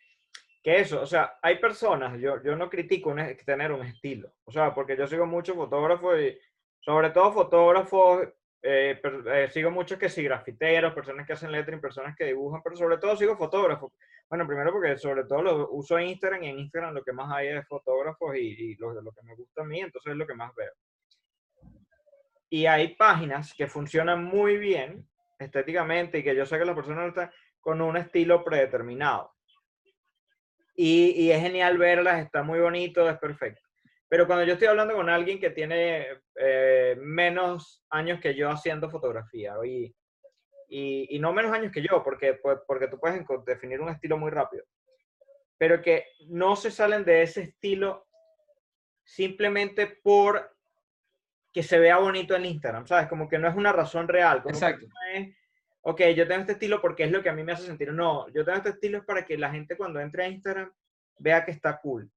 que 0.62 0.80
eso, 0.80 1.00
o 1.00 1.06
sea, 1.06 1.38
hay 1.40 1.58
personas, 1.58 2.20
yo, 2.20 2.42
yo 2.42 2.54
no 2.54 2.68
critico 2.68 3.14
tener 3.44 3.72
un 3.72 3.86
estilo. 3.86 4.34
O 4.44 4.52
sea, 4.52 4.74
porque 4.74 4.96
yo 4.96 5.06
sigo 5.06 5.26
muchos 5.26 5.56
fotógrafos 5.56 6.20
y 6.20 6.38
sobre 6.80 7.10
todo 7.10 7.32
fotógrafos, 7.32 8.28
eh, 8.62 9.00
eh, 9.02 9.48
sigo 9.50 9.70
muchos 9.70 9.98
que 9.98 10.08
sí, 10.08 10.22
grafiteros, 10.22 10.92
personas 10.92 11.26
que 11.26 11.32
hacen 11.32 11.52
lettering, 11.52 11.80
personas 11.80 12.14
que 12.16 12.26
dibujan, 12.26 12.62
pero 12.62 12.76
sobre 12.76 12.98
todo 12.98 13.16
sigo 13.16 13.36
fotógrafos. 13.36 13.92
Bueno, 14.28 14.46
primero 14.46 14.72
porque 14.72 14.96
sobre 14.98 15.24
todo 15.24 15.42
lo 15.42 15.70
uso 15.70 15.98
Instagram 15.98 16.42
y 16.42 16.48
en 16.48 16.58
Instagram 16.58 16.94
lo 16.94 17.02
que 17.02 17.12
más 17.12 17.32
hay 17.32 17.48
es 17.48 17.66
fotógrafos 17.66 18.36
y, 18.36 18.74
lo, 18.76 18.92
lo 19.00 19.12
que 19.12 19.22
me 19.22 19.34
gusta 19.34 19.62
a 19.62 19.64
mí, 19.64 19.80
entonces 19.80 20.12
es 20.12 20.16
lo 20.16 20.26
que 20.26 20.34
más 20.34 20.54
veo. 20.54 20.72
Y 22.50 22.66
hay 22.66 22.96
páginas 22.96 23.54
que 23.54 23.66
funcionan 23.66 24.24
muy 24.24 24.56
bien 24.56 25.06
estéticamente 25.38 26.18
y 26.18 26.22
que 26.22 26.34
yo 26.34 26.44
sé 26.44 26.58
que 26.58 26.64
las 26.64 26.74
personas 26.74 27.08
están 27.08 27.30
con 27.60 27.80
un 27.80 27.96
estilo 27.96 28.44
predeterminado. 28.44 29.34
Y, 30.74 31.10
y, 31.16 31.32
es 31.32 31.40
genial 31.40 31.76
verlas, 31.78 32.20
está 32.20 32.42
muy 32.42 32.58
bonito, 32.58 33.08
es 33.08 33.18
perfecto. 33.18 33.69
Pero 34.10 34.26
cuando 34.26 34.44
yo 34.44 34.54
estoy 34.54 34.66
hablando 34.66 34.94
con 34.94 35.08
alguien 35.08 35.38
que 35.38 35.50
tiene 35.50 36.04
eh, 36.34 36.96
menos 37.00 37.84
años 37.90 38.20
que 38.20 38.34
yo 38.34 38.50
haciendo 38.50 38.90
fotografía, 38.90 39.54
y, 39.64 39.94
y, 40.68 41.16
no 41.20 41.32
menos 41.32 41.52
años 41.52 41.70
que 41.70 41.80
yo, 41.80 42.02
porque, 42.02 42.34
pues, 42.34 42.58
porque 42.66 42.88
tú 42.88 42.98
puedes 42.98 43.24
definir 43.46 43.80
un 43.80 43.88
estilo 43.88 44.18
muy 44.18 44.32
rápido, 44.32 44.64
pero 45.56 45.80
que 45.80 46.06
no 46.26 46.56
se 46.56 46.72
salen 46.72 47.04
de 47.04 47.22
ese 47.22 47.42
estilo 47.42 48.08
simplemente 49.04 49.86
por 49.86 50.56
que 51.52 51.62
se 51.62 51.78
vea 51.78 51.98
bonito 51.98 52.34
en 52.34 52.46
Instagram, 52.46 52.88
¿sabes? 52.88 53.08
Como 53.08 53.28
que 53.28 53.38
no 53.38 53.48
es 53.48 53.54
una 53.54 53.72
razón 53.72 54.08
real. 54.08 54.42
Exacto. 54.44 54.86
ok, 55.82 56.00
yo 56.16 56.26
tengo 56.26 56.40
este 56.40 56.52
estilo 56.52 56.80
porque 56.80 57.04
es 57.04 57.12
lo 57.12 57.22
que 57.22 57.28
a 57.28 57.32
mí 57.32 57.44
me 57.44 57.52
hace 57.52 57.66
sentir. 57.66 57.92
No, 57.92 58.28
yo 58.30 58.44
tengo 58.44 58.58
este 58.58 58.70
estilo 58.70 58.98
es 58.98 59.04
para 59.04 59.24
que 59.24 59.38
la 59.38 59.50
gente 59.50 59.76
cuando 59.76 60.00
entre 60.00 60.24
a 60.24 60.28
Instagram 60.28 60.72
vea 61.18 61.44
que 61.44 61.52
está 61.52 61.78
cool. 61.80 62.10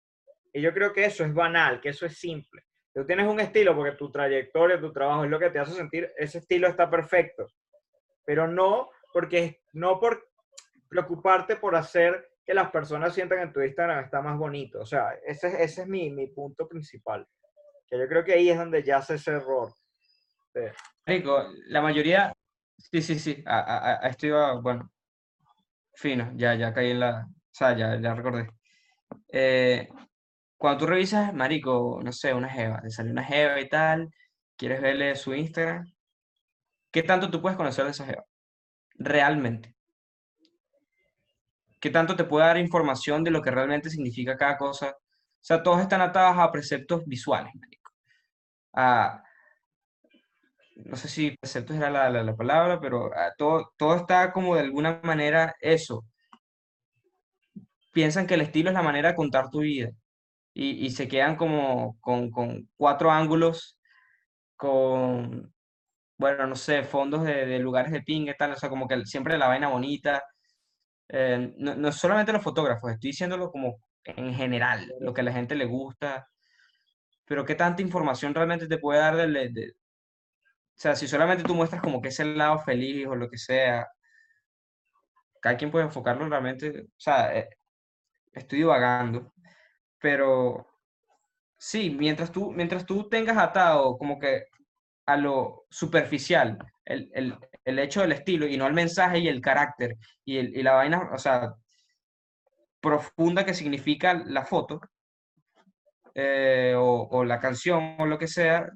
Y 0.54 0.62
yo 0.62 0.74
creo 0.74 0.94
que 0.94 1.06
eso 1.06 1.26
es 1.26 1.34
banal, 1.34 1.82
que 1.82 1.90
eso 1.90 2.06
es 2.06 2.18
simple. 2.18 2.64
Tú 2.94 3.06
tienes 3.06 3.28
un 3.28 3.40
estilo 3.40 3.76
porque 3.76 3.98
tu 3.98 4.12
trayectoria, 4.12 4.80
tu 4.80 4.94
trabajo 4.94 5.24
es 5.24 5.32
lo 5.32 5.40
que 5.40 5.50
te 5.50 5.58
hace 5.58 5.74
sentir, 5.74 6.12
ese 6.16 6.38
estilo 6.38 6.68
está 6.68 6.90
perfecto. 6.90 7.48
Pero 8.24 8.48
no 8.48 8.90
porque 9.12 9.62
no 9.74 10.00
por 10.00 10.30
preocuparte 10.90 11.56
por 11.56 11.76
hacer 11.76 12.30
que 12.46 12.54
las 12.54 12.70
personas 12.70 13.14
sientan 13.16 13.48
que 13.48 13.54
tu 13.54 13.62
Instagram 13.62 14.04
está 14.04 14.22
más 14.22 14.38
bonito. 14.38 14.80
O 14.82 14.86
sea, 14.86 15.14
ese, 15.26 15.48
ese 15.64 15.82
es 15.82 15.88
mi, 15.88 16.12
mi 16.12 16.28
punto 16.28 16.68
principal. 16.68 17.28
Que 17.88 17.98
yo 17.98 18.08
creo 18.08 18.24
que 18.24 18.34
ahí 18.34 18.50
es 18.50 18.58
donde 18.58 18.84
ya 18.84 18.98
hace 18.98 19.16
ese 19.16 19.32
error. 19.32 19.74
Rico, 21.06 21.48
la 21.68 21.82
mayoría, 21.82 22.34
sí, 22.78 23.02
sí, 23.02 23.18
sí, 23.18 23.44
estoy, 24.04 24.32
bueno, 24.62 24.92
fino, 25.96 26.32
ya, 26.36 26.54
ya 26.54 26.74
caí 26.74 26.92
en 26.92 27.00
la, 27.00 27.28
o 27.28 27.52
sea, 27.52 27.76
ya, 27.76 28.00
ya 28.00 28.14
recordé. 28.14 28.50
Eh, 29.32 29.88
cuando 30.64 30.80
tú 30.80 30.86
revisas, 30.88 31.34
marico, 31.34 32.00
no 32.02 32.14
sé, 32.14 32.34
una 32.34 32.48
jeva, 32.50 32.80
te 32.82 32.90
sale 32.90 33.12
una 33.12 33.26
jeva 33.26 33.60
y 33.60 33.68
tal, 33.68 34.10
quieres 34.56 34.82
verle 34.82 35.14
su 35.18 35.34
Instagram, 35.34 35.86
¿qué 36.90 37.04
tanto 37.04 37.30
tú 37.30 37.42
puedes 37.42 37.58
conocer 37.58 37.84
de 37.84 37.92
esa 37.92 38.06
jeva? 38.06 38.24
Realmente. 38.96 39.76
¿Qué 41.82 41.90
tanto 41.90 42.16
te 42.16 42.24
puede 42.24 42.46
dar 42.46 42.58
información 42.58 43.26
de 43.26 43.32
lo 43.32 43.42
que 43.42 43.52
realmente 43.52 43.90
significa 43.90 44.38
cada 44.38 44.58
cosa? 44.58 44.92
O 44.92 44.96
sea, 45.42 45.62
todos 45.62 45.82
están 45.82 46.00
atados 46.00 46.38
a 46.40 46.50
preceptos 46.50 47.04
visuales, 47.06 47.52
marico. 47.56 47.92
no 50.86 50.96
sé 50.96 51.10
si 51.10 51.32
preceptos 51.32 51.76
era 51.76 51.90
la, 51.90 52.10
la, 52.10 52.36
palabra, 52.38 52.80
pero 52.80 53.12
todo, 53.38 53.74
todo 53.76 53.98
está 53.98 54.32
como 54.32 54.56
de 54.56 54.62
alguna 54.62 55.02
manera 55.04 55.56
eso. 55.60 56.06
Piensan 57.92 58.28
que 58.28 58.36
el 58.36 58.42
estilo 58.42 58.70
es 58.70 58.74
la 58.74 58.82
manera 58.82 59.10
de 59.10 59.16
contar 59.16 59.50
tu 59.50 59.60
vida 59.60 59.92
y, 60.54 60.90
se 60.92 61.08
quedan 61.08 61.36
como 61.36 62.00
con, 62.02 62.30
cuatro 62.78 63.12
ángulos, 63.12 63.78
con, 64.56 65.54
bueno, 66.18 66.48
no 66.48 66.56
sé, 66.56 66.84
fondos 66.84 67.24
de, 67.24 67.60
lugares 67.60 67.92
de 67.92 68.02
ping 68.04 68.28
y 68.28 68.36
tal, 68.38 68.54
o 68.54 68.56
sea, 68.56 68.70
como 68.70 68.88
que 68.88 69.06
siempre 69.06 69.38
la 69.38 69.48
vaina 69.48 69.70
bonita. 69.70 70.24
Eh, 71.10 71.54
no, 71.58 71.76
no 71.76 71.92
solamente 71.92 72.34
los 72.34 72.44
fotógrafos, 72.44 72.92
estoy 72.92 73.12
diciéndolo 73.12 73.52
como 73.52 73.80
en 74.06 74.34
general, 74.36 74.92
lo 75.00 75.14
que 75.14 75.22
a 75.22 75.24
la 75.24 75.34
gente 75.34 75.56
le 75.56 75.66
gusta, 75.66 76.28
pero 77.26 77.46
qué 77.46 77.56
tanta 77.56 77.82
información 77.82 78.34
realmente 78.34 78.68
te 78.68 78.78
puede 78.78 79.00
dar 79.00 79.16
de, 79.16 79.50
de, 79.50 79.72
o 79.72 79.76
sea, 80.76 80.96
si 80.96 81.08
solamente 81.08 81.44
tú 81.44 81.56
muestras 81.56 81.82
como 81.82 82.02
que 82.02 82.10
es 82.10 82.20
el 82.20 82.38
lado 82.38 82.60
feliz 82.60 83.08
o 83.08 83.16
lo 83.16 83.30
que 83.30 83.38
sea, 83.38 83.88
cada 85.42 85.58
quien 85.58 85.72
puede 85.72 85.86
enfocarlo 85.86 86.28
realmente, 86.28 86.84
o 86.84 87.00
sea, 87.00 87.36
eh, 87.38 87.50
estoy 88.34 88.60
divagando, 88.60 89.34
pero 90.04 90.68
sí, 91.58 91.90
mientras 91.90 92.30
tú, 92.30 92.52
mientras 92.52 92.86
tú 92.86 93.08
tengas 93.08 93.38
atado 93.38 93.98
como 93.98 94.20
que 94.20 94.48
a 95.06 95.16
lo 95.16 95.64
superficial 95.70 96.58
el, 96.84 97.10
el, 97.14 97.38
el 97.64 97.80
hecho 97.80 98.02
del 98.02 98.12
estilo 98.12 98.46
y 98.46 98.58
no 98.58 98.66
al 98.66 98.74
mensaje 98.74 99.20
y 99.20 99.30
el 99.30 99.40
carácter 99.40 99.96
y, 100.26 100.40
el, 100.40 100.58
y 100.58 100.62
la 100.62 100.74
vaina, 100.74 101.10
o 101.14 101.18
sea, 101.18 101.54
profunda 102.82 103.46
que 103.46 103.54
significa 103.54 104.14
la 104.26 104.44
foto 104.44 104.82
eh, 106.16 106.76
o, 106.78 107.08
o, 107.10 107.24
la 107.24 107.40
canción 107.40 107.96
o 107.98 108.06
lo 108.06 108.20
que 108.20 108.28
sea, 108.28 108.70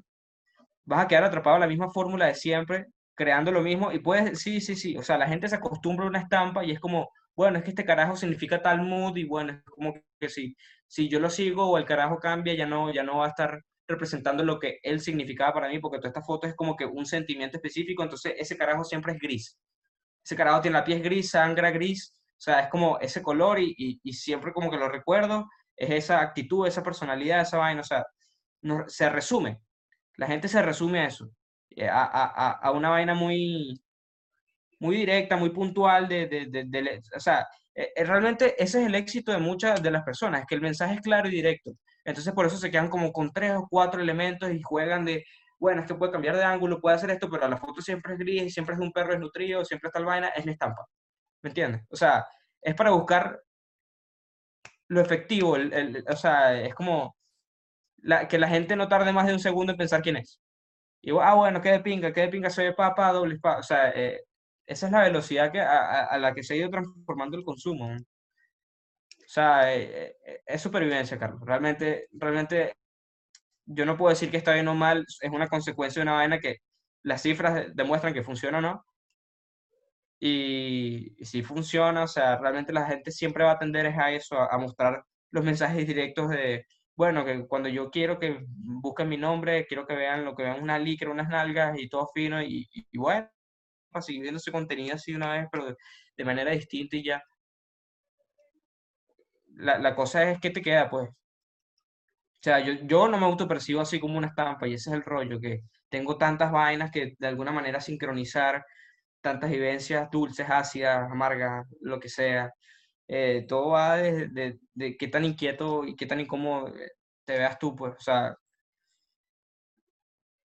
vas 0.86 1.04
a 1.04 1.08
quedar 1.08 1.24
atrapado 1.24 1.56
en 1.56 1.60
la 1.60 1.68
misma 1.68 1.90
fórmula 1.90 2.24
de 2.24 2.34
siempre, 2.36 2.86
creando 3.14 3.52
lo 3.52 3.60
mismo 3.60 3.92
y 3.92 3.98
puedes, 3.98 4.40
sí, 4.40 4.62
sí, 4.62 4.74
sí, 4.76 4.96
o 4.96 5.02
sea, 5.02 5.18
la 5.18 5.28
gente 5.28 5.46
se 5.46 5.56
acostumbra 5.56 6.06
a 6.06 6.08
una 6.08 6.20
estampa 6.20 6.64
y 6.64 6.70
es 6.70 6.80
como, 6.80 7.10
bueno, 7.36 7.58
es 7.58 7.64
que 7.64 7.70
este 7.70 7.84
carajo 7.84 8.16
significa 8.16 8.62
tal 8.62 8.80
mood 8.80 9.14
y 9.18 9.24
bueno, 9.24 9.52
es 9.52 9.62
como 9.64 9.92
que 10.18 10.28
si, 10.28 10.56
si 10.86 11.08
yo 11.08 11.20
lo 11.20 11.30
sigo 11.30 11.66
o 11.68 11.78
el 11.78 11.84
carajo 11.84 12.18
cambia, 12.18 12.54
ya 12.54 12.66
no, 12.66 12.92
ya 12.92 13.02
no 13.02 13.18
va 13.18 13.26
a 13.26 13.28
estar 13.30 13.62
representando 13.86 14.44
lo 14.44 14.58
que 14.58 14.78
él 14.82 15.00
significaba 15.00 15.52
para 15.54 15.68
mí, 15.68 15.78
porque 15.78 15.98
toda 15.98 16.08
esta 16.08 16.22
foto 16.22 16.46
es 16.46 16.54
como 16.54 16.76
que 16.76 16.84
un 16.84 17.06
sentimiento 17.06 17.56
específico, 17.56 18.02
entonces 18.02 18.34
ese 18.36 18.56
carajo 18.56 18.84
siempre 18.84 19.12
es 19.12 19.18
gris. 19.18 19.58
Ese 20.24 20.36
carajo 20.36 20.60
tiene 20.60 20.78
la 20.78 20.84
piel 20.84 21.02
gris, 21.02 21.30
sangra 21.30 21.70
gris, 21.70 22.14
o 22.38 22.40
sea, 22.40 22.60
es 22.60 22.68
como 22.68 22.98
ese 23.00 23.22
color 23.22 23.58
y, 23.58 23.74
y, 24.02 24.12
siempre 24.12 24.52
como 24.52 24.70
que 24.70 24.76
lo 24.76 24.88
recuerdo, 24.88 25.48
es 25.74 25.90
esa 25.90 26.20
actitud, 26.20 26.66
esa 26.66 26.82
personalidad, 26.82 27.40
esa 27.40 27.58
vaina, 27.58 27.80
o 27.80 27.84
sea, 27.84 28.04
no, 28.62 28.84
se 28.88 29.08
resume. 29.08 29.58
La 30.16 30.26
gente 30.26 30.48
se 30.48 30.62
resume 30.62 31.00
a 31.00 31.06
eso, 31.06 31.30
eh, 31.70 31.88
a, 31.88 32.04
a, 32.04 32.50
a 32.52 32.70
una 32.72 32.90
vaina 32.90 33.14
muy, 33.14 33.80
muy 34.80 34.96
directa, 34.96 35.36
muy 35.36 35.50
puntual, 35.50 36.08
de, 36.08 36.26
de, 36.26 36.46
de, 36.46 37.02
o 37.16 37.20
sea, 37.20 37.46
eh, 37.78 37.92
eh, 37.94 38.04
realmente 38.04 38.60
ese 38.60 38.80
es 38.80 38.88
el 38.88 38.96
éxito 38.96 39.30
de 39.30 39.38
muchas 39.38 39.80
de 39.80 39.92
las 39.92 40.02
personas, 40.02 40.44
que 40.48 40.56
el 40.56 40.60
mensaje 40.60 40.94
es 40.94 41.00
claro 41.00 41.28
y 41.28 41.30
directo. 41.30 41.70
Entonces 42.04 42.32
por 42.34 42.44
eso 42.44 42.56
se 42.56 42.72
quedan 42.72 42.88
como 42.88 43.12
con 43.12 43.32
tres 43.32 43.52
o 43.54 43.68
cuatro 43.70 44.00
elementos 44.00 44.50
y 44.50 44.60
juegan 44.62 45.04
de, 45.04 45.24
bueno, 45.60 45.82
es 45.82 45.86
que 45.86 45.94
puede 45.94 46.10
cambiar 46.10 46.36
de 46.36 46.42
ángulo, 46.42 46.80
puede 46.80 46.96
hacer 46.96 47.10
esto, 47.10 47.30
pero 47.30 47.46
la 47.46 47.56
foto 47.56 47.80
siempre 47.80 48.14
es 48.14 48.18
gris, 48.18 48.52
siempre 48.52 48.72
es 48.72 48.80
de 48.80 48.86
un 48.86 48.92
perro 48.92 49.12
desnutrido, 49.12 49.64
siempre 49.64 49.88
está 49.88 50.00
el 50.00 50.06
vaina, 50.06 50.28
es 50.30 50.44
la 50.44 50.52
estampa. 50.52 50.86
¿Me 51.42 51.50
entiendes? 51.50 51.82
O 51.90 51.94
sea, 51.94 52.26
es 52.60 52.74
para 52.74 52.90
buscar 52.90 53.40
lo 54.88 55.00
efectivo, 55.00 55.54
el, 55.54 56.04
o 56.08 56.16
sea, 56.16 56.60
es 56.60 56.74
como 56.74 57.16
que 58.28 58.38
la 58.38 58.48
gente 58.48 58.74
no 58.74 58.88
tarde 58.88 59.12
más 59.12 59.26
de 59.26 59.34
un 59.34 59.40
segundo 59.40 59.72
en 59.72 59.78
pensar 59.78 60.02
quién 60.02 60.16
es. 60.16 60.40
Y, 61.00 61.12
ah, 61.20 61.34
bueno, 61.34 61.60
qué 61.60 61.70
de 61.70 61.80
pinga, 61.80 62.12
qué 62.12 62.22
de 62.22 62.28
pinga, 62.28 62.50
soy 62.50 62.72
papa, 62.74 63.12
doble 63.12 63.38
O 63.42 63.62
sea, 63.62 63.90
eh, 63.90 64.22
esa 64.68 64.86
es 64.86 64.92
la 64.92 65.02
velocidad 65.02 65.50
que, 65.50 65.60
a, 65.60 66.16
la 66.18 66.34
que 66.34 66.42
se 66.42 66.54
ha 66.54 66.56
ido 66.58 66.70
transformando 66.70 67.38
el 67.38 67.44
consumo. 67.44 67.86
O 67.88 67.98
sea, 69.26 69.74
eh, 69.74 70.16
eh, 70.26 70.42
es 70.46 70.60
supervivencia, 70.62 71.18
Carlos. 71.18 71.40
Realmente, 71.44 72.08
realmente, 72.12 72.74
yo 73.66 73.86
no 73.86 73.96
puedo 73.96 74.10
decir 74.10 74.30
que 74.30 74.36
está 74.36 74.54
bien 74.54 74.68
o 74.68 74.74
mal, 74.74 75.04
es 75.22 75.30
una 75.30 75.48
consecuencia 75.48 76.00
de 76.00 76.04
una 76.04 76.14
vaina 76.16 76.38
que 76.40 76.58
las 77.02 77.22
cifras 77.22 77.74
demuestran 77.74 78.14
que 78.14 78.22
funciona 78.22 78.58
o 78.58 78.60
no. 78.60 78.84
Y, 80.20 81.16
si 81.24 81.42
funciona, 81.42 82.02
o 82.04 82.08
sea, 82.08 82.36
realmente 82.38 82.72
la 82.72 82.86
gente 82.86 83.10
siempre 83.10 83.44
va 83.44 83.52
a 83.52 83.58
tender 83.58 83.86
a 83.86 84.12
eso, 84.12 84.36
a, 84.38 84.58
mostrar 84.58 85.04
los 85.30 85.44
mensajes 85.44 85.86
directos 85.86 86.28
de, 86.30 86.66
bueno, 86.94 87.24
que 87.24 87.46
cuando 87.46 87.68
yo 87.70 87.90
quiero 87.90 88.18
que 88.18 88.44
busquen 88.46 89.08
mi 89.08 89.16
nombre, 89.16 89.66
quiero 89.66 89.86
que 89.86 89.94
vean 89.94 90.24
lo 90.24 90.34
que 90.34 90.42
vean 90.42 90.62
una 90.62 90.78
licra, 90.78 91.10
unas 91.10 91.28
nalgas 91.28 91.78
y 91.78 91.88
todo 91.88 92.08
fino, 92.14 92.42
y, 92.42 92.68
y 92.72 92.98
bueno, 92.98 93.28
para 93.90 94.02
seguir 94.02 94.22
viendo 94.22 94.40
contenido 94.52 94.94
así 94.94 95.14
una 95.14 95.32
vez, 95.32 95.48
pero 95.50 95.76
de, 96.16 96.24
manera 96.24 96.50
distinta 96.52 96.96
y 96.96 97.04
ya. 97.04 97.22
La, 99.56 99.78
la, 99.78 99.94
cosa 99.94 100.30
es 100.30 100.40
que 100.40 100.50
te 100.50 100.62
queda, 100.62 100.88
pues. 100.88 101.08
O 101.08 101.14
sea, 102.40 102.60
yo, 102.60 102.74
yo 102.84 103.08
no 103.08 103.18
me 103.18 103.26
autopercibo 103.26 103.80
así 103.80 103.98
como 103.98 104.16
una 104.18 104.28
estampa 104.28 104.68
y 104.68 104.74
ese 104.74 104.90
es 104.90 104.96
el 104.96 105.02
rollo, 105.02 105.40
que 105.40 105.62
tengo 105.88 106.16
tantas 106.16 106.52
vainas 106.52 106.90
que 106.90 107.14
de 107.18 107.26
alguna 107.26 107.50
manera 107.52 107.80
sincronizar, 107.80 108.64
tantas 109.20 109.50
vivencias 109.50 110.10
dulces, 110.10 110.48
ácidas, 110.48 111.10
amargas, 111.10 111.66
lo 111.80 111.98
que 112.00 112.08
sea. 112.08 112.52
Eh, 113.08 113.46
todo 113.48 113.70
va 113.70 113.96
de, 113.96 114.28
de, 114.28 114.58
de, 114.74 114.96
qué 114.96 115.08
tan 115.08 115.24
inquieto 115.24 115.84
y 115.84 115.96
qué 115.96 116.06
tan 116.06 116.20
incómodo 116.20 116.68
eh, 116.76 116.92
te 117.24 117.38
veas 117.38 117.58
tú, 117.58 117.74
pues. 117.76 117.94
O 117.94 118.00
sea, 118.00 118.34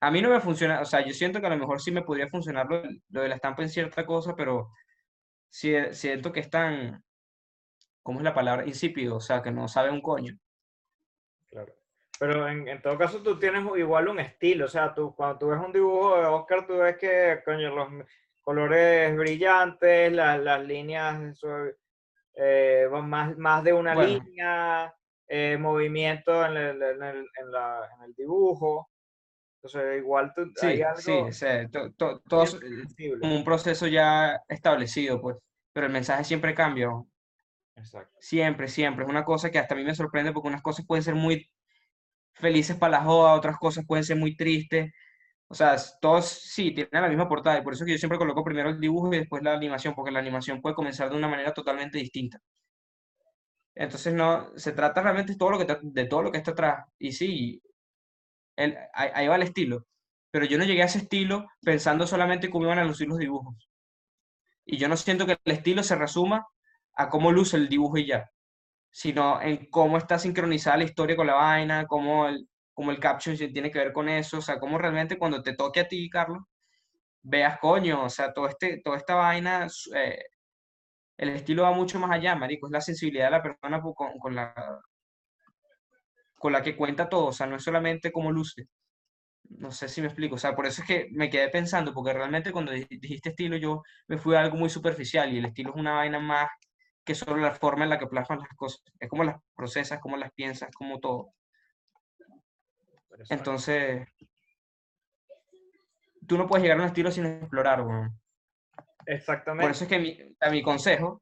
a 0.02 0.10
mí 0.10 0.22
no 0.22 0.30
me 0.30 0.42
funciona, 0.42 0.82
o 0.82 0.86
sea, 0.86 1.06
yo 1.06 1.14
siento 1.14 1.40
que 1.40 1.46
a 1.46 1.52
lo 1.52 1.58
mejor 1.58 1.80
sí 1.80 1.92
me 1.92 2.02
podría 2.02 2.28
funcionar 2.28 2.68
lo, 2.68 2.82
de 2.82 3.30
la 3.30 3.36
estampa 3.36 3.62
en 3.62 3.70
cierta 3.70 4.04
cosa, 4.04 4.36
pero 4.36 4.72
siento 5.48 6.32
que 6.32 6.40
es 6.40 6.50
tan, 6.50 7.04
¿cómo 8.02 8.20
es 8.20 8.24
la 8.24 8.34
palabra? 8.34 8.66
Insípido, 8.66 9.18
o 9.18 9.20
sea, 9.20 9.44
que 9.44 9.52
no 9.52 9.68
sabe 9.68 9.92
un 9.92 10.02
coño. 10.02 10.36
Claro. 11.52 11.74
Pero 12.20 12.48
en, 12.48 12.82
todo 12.82 12.98
caso 12.98 13.22
tú 13.22 13.38
tienes 13.38 13.64
igual 13.78 14.08
un 14.08 14.20
estilo, 14.20 14.66
o 14.66 14.68
sea, 14.68 14.94
tú 14.94 15.14
cuando 15.16 15.38
tú 15.38 15.48
ves 15.50 15.60
un 15.60 15.72
dibujo 15.72 16.18
de 16.18 16.26
Oscar, 16.26 16.66
tú 16.66 16.78
ves 16.78 16.98
que, 16.98 17.40
coño, 17.46 17.76
los 17.76 18.06
colores 18.42 19.16
brillantes, 19.16 20.12
las, 20.12 20.66
líneas 20.66 21.40
eh, 22.34 22.88
más, 23.04 23.38
más 23.38 23.64
de 23.64 23.74
una 23.74 23.94
línea, 23.94 24.96
eh, 25.28 25.58
movimiento 25.60 26.44
en 26.44 26.58
el, 26.58 26.82
en 26.82 27.04
el 27.04 28.14
dibujo. 28.16 28.91
Entonces, 29.64 30.00
igual 30.00 30.34
tú, 30.36 30.52
sí, 30.56 30.66
hay 30.66 30.82
algo 30.82 31.00
Sí, 31.00 31.14
sí, 31.32 31.46
todo 32.00 32.44
es 32.44 32.58
como 33.22 33.36
un 33.36 33.44
proceso 33.44 33.86
ya 33.86 34.42
establecido, 34.50 35.22
pues, 35.22 35.38
pero 35.72 35.86
el 35.86 35.94
mensaje 35.94 36.24
siempre 36.24 36.56
cambia. 36.56 36.90
Exacto. 37.76 38.18
Siempre, 38.20 38.68
siempre. 38.68 39.06
Es 39.06 39.10
una 39.10 39.24
cosa 39.24 39.52
que 39.52 39.60
hasta 39.60 39.76
a 39.76 39.78
mí 39.78 39.84
me 39.84 39.94
sorprende 39.94 40.32
porque 40.34 40.48
unas 40.48 40.64
cosas 40.64 40.86
pueden 40.86 41.04
ser 41.04 41.14
muy 41.14 41.48
felices 42.34 42.76
para 42.76 42.94
la 42.94 43.04
joda, 43.04 43.34
otras 43.36 43.58
cosas 43.58 43.86
pueden 43.86 44.04
ser 44.04 44.18
muy 44.18 44.36
tristes. 44.36 44.92
O 45.48 45.54
sea, 45.54 45.76
todos 46.02 46.26
sí 46.28 46.72
tienen 46.72 46.90
la 46.94 47.10
misma 47.10 47.30
portada 47.30 47.60
y 47.60 47.62
por 47.62 47.74
eso 47.74 47.86
que 47.86 47.92
yo 47.92 47.98
siempre 48.00 48.18
coloco 48.18 48.44
primero 48.44 48.70
el 48.70 48.80
dibujo 48.80 49.14
y 49.14 49.20
después 49.20 49.44
la 49.44 49.54
animación, 49.54 49.94
porque 49.94 50.12
la 50.12 50.20
animación 50.20 50.62
puede 50.62 50.76
comenzar 50.76 51.10
de 51.10 51.18
una 51.18 51.28
manera 51.28 51.54
totalmente 51.54 52.00
distinta. 52.00 52.40
Entonces, 53.76 54.14
no, 54.14 54.58
se 54.58 54.72
trata 54.74 55.02
realmente 55.02 55.36
todo 55.36 55.52
lo 55.52 55.60
que, 55.60 55.78
de 55.82 56.06
todo 56.06 56.24
lo 56.24 56.32
que 56.32 56.38
está 56.40 56.52
atrás. 56.52 56.86
Y 57.00 57.12
sí, 57.12 57.62
ahí, 58.94 59.28
va 59.28 59.36
el 59.36 59.44
estilo. 59.44 59.86
Pero 60.32 60.46
yo 60.46 60.58
no 60.58 60.64
llegué 60.66 60.82
a 60.84 60.86
ese 60.86 61.00
estilo 61.00 61.48
pensando 61.62 62.08
solamente 62.08 62.50
cómo 62.50 62.66
iban 62.66 62.80
a 62.80 62.86
lucir 62.86 63.08
los 63.08 63.18
dibujos. 63.18 63.70
Y 64.66 64.78
yo 64.78 64.88
no 64.88 64.98
siento 64.98 65.26
que 65.26 65.38
el 65.44 65.54
estilo 65.54 65.84
se 65.84 65.96
resuma 65.96 66.48
a 66.96 67.10
cómo 67.10 67.32
luce 67.32 67.58
el 67.58 67.70
dibujo 67.70 67.98
y 67.98 68.08
ya, 68.08 68.32
sino 68.92 69.42
en 69.42 69.70
cómo 69.70 69.98
está 69.98 70.20
sincronizada 70.20 70.78
la 70.78 70.86
historia 70.86 71.16
con 71.16 71.28
la 71.28 71.36
vaina, 71.36 71.86
cómo 71.88 72.28
el, 72.28 72.48
cómo 72.74 72.92
el 72.92 73.00
caption 73.00 73.38
tiene 73.38 73.72
que 73.72 73.80
ver 73.80 73.94
con 73.94 74.10
eso, 74.10 74.40
o 74.40 74.42
sea, 74.42 74.60
cómo 74.60 74.78
realmente 74.78 75.18
cuando 75.18 75.42
te 75.44 75.56
toque 75.56 75.82
a 75.82 75.88
ti, 75.88 76.10
Carlos, 76.10 76.44
veas, 77.24 77.60
coño, 77.60 78.06
o 78.06 78.10
sea, 78.10 78.34
todo 78.34 78.48
este, 78.48 78.82
toda 78.84 78.98
esta 78.98 79.16
vaina, 79.16 79.68
eh, 79.96 80.20
el 81.18 81.30
estilo 81.30 81.64
va 81.64 81.72
mucho 81.74 82.00
más 82.00 82.12
allá, 82.12 82.36
marico, 82.36 82.68
es 82.68 82.72
la 82.72 82.82
sensibilidad 82.82 83.26
de 83.26 83.32
la 83.32 83.44
persona 83.44 83.82
con, 83.82 84.18
con 84.20 84.36
la, 84.36 84.54
con 86.42 86.54
la 86.54 86.64
que 86.64 86.76
cuenta 86.76 87.08
todo, 87.08 87.28
o 87.28 87.34
sea, 87.34 87.46
no 87.46 87.56
es 87.56 87.64
solamente 87.64 88.12
cómo 88.12 88.32
luce. 88.32 88.68
No 89.44 89.72
sé 89.72 89.88
si 89.88 90.02
me 90.02 90.08
explico, 90.08 90.36
o 90.36 90.38
sea, 90.40 90.56
por 90.56 90.66
eso 90.66 90.82
es 90.82 90.88
que 90.88 91.08
me 91.12 91.30
quedé 91.30 91.50
pensando, 91.50 91.94
porque 91.94 92.14
realmente 92.14 92.52
cuando 92.52 92.72
dijiste 92.72 93.30
estilo 93.30 93.58
yo 93.58 93.84
me 94.08 94.18
fui 94.18 94.34
a 94.36 94.42
algo 94.42 94.58
muy 94.58 94.70
superficial 94.70 95.32
y 95.32 95.38
el 95.38 95.46
estilo 95.46 95.70
es 95.70 95.76
una 95.76 95.94
vaina 95.94 96.20
más 96.20 96.50
que 97.04 97.14
solo 97.14 97.38
la 97.38 97.52
forma 97.52 97.84
en 97.84 97.92
la 97.92 98.00
que 98.00 98.08
plasman 98.08 98.40
las 98.40 98.50
cosas. 98.56 98.82
Es 99.00 99.08
como 99.08 99.24
las 99.24 99.36
procesas, 99.56 100.00
como 100.00 100.18
las 100.18 100.32
piensas, 100.32 100.72
como 100.74 101.00
todo. 101.00 101.34
Entonces, 103.30 104.08
tú 106.28 106.40
no 106.40 106.48
puedes 106.48 106.64
llegar 106.64 106.80
a 106.80 106.82
un 106.82 106.88
estilo 106.88 107.12
sin 107.12 107.28
explorar, 107.28 107.86
Exactamente. 109.06 109.64
Por 109.64 109.72
eso 109.72 109.84
es 109.84 109.90
que 109.90 110.00
mi, 110.00 110.18
a 110.40 110.50
mi 110.50 110.64
consejo 110.64 111.22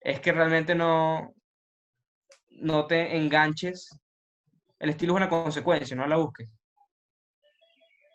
es 0.00 0.18
que 0.18 0.32
realmente 0.32 0.74
no, 0.74 1.34
no 2.50 2.86
te 2.86 3.16
enganches 3.16 3.90
el 4.78 4.90
estilo 4.90 5.12
es 5.12 5.16
una 5.16 5.28
consecuencia, 5.28 5.96
no 5.96 6.06
la 6.06 6.16
busques. 6.16 6.48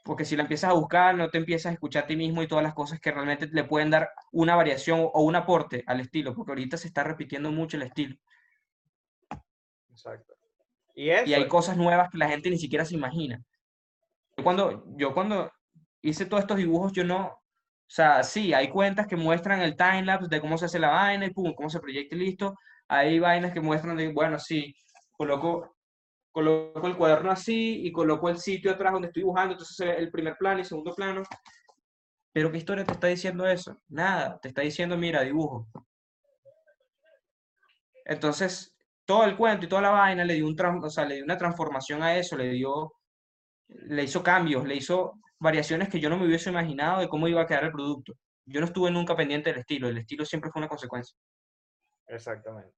Porque 0.04 0.26
si 0.26 0.36
la 0.36 0.44
empiezas 0.44 0.72
a 0.72 0.74
buscar, 0.74 1.16
no 1.16 1.30
te 1.30 1.38
empiezas 1.38 1.72
a 1.72 1.74
escuchar 1.74 2.04
a 2.04 2.08
ti 2.08 2.16
mismo 2.16 2.42
y 2.42 2.48
todas 2.48 2.64
las 2.64 2.74
cosas 2.74 3.00
que 3.00 3.12
realmente 3.12 3.48
le 3.48 3.64
pueden 3.64 3.92
dar 3.92 4.10
una 4.32 4.56
variación 4.56 5.00
o 5.02 5.22
un 5.22 5.36
aporte 5.36 5.84
al 5.86 6.00
estilo, 6.00 6.34
porque 6.34 6.52
ahorita 6.52 6.78
se 6.78 6.88
está 6.88 7.04
repitiendo 7.04 7.52
mucho 7.52 7.78
el 7.78 7.84
estilo. 7.84 8.16
Exacto. 9.90 10.34
Y, 10.96 11.10
hay 11.10 11.48
cosas 11.48 11.78
nuevas 11.78 12.10
que 12.10 12.18
la 12.18 12.28
gente 12.28 12.50
ni 12.50 12.58
siquiera 12.58 12.84
se 12.84 12.96
imagina. 12.96 13.42
Yo 14.38 14.44
cuando, 14.44 14.84
yo 14.98 15.14
cuando 15.14 15.52
hice 16.02 16.26
todos 16.26 16.42
estos 16.42 16.58
dibujos, 16.58 16.92
yo 16.94 17.04
no, 17.04 17.28
o 17.28 17.94
sea, 17.94 18.24
sí, 18.24 18.54
hay 18.54 18.70
cuentas 18.70 19.08
que 19.08 19.16
muestran 19.16 19.62
el 19.62 19.76
timelapse 19.76 20.28
de 20.30 20.42
cómo 20.42 20.58
se 20.58 20.66
hace 20.66 20.80
la 20.80 20.90
vaina 20.90 21.26
y 21.26 21.32
pum, 21.32 21.54
cómo 21.54 21.70
se 21.70 21.80
proyecta 21.80 22.16
y 22.16 22.20
listo. 22.20 22.56
Hay 22.88 23.20
vainas 23.20 23.54
que 23.54 23.62
muestran 23.62 23.98
de, 23.98 24.12
bueno, 24.12 24.40
sí, 24.40 24.76
coloco 25.12 25.76
coloco 26.32 26.88
el 26.88 26.98
cuaderno 26.98 27.32
así 27.32 27.86
y 27.86 27.92
coloco 27.92 28.30
el 28.30 28.38
sitio 28.38 28.72
atrás 28.72 28.94
donde 28.94 29.08
estoy 29.08 29.24
dibujando, 29.24 29.54
entonces 29.54 29.76
se 29.76 29.86
ve 29.86 29.98
el 29.98 30.12
primer 30.12 30.38
plano 30.38 30.62
y 30.62 30.66
segundo 30.66 30.94
plano. 30.94 31.24
Pero 32.34 32.52
¿qué 32.52 32.58
historia 32.58 32.86
te 32.86 32.94
está 32.94 33.08
diciendo 33.08 33.46
eso? 33.46 33.78
Nada, 33.90 34.40
te 34.40 34.48
está 34.48 34.62
diciendo, 34.62 34.98
mira, 34.98 35.22
dibujo. 35.22 35.68
Entonces, 38.06 38.74
todo 39.06 39.26
el 39.26 39.36
cuento 39.36 39.66
y 39.66 39.70
toda 39.70 39.82
la 39.82 39.90
vaina 39.90 40.24
le 40.24 40.36
dio, 40.36 40.48
un 40.48 40.84
o 40.84 40.90
sea, 40.90 41.06
le 41.06 41.16
dio 41.16 41.24
una 41.26 41.38
transformación 41.38 42.02
a 42.02 42.16
eso, 42.16 42.38
le 42.38 42.50
dio, 42.50 42.94
le 43.68 44.04
hizo 44.04 44.24
cambios, 44.24 44.66
le 44.66 44.76
hizo 44.76 45.20
variaciones 45.40 45.90
que 45.90 46.00
yo 46.00 46.10
no 46.10 46.18
me 46.18 46.26
hubiese 46.26 46.50
imaginado 46.50 47.02
de 47.02 47.10
cómo 47.10 47.28
iba 47.28 47.42
a 47.42 47.48
quedar 47.48 47.66
el 47.66 47.72
producto. 47.72 48.14
Yo 48.46 48.60
no 48.60 48.68
estuve 48.68 48.92
nunca 48.92 49.16
pendiente 49.16 49.50
del 49.50 49.60
estilo, 49.60 49.90
el 49.90 49.98
estilo 49.98 50.26
siempre 50.26 50.50
fue 50.52 50.62
una 50.62 50.70
consecuencia. 50.70 51.16
Exactamente. 52.08 52.74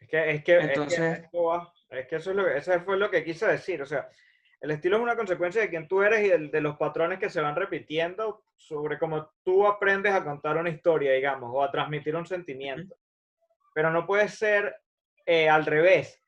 Es 0.00 0.08
que, 0.08 0.30
es 0.30 0.44
que, 0.44 0.58
Entonces, 0.58 0.98
es 0.98 1.20
que, 1.22 1.28
eso, 1.92 2.30
es 2.30 2.36
lo 2.36 2.48
eso 2.48 2.80
fue 2.80 2.96
lo 2.96 3.10
que 3.10 3.24
quise 3.24 3.46
decir. 3.46 3.82
O 3.82 3.86
sea, 3.86 4.08
el 4.60 4.70
estilo 4.70 4.96
es 4.96 5.02
una 5.02 5.16
consecuencia 5.16 5.60
de 5.60 5.68
quién 5.68 5.88
tú 5.88 6.02
eres 6.02 6.24
y 6.24 6.48
de, 6.48 6.60
los 6.60 6.76
patrones 6.76 7.18
que 7.18 7.30
se 7.30 7.40
van 7.40 7.56
repitiendo 7.56 8.44
sobre 8.56 8.98
cómo 8.98 9.32
tú 9.42 9.66
aprendes 9.66 10.12
a 10.12 10.24
contar 10.24 10.56
una 10.56 10.70
historia, 10.70 11.12
digamos, 11.12 11.50
o 11.52 11.62
a 11.62 11.70
transmitir 11.70 12.14
un 12.16 12.26
sentimiento. 12.26 12.96
Pero 13.74 13.90
no 13.90 14.06
puede 14.06 14.28
ser 14.28 14.76
eh, 15.26 15.48
al 15.48 15.66
revés. 15.66 16.18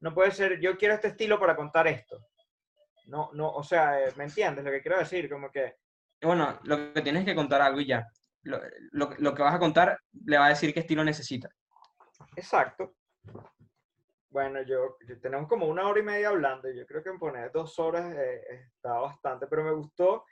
No 0.00 0.12
puede 0.12 0.32
ser, 0.32 0.60
yo 0.60 0.76
quiero 0.76 0.94
este 0.94 1.08
estilo 1.08 1.38
para 1.38 1.56
contar 1.56 1.86
esto. 1.86 2.18
No, 3.06 3.30
no, 3.32 3.50
o 3.50 3.62
sea, 3.62 4.00
eh, 4.00 4.12
¿me 4.16 4.24
entiendes 4.24 4.64
lo 4.64 4.70
que 4.70 4.82
quiero 4.82 4.98
decir? 4.98 5.28
Como 5.30 5.50
que... 5.50 5.76
Bueno, 6.20 6.58
lo 6.64 6.92
que 6.92 7.02
tienes 7.02 7.24
que 7.24 7.34
contar 7.34 7.62
algo 7.62 7.80
y 7.80 7.86
ya. 7.86 8.06
Lo, 8.42 8.60
lo 8.92 9.34
que 9.34 9.42
vas 9.42 9.54
a 9.54 9.58
contar 9.58 9.98
le 10.26 10.36
va 10.36 10.46
a 10.46 10.50
decir 10.50 10.74
qué 10.74 10.80
estilo 10.80 11.04
necesita. 11.04 11.48
Exacto. 12.36 12.94
Bueno, 14.34 14.62
yo, 14.62 14.96
tenemos 15.22 15.46
como 15.46 15.68
una 15.68 15.86
hora 15.86 16.00
y 16.00 16.02
media 16.02 16.30
hablando 16.30 16.68
y 16.68 16.76
yo 16.76 16.84
creo 16.86 17.04
que 17.04 17.10
en 17.10 17.20
poner 17.20 17.52
dos 17.52 17.78
horas 17.78 18.12
eh, 18.16 18.64
está 18.66 18.94
bastante, 18.94 19.46
pero 19.46 19.62
me 19.62 19.70
gustó 19.70 20.24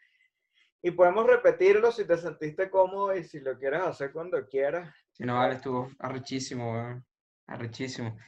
y 0.83 0.91
podemos 0.91 1.25
repetirlo 1.25 1.93
si 1.93 2.05
te 2.05 2.19
sentiste 2.19 2.69
cómodo 2.69 3.15
y 3.17 3.23
si 3.23 3.39
lo 3.39 3.57
quieres 3.57 3.83
hacer 3.83 4.11
cuando 4.11 4.45
quieras. 4.49 4.93
Si 5.13 5.23
no, 5.23 5.37
vale, 5.37 5.55
estuvo 5.55 5.89
arrechísimo, 6.01 7.01
arrechísimo. 7.47 8.19